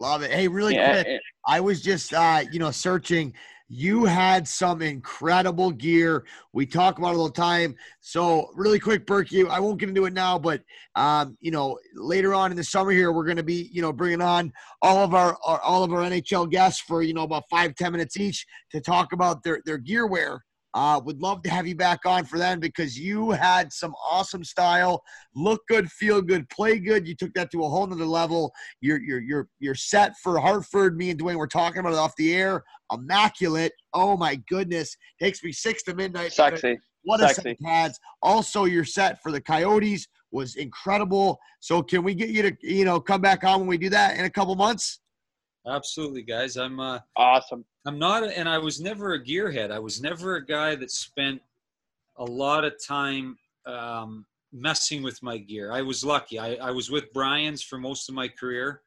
Love 0.00 0.22
it. 0.22 0.30
Hey, 0.30 0.46
really 0.46 0.74
yeah. 0.74 0.92
quick. 0.92 1.06
it- 1.08 1.22
I 1.46 1.60
was 1.60 1.82
just 1.82 2.14
uh, 2.14 2.44
you 2.52 2.58
know, 2.58 2.70
searching. 2.70 3.34
You 3.68 4.06
had 4.06 4.48
some 4.48 4.80
incredible 4.80 5.70
gear. 5.70 6.24
We 6.54 6.64
talk 6.64 6.98
about 6.98 7.14
it 7.14 7.18
all 7.18 7.26
the 7.26 7.32
time. 7.32 7.76
So, 8.00 8.50
really 8.54 8.78
quick, 8.78 9.06
Berkey, 9.06 9.46
I 9.48 9.60
won't 9.60 9.78
get 9.78 9.90
into 9.90 10.06
it 10.06 10.14
now, 10.14 10.38
but 10.38 10.62
um, 10.94 11.36
you 11.40 11.50
know, 11.50 11.78
later 11.94 12.34
on 12.34 12.50
in 12.50 12.56
the 12.56 12.64
summer 12.64 12.90
here, 12.90 13.12
we're 13.12 13.24
going 13.26 13.36
to 13.36 13.42
be, 13.42 13.68
you 13.70 13.82
know, 13.82 13.92
bringing 13.92 14.22
on 14.22 14.52
all 14.80 15.04
of 15.04 15.14
our, 15.14 15.36
our 15.44 15.60
all 15.60 15.84
of 15.84 15.92
our 15.92 16.00
NHL 16.00 16.50
guests 16.50 16.80
for 16.80 17.02
you 17.02 17.12
know 17.12 17.24
about 17.24 17.44
five 17.50 17.74
ten 17.74 17.92
minutes 17.92 18.16
each 18.16 18.46
to 18.70 18.80
talk 18.80 19.12
about 19.12 19.42
their 19.42 19.60
their 19.66 19.78
gear 19.78 20.06
wear. 20.06 20.42
Uh, 20.74 21.00
would 21.02 21.20
love 21.20 21.42
to 21.42 21.50
have 21.50 21.66
you 21.66 21.74
back 21.74 22.00
on 22.04 22.24
for 22.24 22.38
that 22.38 22.60
because 22.60 22.98
you 22.98 23.30
had 23.30 23.72
some 23.72 23.94
awesome 24.08 24.44
style, 24.44 25.02
look 25.34 25.62
good, 25.66 25.90
feel 25.90 26.20
good, 26.20 26.48
play 26.50 26.78
good. 26.78 27.08
You 27.08 27.14
took 27.14 27.32
that 27.34 27.50
to 27.52 27.64
a 27.64 27.68
whole 27.68 27.86
nother 27.86 28.04
level. 28.04 28.52
You're 28.80 29.00
you're 29.00 29.20
you're 29.20 29.48
you're 29.60 29.74
set 29.74 30.12
for 30.22 30.38
Hartford. 30.38 30.96
Me 30.96 31.10
and 31.10 31.20
Dwayne 31.20 31.36
were 31.36 31.46
talking 31.46 31.80
about 31.80 31.94
it 31.94 31.98
off 31.98 32.14
the 32.16 32.34
air. 32.34 32.62
Immaculate. 32.92 33.72
Oh 33.94 34.16
my 34.16 34.36
goodness. 34.48 34.94
Takes 35.20 35.42
me 35.42 35.52
six 35.52 35.82
to 35.84 35.94
midnight. 35.94 36.32
sexy. 36.32 36.78
What 37.04 37.22
a 37.22 37.28
set 37.30 37.46
of 37.46 37.56
pads. 37.64 37.98
Also, 38.20 38.64
your 38.64 38.84
set 38.84 39.22
for 39.22 39.32
the 39.32 39.40
Coyotes 39.40 40.06
was 40.30 40.56
incredible. 40.56 41.38
So 41.60 41.82
can 41.82 42.02
we 42.02 42.14
get 42.14 42.28
you 42.28 42.42
to 42.42 42.56
you 42.60 42.84
know 42.84 43.00
come 43.00 43.22
back 43.22 43.42
on 43.44 43.60
when 43.60 43.68
we 43.68 43.78
do 43.78 43.88
that 43.90 44.18
in 44.18 44.26
a 44.26 44.30
couple 44.30 44.54
months? 44.54 45.00
Absolutely, 45.66 46.22
guys. 46.22 46.56
I'm 46.56 46.78
uh, 46.80 46.98
Awesome. 47.16 47.64
I'm 47.86 47.98
not, 47.98 48.24
and 48.24 48.48
I 48.48 48.58
was 48.58 48.80
never 48.80 49.14
a 49.14 49.24
gearhead. 49.24 49.70
I 49.70 49.78
was 49.78 50.00
never 50.00 50.36
a 50.36 50.44
guy 50.44 50.74
that 50.74 50.90
spent 50.90 51.40
a 52.16 52.24
lot 52.24 52.64
of 52.64 52.74
time 52.84 53.38
um, 53.66 54.26
messing 54.52 55.02
with 55.02 55.22
my 55.22 55.38
gear. 55.38 55.72
I 55.72 55.82
was 55.82 56.04
lucky. 56.04 56.38
I, 56.38 56.54
I 56.54 56.70
was 56.70 56.90
with 56.90 57.12
Brian's 57.12 57.62
for 57.62 57.78
most 57.78 58.08
of 58.08 58.14
my 58.14 58.28
career. 58.28 58.82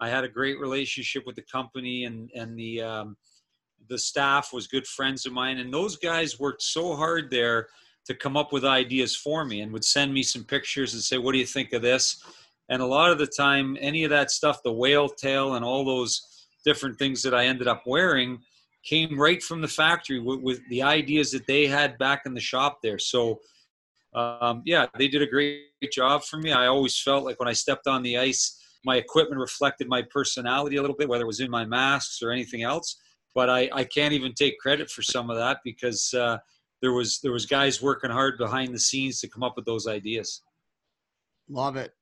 I 0.00 0.08
had 0.08 0.24
a 0.24 0.28
great 0.28 0.58
relationship 0.58 1.26
with 1.26 1.36
the 1.36 1.42
company 1.42 2.04
and 2.04 2.30
and 2.34 2.58
the 2.58 2.80
um, 2.80 3.16
the 3.88 3.98
staff 3.98 4.52
was 4.52 4.66
good 4.66 4.86
friends 4.86 5.26
of 5.26 5.32
mine, 5.32 5.58
and 5.58 5.72
those 5.72 5.96
guys 5.96 6.40
worked 6.40 6.62
so 6.62 6.94
hard 6.96 7.30
there 7.30 7.68
to 8.06 8.14
come 8.14 8.36
up 8.36 8.52
with 8.52 8.64
ideas 8.64 9.14
for 9.14 9.44
me 9.44 9.60
and 9.60 9.72
would 9.72 9.84
send 9.84 10.12
me 10.12 10.22
some 10.22 10.44
pictures 10.44 10.94
and 10.94 11.02
say, 11.02 11.18
"What 11.18 11.32
do 11.32 11.38
you 11.38 11.46
think 11.46 11.72
of 11.72 11.82
this?" 11.82 12.24
And 12.70 12.80
a 12.80 12.86
lot 12.86 13.10
of 13.10 13.18
the 13.18 13.26
time, 13.26 13.76
any 13.80 14.04
of 14.04 14.10
that 14.10 14.30
stuff, 14.30 14.62
the 14.62 14.72
whale 14.72 15.08
tail 15.08 15.54
and 15.54 15.64
all 15.64 15.84
those 15.84 16.29
different 16.64 16.98
things 16.98 17.22
that 17.22 17.34
I 17.34 17.46
ended 17.46 17.68
up 17.68 17.82
wearing, 17.86 18.40
came 18.84 19.18
right 19.18 19.42
from 19.42 19.60
the 19.60 19.68
factory 19.68 20.20
with, 20.20 20.40
with 20.40 20.60
the 20.68 20.82
ideas 20.82 21.30
that 21.32 21.46
they 21.46 21.66
had 21.66 21.98
back 21.98 22.22
in 22.26 22.34
the 22.34 22.40
shop 22.40 22.78
there. 22.82 22.98
So, 22.98 23.40
um, 24.14 24.62
yeah, 24.64 24.86
they 24.98 25.08
did 25.08 25.22
a 25.22 25.26
great 25.26 25.64
job 25.92 26.24
for 26.24 26.38
me. 26.38 26.52
I 26.52 26.66
always 26.66 27.00
felt 27.00 27.24
like 27.24 27.38
when 27.38 27.48
I 27.48 27.52
stepped 27.52 27.86
on 27.86 28.02
the 28.02 28.18
ice, 28.18 28.58
my 28.84 28.96
equipment 28.96 29.40
reflected 29.40 29.88
my 29.88 30.02
personality 30.02 30.76
a 30.76 30.80
little 30.80 30.96
bit, 30.96 31.08
whether 31.08 31.24
it 31.24 31.26
was 31.26 31.40
in 31.40 31.50
my 31.50 31.64
masks 31.64 32.22
or 32.22 32.30
anything 32.30 32.62
else. 32.62 32.96
But 33.34 33.50
I, 33.50 33.70
I 33.72 33.84
can't 33.84 34.12
even 34.12 34.32
take 34.32 34.58
credit 34.58 34.90
for 34.90 35.02
some 35.02 35.30
of 35.30 35.36
that 35.36 35.58
because 35.64 36.12
uh, 36.14 36.38
there 36.82 36.92
was 36.92 37.20
there 37.22 37.32
was 37.32 37.46
guys 37.46 37.82
working 37.82 38.10
hard 38.10 38.38
behind 38.38 38.74
the 38.74 38.78
scenes 38.78 39.20
to 39.20 39.28
come 39.28 39.42
up 39.42 39.54
with 39.56 39.66
those 39.66 39.86
ideas. 39.86 40.42
Love 41.48 41.76
it. 41.76 41.92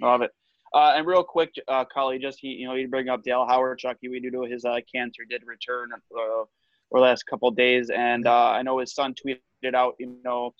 Love 0.00 0.22
it. 0.22 0.30
Uh, 0.74 0.92
and 0.96 1.06
real 1.06 1.22
quick, 1.22 1.54
uh, 1.68 1.84
just 2.20 2.38
he, 2.40 2.48
you 2.48 2.66
know, 2.66 2.74
you 2.74 2.88
bring 2.88 3.08
up 3.08 3.22
Dale 3.22 3.46
Howard, 3.46 3.78
Chucky. 3.78 4.08
We 4.08 4.20
do 4.20 4.42
his 4.42 4.64
uh, 4.64 4.78
cancer 4.92 5.22
did 5.28 5.42
return 5.46 5.90
uh, 5.92 6.20
over 6.20 6.46
the 6.92 7.00
last 7.00 7.24
couple 7.24 7.50
days, 7.50 7.90
and 7.90 8.26
uh, 8.26 8.50
I 8.50 8.62
know 8.62 8.78
his 8.78 8.94
son 8.94 9.14
tweeted 9.14 9.74
out, 9.74 9.94
you 9.98 10.16
know, 10.24 10.54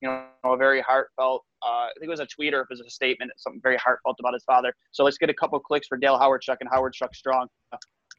you 0.00 0.08
know, 0.08 0.26
a 0.44 0.56
very 0.56 0.80
heartfelt. 0.80 1.44
Uh, 1.62 1.86
I 1.86 1.90
think 1.98 2.06
it 2.06 2.10
was 2.10 2.20
a 2.20 2.26
tweet 2.26 2.54
or 2.54 2.60
if 2.60 2.66
it 2.70 2.74
was 2.74 2.80
a 2.80 2.90
statement, 2.90 3.32
something 3.36 3.60
very 3.60 3.76
heartfelt 3.76 4.16
about 4.20 4.32
his 4.32 4.44
father. 4.44 4.72
So 4.92 5.02
let's 5.02 5.18
get 5.18 5.28
a 5.28 5.34
couple 5.34 5.58
clicks 5.58 5.88
for 5.88 5.98
Dale 5.98 6.18
Hawerchuk 6.18 6.58
and 6.60 6.70
Hawerchuk 6.70 7.14
Strong. 7.14 7.48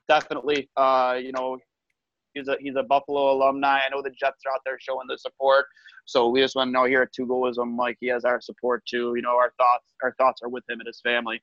Definitely, 0.07 0.69
uh, 0.75 1.17
you 1.21 1.31
know, 1.31 1.57
he's 2.33 2.47
a 2.47 2.57
he's 2.59 2.75
a 2.75 2.83
Buffalo 2.83 3.31
alumni. 3.31 3.79
I 3.85 3.89
know 3.89 4.01
the 4.01 4.11
Jets 4.11 4.43
are 4.45 4.53
out 4.53 4.61
there 4.65 4.77
showing 4.79 5.07
the 5.07 5.17
support. 5.17 5.65
So 6.05 6.27
we 6.29 6.41
just 6.41 6.55
want 6.55 6.69
to 6.69 6.71
know 6.71 6.85
here 6.85 7.03
at 7.03 7.13
Two 7.13 7.27
Goalism, 7.27 7.75
Mike, 7.75 7.97
he 7.99 8.07
has 8.07 8.25
our 8.25 8.41
support 8.41 8.83
too. 8.85 9.13
You 9.15 9.21
know, 9.21 9.35
our 9.35 9.53
thoughts 9.57 9.85
our 10.03 10.13
thoughts 10.17 10.41
are 10.41 10.49
with 10.49 10.63
him 10.69 10.79
and 10.79 10.87
his 10.87 11.01
family. 11.01 11.41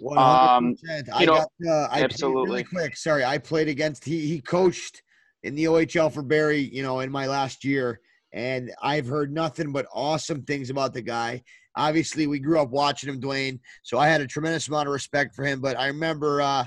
One 0.00 0.16
hundred 0.16 0.78
Um, 1.08 1.14
I 1.14 1.24
know, 1.24 1.34
got 1.34 1.48
uh, 1.66 1.88
I 1.90 2.02
absolutely. 2.02 2.50
really 2.50 2.64
quick. 2.64 2.96
Sorry, 2.96 3.24
I 3.24 3.38
played 3.38 3.68
against 3.68 4.04
he 4.04 4.26
he 4.26 4.40
coached 4.40 5.02
in 5.42 5.54
the 5.54 5.64
OHL 5.64 6.12
for 6.12 6.22
Barrie. 6.22 6.70
you 6.72 6.82
know, 6.82 7.00
in 7.00 7.10
my 7.10 7.26
last 7.26 7.64
year, 7.64 8.00
and 8.32 8.70
I've 8.82 9.06
heard 9.06 9.32
nothing 9.32 9.72
but 9.72 9.86
awesome 9.92 10.42
things 10.42 10.70
about 10.70 10.94
the 10.94 11.02
guy. 11.02 11.42
Obviously, 11.76 12.26
we 12.26 12.40
grew 12.40 12.60
up 12.60 12.70
watching 12.70 13.08
him, 13.08 13.20
Dwayne, 13.20 13.60
so 13.84 13.98
I 13.98 14.08
had 14.08 14.20
a 14.20 14.26
tremendous 14.26 14.68
amount 14.68 14.88
of 14.88 14.92
respect 14.92 15.34
for 15.34 15.44
him. 15.44 15.60
But 15.60 15.78
I 15.78 15.86
remember, 15.86 16.42
uh, 16.42 16.64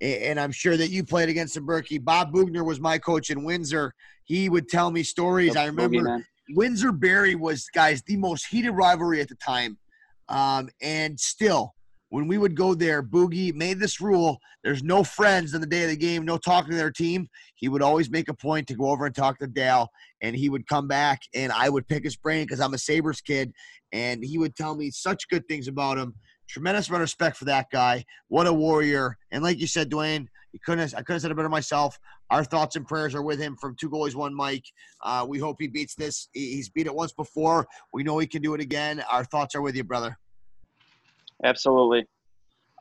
and 0.00 0.38
I'm 0.38 0.52
sure 0.52 0.76
that 0.76 0.90
you 0.90 1.04
played 1.04 1.28
against 1.28 1.56
him, 1.56 1.66
Berkey. 1.66 2.02
Bob 2.02 2.32
Boughner 2.32 2.64
was 2.64 2.80
my 2.80 2.98
coach 2.98 3.30
in 3.30 3.44
Windsor. 3.44 3.94
He 4.24 4.48
would 4.48 4.68
tell 4.68 4.90
me 4.90 5.02
stories. 5.02 5.56
I 5.56 5.66
remember 5.66 6.24
Windsor 6.50 6.92
Barrie 6.92 7.34
was, 7.34 7.68
guys, 7.74 8.02
the 8.02 8.16
most 8.16 8.46
heated 8.46 8.72
rivalry 8.72 9.20
at 9.20 9.28
the 9.28 9.36
time. 9.36 9.78
Um, 10.28 10.68
and 10.82 11.18
still, 11.18 11.74
when 12.10 12.28
we 12.28 12.38
would 12.38 12.54
go 12.54 12.74
there, 12.74 13.02
Boogie 13.02 13.54
made 13.54 13.78
this 13.78 14.00
rule 14.00 14.38
there's 14.62 14.82
no 14.82 15.04
friends 15.04 15.54
on 15.54 15.60
the 15.60 15.66
day 15.66 15.84
of 15.84 15.90
the 15.90 15.96
game, 15.96 16.24
no 16.24 16.38
talking 16.38 16.70
to 16.70 16.76
their 16.76 16.90
team. 16.90 17.28
He 17.54 17.68
would 17.68 17.82
always 17.82 18.10
make 18.10 18.28
a 18.28 18.34
point 18.34 18.66
to 18.68 18.74
go 18.74 18.88
over 18.88 19.04
and 19.04 19.14
talk 19.14 19.38
to 19.38 19.46
Dale, 19.46 19.88
and 20.22 20.34
he 20.34 20.48
would 20.48 20.66
come 20.66 20.88
back, 20.88 21.20
and 21.34 21.52
I 21.52 21.68
would 21.68 21.86
pick 21.86 22.02
his 22.02 22.16
brain 22.16 22.46
because 22.46 22.60
I'm 22.60 22.72
a 22.72 22.78
Sabres 22.78 23.20
kid, 23.20 23.52
and 23.92 24.24
he 24.24 24.38
would 24.38 24.56
tell 24.56 24.74
me 24.74 24.90
such 24.90 25.28
good 25.28 25.46
things 25.48 25.68
about 25.68 25.98
him. 25.98 26.14
Tremendous 26.48 26.88
amount 26.88 27.00
of 27.00 27.06
respect 27.06 27.36
for 27.36 27.46
that 27.46 27.70
guy. 27.70 28.04
What 28.28 28.46
a 28.46 28.52
warrior. 28.52 29.18
And 29.30 29.42
like 29.42 29.58
you 29.58 29.66
said, 29.66 29.90
Dwayne, 29.90 30.28
you 30.52 30.60
couldn't 30.64 30.94
I 30.94 30.98
couldn't 30.98 31.14
have 31.14 31.22
said 31.22 31.30
it 31.30 31.36
better 31.36 31.48
myself. 31.48 31.98
Our 32.30 32.44
thoughts 32.44 32.76
and 32.76 32.86
prayers 32.86 33.14
are 33.14 33.22
with 33.22 33.38
him 33.38 33.56
from 33.56 33.76
two 33.76 33.90
goalies, 33.90 34.14
one 34.14 34.34
Mic. 34.34 34.64
Uh, 35.02 35.26
we 35.28 35.38
hope 35.38 35.56
he 35.58 35.66
beats 35.68 35.94
this. 35.94 36.28
He's 36.32 36.68
beat 36.68 36.86
it 36.86 36.94
once 36.94 37.12
before. 37.12 37.66
We 37.92 38.02
know 38.02 38.18
he 38.18 38.26
can 38.26 38.42
do 38.42 38.54
it 38.54 38.60
again. 38.60 39.02
Our 39.10 39.24
thoughts 39.24 39.54
are 39.54 39.62
with 39.62 39.76
you, 39.76 39.84
brother. 39.84 40.18
Absolutely. 41.42 42.06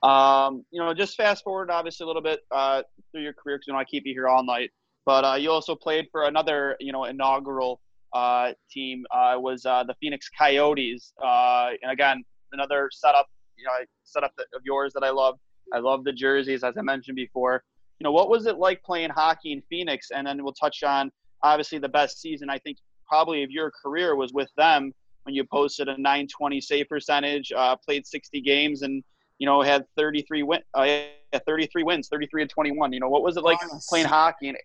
Um, 0.03 0.65
you 0.71 0.81
know, 0.81 0.93
just 0.93 1.15
fast 1.15 1.43
forward 1.43 1.71
obviously 1.71 2.03
a 2.03 2.07
little 2.07 2.21
bit 2.21 2.41
uh, 2.51 2.83
through 3.11 3.23
your 3.23 3.33
career 3.33 3.57
because 3.57 3.67
you 3.67 3.73
know 3.73 3.79
I 3.79 3.85
keep 3.85 4.05
you 4.05 4.13
here 4.13 4.27
all 4.27 4.43
night. 4.43 4.71
But 5.05 5.25
uh, 5.25 5.35
you 5.35 5.51
also 5.51 5.75
played 5.75 6.07
for 6.11 6.25
another, 6.25 6.77
you 6.79 6.91
know, 6.91 7.05
inaugural 7.05 7.81
uh, 8.13 8.51
team. 8.69 9.05
Uh, 9.11 9.35
was 9.37 9.65
uh, 9.65 9.83
the 9.83 9.95
Phoenix 9.99 10.29
Coyotes, 10.37 11.13
uh, 11.23 11.71
and 11.81 11.91
again, 11.91 12.23
another 12.51 12.89
setup, 12.91 13.27
you 13.63 13.69
know, 13.69 13.73
I 13.73 13.85
setup 14.03 14.33
of 14.37 14.61
yours 14.63 14.93
that 14.93 15.03
I 15.03 15.09
love. 15.09 15.39
I 15.73 15.79
love 15.79 16.03
the 16.03 16.11
jerseys, 16.11 16.63
as 16.63 16.75
I 16.77 16.81
mentioned 16.81 17.15
before. 17.15 17.63
You 17.99 18.03
know, 18.03 18.11
what 18.11 18.29
was 18.29 18.45
it 18.45 18.57
like 18.57 18.83
playing 18.83 19.11
hockey 19.11 19.53
in 19.53 19.61
Phoenix? 19.69 20.11
And 20.11 20.27
then 20.27 20.43
we'll 20.43 20.53
touch 20.53 20.83
on 20.83 21.09
obviously 21.41 21.77
the 21.77 21.89
best 21.89 22.19
season 22.19 22.49
I 22.49 22.59
think 22.59 22.77
probably 23.07 23.43
of 23.43 23.51
your 23.51 23.71
career 23.81 24.15
was 24.15 24.33
with 24.33 24.49
them 24.57 24.91
when 25.23 25.33
you 25.33 25.45
posted 25.45 25.87
a 25.87 25.97
920 25.97 26.59
save 26.59 26.89
percentage, 26.89 27.53
uh, 27.55 27.77
played 27.77 28.05
60 28.05 28.41
games, 28.41 28.81
and 28.81 29.01
you 29.39 29.45
know 29.45 29.61
had 29.61 29.85
33 29.97 30.43
win, 30.43 30.59
uh, 30.73 31.05
33 31.45 31.83
wins, 31.83 32.09
33 32.09 32.41
and 32.41 32.51
21. 32.51 32.91
You 32.91 32.99
know, 32.99 33.09
what 33.09 33.23
was 33.23 33.37
it 33.37 33.43
like 33.43 33.59
playing 33.87 34.07
hockey 34.07 34.49
and 34.49 34.57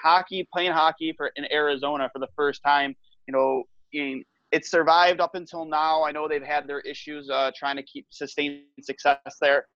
hockey, 0.00 0.46
playing 0.52 0.72
hockey 0.72 1.12
for 1.16 1.32
in 1.34 1.50
Arizona 1.52 2.08
for 2.12 2.20
the 2.20 2.28
first 2.36 2.62
time? 2.62 2.94
You 3.26 3.32
know, 3.32 3.64
in 3.92 4.22
it 4.52 4.66
survived 4.66 5.20
up 5.20 5.34
until 5.34 5.64
now. 5.64 6.02
I 6.02 6.12
know 6.12 6.28
they've 6.28 6.42
had 6.42 6.66
their 6.66 6.80
issues 6.80 7.28
uh, 7.30 7.50
trying 7.56 7.76
to 7.76 7.82
keep 7.82 8.06
sustained 8.10 8.62
success 8.82 9.18
there. 9.40 9.66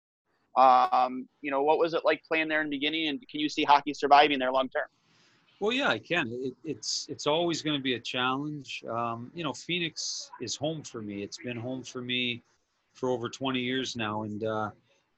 Um, 0.56 1.28
you 1.40 1.50
know, 1.50 1.62
what 1.62 1.78
was 1.78 1.94
it 1.94 2.02
like 2.04 2.22
playing 2.26 2.48
there 2.48 2.60
in 2.60 2.68
the 2.68 2.76
beginning, 2.76 3.08
and 3.08 3.20
can 3.30 3.40
you 3.40 3.48
see 3.48 3.64
hockey 3.64 3.94
surviving 3.94 4.38
there 4.38 4.52
long 4.52 4.68
term? 4.68 4.86
Well, 5.60 5.72
yeah, 5.72 5.88
I 5.88 5.98
can. 5.98 6.28
It, 6.42 6.54
it's 6.64 7.06
it's 7.08 7.26
always 7.26 7.62
going 7.62 7.76
to 7.76 7.82
be 7.82 7.94
a 7.94 8.00
challenge. 8.00 8.82
Um, 8.90 9.30
you 9.34 9.44
know, 9.44 9.52
Phoenix 9.52 10.30
is 10.40 10.56
home 10.56 10.82
for 10.82 11.00
me. 11.00 11.22
It's 11.22 11.38
been 11.38 11.56
home 11.56 11.82
for 11.82 12.02
me 12.02 12.42
for 12.94 13.08
over 13.08 13.28
20 13.28 13.60
years 13.60 13.96
now, 13.96 14.24
and 14.24 14.44
uh, 14.44 14.70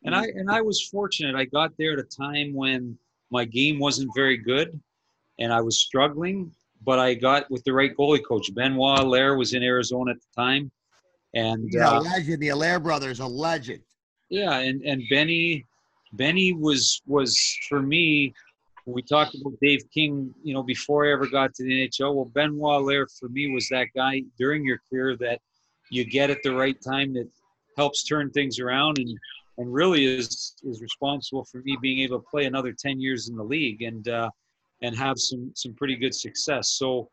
and 0.05 0.15
I 0.15 0.27
and 0.27 0.51
I 0.51 0.61
was 0.61 0.83
fortunate. 0.83 1.35
I 1.35 1.47
got 1.47 1.73
there 1.79 1.95
at 1.95 1.99
a 1.99 2.03
time 2.03 2.55
when 2.55 2.97
my 3.31 3.45
game 3.45 3.79
wasn't 3.79 4.11
very 4.15 4.37
good, 4.37 4.79
and 5.39 5.53
I 5.53 5.61
was 5.61 5.81
struggling. 5.81 6.53
But 6.85 6.99
I 6.99 7.15
got 7.15 7.51
with 7.51 7.65
the 7.65 7.73
right 7.73 7.97
goalie 7.97 8.25
coach. 8.27 8.55
Benoit 8.55 9.01
Allaire 9.01 9.37
was 9.37 9.55
in 9.55 9.63
Arizona 9.63 10.13
at 10.13 10.19
the 10.19 10.43
time, 10.43 10.71
and 11.35 11.69
yeah, 11.73 11.91
uh, 11.91 12.01
legend. 12.01 12.43
The 12.43 12.49
Allaire 12.49 12.81
brothers, 12.81 13.21
a 13.21 13.27
legend. 13.27 13.83
Yeah, 14.29 14.59
and 14.59 14.83
and 14.83 15.03
Benny, 15.09 15.67
Benny 16.13 16.53
was 16.53 17.01
was 17.07 17.39
for 17.69 17.81
me 17.81 18.35
we 18.87 19.03
talked 19.03 19.35
about 19.35 19.59
Dave 19.63 19.81
King, 19.93 20.35
you 20.43 20.53
know, 20.53 20.63
before 20.63 21.07
I 21.07 21.13
ever 21.13 21.27
got 21.27 21.55
to 21.55 21.65
the 21.65 21.89
NHL. 21.89 22.15
Well, 22.15 22.27
Benoit 22.27 22.83
Allaire 22.83 23.07
for 23.19 23.29
me 23.29 23.51
was 23.51 23.69
that 23.69 23.89
guy 23.97 24.23
during 24.39 24.65
your 24.65 24.79
career 24.91 25.17
that 25.19 25.41
you 25.91 26.05
get 26.05 26.31
at 26.31 26.43
the 26.43 26.55
right 26.55 26.77
time 26.83 27.15
that 27.15 27.29
helps 27.77 28.05
turn 28.05 28.31
things 28.31 28.59
around 28.59 28.99
and 28.99 29.19
and 29.59 29.73
really 29.73 30.05
is 30.05 30.55
is 30.65 30.81
responsible 30.81 31.45
for 31.45 31.59
me 31.65 31.77
being 31.81 32.01
able 32.01 32.19
to 32.19 32.27
play 32.31 32.45
another 32.45 32.73
10 32.73 33.01
years 33.01 33.29
in 33.29 33.37
the 33.37 33.43
league 33.43 33.83
and 33.83 34.09
uh, 34.09 34.29
and 34.85 34.97
have 34.97 35.19
some 35.19 35.51
some 35.55 35.75
pretty 35.75 35.97
good 35.97 36.15
success. 36.15 36.71
So 36.81 37.09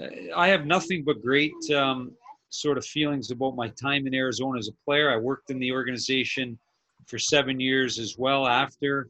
uh, 0.00 0.06
I 0.36 0.48
have 0.48 0.66
nothing 0.66 1.04
but 1.04 1.22
great 1.22 1.54
um, 1.74 2.12
sort 2.50 2.78
of 2.78 2.84
feelings 2.84 3.30
about 3.30 3.56
my 3.56 3.68
time 3.80 4.06
in 4.06 4.14
Arizona 4.14 4.58
as 4.58 4.68
a 4.68 4.84
player. 4.84 5.10
I 5.10 5.16
worked 5.16 5.50
in 5.50 5.58
the 5.58 5.72
organization 5.72 6.58
for 7.06 7.18
seven 7.18 7.60
years 7.60 7.98
as 7.98 8.16
well 8.18 8.46
after 8.46 9.08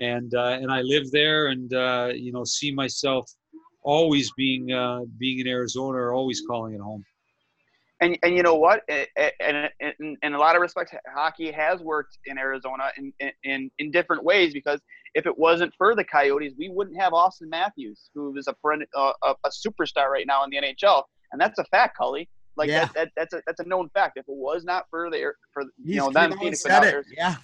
and 0.00 0.34
uh, 0.34 0.58
and 0.60 0.70
I 0.70 0.82
live 0.82 1.10
there, 1.10 1.48
and 1.48 1.72
uh, 1.74 2.10
you 2.14 2.32
know, 2.32 2.44
see 2.44 2.72
myself 2.72 3.30
always 3.82 4.30
being 4.36 4.72
uh, 4.72 5.00
being 5.18 5.40
in 5.40 5.46
Arizona 5.46 5.98
or 5.98 6.12
always 6.14 6.42
calling 6.46 6.74
it 6.74 6.80
home. 6.80 7.04
And, 8.00 8.16
and 8.22 8.36
you 8.36 8.44
know 8.44 8.54
what? 8.54 8.82
And 8.88 9.68
in, 9.98 10.34
a 10.34 10.38
lot 10.38 10.54
of 10.54 10.62
respects, 10.62 10.92
hockey 11.12 11.50
has 11.50 11.80
worked 11.80 12.16
in 12.26 12.38
Arizona 12.38 12.92
in, 12.96 13.12
in, 13.42 13.68
in 13.80 13.90
different 13.90 14.22
ways 14.22 14.52
because 14.52 14.80
if 15.14 15.26
it 15.26 15.36
wasn't 15.36 15.72
for 15.76 15.94
the 15.94 16.04
Coyotes, 16.04 16.54
we 16.58 16.68
wouldn't 16.68 17.00
have 17.00 17.12
Auston 17.12 17.48
Matthews, 17.48 18.10
who 18.14 18.36
is 18.36 18.48
a, 18.48 18.54
a, 18.64 19.12
a 19.22 19.50
superstar 19.50 20.08
right 20.08 20.26
now 20.26 20.44
in 20.44 20.50
the 20.50 20.56
NHL. 20.56 21.02
And 21.32 21.40
that's 21.40 21.58
a 21.58 21.64
fact, 21.64 21.96
Cully. 21.96 22.28
Like 22.56 22.68
yeah. 22.68 22.86
that, 22.86 22.94
that, 22.94 23.08
that's 23.16 23.34
a 23.34 23.42
that's 23.46 23.60
a 23.60 23.64
known 23.64 23.88
fact. 23.90 24.16
If 24.16 24.28
it 24.28 24.34
was 24.34 24.64
not 24.64 24.86
for 24.90 25.10
the 25.10 25.32
for 25.52 25.62
you 25.62 25.70
He's 25.84 25.96
know 25.96 26.10
them, 26.10 26.36
Phoenix 26.38 26.64
yeah, 26.66 27.36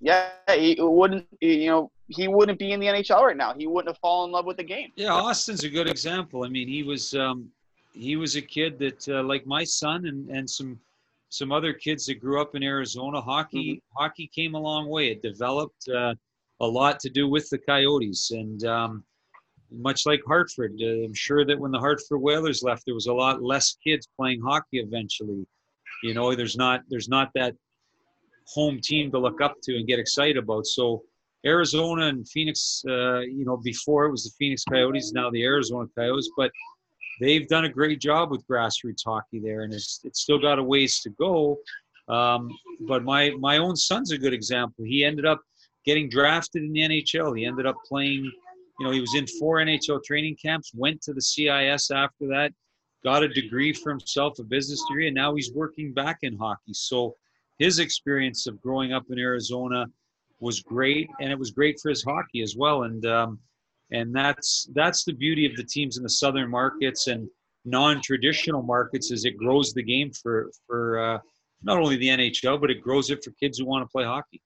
yeah, 0.00 0.30
he 0.48 0.76
wouldn't. 0.78 1.26
You 1.40 1.66
know, 1.66 1.90
he 2.08 2.28
wouldn't 2.28 2.58
be 2.58 2.72
in 2.72 2.80
the 2.80 2.86
NHL 2.86 3.20
right 3.20 3.36
now. 3.36 3.52
He 3.52 3.66
wouldn't 3.66 3.94
have 3.94 4.00
fallen 4.00 4.30
in 4.30 4.32
love 4.32 4.46
with 4.46 4.56
the 4.56 4.64
game. 4.64 4.90
Yeah, 4.96 5.10
Auston's 5.10 5.64
a 5.64 5.68
good 5.68 5.86
example. 5.86 6.44
I 6.44 6.48
mean, 6.48 6.66
he 6.66 6.82
was 6.82 7.12
um, 7.14 7.50
he 7.92 8.16
was 8.16 8.36
a 8.36 8.42
kid 8.42 8.78
that, 8.78 9.08
uh, 9.08 9.22
like 9.22 9.46
my 9.46 9.64
son 9.64 10.06
and 10.06 10.30
and 10.30 10.48
some 10.48 10.80
some 11.28 11.52
other 11.52 11.72
kids 11.72 12.06
that 12.06 12.14
grew 12.20 12.40
up 12.40 12.54
in 12.54 12.62
Arizona, 12.62 13.20
hockey 13.20 13.74
mm-hmm. 13.74 14.02
hockey 14.02 14.26
came 14.34 14.54
a 14.54 14.60
long 14.60 14.88
way. 14.88 15.10
It 15.10 15.22
developed 15.22 15.88
uh, 15.88 16.14
a 16.62 16.66
lot 16.66 17.00
to 17.00 17.10
do 17.10 17.28
with 17.28 17.48
the 17.50 17.58
Coyotes, 17.58 18.30
and 18.30 18.64
um, 18.64 19.04
much 19.70 20.06
like 20.06 20.20
Hartford. 20.26 20.74
Uh, 20.80 21.04
I'm 21.04 21.14
sure 21.14 21.44
that 21.44 21.58
when 21.58 21.72
the 21.72 21.78
Hartford 21.78 22.20
Whalers 22.20 22.62
left, 22.62 22.84
there 22.86 22.94
was 22.94 23.06
a 23.06 23.12
lot 23.12 23.42
less 23.42 23.76
kids 23.84 24.08
playing 24.16 24.40
hockey 24.40 24.78
eventually. 24.78 25.46
You 26.02 26.14
know, 26.14 26.34
there's 26.34 26.56
not 26.56 26.82
there's 26.88 27.08
not 27.08 27.30
that 27.34 27.54
home 28.46 28.80
team 28.82 29.10
to 29.10 29.18
look 29.18 29.40
up 29.40 29.56
to 29.64 29.76
and 29.76 29.86
get 29.86 29.98
excited 29.98 30.36
about. 30.36 30.66
So 30.66 31.02
Arizona 31.44 32.06
and 32.06 32.28
Phoenix, 32.28 32.82
uh, 32.88 33.20
you 33.20 33.44
know, 33.44 33.56
before 33.56 34.06
it 34.06 34.10
was 34.10 34.24
the 34.24 34.30
Phoenix 34.38 34.64
Coyotes, 34.64 35.12
now 35.12 35.30
the 35.30 35.44
Arizona 35.44 35.88
Coyotes, 35.96 36.30
but 36.36 36.50
they've 37.20 37.48
done 37.48 37.64
a 37.64 37.68
great 37.68 38.00
job 38.00 38.30
with 38.30 38.46
grassroots 38.46 39.02
hockey 39.04 39.40
there, 39.40 39.62
and 39.62 39.72
it's 39.72 40.00
it's 40.04 40.20
still 40.20 40.38
got 40.38 40.58
a 40.58 40.62
ways 40.62 41.00
to 41.00 41.10
go. 41.10 41.56
Um, 42.08 42.50
but 42.80 43.04
my 43.04 43.30
my 43.38 43.58
own 43.58 43.76
son's 43.76 44.12
a 44.12 44.18
good 44.18 44.32
example. 44.32 44.84
He 44.84 45.04
ended 45.04 45.26
up 45.26 45.40
getting 45.84 46.08
drafted 46.08 46.62
in 46.62 46.72
the 46.72 46.80
NHL. 46.80 47.36
He 47.36 47.44
ended 47.44 47.66
up 47.66 47.76
playing. 47.86 48.30
You 48.78 48.86
know, 48.86 48.90
he 48.90 49.00
was 49.00 49.14
in 49.14 49.26
four 49.38 49.58
NHL 49.58 50.02
training 50.04 50.36
camps. 50.42 50.72
Went 50.74 51.02
to 51.02 51.12
the 51.12 51.20
CIS 51.20 51.90
after 51.90 52.26
that. 52.28 52.52
Got 53.04 53.22
a 53.22 53.28
degree 53.28 53.72
for 53.72 53.90
himself, 53.90 54.38
a 54.38 54.44
business 54.44 54.82
degree, 54.88 55.08
and 55.08 55.14
now 55.14 55.34
he's 55.34 55.52
working 55.52 55.92
back 55.92 56.18
in 56.22 56.36
hockey. 56.36 56.72
So 56.72 57.16
his 57.58 57.78
experience 57.78 58.46
of 58.46 58.60
growing 58.60 58.92
up 58.92 59.04
in 59.10 59.18
Arizona 59.18 59.86
was 60.40 60.60
great, 60.60 61.08
and 61.20 61.30
it 61.30 61.38
was 61.38 61.50
great 61.50 61.78
for 61.80 61.88
his 61.88 62.02
hockey 62.02 62.42
as 62.42 62.56
well. 62.56 62.84
And 62.84 63.04
um, 63.06 63.38
and 63.92 64.14
that's 64.14 64.68
that's 64.74 65.04
the 65.04 65.12
beauty 65.12 65.46
of 65.46 65.54
the 65.56 65.64
teams 65.64 65.96
in 65.96 66.02
the 66.02 66.08
southern 66.08 66.50
markets 66.50 67.06
and 67.06 67.28
non-traditional 67.64 68.62
markets 68.62 69.12
is 69.12 69.24
it 69.24 69.36
grows 69.36 69.72
the 69.72 69.82
game 69.82 70.10
for 70.10 70.50
for 70.66 70.98
uh, 70.98 71.18
not 71.62 71.78
only 71.78 71.96
the 71.96 72.08
NHL 72.08 72.60
but 72.60 72.70
it 72.70 72.82
grows 72.82 73.10
it 73.10 73.22
for 73.22 73.30
kids 73.32 73.58
who 73.58 73.66
want 73.66 73.86
to 73.86 73.92
play 73.92 74.04
hockey. 74.04 74.40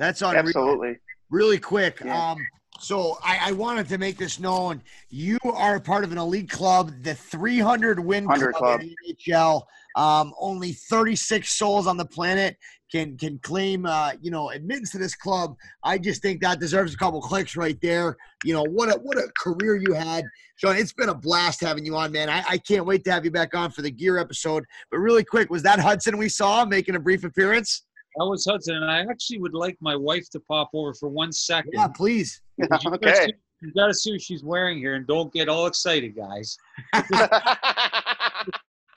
That's 0.00 0.22
on 0.22 0.34
Absolutely. 0.34 0.96
Really 1.28 1.58
quick. 1.58 2.00
Yeah. 2.02 2.30
Um, 2.30 2.38
so 2.80 3.18
I, 3.22 3.50
I 3.50 3.52
wanted 3.52 3.86
to 3.90 3.98
make 3.98 4.16
this 4.16 4.40
known. 4.40 4.82
You 5.10 5.38
are 5.44 5.76
a 5.76 5.80
part 5.80 6.04
of 6.04 6.10
an 6.10 6.16
elite 6.16 6.48
club, 6.48 6.90
the 7.02 7.14
300 7.14 8.00
win 8.00 8.24
100 8.24 8.54
club, 8.54 8.80
club. 8.80 8.80
in 8.80 8.94
the 9.04 9.14
NHL. 9.14 9.62
Um, 9.96 10.32
only 10.40 10.72
36 10.72 11.52
souls 11.52 11.86
on 11.86 11.98
the 11.98 12.06
planet 12.06 12.56
can 12.90 13.16
can 13.18 13.38
claim 13.40 13.84
uh, 13.84 14.12
you 14.22 14.30
know 14.30 14.50
admittance 14.50 14.90
to 14.92 14.98
this 14.98 15.14
club. 15.14 15.54
I 15.84 15.98
just 15.98 16.22
think 16.22 16.40
that 16.40 16.60
deserves 16.60 16.94
a 16.94 16.96
couple 16.96 17.20
clicks 17.20 17.54
right 17.54 17.78
there. 17.82 18.16
You 18.42 18.54
know 18.54 18.64
what 18.64 18.88
a 18.88 18.98
what 19.00 19.18
a 19.18 19.30
career 19.38 19.76
you 19.76 19.92
had, 19.92 20.24
Sean. 20.56 20.76
It's 20.76 20.94
been 20.94 21.10
a 21.10 21.14
blast 21.14 21.60
having 21.60 21.84
you 21.84 21.94
on, 21.96 22.10
man. 22.10 22.30
I, 22.30 22.42
I 22.48 22.58
can't 22.58 22.86
wait 22.86 23.04
to 23.04 23.12
have 23.12 23.26
you 23.26 23.30
back 23.30 23.54
on 23.54 23.70
for 23.70 23.82
the 23.82 23.90
gear 23.90 24.16
episode. 24.16 24.64
But 24.90 24.98
really 24.98 25.24
quick, 25.24 25.50
was 25.50 25.62
that 25.64 25.78
Hudson 25.78 26.16
we 26.16 26.30
saw 26.30 26.64
making 26.64 26.94
a 26.94 27.00
brief 27.00 27.22
appearance? 27.24 27.82
That 28.16 28.24
was 28.26 28.44
Hudson, 28.44 28.76
and 28.76 28.90
I 28.90 29.00
actually 29.10 29.38
would 29.38 29.54
like 29.54 29.76
my 29.80 29.94
wife 29.96 30.28
to 30.30 30.40
pop 30.40 30.70
over 30.74 30.92
for 30.94 31.08
one 31.08 31.32
second. 31.32 31.72
Yeah, 31.74 31.88
please. 31.88 32.40
You 32.58 32.66
gotta 32.68 32.94
okay. 32.96 33.26
see- 33.26 33.32
You 33.62 33.72
got 33.72 33.86
to 33.88 33.94
see 33.94 34.12
what 34.12 34.20
she's 34.22 34.42
wearing 34.44 34.78
here, 34.78 34.94
and 34.94 35.06
don't 35.06 35.32
get 35.32 35.48
all 35.48 35.66
excited, 35.66 36.14
guys. 36.16 36.56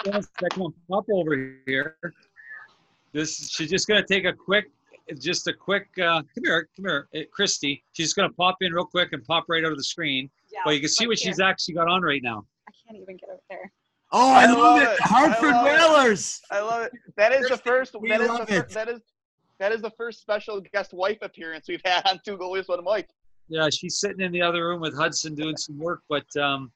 One 0.05 0.21
second, 0.39 0.73
pop 0.89 1.05
over 1.11 1.55
here. 1.65 1.95
This 3.13 3.49
she's 3.49 3.69
just 3.69 3.87
gonna 3.87 4.05
take 4.05 4.25
a 4.25 4.33
quick, 4.33 4.65
just 5.19 5.47
a 5.47 5.53
quick. 5.53 5.87
Uh, 5.97 6.21
come 6.23 6.43
here, 6.43 6.67
come 6.75 6.85
here, 6.85 7.07
uh, 7.15 7.19
Christy. 7.31 7.83
She's 7.93 8.07
just 8.07 8.15
gonna 8.17 8.31
pop 8.33 8.57
in 8.61 8.73
real 8.73 8.85
quick 8.85 9.09
and 9.13 9.23
pop 9.23 9.45
right 9.47 9.63
out 9.63 9.71
of 9.71 9.77
the 9.77 9.83
screen. 9.83 10.29
Yeah, 10.51 10.59
But 10.65 10.71
you 10.71 10.79
can 10.81 10.89
see 10.89 11.05
right 11.05 11.09
what 11.09 11.19
she's 11.19 11.39
actually 11.39 11.75
got 11.75 11.87
on 11.87 12.01
right 12.01 12.21
now. 12.23 12.45
I 12.67 12.71
can't 12.85 13.01
even 13.01 13.15
get 13.17 13.29
over 13.29 13.39
there. 13.49 13.71
Oh, 14.15 14.31
I, 14.31 14.43
I 14.43 14.45
love, 14.47 14.57
love 14.59 14.81
it. 14.83 14.89
it. 14.91 14.99
Hartford 15.01 15.49
I 15.53 15.57
love 15.63 15.67
it. 15.67 16.03
Whalers. 16.03 16.41
I 16.51 16.59
love 16.61 16.81
it. 16.83 16.91
That 17.17 17.31
is 17.33 17.49
the 17.49 17.57
first. 17.57 17.95
we 17.99 18.09
That 18.09 18.21
is 18.21 18.27
the 18.27 18.33
love 18.33 18.47
fir- 18.47 18.55
it. 18.59 18.69
that 18.69 18.87
is 18.89 18.99
that 19.59 19.71
is 19.71 19.81
the 19.81 19.91
first 19.91 20.21
special 20.21 20.61
guest 20.73 20.93
wife 20.93 21.17
appearance 21.21 21.65
we've 21.67 21.81
had 21.85 22.05
on 22.07 22.19
Two 22.25 22.37
Goalies 22.37 22.67
One 22.69 22.83
Mic. 22.83 23.07
Yeah, 23.49 23.67
she's 23.71 23.97
sitting 23.99 24.21
in 24.21 24.31
the 24.31 24.41
other 24.41 24.67
room 24.67 24.81
with 24.81 24.95
Hudson 24.95 25.35
doing 25.35 25.57
some 25.57 25.77
work. 25.79 26.01
But 26.09 26.25
um, 26.37 26.71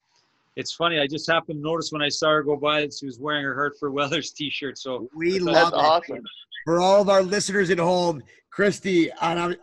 it's 0.55 0.73
funny. 0.73 0.99
I 0.99 1.05
just 1.07 1.29
happened 1.29 1.59
to 1.59 1.67
notice 1.69 1.91
when 1.91 2.01
I 2.01 2.09
saw 2.09 2.29
her 2.29 2.43
go 2.43 2.55
by 2.57 2.81
that 2.81 2.93
she 2.93 3.05
was 3.05 3.19
wearing 3.19 3.43
her 3.45 3.53
Hartford 3.55 3.93
Whalers 3.93 4.31
T-shirt. 4.31 4.77
So 4.77 5.07
We 5.15 5.33
That's 5.33 5.43
love 5.45 5.55
That's 5.55 5.69
it. 5.69 5.75
awesome. 6.13 6.23
For 6.65 6.79
all 6.81 7.01
of 7.01 7.09
our 7.09 7.21
listeners 7.23 7.69
at 7.69 7.77
home, 7.79 8.21
Christy, 8.51 9.11
uh, 9.11 9.53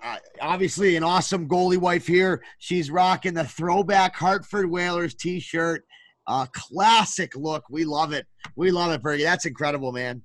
obviously 0.41 0.97
an 0.97 1.03
awesome 1.03 1.49
goalie 1.49 1.77
wife 1.77 2.07
here. 2.07 2.43
She's 2.59 2.91
rocking 2.91 3.35
the 3.35 3.45
throwback 3.45 4.15
Hartford 4.15 4.71
Whalers 4.71 5.15
T-shirt. 5.15 5.85
Uh, 6.27 6.47
classic 6.53 7.37
look. 7.37 7.65
We 7.71 7.85
love 7.85 8.13
it. 8.13 8.27
We 8.57 8.71
love 8.71 8.93
it, 8.93 9.03
Bergie. 9.03 9.25
That's 9.25 9.45
incredible, 9.45 9.93
man. 9.93 10.23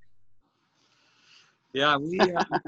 Yeah, 1.73 1.97
we 1.97 2.19
uh, 2.19 2.43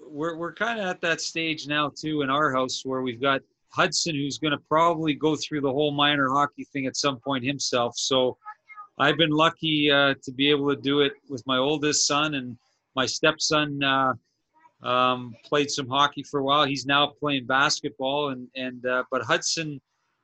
we're 0.00 0.36
we're 0.36 0.54
kind 0.54 0.80
of 0.80 0.86
at 0.86 1.00
that 1.02 1.20
stage 1.20 1.66
now 1.66 1.90
too 1.94 2.22
in 2.22 2.30
our 2.30 2.52
house 2.52 2.82
where 2.84 3.02
we've 3.02 3.20
got 3.20 3.40
Hudson 3.68 4.14
who's 4.14 4.38
going 4.38 4.52
to 4.52 4.62
probably 4.68 5.14
go 5.14 5.36
through 5.36 5.60
the 5.62 5.70
whole 5.70 5.92
minor 5.92 6.30
hockey 6.30 6.64
thing 6.72 6.86
at 6.86 6.96
some 6.96 7.18
point 7.20 7.44
himself. 7.44 7.94
So 7.96 8.36
I've 8.98 9.16
been 9.16 9.30
lucky 9.30 9.90
uh, 9.90 10.14
to 10.22 10.32
be 10.32 10.50
able 10.50 10.74
to 10.74 10.80
do 10.80 11.00
it 11.00 11.12
with 11.28 11.42
my 11.46 11.56
oldest 11.56 12.06
son 12.06 12.34
and 12.34 12.56
my 12.94 13.06
stepson. 13.06 13.82
Uh, 13.82 14.14
um, 14.82 15.34
played 15.44 15.70
some 15.70 15.88
hockey 15.88 16.22
for 16.24 16.40
a 16.40 16.44
while. 16.44 16.64
He's 16.64 16.86
now 16.86 17.06
playing 17.06 17.46
basketball, 17.46 18.30
and 18.30 18.48
and 18.56 18.84
uh, 18.84 19.04
but 19.10 19.22
Hudson 19.22 19.80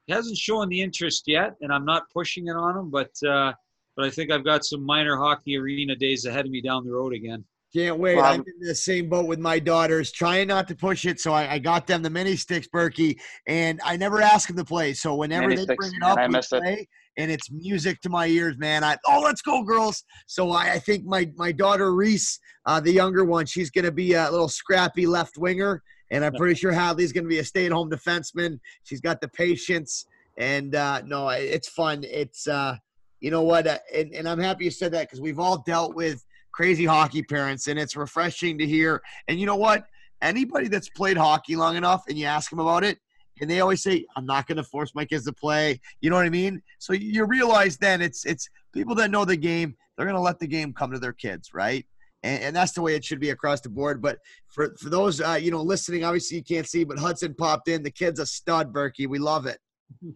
hasn't 0.09 0.37
shown 0.37 0.69
the 0.69 0.81
interest 0.81 1.25
yet, 1.27 1.55
and 1.61 1.73
I'm 1.73 1.85
not 1.85 2.05
pushing 2.13 2.47
it 2.49 2.57
on 2.57 2.77
him. 2.77 2.91
But 2.91 3.11
uh, 3.27 3.53
but 3.97 4.07
I 4.07 4.11
think 4.11 4.31
I've 4.31 4.45
got 4.45 4.65
some 4.65 4.83
minor 4.85 5.17
hockey 5.17 5.57
arena 5.57 5.97
days 5.97 6.25
ahead 6.25 6.45
of 6.45 6.51
me 6.51 6.61
down 6.61 6.85
the 6.85 6.93
road 6.93 7.13
again. 7.13 7.45
Can't 7.75 7.99
wait. 7.99 8.17
Um, 8.17 8.25
I'm 8.25 8.41
in 8.41 8.67
the 8.67 8.75
same 8.75 9.11
boat 9.11 9.27
with 9.27 9.39
my 9.39 9.59
daughters, 9.59 10.11
trying 10.11 10.49
not 10.49 10.69
to 10.69 10.75
push 10.75 11.05
it. 11.05 11.21
So 11.21 11.33
I, 11.33 11.55
I 11.55 11.59
got 11.59 11.87
them 11.87 12.03
the 12.03 12.09
mini 12.09 12.35
sticks, 12.35 12.67
Berkey, 12.67 13.19
and 13.47 13.79
I 13.85 13.97
never 13.97 14.23
ask 14.23 14.49
them 14.49 14.57
to 14.57 14.65
play. 14.65 14.95
So 14.95 15.15
whenever 15.15 15.49
Mini 15.49 15.57
they 15.57 15.63
sticks, 15.65 15.89
bring 15.89 16.01
it 16.01 16.03
up, 16.03 16.17
I 16.17 16.27
we 16.27 16.33
miss 16.33 16.51
it. 16.51 16.63
play, 16.63 16.89
and 17.19 17.31
it's 17.31 17.51
music 17.51 18.01
to 18.03 18.09
my 18.09 18.27
ears, 18.27 18.57
man. 18.57 18.85
I 18.85 18.97
oh, 19.07 19.21
let's 19.21 19.43
go, 19.43 19.63
girls. 19.63 20.03
So 20.27 20.51
I, 20.51 20.73
I 20.73 20.79
think 20.79 21.05
my 21.05 21.31
my 21.37 21.53
daughter 21.53 21.95
Reese, 21.95 22.41
uh, 22.65 22.81
the 22.81 22.93
younger 22.93 23.25
one, 23.25 23.45
she's 23.45 23.71
gonna 23.71 23.93
be 23.93 24.15
a 24.15 24.31
little 24.31 24.49
scrappy 24.49 25.07
left 25.07 25.37
winger, 25.37 25.83
and 26.11 26.25
I'm 26.25 26.35
pretty 26.35 26.55
sure 26.55 26.73
Hadley's 26.73 27.13
gonna 27.13 27.29
be 27.29 27.39
a 27.39 27.45
stay 27.45 27.67
at 27.67 27.73
home 27.73 27.91
defenseman. 27.91 28.61
She's 28.85 29.01
got 29.01 29.21
the 29.21 29.29
patience, 29.29 30.07
and 30.37 30.75
uh, 30.75 31.03
no, 31.05 31.29
it's 31.29 31.69
fun. 31.69 32.05
It's 32.05 32.47
uh, 32.47 32.77
you 33.21 33.31
know 33.31 33.43
what, 33.43 33.67
uh, 33.67 33.79
and, 33.95 34.13
and 34.13 34.29
I'm 34.29 34.39
happy 34.39 34.65
you 34.65 34.71
said 34.71 34.93
that 34.93 35.03
because 35.03 35.21
we've 35.21 35.39
all 35.39 35.63
dealt 35.67 35.95
with 35.95 36.25
crazy 36.53 36.85
hockey 36.85 37.23
parents, 37.23 37.67
and 37.69 37.79
it's 37.79 37.97
refreshing 37.97 38.59
to 38.59 38.67
hear. 38.67 39.03
And 39.29 39.39
you 39.39 39.47
know 39.47 39.57
what? 39.57 39.87
Anybody 40.23 40.69
that's 40.69 40.89
played 40.89 41.17
hockey 41.17 41.55
long 41.55 41.77
enough 41.77 42.05
and 42.09 42.19
you 42.19 42.27
ask 42.27 42.51
them 42.51 42.59
about 42.59 42.85
it, 42.85 42.99
and 43.41 43.51
they 43.51 43.61
always 43.61 43.83
say, 43.83 44.05
"I'm 44.17 44.27
not 44.27 44.47
going 44.47 44.57
to 44.57 44.65
force 44.65 44.95
my 44.95 45.05
kids 45.05 45.25
to 45.27 45.33
play." 45.33 45.81
You 46.01 46.11
know 46.11 46.17
what 46.17 46.27
I 46.27 46.31
mean? 46.31 46.63
So 46.79 46.93
you 46.93 47.25
realize 47.25 47.77
then 47.77 48.03
it's 48.03 48.25
it's 48.25 48.49
people 48.73 48.95
that 48.97 49.11
know 49.11 49.25
the 49.25 49.37
game. 49.37 49.77
They're 49.97 50.07
going 50.07 50.17
to 50.17 50.21
let 50.21 50.39
the 50.39 50.47
game 50.47 50.73
come 50.73 50.93
to 50.93 50.99
their 50.99 51.13
kids, 51.13 51.53
right? 51.53 51.85
And, 52.23 52.43
and 52.43 52.57
that's 52.57 52.73
the 52.73 52.83
way 52.83 52.95
it 52.95 53.05
should 53.05 53.21
be 53.21 53.31
across 53.31 53.61
the 53.61 53.69
board. 53.69 54.03
But 54.03 54.19
for 54.49 54.75
for 54.81 54.91
those 54.91 55.21
uh, 55.21 55.39
you 55.41 55.51
know 55.51 55.63
listening, 55.63 56.05
obviously 56.05 56.39
you 56.39 56.45
can't 56.45 56.67
see, 56.67 56.85
but 56.85 56.99
Hudson 56.99 57.35
popped 57.35 57.69
in. 57.69 57.83
The 57.83 57.91
kid's 57.91 58.21
a 58.21 58.27
stud, 58.27 58.73
Berkey. 58.73 59.07
We 59.07 59.19
love 59.19 59.47
it. 59.47 59.59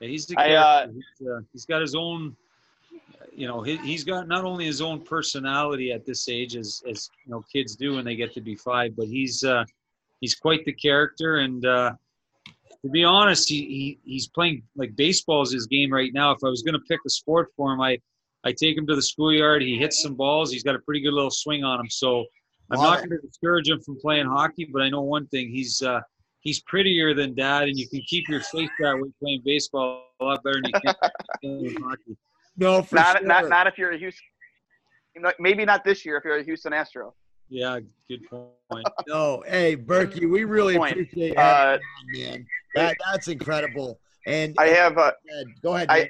Yeah, 0.00 0.08
he's 0.08 0.26
the 0.26 0.36
I, 0.36 0.52
uh, 0.52 0.86
he's, 0.88 1.28
uh, 1.28 1.40
he's 1.52 1.64
got 1.64 1.80
his 1.80 1.94
own, 1.94 2.36
you 3.32 3.46
know, 3.46 3.62
he, 3.62 3.76
he's 3.78 4.04
got 4.04 4.28
not 4.28 4.44
only 4.44 4.66
his 4.66 4.80
own 4.80 5.00
personality 5.00 5.92
at 5.92 6.04
this 6.04 6.28
age 6.28 6.56
as 6.56 6.82
as 6.88 7.10
you 7.24 7.32
know 7.32 7.44
kids 7.52 7.76
do 7.76 7.94
when 7.94 8.04
they 8.04 8.16
get 8.16 8.34
to 8.34 8.40
be 8.40 8.54
five, 8.54 8.96
but 8.96 9.06
he's 9.06 9.44
uh, 9.44 9.64
he's 10.20 10.34
quite 10.34 10.64
the 10.64 10.72
character. 10.72 11.38
And 11.38 11.64
uh, 11.64 11.92
to 12.82 12.88
be 12.90 13.04
honest, 13.04 13.48
he, 13.48 13.64
he 13.64 13.98
he's 14.04 14.28
playing 14.28 14.62
like 14.76 14.94
baseball 14.96 15.42
is 15.42 15.52
his 15.52 15.66
game 15.66 15.92
right 15.92 16.12
now. 16.12 16.32
If 16.32 16.38
I 16.44 16.48
was 16.48 16.62
going 16.62 16.74
to 16.74 16.84
pick 16.88 17.00
a 17.06 17.10
sport 17.10 17.48
for 17.56 17.72
him, 17.72 17.80
I 17.80 17.98
I 18.44 18.52
take 18.52 18.76
him 18.76 18.86
to 18.86 18.94
the 18.94 19.02
schoolyard. 19.02 19.62
He 19.62 19.78
hits 19.78 20.02
some 20.02 20.14
balls. 20.14 20.52
He's 20.52 20.62
got 20.62 20.74
a 20.74 20.78
pretty 20.80 21.00
good 21.00 21.12
little 21.14 21.30
swing 21.30 21.64
on 21.64 21.80
him. 21.80 21.88
So 21.90 22.24
I'm 22.70 22.78
Love 22.78 22.90
not 22.90 22.98
going 22.98 23.10
to 23.20 23.26
discourage 23.26 23.68
him 23.68 23.80
from 23.80 23.98
playing 24.00 24.26
hockey, 24.26 24.68
but 24.72 24.82
I 24.82 24.88
know 24.90 25.00
one 25.02 25.26
thing: 25.28 25.50
he's 25.50 25.80
uh, 25.82 26.00
he's 26.40 26.60
prettier 26.62 27.14
than 27.14 27.34
dad, 27.34 27.68
and 27.68 27.78
you 27.78 27.88
can 27.88 28.02
keep 28.06 28.28
your 28.28 28.40
face 28.40 28.70
that 28.80 28.96
way 28.96 29.08
playing 29.20 29.42
baseball 29.44 30.04
a 30.20 30.24
lot 30.24 30.42
better 30.44 30.60
than 30.62 30.72
you 30.74 30.80
can 30.80 30.94
playing 31.42 31.82
hockey. 31.82 32.16
No, 32.56 32.82
for 32.82 32.94
Not 32.96 33.18
sure. 33.18 33.26
not 33.26 33.48
not 33.48 33.66
if 33.66 33.76
you're 33.78 33.92
a 33.92 33.98
Houston. 33.98 34.22
Maybe 35.38 35.64
not 35.64 35.84
this 35.84 36.04
year 36.04 36.16
if 36.16 36.24
you're 36.24 36.38
a 36.38 36.42
Houston 36.44 36.72
Astro. 36.72 37.14
Yeah, 37.48 37.78
good 38.08 38.22
point. 38.28 38.86
No, 39.08 39.42
hey 39.46 39.76
Berkey, 39.76 40.28
we 40.28 40.44
really 40.44 40.76
Point. 40.76 40.92
appreciate 40.92 41.36
Uh, 41.36 41.42
having 41.42 41.80
you 42.14 42.26
on, 42.26 42.30
man. 42.32 42.46
That 42.74 42.96
that's 43.06 43.28
incredible. 43.28 44.00
And 44.26 44.54
I 44.58 44.68
have 44.68 44.96
uh, 44.98 45.12
go 45.62 45.74
ahead. 45.74 45.88
I- 45.90 45.98
man. 45.98 46.08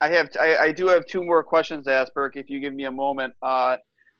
I 0.00 0.08
have 0.10 0.30
I, 0.40 0.56
I 0.56 0.72
do 0.72 0.88
have 0.88 1.06
two 1.06 1.22
more 1.22 1.42
questions 1.42 1.84
to 1.86 1.92
ask 1.92 2.12
Burke 2.14 2.36
if 2.36 2.48
you 2.48 2.60
give 2.60 2.74
me 2.74 2.84
a 2.84 2.90
moment. 2.90 3.34
Uh, 3.42 3.76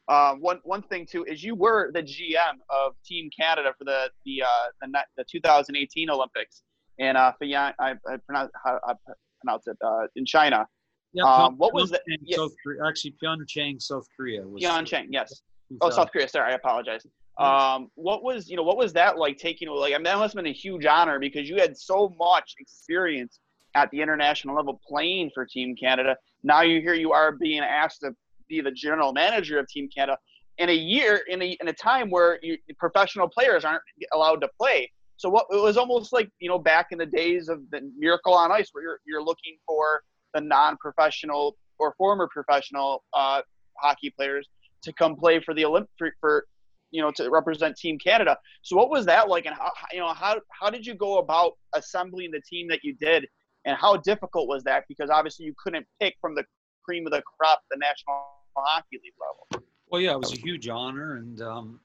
uh, 0.09 0.35
one 0.35 0.59
one 0.65 0.82
thing 0.82 1.07
too 1.07 1.24
is 1.24 1.43
you 1.43 1.55
were 1.55 1.90
the 1.93 2.02
GM 2.02 2.55
of 2.69 2.94
Team 3.05 3.31
Canada 3.39 3.73
for 3.78 3.85
the 3.85 4.11
the 4.24 4.43
uh, 4.43 4.47
the, 4.82 5.05
the 5.16 5.24
2018 5.31 6.11
Olympics 6.11 6.62
in 6.98 7.16
uh. 7.16 7.32
I, 7.40 7.73
I 7.78 8.16
pronounce 8.27 8.51
how 8.62 8.78
I 8.86 8.94
pronounce 9.43 9.66
it 9.66 9.77
uh, 9.85 10.07
in 10.16 10.27
China. 10.27 10.66
Yeah, 11.12 11.24
Um, 11.24 11.57
what 11.57 11.74
was 11.74 11.93
yeah. 12.23 12.36
South 12.36 12.52
Korea, 12.62 12.86
actually 12.86 13.16
Pyeongchang, 13.23 13.81
South 13.82 14.07
Korea. 14.16 14.47
Was 14.47 14.62
Pyeongchang, 14.62 15.07
yes. 15.11 15.43
Oh, 15.81 15.89
2000. 15.89 15.97
South 15.97 16.12
Korea. 16.12 16.28
Sorry, 16.28 16.52
I 16.52 16.55
apologize. 16.55 17.05
Um, 17.39 17.90
what 17.94 18.23
was 18.23 18.51
you 18.51 18.57
know 18.57 18.62
what 18.62 18.77
was 18.77 18.93
that 18.93 19.16
like 19.16 19.39
taking 19.39 19.69
like 19.70 19.94
I 19.94 19.97
mean 19.97 20.05
that 20.05 20.19
must 20.19 20.35
have 20.35 20.44
been 20.44 20.51
a 20.51 20.55
huge 20.55 20.85
honor 20.85 21.19
because 21.19 21.48
you 21.48 21.57
had 21.57 21.77
so 21.77 22.15
much 22.19 22.55
experience 22.59 23.40
at 23.75 23.91
the 23.91 24.01
international 24.01 24.57
level 24.57 24.81
playing 24.87 25.31
for 25.35 25.47
Team 25.47 25.77
Canada. 25.77 26.17
Now 26.43 26.63
you 26.63 26.81
here 26.81 26.95
you 26.95 27.13
are 27.13 27.33
being 27.33 27.61
asked 27.61 28.01
to 28.01 28.13
be 28.49 28.61
the 28.61 28.73
general 28.73 29.13
manager 29.13 29.59
of 29.59 29.69
Team 29.69 29.89
Canada 29.95 30.19
in 30.59 30.69
a 30.69 30.75
year 30.75 31.23
in 31.29 31.43
a 31.43 31.57
in 31.61 31.69
a 31.69 31.73
time 31.73 32.11
where 32.11 32.39
you, 32.43 32.57
professional 32.79 33.29
players 33.29 33.65
aren't 33.65 33.83
allowed 34.13 34.41
to 34.43 34.49
play. 34.59 34.91
So 35.17 35.29
what 35.29 35.47
it 35.51 35.61
was 35.61 35.77
almost 35.77 36.13
like 36.13 36.31
you 36.41 36.49
know 36.49 36.59
back 36.59 36.89
in 36.91 36.99
the 36.99 37.07
days 37.07 37.49
of 37.49 37.61
the 37.71 37.91
Miracle 37.99 38.35
on 38.35 38.53
Ice, 38.53 38.69
where 38.73 38.83
you're 38.83 39.01
you're 39.07 39.23
looking 39.23 39.57
for 39.67 40.03
the 40.35 40.41
non-professional 40.41 41.57
or 41.79 41.95
former 41.97 42.29
professional 42.33 43.03
uh, 43.15 43.43
hockey 43.79 44.11
players 44.11 44.49
to 44.83 44.93
come 44.93 45.17
play 45.17 45.41
for 45.41 45.55
the 45.55 45.63
Olymp 45.63 45.87
for, 45.99 46.13
for 46.21 46.45
you 46.91 47.01
know 47.01 47.11
to 47.13 47.31
represent 47.31 47.77
Team 47.77 47.99
Canada. 47.99 48.37
So 48.63 48.77
what 48.77 48.91
was 48.91 49.07
that 49.07 49.29
like, 49.29 49.47
and 49.47 49.55
how 49.55 49.73
you 49.93 50.01
know 50.01 50.13
how 50.13 50.41
how 50.51 50.71
did 50.71 50.87
you 50.87 50.95
go 50.95 51.19
about 51.19 51.53
assembling 51.75 52.31
the 52.31 52.41
team 52.41 52.69
that 52.69 52.81
you 52.83 52.95
did, 53.01 53.27
and 53.65 53.77
how 53.77 53.97
difficult 53.97 54.49
was 54.49 54.62
that? 54.65 54.85
Because 54.89 55.11
obviously 55.11 55.47
you 55.47 55.55
couldn't 55.62 55.87
pick 56.01 56.16
from 56.20 56.35
the 56.35 56.45
cream 56.85 57.07
of 57.07 57.12
the 57.12 57.23
crop 57.23 57.61
the 57.70 57.77
National 57.77 58.23
Hockey 58.57 58.99
League 59.03 59.12
level. 59.20 59.66
Well, 59.91 60.01
yeah, 60.01 60.12
it 60.12 60.20
was 60.20 60.32
a 60.32 60.41
huge 60.41 60.69
honor, 60.69 61.16
and 61.16 61.41
um, 61.43 61.81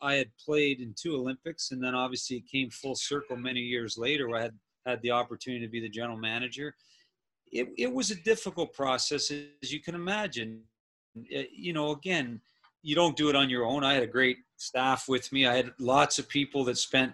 I 0.00 0.14
had 0.14 0.28
played 0.44 0.80
in 0.80 0.94
two 0.94 1.16
Olympics, 1.16 1.70
and 1.70 1.82
then 1.82 1.94
obviously 1.94 2.36
it 2.36 2.50
came 2.50 2.70
full 2.70 2.94
circle 2.94 3.36
many 3.36 3.60
years 3.60 3.96
later. 3.96 4.34
I 4.34 4.42
had 4.42 4.54
had 4.86 5.02
the 5.02 5.10
opportunity 5.10 5.64
to 5.64 5.70
be 5.70 5.80
the 5.80 5.88
general 5.88 6.16
manager. 6.16 6.74
It, 7.50 7.68
it 7.76 7.92
was 7.92 8.10
a 8.10 8.14
difficult 8.14 8.74
process, 8.74 9.30
as 9.30 9.72
you 9.72 9.80
can 9.80 9.94
imagine. 9.94 10.62
It, 11.14 11.50
you 11.52 11.72
know, 11.72 11.92
again, 11.92 12.40
you 12.82 12.94
don't 12.94 13.16
do 13.16 13.28
it 13.28 13.36
on 13.36 13.50
your 13.50 13.64
own. 13.64 13.84
I 13.84 13.94
had 13.94 14.02
a 14.02 14.06
great 14.08 14.38
staff 14.56 15.08
with 15.08 15.32
me. 15.32 15.46
I 15.46 15.56
had 15.56 15.72
lots 15.78 16.18
of 16.18 16.28
people 16.28 16.64
that 16.64 16.78
spent 16.78 17.12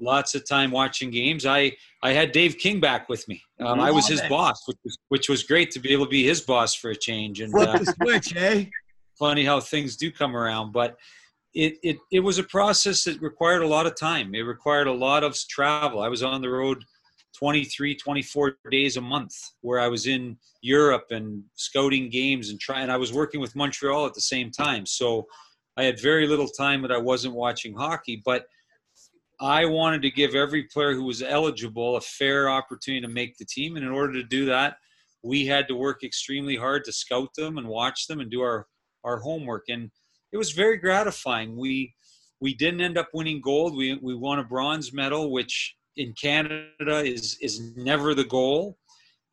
lots 0.00 0.34
of 0.34 0.48
time 0.48 0.70
watching 0.70 1.10
games. 1.10 1.46
I 1.46 1.72
I 2.02 2.12
had 2.12 2.32
Dave 2.32 2.58
King 2.58 2.80
back 2.80 3.08
with 3.08 3.26
me. 3.28 3.42
Um, 3.60 3.80
I 3.80 3.90
was 3.90 4.06
his 4.06 4.22
boss, 4.22 4.66
which 4.66 4.78
was 4.84 4.98
which 5.08 5.28
was 5.28 5.42
great 5.42 5.70
to 5.72 5.78
be 5.80 5.92
able 5.92 6.06
to 6.06 6.10
be 6.10 6.24
his 6.24 6.40
boss 6.40 6.74
for 6.74 6.90
a 6.90 6.96
change. 6.96 7.40
And 7.40 7.52
flip 7.52 7.68
uh, 7.68 7.78
the 7.78 7.94
switch, 8.02 8.36
eh? 8.36 8.64
Funny 9.18 9.44
how 9.44 9.60
things 9.60 9.96
do 9.96 10.10
come 10.10 10.34
around, 10.34 10.72
but 10.72 10.96
it, 11.52 11.76
it 11.82 11.98
it 12.10 12.20
was 12.20 12.38
a 12.38 12.44
process 12.44 13.04
that 13.04 13.20
required 13.20 13.62
a 13.62 13.66
lot 13.66 13.86
of 13.86 13.96
time. 13.96 14.34
It 14.34 14.40
required 14.40 14.86
a 14.86 14.92
lot 14.92 15.24
of 15.24 15.36
travel. 15.48 16.00
I 16.00 16.08
was 16.08 16.22
on 16.22 16.40
the 16.40 16.48
road 16.48 16.84
23, 17.36 17.94
24 17.94 18.56
days 18.70 18.96
a 18.96 19.00
month 19.00 19.34
where 19.60 19.80
I 19.80 19.88
was 19.88 20.06
in 20.06 20.36
Europe 20.62 21.06
and 21.10 21.42
scouting 21.54 22.10
games 22.10 22.50
and 22.50 22.60
trying. 22.60 22.90
I 22.90 22.96
was 22.96 23.12
working 23.12 23.40
with 23.40 23.56
Montreal 23.56 24.06
at 24.06 24.14
the 24.14 24.20
same 24.20 24.50
time. 24.50 24.86
So 24.86 25.26
I 25.76 25.84
had 25.84 26.00
very 26.00 26.26
little 26.26 26.48
time 26.48 26.82
that 26.82 26.92
I 26.92 26.98
wasn't 26.98 27.34
watching 27.34 27.74
hockey, 27.74 28.20
but 28.24 28.44
I 29.40 29.64
wanted 29.64 30.02
to 30.02 30.10
give 30.10 30.34
every 30.34 30.64
player 30.64 30.94
who 30.94 31.04
was 31.04 31.22
eligible 31.22 31.96
a 31.96 32.00
fair 32.00 32.50
opportunity 32.50 33.00
to 33.00 33.12
make 33.12 33.38
the 33.38 33.46
team. 33.46 33.76
And 33.76 33.84
in 33.84 33.90
order 33.90 34.12
to 34.14 34.22
do 34.22 34.44
that, 34.46 34.76
we 35.22 35.46
had 35.46 35.66
to 35.68 35.74
work 35.74 36.02
extremely 36.02 36.56
hard 36.56 36.84
to 36.84 36.92
scout 36.92 37.30
them 37.36 37.58
and 37.58 37.66
watch 37.66 38.06
them 38.06 38.20
and 38.20 38.30
do 38.30 38.42
our, 38.42 38.66
our 39.04 39.18
homework. 39.18 39.64
And 39.68 39.90
it 40.32 40.36
was 40.36 40.52
very 40.52 40.76
gratifying. 40.76 41.56
We, 41.56 41.94
we 42.40 42.54
didn't 42.54 42.80
end 42.82 42.98
up 42.98 43.08
winning 43.12 43.40
gold. 43.40 43.76
We, 43.76 43.98
we 44.02 44.14
won 44.14 44.38
a 44.38 44.44
bronze 44.44 44.92
medal, 44.92 45.30
which 45.30 45.74
in 45.96 46.14
Canada 46.14 46.70
is 46.78 47.36
is 47.40 47.60
never 47.76 48.14
the 48.14 48.24
goal. 48.24 48.78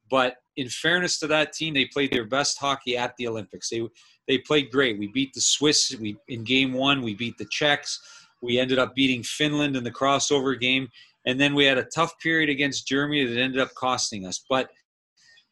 But 0.10 0.36
in 0.56 0.70
fairness 0.70 1.20
to 1.20 1.28
that 1.28 1.54
team, 1.54 1.74
they 1.74 1.86
played 1.86 2.12
their 2.12 2.26
best 2.26 2.58
hockey 2.58 2.98
at 2.98 3.14
the 3.18 3.28
Olympics. 3.28 3.70
They 3.70 3.88
they 4.28 4.40
played 4.40 4.72
great. 4.72 5.00
We 5.00 5.08
beat 5.08 5.34
the 5.34 5.42
Swiss. 5.42 5.96
We 6.00 6.18
in 6.28 6.44
game 6.44 6.74
one 6.74 7.02
we 7.02 7.16
beat 7.16 7.38
the 7.38 7.48
Czechs. 7.50 8.00
We 8.41 8.59
ended 8.59 8.80
up 8.80 8.95
beating 8.95 9.23
Finland 9.23 9.76
in 9.76 9.84
the 9.84 9.91
crossover 9.91 10.59
game, 10.59 10.88
and 11.26 11.39
then 11.39 11.55
we 11.55 11.65
had 11.65 11.77
a 11.77 11.85
tough 11.85 12.14
period 12.19 12.49
against 12.49 12.88
Germany 12.88 13.26
that 13.26 13.39
ended 13.39 13.59
up 13.59 13.73
costing 13.76 14.26
us. 14.26 14.43
But 14.49 14.69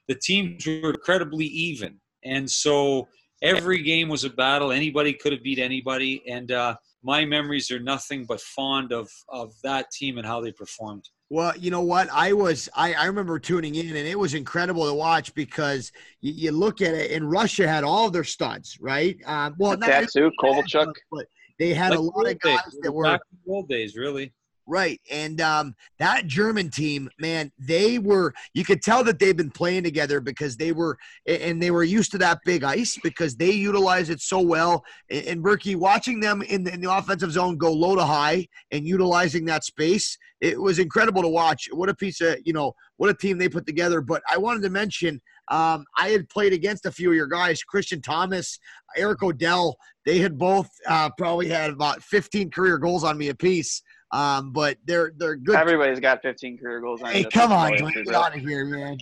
the 0.07 0.15
teams 0.15 0.65
were 0.65 0.91
incredibly 0.91 1.45
even, 1.45 1.99
and 2.23 2.49
so 2.49 3.07
every 3.41 3.81
game 3.81 4.09
was 4.09 4.23
a 4.23 4.29
battle. 4.29 4.71
Anybody 4.71 5.13
could 5.13 5.33
have 5.33 5.43
beat 5.43 5.59
anybody, 5.59 6.23
and 6.27 6.51
uh, 6.51 6.75
my 7.03 7.23
memories 7.23 7.69
are 7.71 7.79
nothing 7.79 8.25
but 8.25 8.41
fond 8.41 8.91
of 8.91 9.09
of 9.29 9.53
that 9.63 9.91
team 9.91 10.17
and 10.17 10.25
how 10.25 10.41
they 10.41 10.51
performed. 10.51 11.07
Well, 11.29 11.53
you 11.57 11.71
know 11.71 11.81
what? 11.81 12.09
I 12.11 12.33
was 12.33 12.69
I, 12.75 12.93
I 12.93 13.05
remember 13.05 13.39
tuning 13.39 13.75
in 13.75 13.87
and 13.87 14.07
it 14.07 14.17
was 14.17 14.33
incredible 14.33 14.87
to 14.87 14.93
watch 14.93 15.33
because 15.33 15.91
you, 16.21 16.33
you 16.33 16.51
look 16.51 16.81
at 16.81 16.93
it 16.93 17.11
and 17.11 17.29
Russia 17.29 17.67
had 17.67 17.83
all 17.83 18.09
their 18.09 18.23
studs, 18.23 18.77
right? 18.79 19.17
Um, 19.25 19.55
well, 19.57 19.77
not 19.77 20.09
too, 20.09 20.31
Kovalchuk, 20.41 20.93
but 21.11 21.25
they 21.59 21.73
had 21.73 21.91
like 21.91 21.99
a 21.99 22.01
lot 22.01 22.27
of 22.27 22.39
guys 22.39 22.63
days. 22.63 22.79
that 22.81 22.91
were 22.91 23.03
back 23.03 23.21
in 23.31 23.53
old 23.53 23.67
days, 23.67 23.95
really. 23.95 24.33
Right. 24.67 24.99
And 25.11 25.41
um, 25.41 25.75
that 25.99 26.25
German 26.25 26.71
team, 26.71 27.07
man, 27.19 27.51
they 27.59 27.99
were, 27.99 28.33
you 28.55 28.65
could 28.65 28.81
tell 28.81 29.03
that 29.03 29.19
they've 29.19 29.37
been 29.37 29.51
playing 29.51 29.83
together 29.83 30.19
because 30.19 30.57
they 30.57 30.71
were, 30.71 30.97
and 31.27 31.61
they 31.61 31.69
were 31.69 31.83
used 31.83 32.11
to 32.13 32.17
that 32.17 32.39
big 32.45 32.63
ice 32.63 32.97
because 33.03 33.35
they 33.35 33.51
utilize 33.51 34.09
it 34.09 34.21
so 34.21 34.41
well. 34.41 34.83
And, 35.11 35.43
Berkey, 35.43 35.75
watching 35.75 36.19
them 36.19 36.41
in 36.41 36.63
the, 36.63 36.73
in 36.73 36.81
the 36.81 36.91
offensive 36.91 37.31
zone 37.31 37.57
go 37.57 37.71
low 37.71 37.95
to 37.95 38.03
high 38.03 38.47
and 38.71 38.87
utilizing 38.87 39.45
that 39.45 39.63
space, 39.63 40.17
it 40.41 40.59
was 40.59 40.79
incredible 40.79 41.21
to 41.21 41.27
watch. 41.27 41.69
What 41.71 41.89
a 41.89 41.93
piece 41.93 42.19
of, 42.21 42.37
you 42.43 42.53
know, 42.53 42.73
what 42.97 43.11
a 43.11 43.13
team 43.13 43.37
they 43.37 43.49
put 43.49 43.67
together. 43.67 44.01
But 44.01 44.23
I 44.27 44.37
wanted 44.37 44.63
to 44.63 44.71
mention, 44.71 45.21
um, 45.49 45.85
I 45.97 46.09
had 46.09 46.27
played 46.29 46.53
against 46.53 46.85
a 46.85 46.91
few 46.91 47.09
of 47.09 47.15
your 47.15 47.27
guys, 47.27 47.63
Christian 47.63 48.01
Thomas, 48.01 48.59
Eric 48.97 49.21
O'Dell. 49.23 49.77
They 50.05 50.19
had 50.19 50.37
both 50.37 50.69
uh, 50.87 51.09
probably 51.17 51.49
had 51.49 51.71
about 51.71 52.03
15 52.03 52.51
career 52.51 52.77
goals 52.77 53.03
on 53.03 53.17
me 53.17 53.29
apiece. 53.29 53.81
Um, 54.11 54.51
but 54.53 54.77
they're 54.85 55.11
they're 55.17 55.35
good. 55.35 55.55
Everybody's 55.55 55.99
got 55.99 56.21
15 56.21 56.57
career 56.57 56.79
goals. 56.79 57.01
On 57.01 57.11
hey, 57.11 57.25
come 57.25 57.51
on, 57.51 57.73
Dwayne, 57.73 58.05
get 58.05 58.15
out 58.15 58.35
of 58.35 58.41
here, 58.41 58.63
man. 58.63 58.97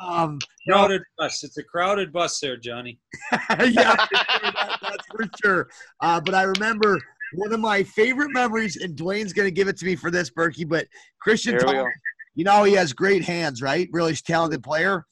Um, 0.00 0.38
crowded 0.68 1.00
bus. 1.16 1.42
It's 1.42 1.56
a 1.56 1.62
crowded 1.62 2.12
bus 2.12 2.38
there, 2.40 2.56
Johnny. 2.56 2.98
yeah, 3.32 3.94
that, 3.96 4.78
that's 4.82 5.06
for 5.10 5.26
sure. 5.42 5.68
Uh, 6.00 6.20
but 6.20 6.34
I 6.34 6.42
remember 6.42 6.98
one 7.34 7.52
of 7.52 7.60
my 7.60 7.82
favorite 7.82 8.30
memories, 8.32 8.76
and 8.76 8.96
Dwayne's 8.96 9.32
going 9.32 9.46
to 9.46 9.52
give 9.52 9.68
it 9.68 9.78
to 9.78 9.86
me 9.86 9.96
for 9.96 10.10
this, 10.10 10.28
Berkey. 10.28 10.68
But 10.68 10.86
Christian, 11.20 11.58
Thomas, 11.58 11.86
you 12.34 12.44
know 12.44 12.64
he 12.64 12.74
has 12.74 12.92
great 12.92 13.24
hands, 13.24 13.62
right? 13.62 13.88
Really 13.92 14.14
talented 14.16 14.62
player. 14.62 15.06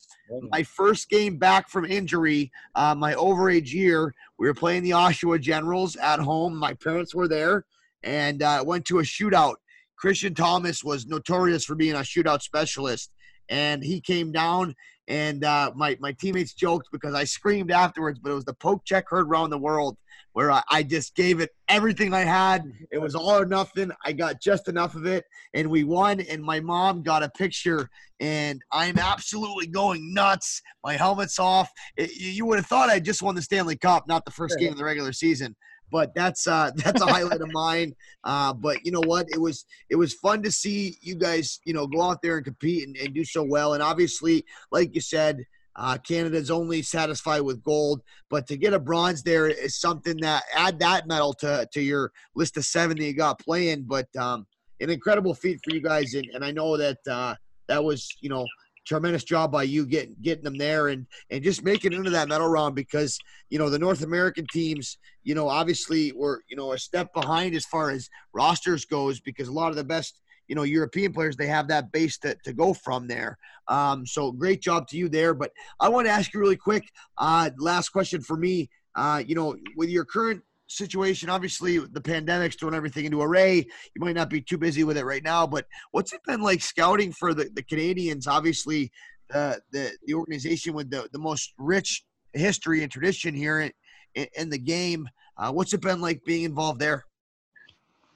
My 0.51 0.63
first 0.63 1.09
game 1.09 1.37
back 1.37 1.69
from 1.69 1.85
injury, 1.85 2.51
uh, 2.75 2.95
my 2.95 3.15
overage 3.15 3.73
year, 3.73 4.15
we 4.39 4.49
were 4.49 4.55
playing 4.55 4.83
the 4.83 4.91
Oshawa 4.91 5.41
Generals 5.41 5.97
at 5.97 6.19
home. 6.19 6.57
My 6.57 6.75
parents 6.75 7.15
were 7.15 7.29
there 7.29 7.65
and 8.03 8.43
uh, 8.43 8.63
went 8.67 8.85
to 8.87 8.99
a 8.99 9.03
shootout. 9.03 9.55
Christian 9.97 10.35
Thomas 10.35 10.85
was 10.85 11.07
notorious 11.07 11.65
for 11.65 11.75
being 11.75 11.95
a 11.95 12.01
shootout 12.01 12.43
specialist, 12.43 13.11
and 13.49 13.83
he 13.83 14.01
came 14.01 14.33
down. 14.33 14.75
And 15.09 15.45
uh, 15.45 15.73
my 15.77 15.97
my 16.01 16.13
teammates 16.13 16.53
joked 16.53 16.89
because 16.93 17.15
I 17.15 17.25
screamed 17.25 17.71
afterwards, 17.71 18.19
but 18.19 18.33
it 18.33 18.35
was 18.35 18.45
the 18.45 18.55
poke 18.55 18.85
check 18.85 19.09
heard 19.09 19.29
around 19.29 19.51
the 19.51 19.59
world 19.59 19.97
where 20.37 20.53
I, 20.53 20.63
I 20.71 20.83
just 20.83 21.15
gave 21.15 21.41
it 21.41 21.49
everything 21.67 22.13
I 22.13 22.21
had. 22.21 22.71
It 22.93 22.99
was 22.99 23.15
all 23.15 23.39
or 23.39 23.47
nothing. 23.47 23.91
I 24.05 24.13
got 24.13 24.39
just 24.39 24.69
enough 24.69 24.95
of 24.95 25.07
it, 25.07 25.25
and 25.55 25.71
we 25.71 25.83
won. 25.83 26.21
And 26.21 26.43
my 26.43 26.61
mom 26.61 27.03
got 27.03 27.23
a 27.23 27.31
picture, 27.31 27.89
and 28.21 28.61
I'm 28.71 28.99
absolutely 28.99 29.67
going 29.67 30.13
nuts. 30.13 30.61
My 30.85 30.93
helmet's 30.93 31.39
off. 31.39 31.71
It, 31.97 32.15
you 32.17 32.45
would 32.45 32.59
have 32.59 32.67
thought 32.67 32.91
I 32.91 33.01
just 33.01 33.23
won 33.23 33.35
the 33.35 33.41
Stanley 33.41 33.79
Cup, 33.79 34.07
not 34.09 34.27
the 34.27 34.31
first 34.31 34.59
game 34.59 34.73
of 34.73 34.77
the 34.77 34.85
regular 34.85 35.15
season 35.15 35.57
but 35.93 36.13
that's 36.17 36.47
uh, 36.47 36.71
that's 36.77 37.01
a 37.01 37.07
highlight 37.07 37.41
of 37.41 37.51
mine. 37.53 37.95
Uh, 38.25 38.53
but 38.53 38.85
you 38.85 38.93
know 38.93 39.03
what? 39.07 39.27
It 39.31 39.41
was 39.41 39.65
it 39.89 39.97
was 39.97 40.13
fun 40.13 40.43
to 40.43 40.51
see 40.51 40.99
you 41.01 41.15
guys, 41.15 41.61
you 41.65 41.73
know, 41.73 41.87
go 41.87 42.03
out 42.03 42.21
there 42.23 42.37
and 42.37 42.45
compete 42.45 42.87
and, 42.87 42.95
and 42.99 43.15
do 43.15 43.25
so 43.25 43.43
well. 43.43 43.73
And 43.73 43.83
obviously, 43.83 44.45
like 44.71 44.95
you 44.95 45.01
said, 45.01 45.45
uh, 45.77 45.99
Canada's 45.99 46.51
only 46.51 46.83
satisfied 46.83 47.41
with 47.43 47.63
gold, 47.63 48.01
but 48.31 48.47
to 48.49 48.57
get 48.57 48.73
a 48.73 48.79
bronze 48.79 49.23
there 49.23 49.47
is 49.47 49.79
something 49.79 50.17
that 50.21 50.45
add 50.55 50.79
that 50.81 51.07
medal 51.07 51.35
to 51.35 51.69
to 51.73 51.81
your 51.81 52.13
list 52.35 52.57
of 52.57 52.65
seven 52.65 52.97
that 52.97 53.05
you 53.05 53.15
got 53.15 53.39
playing. 53.39 53.83
But 53.83 54.09
um, 54.17 54.47
an 54.81 54.91
incredible 54.91 55.35
feat 55.35 55.61
for 55.63 55.75
you 55.75 55.83
guys, 55.83 56.15
and, 56.15 56.27
and 56.35 56.45
I 56.45 56.51
know 56.51 56.77
that 56.77 56.99
uh, 57.09 57.35
that 57.69 57.85
was 57.85 58.09
you 58.21 58.29
know 58.29 58.47
tremendous 58.87 59.25
job 59.25 59.51
by 59.51 59.65
you 59.65 59.85
getting 59.85 60.15
getting 60.23 60.45
them 60.45 60.57
there 60.57 60.89
and 60.89 61.07
and 61.31 61.43
just 61.43 61.65
making 61.65 61.93
it 61.93 61.97
into 61.97 62.11
that 62.11 62.29
medal 62.29 62.49
round 62.49 62.75
because 62.75 63.19
you 63.51 63.59
know 63.59 63.69
the 63.69 63.79
North 63.79 64.03
American 64.03 64.47
teams 64.53 64.97
you 65.25 65.35
know 65.35 65.49
obviously 65.49 66.13
were 66.13 66.43
you 66.49 66.57
know 66.57 66.73
a 66.73 66.79
step 66.79 67.13
behind 67.13 67.55
as 67.55 67.67
far 67.67 67.91
as 67.91 68.09
rosters 68.33 68.85
goes 68.85 69.21
because 69.21 69.49
a 69.49 69.53
lot 69.53 69.71
of 69.71 69.77
the 69.77 69.85
best 69.85 70.21
you 70.49 70.55
know 70.55 70.63
European 70.63 71.13
players 71.13 71.37
they 71.37 71.47
have 71.47 71.69
that 71.69 71.93
base 71.93 72.19
to, 72.19 72.37
to 72.45 72.53
go 72.53 72.75
from 72.75 73.07
there. 73.07 73.39
Um, 73.69 74.07
so 74.07 74.33
great 74.33 74.63
job 74.63 74.87
to 74.89 74.97
you 74.97 75.09
there. 75.09 75.35
But 75.35 75.53
I 75.81 75.89
want 75.89 76.07
to 76.07 76.13
ask 76.13 76.33
you 76.33 76.41
really 76.41 76.57
quick. 76.57 76.85
Uh, 77.19 77.51
last 77.59 77.91
question 77.91 78.21
for 78.21 78.37
me. 78.37 78.71
Uh, 78.95 79.23
you 79.27 79.35
know, 79.35 79.57
with 79.77 79.91
your 79.91 80.05
current 80.05 80.43
situation. 80.69 81.29
Obviously, 81.29 81.79
the 81.79 82.01
pandemic's 82.01 82.57
throwing 82.57 82.75
everything 82.75 83.05
into 83.05 83.23
array. 83.23 83.57
You 83.59 84.01
might 84.01 84.17
not 84.17 84.31
be 84.31 84.41
too 84.41 84.59
busy 84.59 84.85
with 84.85 84.99
it 84.99 85.05
right 85.05 85.23
now, 85.23 85.47
but 85.47 85.67
what's 85.93 86.13
it 86.13 86.21
been 86.27 86.43
like 86.43 86.61
scouting 86.61 87.13
for 87.13 87.35
the, 87.35 87.49
the 87.55 87.63
Canadiens? 87.63 88.27
Obviously, 88.27 88.91
uh, 89.33 89.57
the 89.73 89.93
the 90.07 90.15
organization 90.15 90.75
with 90.75 90.91
the, 90.91 91.09
the 91.13 91.19
most 91.19 91.53
rich 91.59 92.05
history 92.33 92.83
and 92.83 92.93
tradition 92.93 93.35
here 93.35 93.61
in, 93.61 93.73
in, 94.15 94.27
in 94.37 94.51
the 94.51 94.59
game. 94.59 95.09
Uh, 95.39 95.53
what's 95.53 95.73
it 95.75 95.81
been 95.81 96.01
like 96.01 96.25
being 96.25 96.45
involved 96.45 96.81
there? 96.81 97.05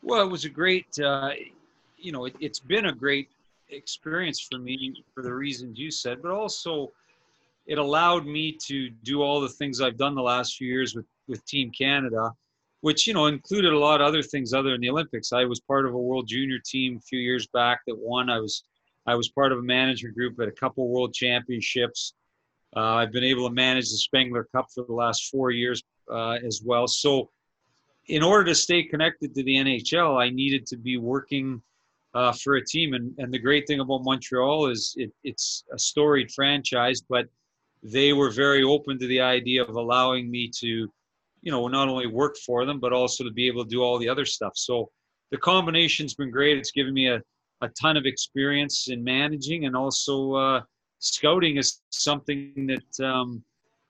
Well, 0.03 0.23
it 0.23 0.31
was 0.31 0.45
a 0.45 0.49
great, 0.49 0.99
uh, 0.99 1.31
you 2.01 2.13
know, 2.13 2.25
it, 2.27 2.35
it's 2.41 2.61
been 2.61 2.87
a 2.87 2.93
great 2.93 3.31
experience 3.69 4.41
for 4.41 4.59
me 4.59 5.05
for 5.15 5.23
the 5.23 5.33
reasons 5.33 5.79
you 5.79 5.91
said, 5.91 6.23
but 6.23 6.33
also 6.33 6.93
it 7.67 7.79
allowed 7.79 8.27
me 8.27 8.53
to 8.67 8.91
do 9.05 9.23
all 9.23 9.41
the 9.41 9.49
things 9.49 9.81
I've 9.81 9.97
done 9.97 10.15
the 10.15 10.23
last 10.23 10.57
few 10.57 10.69
years 10.69 10.95
with, 10.95 11.07
with 11.29 11.45
Team 11.47 11.71
Canada, 11.71 12.33
which, 12.81 13.07
you 13.07 13.15
know, 13.15 13.27
included 13.27 13.73
a 13.73 13.79
lot 13.79 14.01
of 14.01 14.07
other 14.07 14.23
things 14.23 14.53
other 14.53 14.73
than 14.73 14.81
the 14.81 14.91
Olympics. 14.91 15.33
I 15.33 15.45
was 15.45 15.61
part 15.61 15.87
of 15.87 15.95
a 15.95 15.99
World 15.99 16.27
Junior 16.27 16.59
team 16.65 16.97
a 16.97 17.01
few 17.01 17.21
years 17.21 17.47
back 17.49 17.81
that 17.87 17.97
won. 17.97 18.31
I 18.31 18.41
was, 18.41 18.65
I 19.07 19.15
was 19.15 19.29
part 19.29 19.53
of 19.53 19.59
a 19.59 19.63
management 19.63 20.17
group 20.17 20.41
at 20.41 20.49
a 20.49 20.53
couple 20.53 20.89
World 20.89 21.15
Championships. 21.15 22.15
Uh, 22.77 22.81
I've 22.81 23.13
been 23.13 23.25
able 23.25 23.49
to 23.49 23.55
manage 23.55 23.91
the 23.91 23.97
Spengler 23.97 24.49
Cup 24.53 24.67
for 24.75 24.85
the 24.85 24.93
last 24.93 25.29
four 25.31 25.51
years 25.51 25.83
uh, 26.11 26.39
as 26.45 26.63
well. 26.65 26.87
So, 26.87 27.31
in 28.07 28.23
order 28.23 28.47
to 28.47 28.55
stay 28.55 28.83
connected 28.83 29.35
to 29.35 29.45
the 29.45 29.57
NHL, 29.57 30.21
I 30.21 30.31
needed 30.31 30.67
to 30.67 30.77
be 30.77 30.97
working 30.97 31.63
uh, 32.15 32.33
for 32.33 32.57
a 32.57 32.65
team. 32.65 32.95
And, 32.95 33.15
and 33.19 33.33
the 33.33 33.39
great 33.39 33.67
thing 33.67 33.81
about 33.81 34.05
Montreal 34.05 34.67
is 34.67 34.95
it, 34.97 35.13
it's 35.25 35.65
a 35.73 35.79
storied 35.79 36.31
franchise, 36.33 37.03
but 37.09 37.27
they 37.83 38.13
were 38.13 38.31
very 38.31 38.63
open 38.63 38.99
to 38.99 39.07
the 39.07 39.21
idea 39.21 39.63
of 39.63 39.75
allowing 39.77 40.31
me 40.31 40.51
to, 40.61 40.67
you 40.67 41.51
know, 41.51 41.67
not 41.69 41.89
only 41.89 42.07
work 42.07 42.37
for 42.45 42.67
them, 42.67 42.79
but 42.81 42.93
also 42.93 43.25
to 43.25 43.31
be 43.31 43.47
able 43.47 43.65
to 43.65 43.71
do 43.71 43.83
all 43.83 43.99
the 43.99 44.09
other 44.09 44.25
stuff. 44.25 44.53
So 44.57 44.91
the 45.31 45.39
combination's 45.39 46.15
been 46.15 46.31
great. 46.31 46.59
It's 46.59 46.73
given 46.73 46.93
me 46.93 47.09
a, 47.09 47.23
a 47.63 47.69
ton 47.81 47.97
of 47.97 48.05
experience 48.05 48.89
in 48.89 49.03
managing 49.03 49.67
and 49.67 49.77
also 49.77 50.35
uh, 50.35 50.61
scouting 50.99 51.57
is 51.57 51.81
something 51.91 52.67
that 52.67 53.07
um, 53.07 53.43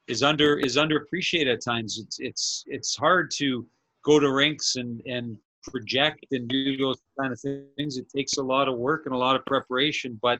is 0.07 0.23
under 0.23 0.59
is 0.59 0.77
underappreciated 0.77 1.53
at 1.53 1.65
times. 1.65 1.99
It's 1.99 2.19
it's 2.21 2.65
it's 2.67 2.97
hard 2.97 3.31
to 3.37 3.67
go 4.05 4.19
to 4.19 4.33
rinks 4.33 4.77
and 4.77 5.01
and 5.07 5.37
project 5.63 6.27
and 6.33 6.49
do 6.49 6.77
those 6.77 6.99
kind 7.19 7.33
of 7.33 7.41
things. 7.41 7.97
It 7.97 8.09
takes 8.15 8.37
a 8.37 8.43
lot 8.43 8.69
of 8.69 8.79
work 8.79 9.07
and 9.07 9.15
a 9.15 9.19
lot 9.19 9.37
of 9.37 9.45
preparation, 9.47 10.19
but 10.23 10.39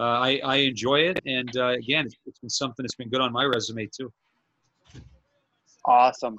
uh, 0.00 0.04
I, 0.04 0.40
I 0.44 0.56
enjoy 0.56 1.00
it. 1.00 1.20
And 1.26 1.54
uh, 1.56 1.68
again, 1.68 2.06
it's, 2.26 2.38
been 2.38 2.50
something 2.50 2.82
that's 2.82 2.94
been 2.94 3.08
good 3.08 3.20
on 3.20 3.32
my 3.32 3.44
resume 3.44 3.86
too. 3.86 4.12
Awesome. 5.84 6.36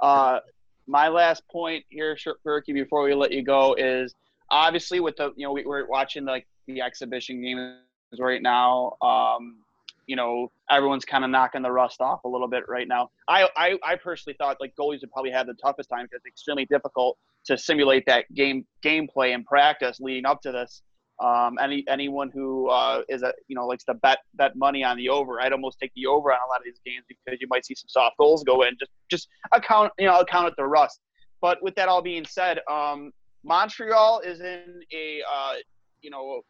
Uh, 0.00 0.40
my 0.86 1.08
last 1.08 1.46
point 1.48 1.84
here, 1.88 2.16
Berkey, 2.46 2.74
before 2.74 3.02
we 3.04 3.14
let 3.14 3.32
you 3.32 3.42
go, 3.42 3.74
is 3.74 4.14
obviously 4.50 5.00
with 5.00 5.16
the 5.16 5.32
you 5.36 5.46
know 5.46 5.52
we, 5.52 5.64
are 5.64 5.86
watching 5.86 6.24
like 6.24 6.46
the 6.66 6.82
exhibition 6.82 7.40
games 7.40 7.78
right 8.18 8.42
now. 8.42 8.96
Um, 9.00 9.61
you 10.06 10.16
know, 10.16 10.50
everyone's 10.70 11.04
kind 11.04 11.24
of 11.24 11.30
knocking 11.30 11.62
the 11.62 11.70
rust 11.70 12.00
off 12.00 12.24
a 12.24 12.28
little 12.28 12.48
bit 12.48 12.64
right 12.68 12.88
now. 12.88 13.10
I, 13.28 13.48
I, 13.56 13.78
I 13.84 13.96
personally 13.96 14.36
thought 14.38 14.56
like 14.60 14.74
goalies 14.78 15.00
would 15.00 15.12
probably 15.12 15.30
have 15.30 15.46
the 15.46 15.54
toughest 15.54 15.88
time 15.88 16.04
because 16.04 16.20
it's 16.24 16.26
extremely 16.26 16.66
difficult 16.66 17.18
to 17.46 17.58
simulate 17.58 18.04
that 18.06 18.32
game 18.34 18.64
gameplay 18.84 19.34
and 19.34 19.44
practice 19.44 19.98
leading 20.00 20.26
up 20.26 20.40
to 20.42 20.52
this. 20.52 20.82
Um, 21.22 21.56
any 21.60 21.84
anyone 21.88 22.30
who 22.32 22.68
uh, 22.68 23.02
is 23.08 23.22
a 23.22 23.32
you 23.46 23.54
know 23.54 23.66
likes 23.66 23.84
to 23.84 23.94
bet 23.94 24.18
bet 24.34 24.56
money 24.56 24.82
on 24.82 24.96
the 24.96 25.08
over, 25.08 25.40
I'd 25.40 25.52
almost 25.52 25.78
take 25.78 25.92
the 25.94 26.06
over 26.06 26.32
on 26.32 26.38
a 26.44 26.48
lot 26.48 26.58
of 26.58 26.64
these 26.64 26.80
games 26.84 27.04
because 27.08 27.40
you 27.40 27.46
might 27.48 27.64
see 27.64 27.74
some 27.74 27.88
soft 27.88 28.16
goals 28.18 28.42
go 28.42 28.62
in. 28.62 28.76
Just 28.78 28.90
just 29.08 29.28
account 29.52 29.92
you 29.98 30.06
know 30.06 30.18
account 30.20 30.46
at 30.46 30.56
the 30.56 30.64
rust. 30.64 31.00
But 31.40 31.62
with 31.62 31.74
that 31.76 31.88
all 31.88 32.02
being 32.02 32.24
said, 32.24 32.60
um, 32.70 33.12
Montreal 33.44 34.20
is 34.20 34.40
in 34.40 34.82
a 34.92 35.22
uh, 35.32 35.54
you 36.00 36.10
know 36.10 36.42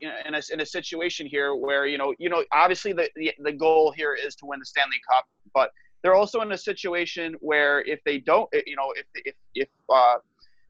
in 0.00 0.34
a, 0.34 0.42
in 0.52 0.60
a 0.60 0.66
situation 0.66 1.26
here 1.26 1.54
where 1.54 1.86
you 1.86 1.98
know 1.98 2.14
you 2.18 2.28
know 2.28 2.44
obviously 2.52 2.92
the, 2.92 3.08
the 3.16 3.32
the 3.40 3.52
goal 3.52 3.92
here 3.96 4.14
is 4.14 4.34
to 4.36 4.46
win 4.46 4.58
the 4.58 4.66
Stanley 4.66 5.00
Cup, 5.10 5.26
but 5.54 5.70
they're 6.02 6.14
also 6.14 6.40
in 6.40 6.52
a 6.52 6.58
situation 6.58 7.34
where 7.40 7.82
if 7.82 8.00
they 8.04 8.18
don't, 8.18 8.48
you 8.66 8.76
know, 8.76 8.92
if 8.96 9.06
if 9.14 9.34
if 9.54 9.68
uh, 9.92 10.16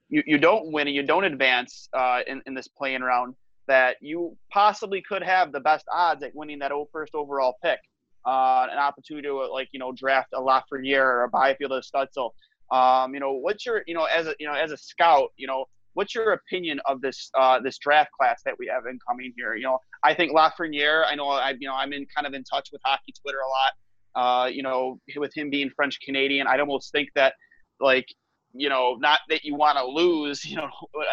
you 0.08 0.22
you 0.26 0.38
don't 0.38 0.72
win 0.72 0.88
and 0.88 0.96
you 0.96 1.02
don't 1.02 1.24
advance 1.24 1.88
uh, 1.92 2.20
in 2.26 2.42
in 2.46 2.54
this 2.54 2.68
playing 2.68 3.02
round, 3.02 3.34
that 3.68 3.96
you 4.00 4.36
possibly 4.50 5.02
could 5.02 5.22
have 5.22 5.52
the 5.52 5.60
best 5.60 5.86
odds 5.92 6.22
at 6.22 6.34
winning 6.34 6.58
that 6.58 6.72
first 6.92 7.14
overall 7.14 7.56
pick, 7.62 7.78
uh, 8.26 8.66
an 8.70 8.78
opportunity 8.78 9.28
to 9.28 9.34
like 9.34 9.68
you 9.72 9.78
know 9.78 9.92
draft 9.92 10.28
a 10.34 10.40
Lafreniere 10.40 11.04
or 11.04 11.24
a 11.24 11.28
Byfield 11.28 11.72
or 11.72 11.80
Stützle. 11.80 12.30
Um, 12.72 13.14
you 13.14 13.20
know, 13.20 13.32
what's 13.32 13.64
your 13.66 13.82
you 13.86 13.94
know 13.94 14.04
as 14.04 14.26
a 14.26 14.34
you 14.40 14.46
know 14.46 14.54
as 14.54 14.72
a 14.72 14.76
scout, 14.76 15.32
you 15.36 15.46
know 15.46 15.66
what's 15.94 16.14
your 16.14 16.32
opinion 16.32 16.80
of 16.86 17.00
this 17.00 17.30
uh, 17.38 17.60
this 17.60 17.78
draft 17.78 18.10
class 18.18 18.42
that 18.44 18.54
we 18.58 18.66
have 18.66 18.84
incoming 18.86 19.32
here? 19.36 19.54
You 19.54 19.64
know, 19.64 19.78
I 20.04 20.14
think 20.14 20.32
Lafreniere. 20.32 21.04
I 21.06 21.14
know 21.14 21.28
I 21.28 21.50
you 21.58 21.68
know 21.68 21.74
I'm 21.74 21.92
in 21.92 22.06
kind 22.14 22.26
of 22.26 22.34
in 22.34 22.44
touch 22.44 22.68
with 22.72 22.80
hockey 22.84 23.12
Twitter 23.22 23.38
a 23.38 23.48
lot. 23.48 23.72
Uh, 24.12 24.46
you 24.46 24.62
know, 24.62 24.98
with 25.16 25.36
him 25.36 25.50
being 25.50 25.70
French 25.76 25.98
Canadian, 26.00 26.46
I'd 26.46 26.60
almost 26.60 26.92
think 26.92 27.08
that 27.14 27.34
like 27.80 28.06
you 28.52 28.68
know, 28.68 28.96
not 29.00 29.20
that 29.28 29.44
you 29.44 29.54
want 29.54 29.78
to 29.78 29.84
lose, 29.84 30.44
you 30.48 30.56
know, 30.56 30.68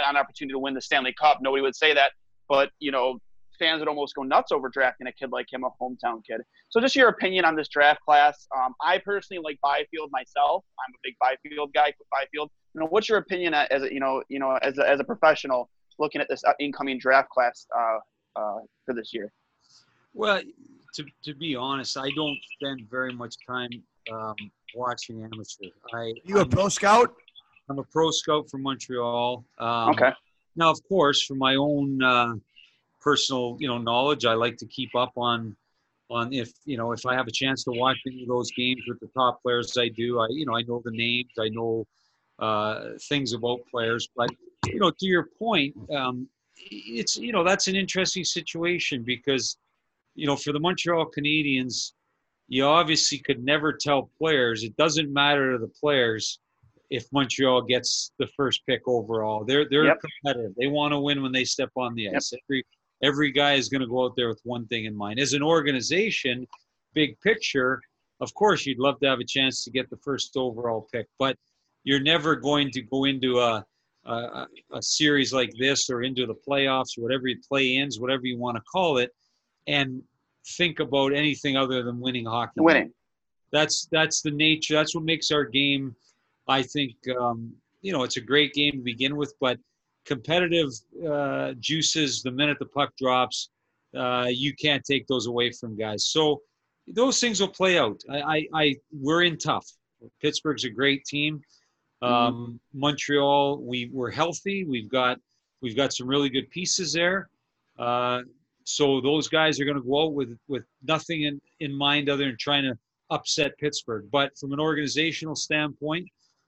an 0.08 0.18
opportunity 0.18 0.54
to 0.54 0.60
win 0.60 0.74
the 0.74 0.82
Stanley 0.82 1.14
Cup. 1.20 1.40
Nobody 1.42 1.62
would 1.62 1.76
say 1.76 1.94
that, 1.94 2.12
but 2.50 2.70
you 2.80 2.92
know, 2.92 3.20
fans 3.60 3.80
would 3.80 3.88
almost 3.88 4.16
go 4.16 4.24
nuts 4.24 4.52
over 4.52 4.70
drafting 4.70 5.08
a 5.08 5.12
kid 5.12 5.32
like 5.32 5.52
him, 5.52 5.64
a 5.64 5.70
hometown 5.82 6.22
kid. 6.28 6.42
So, 6.70 6.80
just 6.80 6.96
your 6.96 7.10
opinion 7.10 7.46
on 7.46 7.56
this 7.56 7.68
draft 7.68 8.02
class. 8.02 8.48
Um, 8.56 8.74
I 8.82 9.00
personally 9.00 9.42
like 9.44 9.60
Byfield 9.62 10.10
myself. 10.12 10.64
I'm 10.80 10.94
a 10.94 11.00
big 11.04 11.16
Byfield 11.20 11.74
guy. 11.74 11.94
Byfield. 12.12 12.50
You 12.78 12.84
know, 12.84 12.90
what's 12.90 13.10
your 13.10 13.18
opinion 13.18 13.56
as 13.56 13.82
a, 13.82 13.92
you 13.92 14.00
know, 14.00 14.22
you 14.30 14.38
know, 14.38 14.52
as 14.62 14.78
a, 14.78 14.88
as 14.88 15.00
a 15.00 15.04
professional 15.04 15.68
looking 15.98 16.22
at 16.22 16.30
this 16.30 16.44
incoming 16.60 17.00
draft 17.00 17.28
class 17.32 17.66
uh, 17.76 17.98
uh, 18.36 18.60
for 18.86 18.94
this 18.94 19.16
year? 19.16 19.34
Well, 20.14 20.44
to, 20.94 21.06
to 21.24 21.34
be 21.34 21.56
honest, 21.56 21.98
I 21.98 22.12
don't 22.16 22.38
spend 22.54 22.88
very 22.88 23.12
much 23.14 23.34
time 23.50 23.72
um, 24.14 24.36
watching 24.76 25.24
amateur. 25.24 25.72
I 25.92 26.14
you 26.24 26.38
a 26.38 26.42
I'm, 26.42 26.50
pro 26.50 26.70
scout? 26.70 27.16
I'm 27.68 27.80
a 27.80 27.84
pro 27.84 28.12
scout 28.12 28.48
from 28.48 28.62
Montreal. 28.62 29.44
Um, 29.58 29.90
okay. 29.90 30.12
Now, 30.56 30.70
of 30.70 30.80
course, 30.88 31.24
for 31.24 31.34
my 31.34 31.56
own 31.56 32.04
uh, 32.04 32.36
personal, 33.02 33.58
you 33.60 33.68
know, 33.68 33.80
knowledge, 33.80 34.24
I 34.26 34.36
like 34.36 34.56
to 34.58 34.68
keep 34.68 34.96
up 34.96 35.14
on 35.18 35.56
on 36.12 36.32
if 36.32 36.52
you 36.66 36.78
know 36.78 36.92
if 36.92 37.08
I 37.08 37.16
have 37.16 37.28
a 37.28 37.32
chance 37.32 37.64
to 37.64 37.72
watch 37.72 37.98
any 38.06 38.22
of 38.22 38.28
those 38.28 38.52
games 38.52 38.84
with 38.88 39.00
the 39.00 39.08
top 39.08 39.42
players. 39.42 39.76
I 39.80 39.90
do. 39.90 40.20
I 40.20 40.28
you 40.30 40.46
know 40.46 40.56
I 40.56 40.62
know 40.62 40.80
the 40.86 40.92
names. 40.92 41.32
I 41.40 41.50
know 41.50 41.88
uh, 42.40 42.90
things 43.10 43.34
about 43.34 43.60
players. 43.70 44.08
But 44.16 44.30
you 44.66 44.80
know, 44.80 44.92
to 44.92 45.06
your 45.06 45.30
point, 45.40 45.76
um, 45.96 46.28
it's 46.56 47.18
you 47.18 47.32
know 47.32 47.44
that's 47.44 47.68
an 47.68 47.76
interesting 47.76 48.24
situation 48.24 49.04
because 49.04 49.58
you 50.16 50.28
know 50.28 50.36
for 50.36 50.52
the 50.52 50.60
Montreal 50.60 51.10
Canadiens, 51.18 51.94
you 52.48 52.66
obviously 52.66 53.20
could 53.20 53.44
never 53.44 53.74
tell 53.74 54.10
players. 54.18 54.64
It 54.64 54.76
doesn't 54.78 55.12
matter 55.12 55.54
to 55.54 55.58
the 55.58 55.72
players 55.80 56.40
if 56.90 57.06
Montreal 57.12 57.64
gets 57.64 58.12
the 58.18 58.28
first 58.36 58.66
pick 58.66 58.82
overall. 58.88 59.44
They're 59.44 59.68
they're 59.70 59.86
yep. 59.86 60.00
competitive. 60.00 60.54
They 60.58 60.68
want 60.68 60.94
to 60.94 61.00
win 61.00 61.22
when 61.22 61.32
they 61.32 61.44
step 61.44 61.72
on 61.76 61.96
the 61.96 62.10
ice. 62.10 62.32
Yep. 62.32 62.42
Every 62.50 62.66
every 63.04 63.32
guy 63.32 63.54
is 63.54 63.70
going 63.70 63.82
to 63.82 63.88
go 63.88 64.06
out 64.06 64.16
there 64.16 64.30
with 64.30 64.42
one 64.44 64.66
thing 64.68 64.86
in 64.86 64.96
mind. 64.96 65.20
As 65.20 65.34
an 65.34 65.44
organization, 65.44 66.48
big 66.94 67.20
picture, 67.22 67.80
of 68.22 68.34
course, 68.34 68.66
you'd 68.66 68.80
love 68.80 69.00
to 69.02 69.08
have 69.08 69.20
a 69.20 69.26
chance 69.26 69.64
to 69.64 69.72
get 69.72 69.90
the 69.90 69.98
first 69.98 70.36
overall 70.36 70.88
pick, 70.92 71.08
but 71.20 71.38
you're 71.88 72.02
never 72.02 72.36
going 72.36 72.70
to 72.72 72.82
go 72.82 73.06
into 73.06 73.40
a 73.40 73.66
a, 74.06 74.48
a 74.72 74.82
series 74.82 75.34
like 75.34 75.52
this 75.60 75.90
or 75.90 76.02
into 76.02 76.26
the 76.26 76.36
playoffs, 76.48 76.98
whatever 76.98 77.28
you 77.28 77.38
play 77.46 77.76
ins, 77.76 78.00
whatever 78.00 78.26
you 78.26 78.38
want 78.38 78.56
to 78.56 78.62
call 78.62 79.00
it, 79.00 79.12
and 79.68 80.02
think 80.58 80.80
about 80.80 81.14
anything 81.14 81.58
other 81.58 81.84
than 81.84 82.00
winning 82.00 82.26
hockey. 82.26 82.62
Winning. 82.62 82.94
That's 83.52 83.88
that's 83.92 84.22
the 84.22 84.32
nature. 84.32 84.76
That's 84.76 84.96
what 84.96 85.04
makes 85.04 85.32
our 85.32 85.44
game 85.44 85.96
I 86.48 86.62
think 86.64 86.96
um, 87.20 87.54
you 87.82 87.92
know 87.92 88.04
it's 88.04 88.18
a 88.18 88.22
great 88.22 88.54
game 88.54 88.74
to 88.74 88.80
begin 88.80 89.16
with, 89.16 89.34
but 89.40 89.58
competitive 90.06 90.72
uh, 91.10 91.54
juices 91.60 92.22
the 92.24 92.32
minute 92.32 92.58
the 92.60 92.66
puck 92.66 92.92
drops, 92.98 93.50
uh, 93.96 94.28
you 94.30 94.54
can't 94.56 94.84
take 94.84 95.08
those 95.08 95.28
away 95.28 95.52
from 95.52 95.78
guys. 95.78 96.08
So 96.08 96.42
those 96.88 97.20
things 97.20 97.42
will 97.42 97.50
play 97.50 97.78
out. 97.78 98.02
I, 98.10 98.22
I, 98.22 98.48
I 98.54 98.76
we're 98.92 99.24
in 99.24 99.38
tough. 99.38 99.68
Pittsburgh's 100.22 100.64
a 100.64 100.70
great 100.70 101.04
team. 101.06 101.42
Um, 102.02 102.12
mm-hmm. 102.12 102.80
Montreal, 102.80 103.60
we 103.60 103.90
we're 103.92 104.12
healthy. 104.12 104.66
We've 104.66 104.90
got 104.90 105.20
we've 105.62 105.76
got 105.76 105.94
some 105.94 106.08
really 106.08 106.30
good 106.30 106.50
pieces 106.50 106.94
there. 106.94 107.30
Uh, 107.78 108.22
so 108.64 109.00
those 109.02 109.28
guys 109.28 109.60
are 109.60 109.66
going 109.66 109.78
to 109.78 109.84
go 109.84 110.04
out 110.04 110.14
with 110.14 110.38
with 110.48 110.64
nothing 110.84 111.24
in, 111.24 111.42
in 111.60 111.74
mind 111.74 112.10
other 112.10 112.26
than 112.26 112.38
trying 112.40 112.64
to 112.64 112.78
upset 113.10 113.58
Pittsburgh. 113.58 114.06
But 114.12 114.38
from 114.38 114.52
an 114.54 114.60
organizational 114.60 115.36
standpoint, 115.36 116.08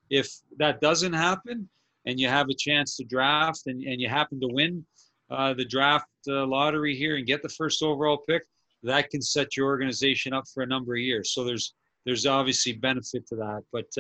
if 0.10 0.30
that 0.58 0.82
doesn't 0.82 1.14
happen 1.14 1.70
and 2.06 2.20
you 2.20 2.28
have 2.28 2.50
a 2.50 2.56
chance 2.56 2.98
to 2.98 3.04
draft 3.04 3.68
and, 3.68 3.82
and 3.84 4.02
you 4.02 4.10
happen 4.10 4.40
to 4.42 4.48
win 4.48 4.86
uh, 5.30 5.54
the 5.54 5.66
draft 5.66 6.08
uh, 6.28 6.46
lottery 6.46 6.96
here 6.96 7.16
and 7.18 7.26
get 7.26 7.42
the 7.42 7.50
first 7.50 7.84
overall 7.84 8.18
pick, 8.28 8.44
that 8.84 9.10
can 9.10 9.22
set 9.22 9.56
your 9.56 9.68
organization 9.68 10.34
up 10.34 10.46
for 10.54 10.64
a 10.64 10.68
number 10.68 10.96
of 10.96 11.00
years. 11.00 11.34
So 11.34 11.44
there's 11.44 11.74
there's 12.06 12.26
obviously 12.26 12.74
benefit 12.74 13.28
to 13.28 13.36
that. 13.36 13.64
But 13.72 13.98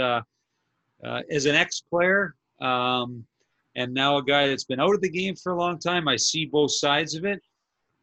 uh, 1.03 1.21
as 1.29 1.45
an 1.45 1.55
ex-player 1.55 2.35
um, 2.61 3.25
and 3.75 3.93
now 3.93 4.17
a 4.17 4.23
guy 4.23 4.47
that's 4.47 4.65
been 4.65 4.79
out 4.79 4.93
of 4.93 5.01
the 5.01 5.09
game 5.09 5.35
for 5.35 5.53
a 5.53 5.59
long 5.59 5.79
time, 5.79 6.07
I 6.07 6.15
see 6.15 6.45
both 6.45 6.71
sides 6.71 7.15
of 7.15 7.25
it. 7.25 7.41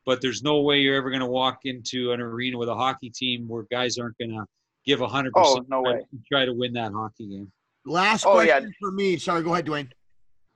But 0.05 0.21
there's 0.21 0.43
no 0.43 0.61
way 0.61 0.79
you're 0.79 0.97
ever 0.97 1.11
going 1.11 1.21
to 1.21 1.27
walk 1.27 1.61
into 1.65 2.13
an 2.13 2.21
arena 2.21 2.57
with 2.57 2.69
a 2.69 2.75
hockey 2.75 3.11
team 3.11 3.49
where 3.49 3.65
guys 3.73 3.99
aren't 3.99 4.17
going 4.19 4.31
to 4.31 4.45
give 4.87 5.01
100% 5.01 5.31
oh, 5.35 5.65
no 5.69 5.83
way. 5.83 6.07
try 6.31 6.45
to 6.45 6.55
win 6.55 6.73
that 6.75 6.93
hockey 6.93 7.27
game. 7.27 7.51
Last 7.85 8.25
oh, 8.25 8.35
question 8.35 8.65
yeah. 8.65 8.71
for 8.81 8.93
me. 8.93 9.17
Sorry, 9.17 9.43
go 9.43 9.53
ahead, 9.53 9.67
Dwayne. 9.67 9.91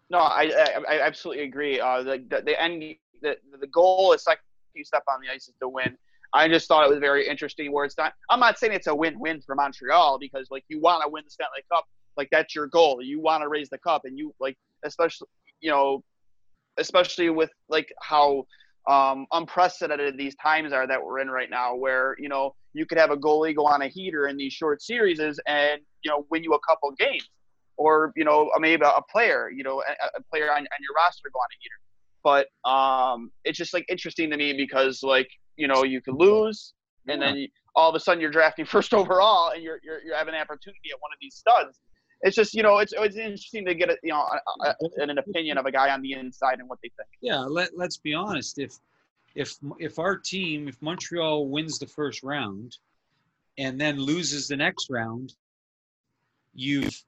No, 0.09 0.19
I 0.19 0.51
I, 0.89 0.97
I 0.97 1.01
absolutely 1.03 1.45
agree. 1.45 1.81
Uh, 1.81 2.03
the, 2.03 2.25
the 2.29 2.43
the 2.43 2.61
end 2.61 2.83
the 3.23 3.37
the 3.61 3.67
goal 3.69 4.13
is 4.13 4.25
second 4.25 4.43
you 4.75 4.85
step 4.85 5.05
on 5.09 5.21
the 5.21 5.33
ice 5.33 5.49
is 5.49 5.55
to 5.61 5.69
win. 5.69 5.97
I 6.33 6.49
just 6.49 6.69
thought 6.69 6.85
it 6.85 6.91
was 6.91 6.99
very 6.99 7.27
interesting 7.29 7.73
where 7.73 7.85
it's 7.85 7.97
not. 7.99 8.15
I'm 8.29 8.41
not 8.41 8.59
saying 8.59 8.73
it's 8.73 8.87
a 8.87 8.95
win-win 8.95 9.41
for 9.43 9.55
Montreal 9.55 10.19
because 10.19 10.49
like 10.51 10.65
you 10.69 10.81
want 10.81 11.03
to 11.03 11.09
win 11.09 11.25
the 11.25 11.31
Stanley 11.31 11.65
Cup, 11.73 11.85
like 12.17 12.29
that's 12.31 12.55
your 12.55 12.67
goal. 12.67 13.01
You 13.03 13.21
want 13.21 13.43
to 13.43 13.49
raise 13.49 13.69
the 13.71 13.79
cup, 13.79 14.03
and 14.05 14.19
you 14.19 14.35
like 14.41 14.57
especially 14.85 15.29
you 15.61 15.71
know, 15.71 16.03
especially 16.79 17.31
with 17.31 17.51
like 17.69 17.93
how 18.01 18.45
um, 18.89 19.27
unprecedented 19.33 20.17
these 20.17 20.35
times 20.37 20.73
are 20.73 20.87
that 20.87 21.05
we're 21.05 21.21
in 21.21 21.31
right 21.31 21.51
now, 21.51 21.75
where 21.75 22.17
you 22.19 22.29
know 22.29 22.55
you 22.73 22.87
could 22.87 22.99
have 22.99 23.11
a 23.11 23.17
goalie 23.17 23.55
go 23.55 23.67
on 23.67 23.83
a 23.83 23.89
heater 23.89 24.27
in 24.29 24.37
these 24.37 24.53
short 24.53 24.83
series 24.83 25.21
and 25.21 25.81
you 26.03 26.11
know 26.11 26.27
win 26.31 26.43
you 26.43 26.55
a 26.55 26.61
couple 26.69 26.91
games, 26.93 27.29
or 27.77 28.13
you 28.17 28.25
know 28.25 28.51
maybe 28.59 28.83
a 28.85 29.03
player, 29.11 29.51
you 29.51 29.63
know 29.63 29.83
a, 29.83 30.19
a 30.19 30.23
player 30.31 30.51
on, 30.51 30.59
on 30.59 30.67
your 30.81 30.95
roster 30.97 31.31
go 31.33 31.39
on 31.39 31.49
a 31.53 31.59
heater. 31.61 31.75
But 32.23 32.49
um, 32.69 33.31
it's 33.45 33.57
just 33.57 33.73
like 33.73 33.87
interesting 33.89 34.31
to 34.31 34.37
me 34.37 34.53
because 34.55 35.03
like 35.03 35.29
you 35.57 35.69
know 35.69 35.85
you 35.85 36.01
could 36.01 36.15
lose, 36.15 36.75
and 37.09 37.21
then 37.21 37.37
you, 37.37 37.49
all 37.77 37.89
of 37.89 37.95
a 37.95 38.01
sudden 38.01 38.21
you're 38.21 38.31
drafting 38.31 38.65
first 38.67 38.95
overall, 38.95 39.51
and 39.51 39.63
you're 39.63 39.81
you're, 39.85 40.03
you're 40.03 40.17
having 40.17 40.35
an 40.35 40.41
opportunity 40.41 40.91
at 40.91 41.01
one 41.01 41.13
of 41.13 41.19
these 41.21 41.35
studs. 41.35 41.79
It's 42.23 42.37
just 42.37 42.55
you 42.55 42.63
know 42.63 42.79
it's 42.79 42.93
it's 42.97 43.17
interesting 43.17 43.65
to 43.67 43.75
get 43.75 43.91
a, 43.91 43.97
you 44.03 44.11
know 44.11 44.27
a, 44.63 44.67
a, 44.69 44.75
an 44.99 45.19
opinion 45.19 45.59
of 45.59 45.67
a 45.67 45.73
guy 45.73 45.91
on 45.91 46.03
the 46.03 46.13
inside 46.13 46.59
and 46.59 46.69
what 46.69 46.79
they 46.83 46.91
think. 46.97 47.09
Yeah, 47.21 47.39
let 47.39 47.77
let's 47.77 47.97
be 47.97 48.15
honest. 48.15 48.59
If 48.59 48.75
if 49.35 49.57
if 49.79 49.99
our 49.99 50.19
team, 50.19 50.69
if 50.69 50.81
Montreal 50.83 51.49
wins 51.49 51.79
the 51.79 51.87
first 51.87 52.23
round, 52.23 52.77
and 53.59 53.81
then 53.81 53.99
loses 53.99 54.49
the 54.49 54.57
next 54.57 54.91
round, 54.91 55.35
you've 56.55 57.03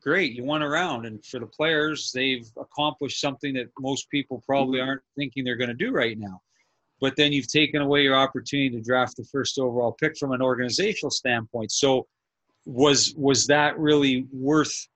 great 0.00 0.32
you 0.32 0.42
won 0.42 0.62
a 0.62 0.68
round 0.68 1.06
and 1.06 1.24
for 1.24 1.38
the 1.38 1.46
players 1.46 2.10
they've 2.12 2.50
accomplished 2.58 3.20
something 3.20 3.54
that 3.54 3.68
most 3.78 4.10
people 4.10 4.42
probably 4.44 4.80
mm-hmm. 4.80 4.88
aren't 4.88 5.02
thinking 5.16 5.44
they're 5.44 5.54
going 5.54 5.68
to 5.68 5.74
do 5.74 5.92
right 5.92 6.18
now 6.18 6.40
but 7.00 7.16
then 7.16 7.32
you've 7.32 7.48
taken 7.48 7.82
away 7.82 8.02
your 8.02 8.16
opportunity 8.16 8.70
to 8.70 8.80
draft 8.80 9.16
the 9.16 9.24
first 9.24 9.58
overall 9.58 9.92
pick 9.92 10.16
from 10.16 10.32
an 10.32 10.40
organizational 10.40 11.10
standpoint. 11.10 11.70
So 11.72 12.06
was 12.66 13.14
was 13.16 13.46
that 13.46 13.78
really 13.78 14.26
worth 14.32 14.88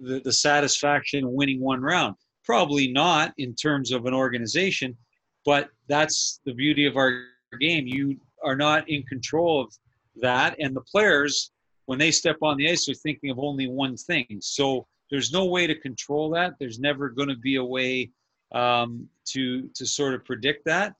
the, 0.00 0.20
the 0.20 0.32
satisfaction 0.32 1.24
of 1.24 1.30
winning 1.30 1.60
one 1.60 1.80
round? 1.80 2.14
Probably 2.44 2.92
not 2.92 3.32
in 3.38 3.54
terms 3.54 3.90
of 3.90 4.06
an 4.06 4.14
organization, 4.14 4.96
but 5.44 5.70
that's 5.88 6.40
the 6.44 6.54
beauty 6.54 6.86
of 6.86 6.96
our 6.96 7.24
game. 7.58 7.86
You 7.86 8.16
are 8.44 8.54
not 8.54 8.88
in 8.88 9.02
control 9.04 9.62
of 9.62 9.74
that, 10.20 10.56
and 10.60 10.76
the 10.76 10.82
players, 10.82 11.50
when 11.86 11.98
they 11.98 12.10
step 12.10 12.36
on 12.42 12.56
the 12.58 12.70
ice, 12.70 12.88
are 12.88 12.94
thinking 12.94 13.30
of 13.30 13.38
only 13.38 13.66
one 13.66 13.96
thing. 13.96 14.26
So 14.40 14.86
there's 15.10 15.32
no 15.32 15.46
way 15.46 15.66
to 15.66 15.74
control 15.74 16.30
that. 16.30 16.54
There's 16.60 16.78
never 16.78 17.08
going 17.08 17.28
to 17.28 17.36
be 17.36 17.56
a 17.56 17.64
way 17.64 18.10
um, 18.54 19.08
to 19.32 19.68
to 19.74 19.86
sort 19.86 20.14
of 20.14 20.24
predict 20.24 20.66
that 20.66 20.94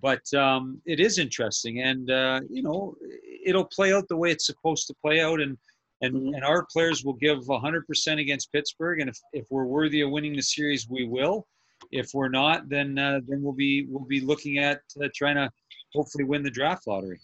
but 0.00 0.22
um, 0.34 0.80
it 0.86 1.00
is 1.00 1.18
interesting, 1.18 1.80
and 1.82 2.10
uh, 2.10 2.40
you 2.50 2.62
know, 2.62 2.94
it'll 3.44 3.64
play 3.64 3.92
out 3.92 4.08
the 4.08 4.16
way 4.16 4.30
it's 4.30 4.46
supposed 4.46 4.86
to 4.86 4.94
play 5.02 5.20
out, 5.20 5.40
and 5.40 5.56
and 6.02 6.14
mm-hmm. 6.14 6.34
and 6.34 6.44
our 6.44 6.66
players 6.72 7.04
will 7.04 7.14
give 7.14 7.38
100% 7.38 8.20
against 8.20 8.52
Pittsburgh, 8.52 9.00
and 9.00 9.10
if, 9.10 9.18
if 9.32 9.46
we're 9.50 9.64
worthy 9.64 10.02
of 10.02 10.10
winning 10.10 10.36
the 10.36 10.42
series, 10.42 10.88
we 10.88 11.06
will. 11.06 11.46
If 11.92 12.10
we're 12.12 12.28
not, 12.28 12.68
then 12.68 12.98
uh, 12.98 13.20
then 13.26 13.42
we'll 13.42 13.54
be 13.54 13.86
we'll 13.88 14.04
be 14.04 14.20
looking 14.20 14.58
at 14.58 14.80
uh, 15.02 15.08
trying 15.14 15.36
to 15.36 15.50
hopefully 15.94 16.24
win 16.24 16.42
the 16.42 16.50
draft 16.50 16.86
lottery. 16.86 17.20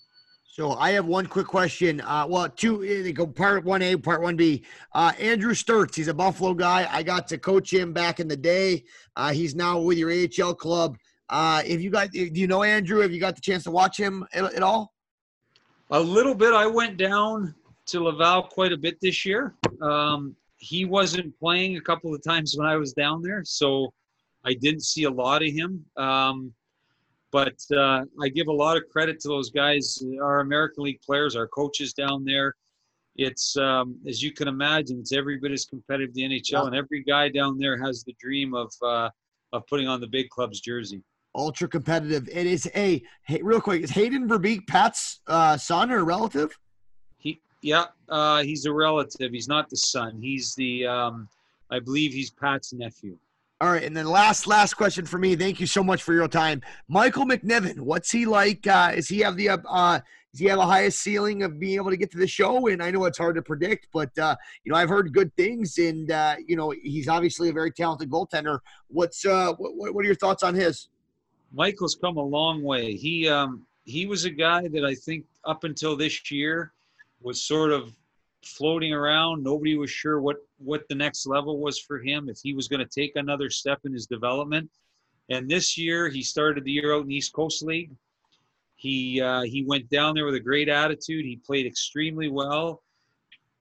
So 0.55 0.75
I 0.75 0.93
have 0.93 1.07
one 1.07 1.27
quick 1.27 1.49
question. 1.49 2.01
Uh, 2.03 2.27
well, 2.29 2.49
two. 2.49 2.79
They 3.03 3.13
go 3.13 3.27
part 3.27 3.65
one 3.65 3.83
A, 3.83 3.97
part 3.97 4.23
one 4.23 4.37
B. 4.37 4.65
Uh, 4.93 5.13
Andrew 5.19 5.53
Sturtz, 5.53 5.97
he's 5.97 6.07
a 6.07 6.15
Buffalo 6.15 6.55
guy. 6.55 6.89
I 6.89 7.03
got 7.03 7.27
to 7.29 7.39
coach 7.39 7.73
him 7.73 7.93
back 7.93 8.21
in 8.21 8.29
the 8.29 8.37
day. 8.37 8.85
Uh, 9.17 9.33
he's 9.33 9.57
now 9.57 9.81
with 9.81 9.99
your 9.99 10.13
AHL 10.13 10.55
club. 10.55 10.97
Uh, 11.29 11.63
if 11.65 11.81
you 11.81 11.91
got, 11.91 12.11
do 12.11 12.31
you 12.33 12.47
know 12.47 12.63
Andrew? 12.63 13.01
Have 13.01 13.13
you 13.13 13.21
got 13.21 13.35
the 13.35 13.41
chance 13.41 13.65
to 13.65 13.71
watch 13.71 13.99
him 13.99 14.27
at, 14.33 14.55
at 14.55 14.63
all? 14.63 14.93
A 15.91 16.01
little 16.01 16.35
bit. 16.35 16.53
I 16.53 16.67
went 16.67 16.97
down 16.97 17.55
to 17.87 18.01
Laval 18.01 18.45
quite 18.45 18.73
a 18.73 18.77
bit 18.77 18.99
this 19.01 19.25
year. 19.25 19.55
Um, 19.81 20.37
he 20.57 20.85
wasn't 20.85 21.39
playing 21.39 21.77
a 21.77 21.81
couple 21.81 22.15
of 22.15 22.23
times 22.23 22.55
when 22.57 22.67
I 22.67 22.77
was 22.77 22.93
down 22.93 23.23
there, 23.23 23.43
so 23.45 23.93
I 24.45 24.55
didn't 24.55 24.83
see 24.83 25.05
a 25.05 25.11
lot 25.11 25.43
of 25.43 25.53
him. 25.53 25.85
Um, 25.97 26.53
but 27.33 27.57
uh, 27.77 28.05
I 28.23 28.29
give 28.29 28.47
a 28.47 28.53
lot 28.53 28.77
of 28.77 28.85
credit 28.91 29.19
to 29.21 29.29
those 29.29 29.51
guys, 29.51 30.03
our 30.23 30.41
American 30.41 30.85
League 30.85 31.01
players, 31.03 31.37
our 31.37 31.49
coaches 31.49 31.93
down 31.93 32.25
there. 32.25 32.55
It's 33.17 33.57
um, 33.57 33.97
as 34.07 34.23
you 34.23 34.33
can 34.33 34.49
imagine, 34.49 34.99
it's 35.01 35.13
every 35.13 35.39
bit 35.39 35.53
as 35.53 35.65
competitive 35.65 36.15
the 36.15 36.23
NHL, 36.23 36.51
yeah. 36.51 36.67
and 36.67 36.75
every 36.75 37.03
guy 37.03 37.29
down 37.29 37.59
there 37.59 37.81
has 37.81 38.05
the 38.05 38.15
dream 38.21 38.55
of 38.55 38.73
uh, 38.83 39.11
of 39.53 39.67
putting 39.69 39.87
on 39.89 40.01
the 40.01 40.07
big 40.07 40.29
club's 40.31 40.61
jersey 40.61 41.03
ultra 41.35 41.69
competitive. 41.69 42.28
It 42.28 42.47
is 42.47 42.70
a 42.74 43.02
hey, 43.24 43.40
real 43.43 43.61
quick. 43.61 43.82
Is 43.82 43.90
Hayden 43.90 44.28
Verbeek 44.28 44.66
Pat's 44.66 45.20
uh, 45.27 45.56
son 45.56 45.90
or 45.90 46.05
relative? 46.05 46.59
He 47.19 47.40
yeah, 47.62 47.86
uh, 48.09 48.43
he's 48.43 48.66
a 48.66 48.73
relative. 48.73 49.32
He's 49.32 49.48
not 49.48 49.69
the 49.70 49.77
son. 49.77 50.19
He's 50.20 50.55
the 50.55 50.86
um, 50.86 51.28
I 51.70 51.81
believe 51.81 52.12
he's 52.12 52.31
Pat's 52.31 52.73
nephew. 52.73 53.16
All 53.61 53.70
right, 53.70 53.85
and 53.85 53.97
then 53.97 54.06
last 54.06 54.47
last 54.47 54.74
question 54.74 55.06
for 55.06 55.19
me. 55.19 55.36
Thank 55.36 55.61
you 55.61 55.66
so 55.66 55.82
much 55.82 56.02
for 56.02 56.12
your 56.12 56.28
time, 56.28 56.62
Michael 56.89 57.24
McNiven. 57.24 57.81
What's 57.81 58.11
he 58.11 58.27
like? 58.27 58.66
Uh, 58.66 58.93
is 58.94 59.09
he 59.09 59.20
have 59.20 59.36
the 59.36 59.51
uh, 59.51 60.01
does 60.35 60.40
he 60.40 60.47
have 60.47 60.59
a 60.59 60.66
highest 60.66 61.01
ceiling 61.01 61.44
of 61.44 61.61
being 61.61 61.77
able 61.77 61.90
to 61.90 61.97
get 61.97 62.11
to 62.11 62.19
the 62.19 62.27
show? 62.27 62.66
And 62.66 62.82
I 62.82 62.90
know 62.90 63.05
it's 63.05 63.19
hard 63.19 63.36
to 63.36 63.43
predict, 63.43 63.86
but 63.93 64.16
uh, 64.19 64.35
you 64.65 64.73
know 64.73 64.77
I've 64.77 64.89
heard 64.89 65.12
good 65.12 65.35
things, 65.36 65.78
and 65.78 66.11
uh, 66.11 66.35
you 66.44 66.56
know 66.56 66.74
he's 66.82 67.06
obviously 67.06 67.51
a 67.51 67.52
very 67.52 67.70
talented 67.70 68.11
goaltender. 68.11 68.59
What's 68.89 69.24
uh, 69.24 69.52
what, 69.55 69.94
what 69.94 70.02
are 70.05 70.06
your 70.06 70.16
thoughts 70.16 70.43
on 70.43 70.56
his? 70.56 70.89
Michael's 71.55 71.94
come 71.94 72.16
a 72.16 72.22
long 72.22 72.62
way. 72.62 72.94
He 72.94 73.28
um, 73.28 73.66
he 73.85 74.06
was 74.06 74.24
a 74.24 74.31
guy 74.31 74.66
that 74.68 74.85
I 74.85 74.94
think 74.94 75.24
up 75.44 75.64
until 75.64 75.97
this 75.97 76.31
year 76.31 76.72
was 77.22 77.43
sort 77.43 77.70
of 77.70 77.93
floating 78.43 78.93
around. 78.93 79.43
Nobody 79.43 79.76
was 79.76 79.90
sure 79.90 80.20
what 80.20 80.36
what 80.59 80.82
the 80.89 80.94
next 80.94 81.26
level 81.26 81.59
was 81.59 81.78
for 81.78 81.98
him 81.98 82.28
if 82.28 82.39
he 82.43 82.55
was 82.55 82.68
going 82.68 82.81
to 82.81 83.01
take 83.01 83.12
another 83.14 83.51
step 83.51 83.81
in 83.85 83.93
his 83.93 84.06
development. 84.06 84.68
And 85.31 85.48
this 85.48 85.78
year 85.78 86.09
he 86.09 86.22
started 86.22 86.64
the 86.64 86.72
year 86.72 86.94
out 86.94 87.02
in 87.02 87.09
the 87.09 87.16
East 87.16 87.32
Coast 87.32 87.62
League. 87.62 87.93
He 88.74 89.20
uh, 89.20 89.43
he 89.43 89.64
went 89.64 89.89
down 89.89 90.14
there 90.14 90.26
with 90.26 90.35
a 90.35 90.40
great 90.40 90.68
attitude. 90.68 91.24
He 91.24 91.36
played 91.36 91.66
extremely 91.66 92.28
well. 92.28 92.82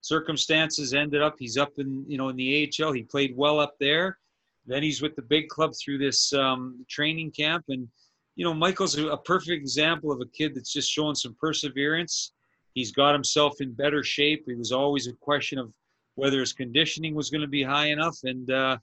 Circumstances 0.01 0.93
ended 0.93 1.21
up 1.21 1.35
he's 1.37 1.57
up 1.57 1.73
in 1.77 2.05
you 2.07 2.17
know 2.17 2.29
in 2.29 2.35
the 2.37 2.71
AHL. 2.81 2.91
He 2.91 3.03
played 3.03 3.37
well 3.37 3.59
up 3.59 3.75
there 3.79 4.17
then 4.65 4.84
he's 4.84 5.02
with 5.02 5.15
the 5.15 5.22
big 5.22 5.48
club 5.49 5.73
through 5.76 5.98
this 5.98 6.31
um, 6.34 6.85
training 6.90 7.31
camp. 7.31 7.65
And, 7.68 7.88
you 8.35 8.45
know, 8.45 8.53
Michael's 8.53 8.98
a 8.98 9.18
perfect 9.18 9.52
example 9.52 10.11
of 10.11 10.22
a 10.22 10.26
kid 10.38 10.56
that's 10.56 10.72
just 10.72 10.91
showing 10.91 11.15
some 11.15 11.35
perseverance. 11.40 12.31
He's 12.73 12.91
got 12.91 13.14
himself 13.14 13.61
in 13.61 13.73
better 13.73 14.03
shape. 14.03 14.45
It 14.48 14.57
was 14.57 14.72
always 14.72 15.07
a 15.07 15.14
question 15.14 15.60
of 15.60 15.73
whether 16.15 16.40
his 16.40 16.53
conditioning 16.53 17.14
was 17.14 17.30
going 17.30 17.41
to 17.41 17.48
be 17.48 17.64
high 17.64 17.88
enough. 17.88 18.18
And, 18.23 18.49
uh, 18.49 18.77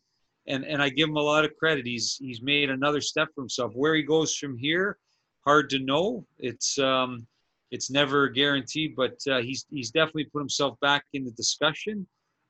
and, 0.47 0.65
and 0.65 0.83
I 0.83 0.89
give 0.89 1.09
him 1.09 1.17
a 1.17 1.23
lot 1.23 1.45
of 1.45 1.57
credit. 1.57 1.87
He's, 1.87 2.17
he's 2.21 2.43
made 2.43 2.71
another 2.71 3.01
step 3.01 3.29
for 3.35 3.41
himself. 3.41 3.73
Where 3.75 3.95
he 3.95 4.03
goes 4.03 4.35
from 4.35 4.57
here, 4.59 4.99
hard 5.45 5.71
to 5.71 5.79
know. 5.79 6.27
It's, 6.39 6.79
um, 6.79 7.27
it's 7.71 7.91
never 7.91 8.29
guaranteed, 8.29 8.95
but 8.97 9.17
uh, 9.31 9.41
he's, 9.41 9.65
he's 9.71 9.91
definitely 9.91 10.25
put 10.25 10.41
himself 10.41 10.79
back 10.81 11.05
in 11.13 11.25
the 11.25 11.31
discussion. 11.33 12.07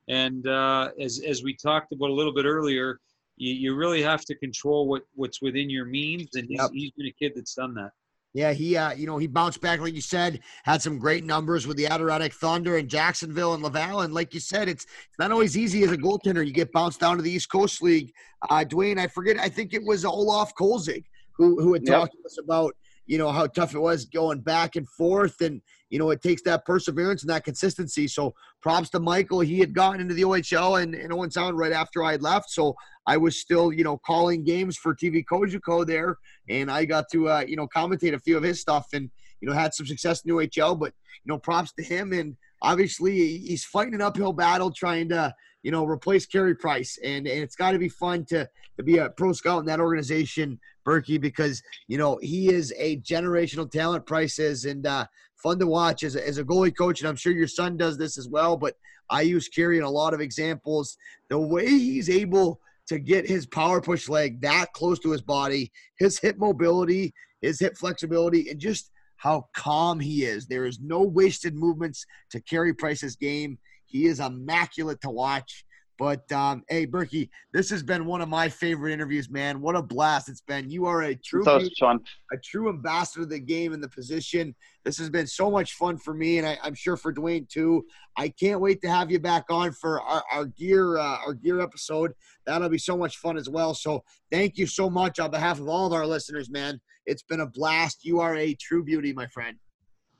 And 0.07 0.47
uh, 0.47 0.89
as, 0.99 1.21
as 1.25 1.43
we 1.43 1.55
talked 1.55 1.93
about 1.93 2.09
a 2.09 2.13
little 2.13 2.33
bit 2.33 2.45
earlier, 2.45 2.99
you, 3.41 3.53
you 3.53 3.75
really 3.75 4.03
have 4.03 4.23
to 4.25 4.35
control 4.35 4.87
what 4.87 5.03
what's 5.15 5.41
within 5.41 5.69
your 5.69 5.85
means, 5.85 6.29
and 6.35 6.47
he's, 6.47 6.59
yep. 6.59 6.69
he's 6.71 6.91
been 6.91 7.07
a 7.07 7.13
kid 7.19 7.33
that's 7.35 7.55
done 7.55 7.73
that. 7.73 7.91
Yeah, 8.33 8.53
he 8.53 8.77
uh, 8.77 8.93
you 8.93 9.07
know, 9.07 9.17
he 9.17 9.27
bounced 9.27 9.59
back 9.61 9.79
like 9.79 9.95
you 9.95 10.01
said, 10.01 10.39
had 10.63 10.81
some 10.81 10.99
great 10.99 11.25
numbers 11.25 11.67
with 11.67 11.75
the 11.75 11.87
Adirondack 11.87 12.33
Thunder 12.33 12.77
and 12.77 12.87
Jacksonville 12.87 13.55
and 13.55 13.63
Laval. 13.63 14.01
And 14.01 14.13
like 14.13 14.33
you 14.33 14.39
said, 14.39 14.69
it's 14.69 14.85
it's 14.85 15.19
not 15.19 15.31
always 15.31 15.57
easy 15.57 15.83
as 15.83 15.91
a 15.91 15.97
goaltender. 15.97 16.45
You 16.45 16.53
get 16.53 16.71
bounced 16.71 16.99
down 16.99 17.17
to 17.17 17.23
the 17.23 17.31
East 17.31 17.51
Coast 17.51 17.81
League. 17.81 18.13
Uh, 18.49 18.63
Dwayne, 18.67 18.99
I 18.99 19.07
forget, 19.07 19.37
I 19.37 19.49
think 19.49 19.73
it 19.73 19.83
was 19.83 20.05
Olaf 20.05 20.53
Kolzig 20.55 21.03
who 21.35 21.59
who 21.61 21.73
had 21.73 21.83
yep. 21.83 21.99
talked 21.99 22.13
to 22.13 22.25
us 22.25 22.37
about 22.37 22.75
you 23.11 23.17
know 23.17 23.29
how 23.29 23.45
tough 23.45 23.75
it 23.75 23.79
was 23.79 24.05
going 24.05 24.39
back 24.39 24.77
and 24.77 24.87
forth 24.87 25.41
and 25.41 25.61
you 25.89 25.99
know 25.99 26.11
it 26.11 26.21
takes 26.21 26.41
that 26.43 26.63
perseverance 26.63 27.23
and 27.23 27.29
that 27.29 27.43
consistency. 27.43 28.07
So 28.07 28.33
props 28.61 28.89
to 28.91 29.01
michael. 29.01 29.41
He 29.41 29.59
had 29.59 29.73
gotten 29.73 29.99
into 29.99 30.13
the 30.13 30.23
ohl 30.23 30.81
and, 30.81 30.95
and 30.95 31.11
owen 31.11 31.29
sound 31.29 31.57
right 31.57 31.73
after 31.73 32.05
i 32.05 32.13
had 32.13 32.21
left. 32.21 32.49
So 32.49 32.73
i 33.07 33.17
was 33.17 33.37
still 33.37 33.73
you 33.73 33.83
know 33.83 33.97
calling 33.97 34.45
games 34.45 34.77
for 34.77 34.95
tv 34.95 35.25
Cogeco 35.29 35.85
there. 35.85 36.19
And 36.47 36.71
i 36.71 36.85
got 36.85 37.09
to 37.11 37.27
uh, 37.27 37.43
you 37.45 37.57
know 37.57 37.67
commentate 37.67 38.13
a 38.13 38.19
few 38.19 38.37
of 38.37 38.43
his 38.43 38.61
stuff 38.61 38.87
and 38.93 39.11
you 39.41 39.49
know 39.49 39.53
had 39.53 39.73
some 39.73 39.85
success 39.85 40.21
in 40.23 40.33
the 40.33 40.49
ohl 40.61 40.79
but 40.79 40.93
you 41.25 41.33
know 41.33 41.37
props 41.37 41.73
to 41.73 41.83
him. 41.83 42.13
And 42.13 42.37
obviously 42.61 43.39
he's 43.39 43.65
fighting 43.65 43.93
an 43.93 44.01
uphill 44.01 44.31
battle 44.31 44.71
trying 44.71 45.09
to 45.09 45.35
you 45.63 45.71
know 45.71 45.85
replace 45.85 46.25
Carey 46.25 46.55
Price 46.55 46.97
and, 47.03 47.27
and 47.27 47.41
it's 47.41 47.55
got 47.55 47.71
to 47.71 47.79
be 47.79 47.89
fun 47.89 48.25
to 48.25 48.49
to 48.77 48.83
be 48.83 48.97
a 48.97 49.09
pro 49.09 49.33
scout 49.33 49.59
in 49.59 49.65
that 49.65 49.79
organization 49.79 50.59
Berkey 50.85 51.19
because 51.19 51.61
you 51.87 51.97
know 51.97 52.17
he 52.21 52.49
is 52.49 52.73
a 52.77 52.97
generational 52.97 53.69
talent. 53.69 54.05
Price 54.05 54.39
is 54.39 54.65
and 54.65 54.85
uh, 54.85 55.05
fun 55.35 55.59
to 55.59 55.67
watch 55.67 56.03
as 56.03 56.15
a, 56.15 56.27
as 56.27 56.37
a 56.37 56.43
goalie 56.43 56.75
coach, 56.75 57.01
and 57.01 57.09
I'm 57.09 57.15
sure 57.15 57.33
your 57.33 57.47
son 57.47 57.77
does 57.77 57.97
this 57.97 58.17
as 58.17 58.27
well. 58.27 58.57
But 58.57 58.75
I 59.09 59.21
use 59.21 59.47
Carey 59.47 59.77
in 59.77 59.83
a 59.83 59.89
lot 59.89 60.13
of 60.13 60.21
examples. 60.21 60.97
The 61.29 61.39
way 61.39 61.67
he's 61.67 62.09
able 62.09 62.59
to 62.87 62.99
get 62.99 63.27
his 63.27 63.45
power 63.45 63.81
push 63.81 64.09
leg 64.09 64.41
that 64.41 64.73
close 64.73 64.99
to 64.99 65.11
his 65.11 65.21
body, 65.21 65.71
his 65.97 66.19
hip 66.19 66.37
mobility, 66.37 67.13
his 67.41 67.59
hip 67.59 67.77
flexibility, 67.77 68.49
and 68.49 68.59
just 68.59 68.91
how 69.17 69.47
calm 69.55 69.99
he 69.99 70.23
is. 70.23 70.47
There 70.47 70.65
is 70.65 70.79
no 70.79 71.01
wasted 71.03 71.55
movements 71.55 72.05
to 72.31 72.41
Carey 72.41 72.73
Price's 72.73 73.15
game. 73.15 73.59
He 73.91 74.05
is 74.05 74.19
immaculate 74.19 75.01
to 75.01 75.09
watch. 75.09 75.65
But 75.99 76.31
um, 76.31 76.63
hey, 76.67 76.87
Berkey, 76.87 77.29
this 77.53 77.69
has 77.69 77.83
been 77.83 78.05
one 78.05 78.21
of 78.21 78.29
my 78.29 78.49
favorite 78.49 78.91
interviews, 78.91 79.29
man. 79.29 79.61
What 79.61 79.75
a 79.75 79.83
blast 79.83 80.29
it's 80.29 80.41
been. 80.41 80.67
You 80.71 80.85
are 80.87 81.03
a 81.03 81.13
true, 81.13 81.43
So 81.43 81.61
fun. 81.79 81.99
a 82.31 82.37
true 82.43 82.69
ambassador 82.69 83.21
of 83.23 83.29
the 83.29 83.39
game 83.39 83.71
and 83.73 83.83
the 83.83 83.89
position. 83.89 84.55
This 84.83 84.97
has 84.97 85.11
been 85.11 85.27
so 85.27 85.51
much 85.51 85.73
fun 85.73 85.99
for 85.99 86.15
me, 86.15 86.39
and 86.39 86.47
I, 86.47 86.57
I'm 86.63 86.73
sure 86.73 86.97
for 86.97 87.13
Dwayne 87.13 87.47
too. 87.47 87.85
I 88.17 88.29
can't 88.29 88.59
wait 88.59 88.81
to 88.81 88.89
have 88.89 89.11
you 89.11 89.19
back 89.19 89.45
on 89.51 89.73
for 89.73 90.01
our, 90.01 90.23
our 90.31 90.45
gear 90.45 90.97
uh, 90.97 91.17
our 91.23 91.35
gear 91.35 91.61
episode. 91.61 92.13
That'll 92.47 92.69
be 92.69 92.79
so 92.79 92.97
much 92.97 93.17
fun 93.17 93.37
as 93.37 93.47
well. 93.47 93.75
So 93.75 94.03
thank 94.31 94.57
you 94.57 94.65
so 94.65 94.89
much 94.89 95.19
on 95.19 95.29
behalf 95.29 95.59
of 95.59 95.67
all 95.67 95.85
of 95.85 95.93
our 95.93 96.07
listeners, 96.07 96.49
man. 96.49 96.81
It's 97.05 97.21
been 97.21 97.41
a 97.41 97.47
blast. 97.47 98.03
You 98.03 98.21
are 98.21 98.35
a 98.37 98.55
true 98.55 98.83
beauty, 98.83 99.13
my 99.13 99.27
friend. 99.27 99.55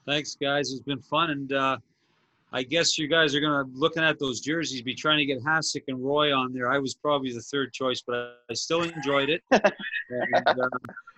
Thanks, 0.06 0.36
guys. 0.40 0.72
It's 0.72 0.82
been 0.82 1.02
fun, 1.02 1.32
and 1.32 1.54
uh, 1.54 1.78
I 2.54 2.64
guess 2.64 2.98
you 2.98 3.08
guys 3.08 3.34
are 3.34 3.40
gonna 3.40 3.64
looking 3.74 4.04
at 4.04 4.20
those 4.20 4.42
jerseys, 4.42 4.82
be 4.82 4.94
trying 4.94 5.20
to 5.20 5.26
get 5.26 5.42
Hasek 5.44 5.84
and 5.88 6.04
Roy 6.04 6.36
on 6.36 6.54
there. 6.54 6.70
I 6.70 6.80
was 6.80 6.96
probably 6.96 7.32
the 7.32 7.42
third 7.42 7.72
choice, 7.72 8.04
but 8.06 8.40
I 8.50 8.54
still 8.54 8.84
enjoyed 8.84 9.30
it. 9.30 9.42
and, 9.52 9.64
uh, 10.46 10.68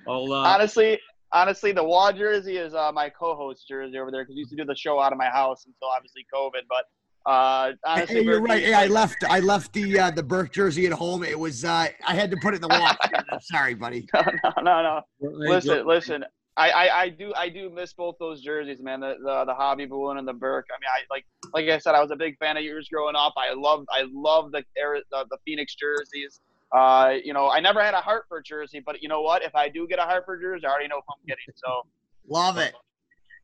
I'll, 0.07 0.31
uh, 0.31 0.37
honestly, 0.37 0.99
honestly, 1.31 1.71
the 1.71 1.83
wall 1.83 2.13
jersey 2.13 2.57
is 2.57 2.75
uh, 2.75 2.91
my 2.91 3.09
co-host 3.09 3.67
jersey 3.67 3.97
over 3.97 4.11
there 4.11 4.23
because 4.23 4.35
we 4.35 4.39
used 4.39 4.51
to 4.51 4.57
do 4.57 4.65
the 4.65 4.75
show 4.75 4.99
out 4.99 5.11
of 5.11 5.17
my 5.17 5.29
house 5.29 5.65
until 5.65 5.87
obviously 5.89 6.25
COVID. 6.31 6.61
But 6.69 6.85
uh, 7.29 7.71
honestly, 7.85 8.17
Hey, 8.17 8.21
you're 8.23 8.41
right. 8.41 8.63
Hey, 8.63 8.73
I 8.75 8.85
left 8.85 9.23
I 9.27 9.39
left 9.39 9.73
the 9.73 9.99
uh, 9.99 10.11
the 10.11 10.23
Burke 10.23 10.53
jersey 10.53 10.85
at 10.85 10.93
home. 10.93 11.23
It 11.23 11.39
was 11.39 11.65
uh, 11.65 11.87
I 12.07 12.13
had 12.13 12.29
to 12.29 12.37
put 12.37 12.53
it 12.53 12.57
in 12.57 12.61
the 12.61 12.67
wall. 12.67 13.39
Sorry, 13.41 13.73
buddy. 13.73 14.07
no, 14.13 14.21
no, 14.57 14.63
no. 14.63 15.01
I 15.01 15.01
Listen, 15.21 15.71
enjoyed- 15.71 15.85
listen. 15.87 16.25
I, 16.55 16.69
I, 16.69 17.01
I 17.01 17.09
do 17.09 17.33
I 17.35 17.49
do 17.49 17.69
miss 17.69 17.93
both 17.93 18.15
those 18.19 18.41
jerseys, 18.41 18.81
man. 18.81 18.99
The, 18.99 19.15
the 19.23 19.45
the 19.45 19.53
hobby 19.53 19.85
balloon 19.85 20.17
and 20.17 20.27
the 20.27 20.33
Burke. 20.33 20.67
I 20.71 20.77
mean, 20.79 20.89
I 20.93 21.13
like 21.13 21.25
like 21.53 21.73
I 21.73 21.79
said, 21.79 21.95
I 21.95 22.01
was 22.01 22.11
a 22.11 22.15
big 22.15 22.37
fan 22.37 22.57
of 22.57 22.63
yours 22.63 22.87
growing 22.91 23.15
up. 23.15 23.33
I 23.37 23.53
loved 23.55 23.87
I 23.91 24.05
love 24.13 24.51
the 24.51 24.63
the, 24.75 25.25
the 25.29 25.37
Phoenix 25.45 25.75
jerseys. 25.75 26.41
Uh, 26.71 27.15
you 27.23 27.33
know, 27.33 27.49
I 27.49 27.59
never 27.59 27.81
had 27.83 27.93
a 27.93 28.01
Hartford 28.01 28.45
jersey, 28.45 28.81
but 28.83 29.01
you 29.01 29.07
know 29.07 29.21
what? 29.21 29.43
If 29.43 29.55
I 29.55 29.69
do 29.69 29.87
get 29.87 29.99
a 29.99 30.03
Hartford 30.03 30.41
jersey, 30.41 30.65
I 30.65 30.69
already 30.69 30.87
know 30.87 31.01
who 31.07 31.13
I'm 31.13 31.27
getting. 31.27 31.53
So 31.55 31.83
Love 32.27 32.57
it. 32.57 32.73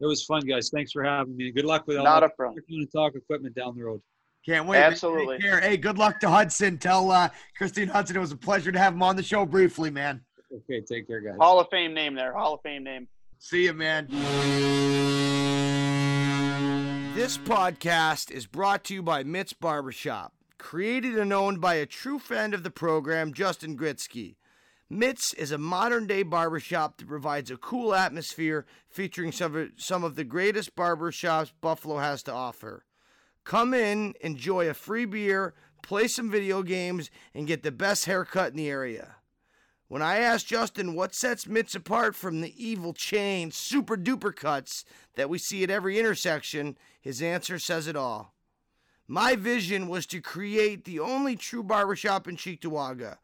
It 0.02 0.06
was 0.06 0.24
fun, 0.24 0.42
guys. 0.42 0.70
Thanks 0.70 0.92
for 0.92 1.04
having 1.04 1.36
me. 1.36 1.52
Good 1.52 1.66
luck 1.66 1.86
with 1.86 1.98
all 1.98 2.06
not 2.06 2.24
a 2.24 2.30
problem. 2.30 2.64
talk 2.94 3.16
equipment 3.16 3.56
down 3.56 3.76
the 3.76 3.84
road. 3.84 4.02
Can't 4.46 4.66
wait. 4.66 4.78
Absolutely. 4.78 5.38
Take. 5.40 5.62
Hey, 5.62 5.78
good 5.78 5.98
luck 5.98 6.20
to 6.22 6.30
Hudson. 6.30 6.78
Tell 6.78 7.12
uh, 7.12 7.30
Christine 7.58 7.90
Hudson 7.90 8.16
it 8.16 8.20
was 8.20 8.32
a 8.32 8.38
pleasure 8.38 8.72
to 8.72 8.80
have 8.80 8.94
him 8.94 9.04
on 9.04 9.18
the 9.18 9.24
show 9.24 9.46
briefly, 9.46 9.90
man. 9.90 10.22
Okay, 10.54 10.82
take 10.82 11.08
care, 11.08 11.22
guys. 11.22 11.36
Hall 11.38 11.60
of 11.60 11.70
Fame 11.70 11.94
name 11.94 12.16
there. 12.16 12.34
Hall 12.34 12.56
of 12.56 12.62
Fame 12.62 12.84
name. 12.84 13.08
See 13.38 13.66
you, 13.66 13.74
man. 13.74 14.08
This 17.16 17.38
podcast 17.38 18.32
is 18.32 18.48
brought 18.48 18.84
to 18.86 18.94
you 18.94 19.04
by 19.04 19.24
Mitt's 19.24 19.54
Barbershop, 19.54 20.34
created 20.58 21.18
and 21.18 21.32
owned 21.32 21.62
by 21.62 21.76
a 21.76 21.86
true 21.86 22.18
friend 22.18 22.54
of 22.54 22.64
the 22.64 22.72
program, 22.72 23.34
Justin 23.34 23.78
Gritsky. 23.78 24.36
Mitt's 24.90 25.34
is 25.36 25.52
a 25.52 25.58
modern 25.60 26.08
day 26.08 26.24
barbershop 26.24 26.98
that 26.98 27.08
provides 27.08 27.52
a 27.52 27.58
cool 27.58 27.94
atmosphere 27.94 28.66
featuring 28.90 29.32
some 29.32 29.56
of, 29.56 29.70
some 29.78 30.04
of 30.04 30.16
the 30.16 30.24
greatest 30.24 30.76
barbershops 30.76 31.52
Buffalo 31.62 32.00
has 32.00 32.24
to 32.24 32.34
offer. 32.34 32.86
Come 33.44 33.74
in, 33.76 34.16
enjoy 34.22 34.68
a 34.68 34.74
free 34.74 35.06
beer, 35.06 35.54
play 35.84 36.08
some 36.08 36.32
video 36.32 36.64
games, 36.64 37.12
and 37.36 37.46
get 37.46 37.62
the 37.62 37.72
best 37.72 38.06
haircut 38.06 38.52
in 38.52 38.58
the 38.58 38.70
area. 38.70 39.18
When 39.90 40.04
I 40.04 40.20
asked 40.20 40.46
Justin 40.46 40.94
what 40.94 41.16
sets 41.16 41.48
Mitts 41.48 41.74
apart 41.74 42.16
from 42.16 42.42
the 42.42 42.54
evil 42.64 42.94
chain, 42.94 43.50
super 43.50 43.98
duper 43.98 44.36
cuts 44.36 44.86
that 45.16 45.32
we 45.32 45.40
see 45.40 45.64
at 45.64 45.72
every 45.72 45.98
intersection, 45.98 46.78
his 47.02 47.24
answer 47.24 47.58
says 47.58 47.88
it 47.88 47.96
all. 47.96 48.36
My 49.08 49.36
vision 49.36 49.88
was 49.88 50.06
to 50.08 50.22
create 50.22 50.86
the 50.86 51.00
only 51.00 51.36
true 51.36 51.64
barbershop 51.64 52.28
in 52.28 52.38
Cheektowaga. 52.38 53.18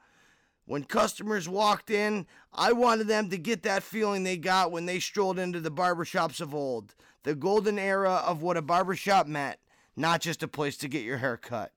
When 0.65 0.85
customers 0.85 1.47
walked 1.47 1.91
in, 1.91 2.25
I 2.51 2.73
wanted 2.73 3.07
them 3.07 3.29
to 3.29 3.37
get 3.37 3.61
that 3.61 3.83
feeling 3.83 4.23
they 4.23 4.37
got 4.37 4.71
when 4.71 4.87
they 4.87 4.99
strolled 4.99 5.37
into 5.37 5.59
the 5.59 5.69
barbershops 5.69 6.41
of 6.41 6.55
old. 6.55 6.95
The 7.21 7.35
golden 7.35 7.77
era 7.77 8.23
of 8.25 8.41
what 8.41 8.57
a 8.57 8.63
barbershop 8.63 9.27
meant, 9.27 9.59
not 9.95 10.19
just 10.19 10.41
a 10.41 10.47
place 10.47 10.77
to 10.77 10.87
get 10.87 11.03
your 11.03 11.17
hair 11.17 11.37
cut. 11.37 11.73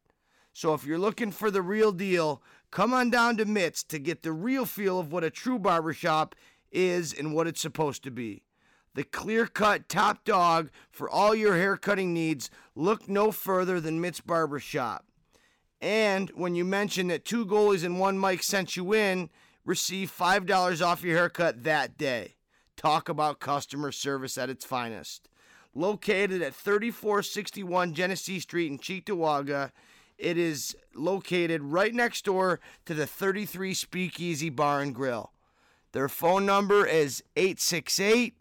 So 0.55 0.75
if 0.75 0.85
you're 0.85 0.99
looking 0.99 1.31
for 1.31 1.51
the 1.51 1.63
real 1.63 1.93
deal, 1.93 2.43
come 2.71 2.93
on 2.93 3.11
down 3.11 3.37
to 3.39 3.45
Mitt's 3.45 3.83
to 3.85 3.99
get 3.99 4.23
the 4.23 4.33
real 4.33 4.67
feel 4.67 4.99
of 5.01 5.13
what 5.13 5.25
a 5.25 5.31
true 5.31 5.59
barbershop 5.59 6.35
is 6.71 7.13
and 7.13 7.35
what 7.35 7.47
it's 7.47 7.61
supposed 7.61 8.03
to 8.05 8.11
be. 8.11 8.43
The 8.95 9.05
clear 9.05 9.47
cut 9.47 9.89
top 9.89 10.25
dog 10.25 10.71
for 10.91 11.09
all 11.09 11.35
your 11.35 11.57
hair 11.57 11.77
cutting 11.77 12.13
needs. 12.13 12.51
Look 12.75 13.09
no 13.09 13.31
further 13.31 13.81
than 13.81 14.01
Mitt's 14.01 14.21
Barbershop. 14.21 15.05
And 15.81 16.31
when 16.31 16.55
you 16.55 16.65
mention 16.65 17.07
that 17.09 17.25
two 17.25 17.47
goalies 17.47 17.85
and 17.85 18.01
one 18.01 18.19
mic 18.19 18.43
sent 18.43 18.77
you 18.77 18.93
in, 18.95 19.31
receive 19.65 20.11
$5 20.11 20.85
off 20.85 21.05
your 21.05 21.17
haircut 21.17 21.63
that 21.65 21.97
day. 21.97 22.35
Talk 22.77 23.09
about 23.09 23.39
customer 23.39 23.93
service 23.93 24.37
at 24.37 24.51
its 24.51 24.65
finest. 24.65 25.29
Located 25.75 26.43
at 26.43 26.55
3461 26.55 27.95
Genesee 27.95 28.41
Street 28.41 28.73
in 28.73 28.79
Cheektowaga, 28.79 29.71
it 30.19 30.37
is 30.37 30.77
located 30.95 31.63
right 31.63 31.95
next 31.95 32.25
door 32.25 32.61
to 32.87 32.95
the 32.95 33.07
33 33.07 33.75
Speakeasy 33.75 34.51
Bar 34.51 34.81
and 34.81 34.95
Grill. 34.95 35.33
Their 35.93 36.09
phone 36.09 36.45
number 36.45 36.85
is 36.85 37.23
868 37.37 38.35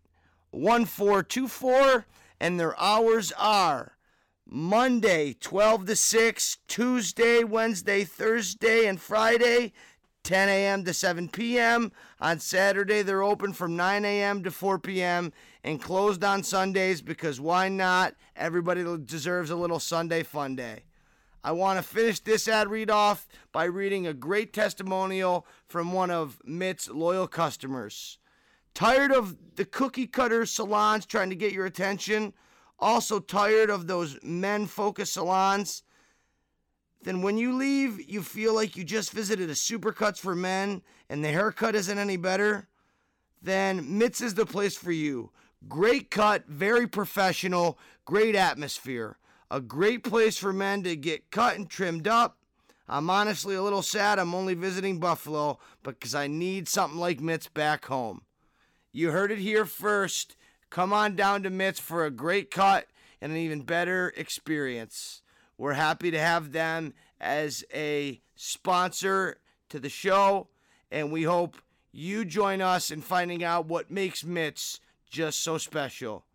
1424, 0.52 2.06
and 2.40 2.60
their 2.60 2.80
hours 2.80 3.32
are 3.38 3.98
Monday 4.46 5.36
12 5.40 5.86
to 5.88 5.96
6, 5.96 6.58
Tuesday, 6.68 7.44
Wednesday, 7.44 8.04
Thursday, 8.04 8.88
and 8.88 9.00
Friday 9.00 9.74
10 10.28 10.50
a.m. 10.50 10.84
to 10.84 10.94
7 10.94 11.30
p.m. 11.30 11.90
On 12.20 12.38
Saturday, 12.38 13.02
they're 13.02 13.24
open 13.24 13.54
from 13.54 13.78
9 13.78 14.04
a.m. 14.04 14.44
to 14.44 14.52
4 14.52 14.78
p.m. 14.78 15.32
and 15.64 15.82
closed 15.82 16.22
on 16.22 16.44
Sundays 16.44 17.02
because 17.02 17.40
why 17.40 17.70
not? 17.70 18.14
Everybody 18.36 18.84
deserves 19.06 19.52
a 19.52 19.56
little 19.56 19.80
Sunday 19.80 20.24
fun 20.24 20.58
day. 20.58 20.84
I 21.44 21.52
want 21.52 21.78
to 21.80 21.84
finish 21.84 22.20
this 22.20 22.48
ad 22.48 22.70
read 22.70 22.90
off 22.90 23.28
by 23.52 23.66
reading 23.66 24.06
a 24.08 24.14
great 24.14 24.54
testimonial 24.54 25.46
from 25.68 25.94
one 25.94 26.12
of 26.12 26.42
Mitt's 26.46 26.90
loyal 26.90 27.28
customers. 27.28 28.20
Tired 28.74 29.12
of 29.12 29.38
the 29.56 29.66
cookie 29.66 30.08
cutter 30.08 30.46
salons 30.46 31.06
trying 31.06 31.30
to 31.30 31.36
get 31.36 31.54
your 31.54 31.66
attention? 31.66 32.34
Also 32.80 33.20
tired 33.20 33.70
of 33.70 33.88
those 33.88 34.20
men 34.22 34.68
focused 34.68 35.14
salons? 35.14 35.84
Then 37.02 37.22
when 37.22 37.38
you 37.38 37.56
leave, 37.56 38.10
you 38.10 38.22
feel 38.22 38.54
like 38.54 38.76
you 38.76 38.84
just 38.84 39.12
visited 39.12 39.50
a 39.50 39.54
Supercuts 39.54 40.20
for 40.20 40.36
men 40.36 40.82
and 41.10 41.24
the 41.24 41.30
haircut 41.30 41.76
isn't 41.76 41.98
any 41.98 42.18
better? 42.18 42.68
Then 43.42 43.98
Mitt's 43.98 44.22
is 44.22 44.34
the 44.34 44.46
place 44.46 44.76
for 44.76 44.92
you. 44.92 45.32
Great 45.68 46.12
cut, 46.12 46.46
very 46.48 46.88
professional, 46.88 47.80
great 48.06 48.36
atmosphere. 48.36 49.18
A 49.50 49.62
great 49.62 50.04
place 50.04 50.38
for 50.38 50.52
men 50.52 50.84
to 50.84 50.96
get 50.96 51.32
cut 51.32 51.56
and 51.56 51.70
trimmed 51.70 52.08
up. 52.08 52.38
I'm 52.90 53.10
honestly 53.10 53.56
a 53.56 53.64
little 53.64 53.82
sad 53.82 54.20
I'm 54.20 54.36
only 54.36 54.54
visiting 54.54 55.00
Buffalo 55.00 55.60
because 55.84 56.14
I 56.14 56.28
need 56.28 56.68
something 56.68 57.00
like 57.00 57.22
Mitt's 57.22 57.48
back 57.48 57.86
home. 57.86 58.22
You 58.92 59.12
heard 59.12 59.32
it 59.32 59.40
here 59.40 59.66
first. 59.66 60.36
Come 60.70 60.92
on 60.92 61.16
down 61.16 61.44
to 61.44 61.50
Mitt's 61.50 61.80
for 61.80 62.06
a 62.06 62.12
great 62.12 62.52
cut 62.52 62.88
and 63.22 63.32
an 63.32 63.38
even 63.38 63.62
better 63.62 64.14
experience. 64.18 65.22
We're 65.58 65.74
happy 65.74 66.12
to 66.12 66.20
have 66.20 66.52
them 66.52 66.94
as 67.20 67.64
a 67.74 68.22
sponsor 68.36 69.40
to 69.70 69.80
the 69.80 69.90
show, 69.90 70.50
and 70.92 71.12
we 71.12 71.24
hope 71.24 71.58
you 71.92 72.26
join 72.26 72.62
us 72.62 72.92
in 72.92 73.02
finding 73.02 73.44
out 73.44 73.66
what 73.66 73.90
makes 73.90 74.24
Mitt's 74.24 74.80
just 75.10 75.42
so 75.42 75.58
special. 75.58 76.26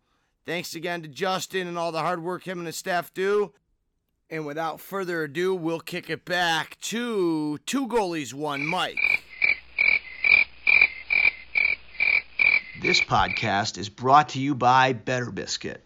Thanks 0.45 0.75
again 0.75 1.01
to 1.03 1.07
Justin 1.07 1.67
and 1.67 1.77
all 1.77 1.93
the 1.93 2.01
hard 2.01 2.21
work 2.21 2.43
him 2.43 2.57
and 2.57 2.67
his 2.67 2.75
staff 2.75 3.13
do. 3.13 3.53
And 4.29 4.45
without 4.45 4.81
further 4.81 5.23
ado, 5.23 5.55
we'll 5.55 5.79
kick 5.79 6.09
it 6.09 6.25
back 6.25 6.77
to 6.81 7.59
two 7.59 7.87
goalies, 7.87 8.33
one 8.33 8.67
Mic. 8.69 8.97
This 12.81 12.99
podcast 12.99 13.77
is 13.77 13.87
brought 13.87 14.29
to 14.29 14.41
you 14.41 14.53
by 14.53 14.91
Better 14.91 15.31
Biscuit. 15.31 15.81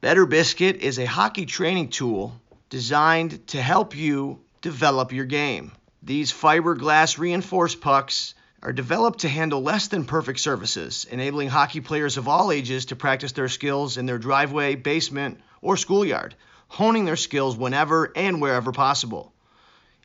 Better 0.00 0.26
Biscuit 0.26 0.76
is 0.76 0.98
a 0.98 1.04
hockey 1.04 1.46
training 1.46 1.90
tool 1.90 2.34
designed 2.70 3.46
to 3.48 3.62
help 3.62 3.94
you 3.94 4.40
develop 4.62 5.12
your 5.12 5.26
game. 5.26 5.70
These 6.02 6.32
fiberglass 6.32 7.18
reinforced 7.18 7.80
pucks 7.80 8.34
are 8.62 8.72
developed 8.72 9.20
to 9.20 9.28
handle 9.28 9.60
less 9.60 9.88
than 9.88 10.04
perfect 10.04 10.38
surfaces, 10.38 11.04
enabling 11.10 11.48
hockey 11.48 11.80
players 11.80 12.16
of 12.16 12.28
all 12.28 12.52
ages 12.52 12.86
to 12.86 12.96
practice 12.96 13.32
their 13.32 13.48
skills 13.48 13.96
in 13.96 14.06
their 14.06 14.18
driveway, 14.18 14.76
basement, 14.76 15.40
or 15.60 15.76
schoolyard, 15.76 16.34
honing 16.68 17.04
their 17.04 17.16
skills 17.16 17.56
whenever 17.56 18.12
and 18.14 18.40
wherever 18.40 18.70
possible. 18.70 19.32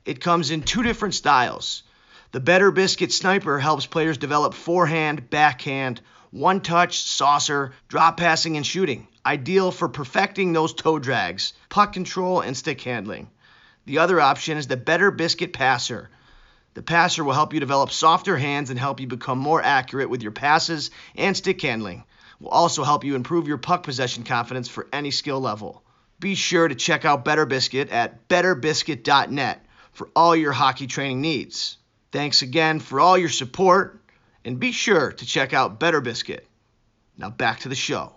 It 0.05 0.21
comes 0.21 0.49
in 0.49 0.63
two 0.63 0.81
different 0.81 1.13
styles. 1.13 1.83
The 2.31 2.39
Better 2.39 2.71
Biscuit 2.71 3.13
Sniper 3.13 3.59
helps 3.59 3.85
players 3.85 4.17
develop 4.17 4.53
forehand, 4.53 5.29
backhand, 5.29 6.01
one 6.31 6.61
touch, 6.61 7.01
saucer, 7.03 7.73
drop 7.87 8.17
passing, 8.17 8.57
and 8.57 8.65
shooting. 8.65 9.07
Ideal 9.25 9.71
for 9.71 9.87
perfecting 9.87 10.53
those 10.53 10.73
toe 10.73 10.99
drags, 10.99 11.53
puck 11.69 11.93
control, 11.93 12.41
and 12.41 12.57
stick 12.57 12.81
handling. 12.81 13.29
The 13.85 13.99
other 13.99 14.19
option 14.19 14.57
is 14.57 14.67
the 14.67 14.77
Better 14.77 15.11
Biscuit 15.11 15.53
Passer. 15.53 16.09
The 16.77 16.83
passer 16.83 17.23
will 17.23 17.33
help 17.33 17.55
you 17.55 17.59
develop 17.59 17.89
softer 17.89 18.37
hands 18.37 18.69
and 18.69 18.77
help 18.77 18.99
you 18.99 19.07
become 19.07 19.39
more 19.39 19.63
accurate 19.63 20.11
with 20.11 20.21
your 20.21 20.31
passes 20.31 20.91
and 21.15 21.35
stick 21.35 21.59
handling. 21.59 22.03
Will 22.39 22.49
also 22.49 22.83
help 22.83 23.03
you 23.03 23.15
improve 23.15 23.47
your 23.47 23.57
puck 23.57 23.81
possession 23.81 24.23
confidence 24.23 24.67
for 24.69 24.85
any 24.93 25.09
skill 25.09 25.39
level. 25.39 25.81
Be 26.19 26.35
sure 26.35 26.67
to 26.67 26.75
check 26.75 27.03
out 27.03 27.25
Better 27.25 27.47
Biscuit 27.47 27.89
at 27.89 28.27
betterbiscuit.net 28.27 29.65
for 29.93 30.09
all 30.15 30.35
your 30.35 30.51
hockey 30.51 30.85
training 30.85 31.19
needs. 31.19 31.77
Thanks 32.11 32.43
again 32.43 32.79
for 32.79 32.99
all 32.99 33.17
your 33.17 33.29
support, 33.29 33.99
and 34.45 34.59
be 34.59 34.71
sure 34.71 35.13
to 35.13 35.25
check 35.25 35.53
out 35.53 35.79
Better 35.79 35.99
Biscuit. 35.99 36.47
Now 37.17 37.31
back 37.31 37.61
to 37.61 37.69
the 37.69 37.75
show. 37.75 38.16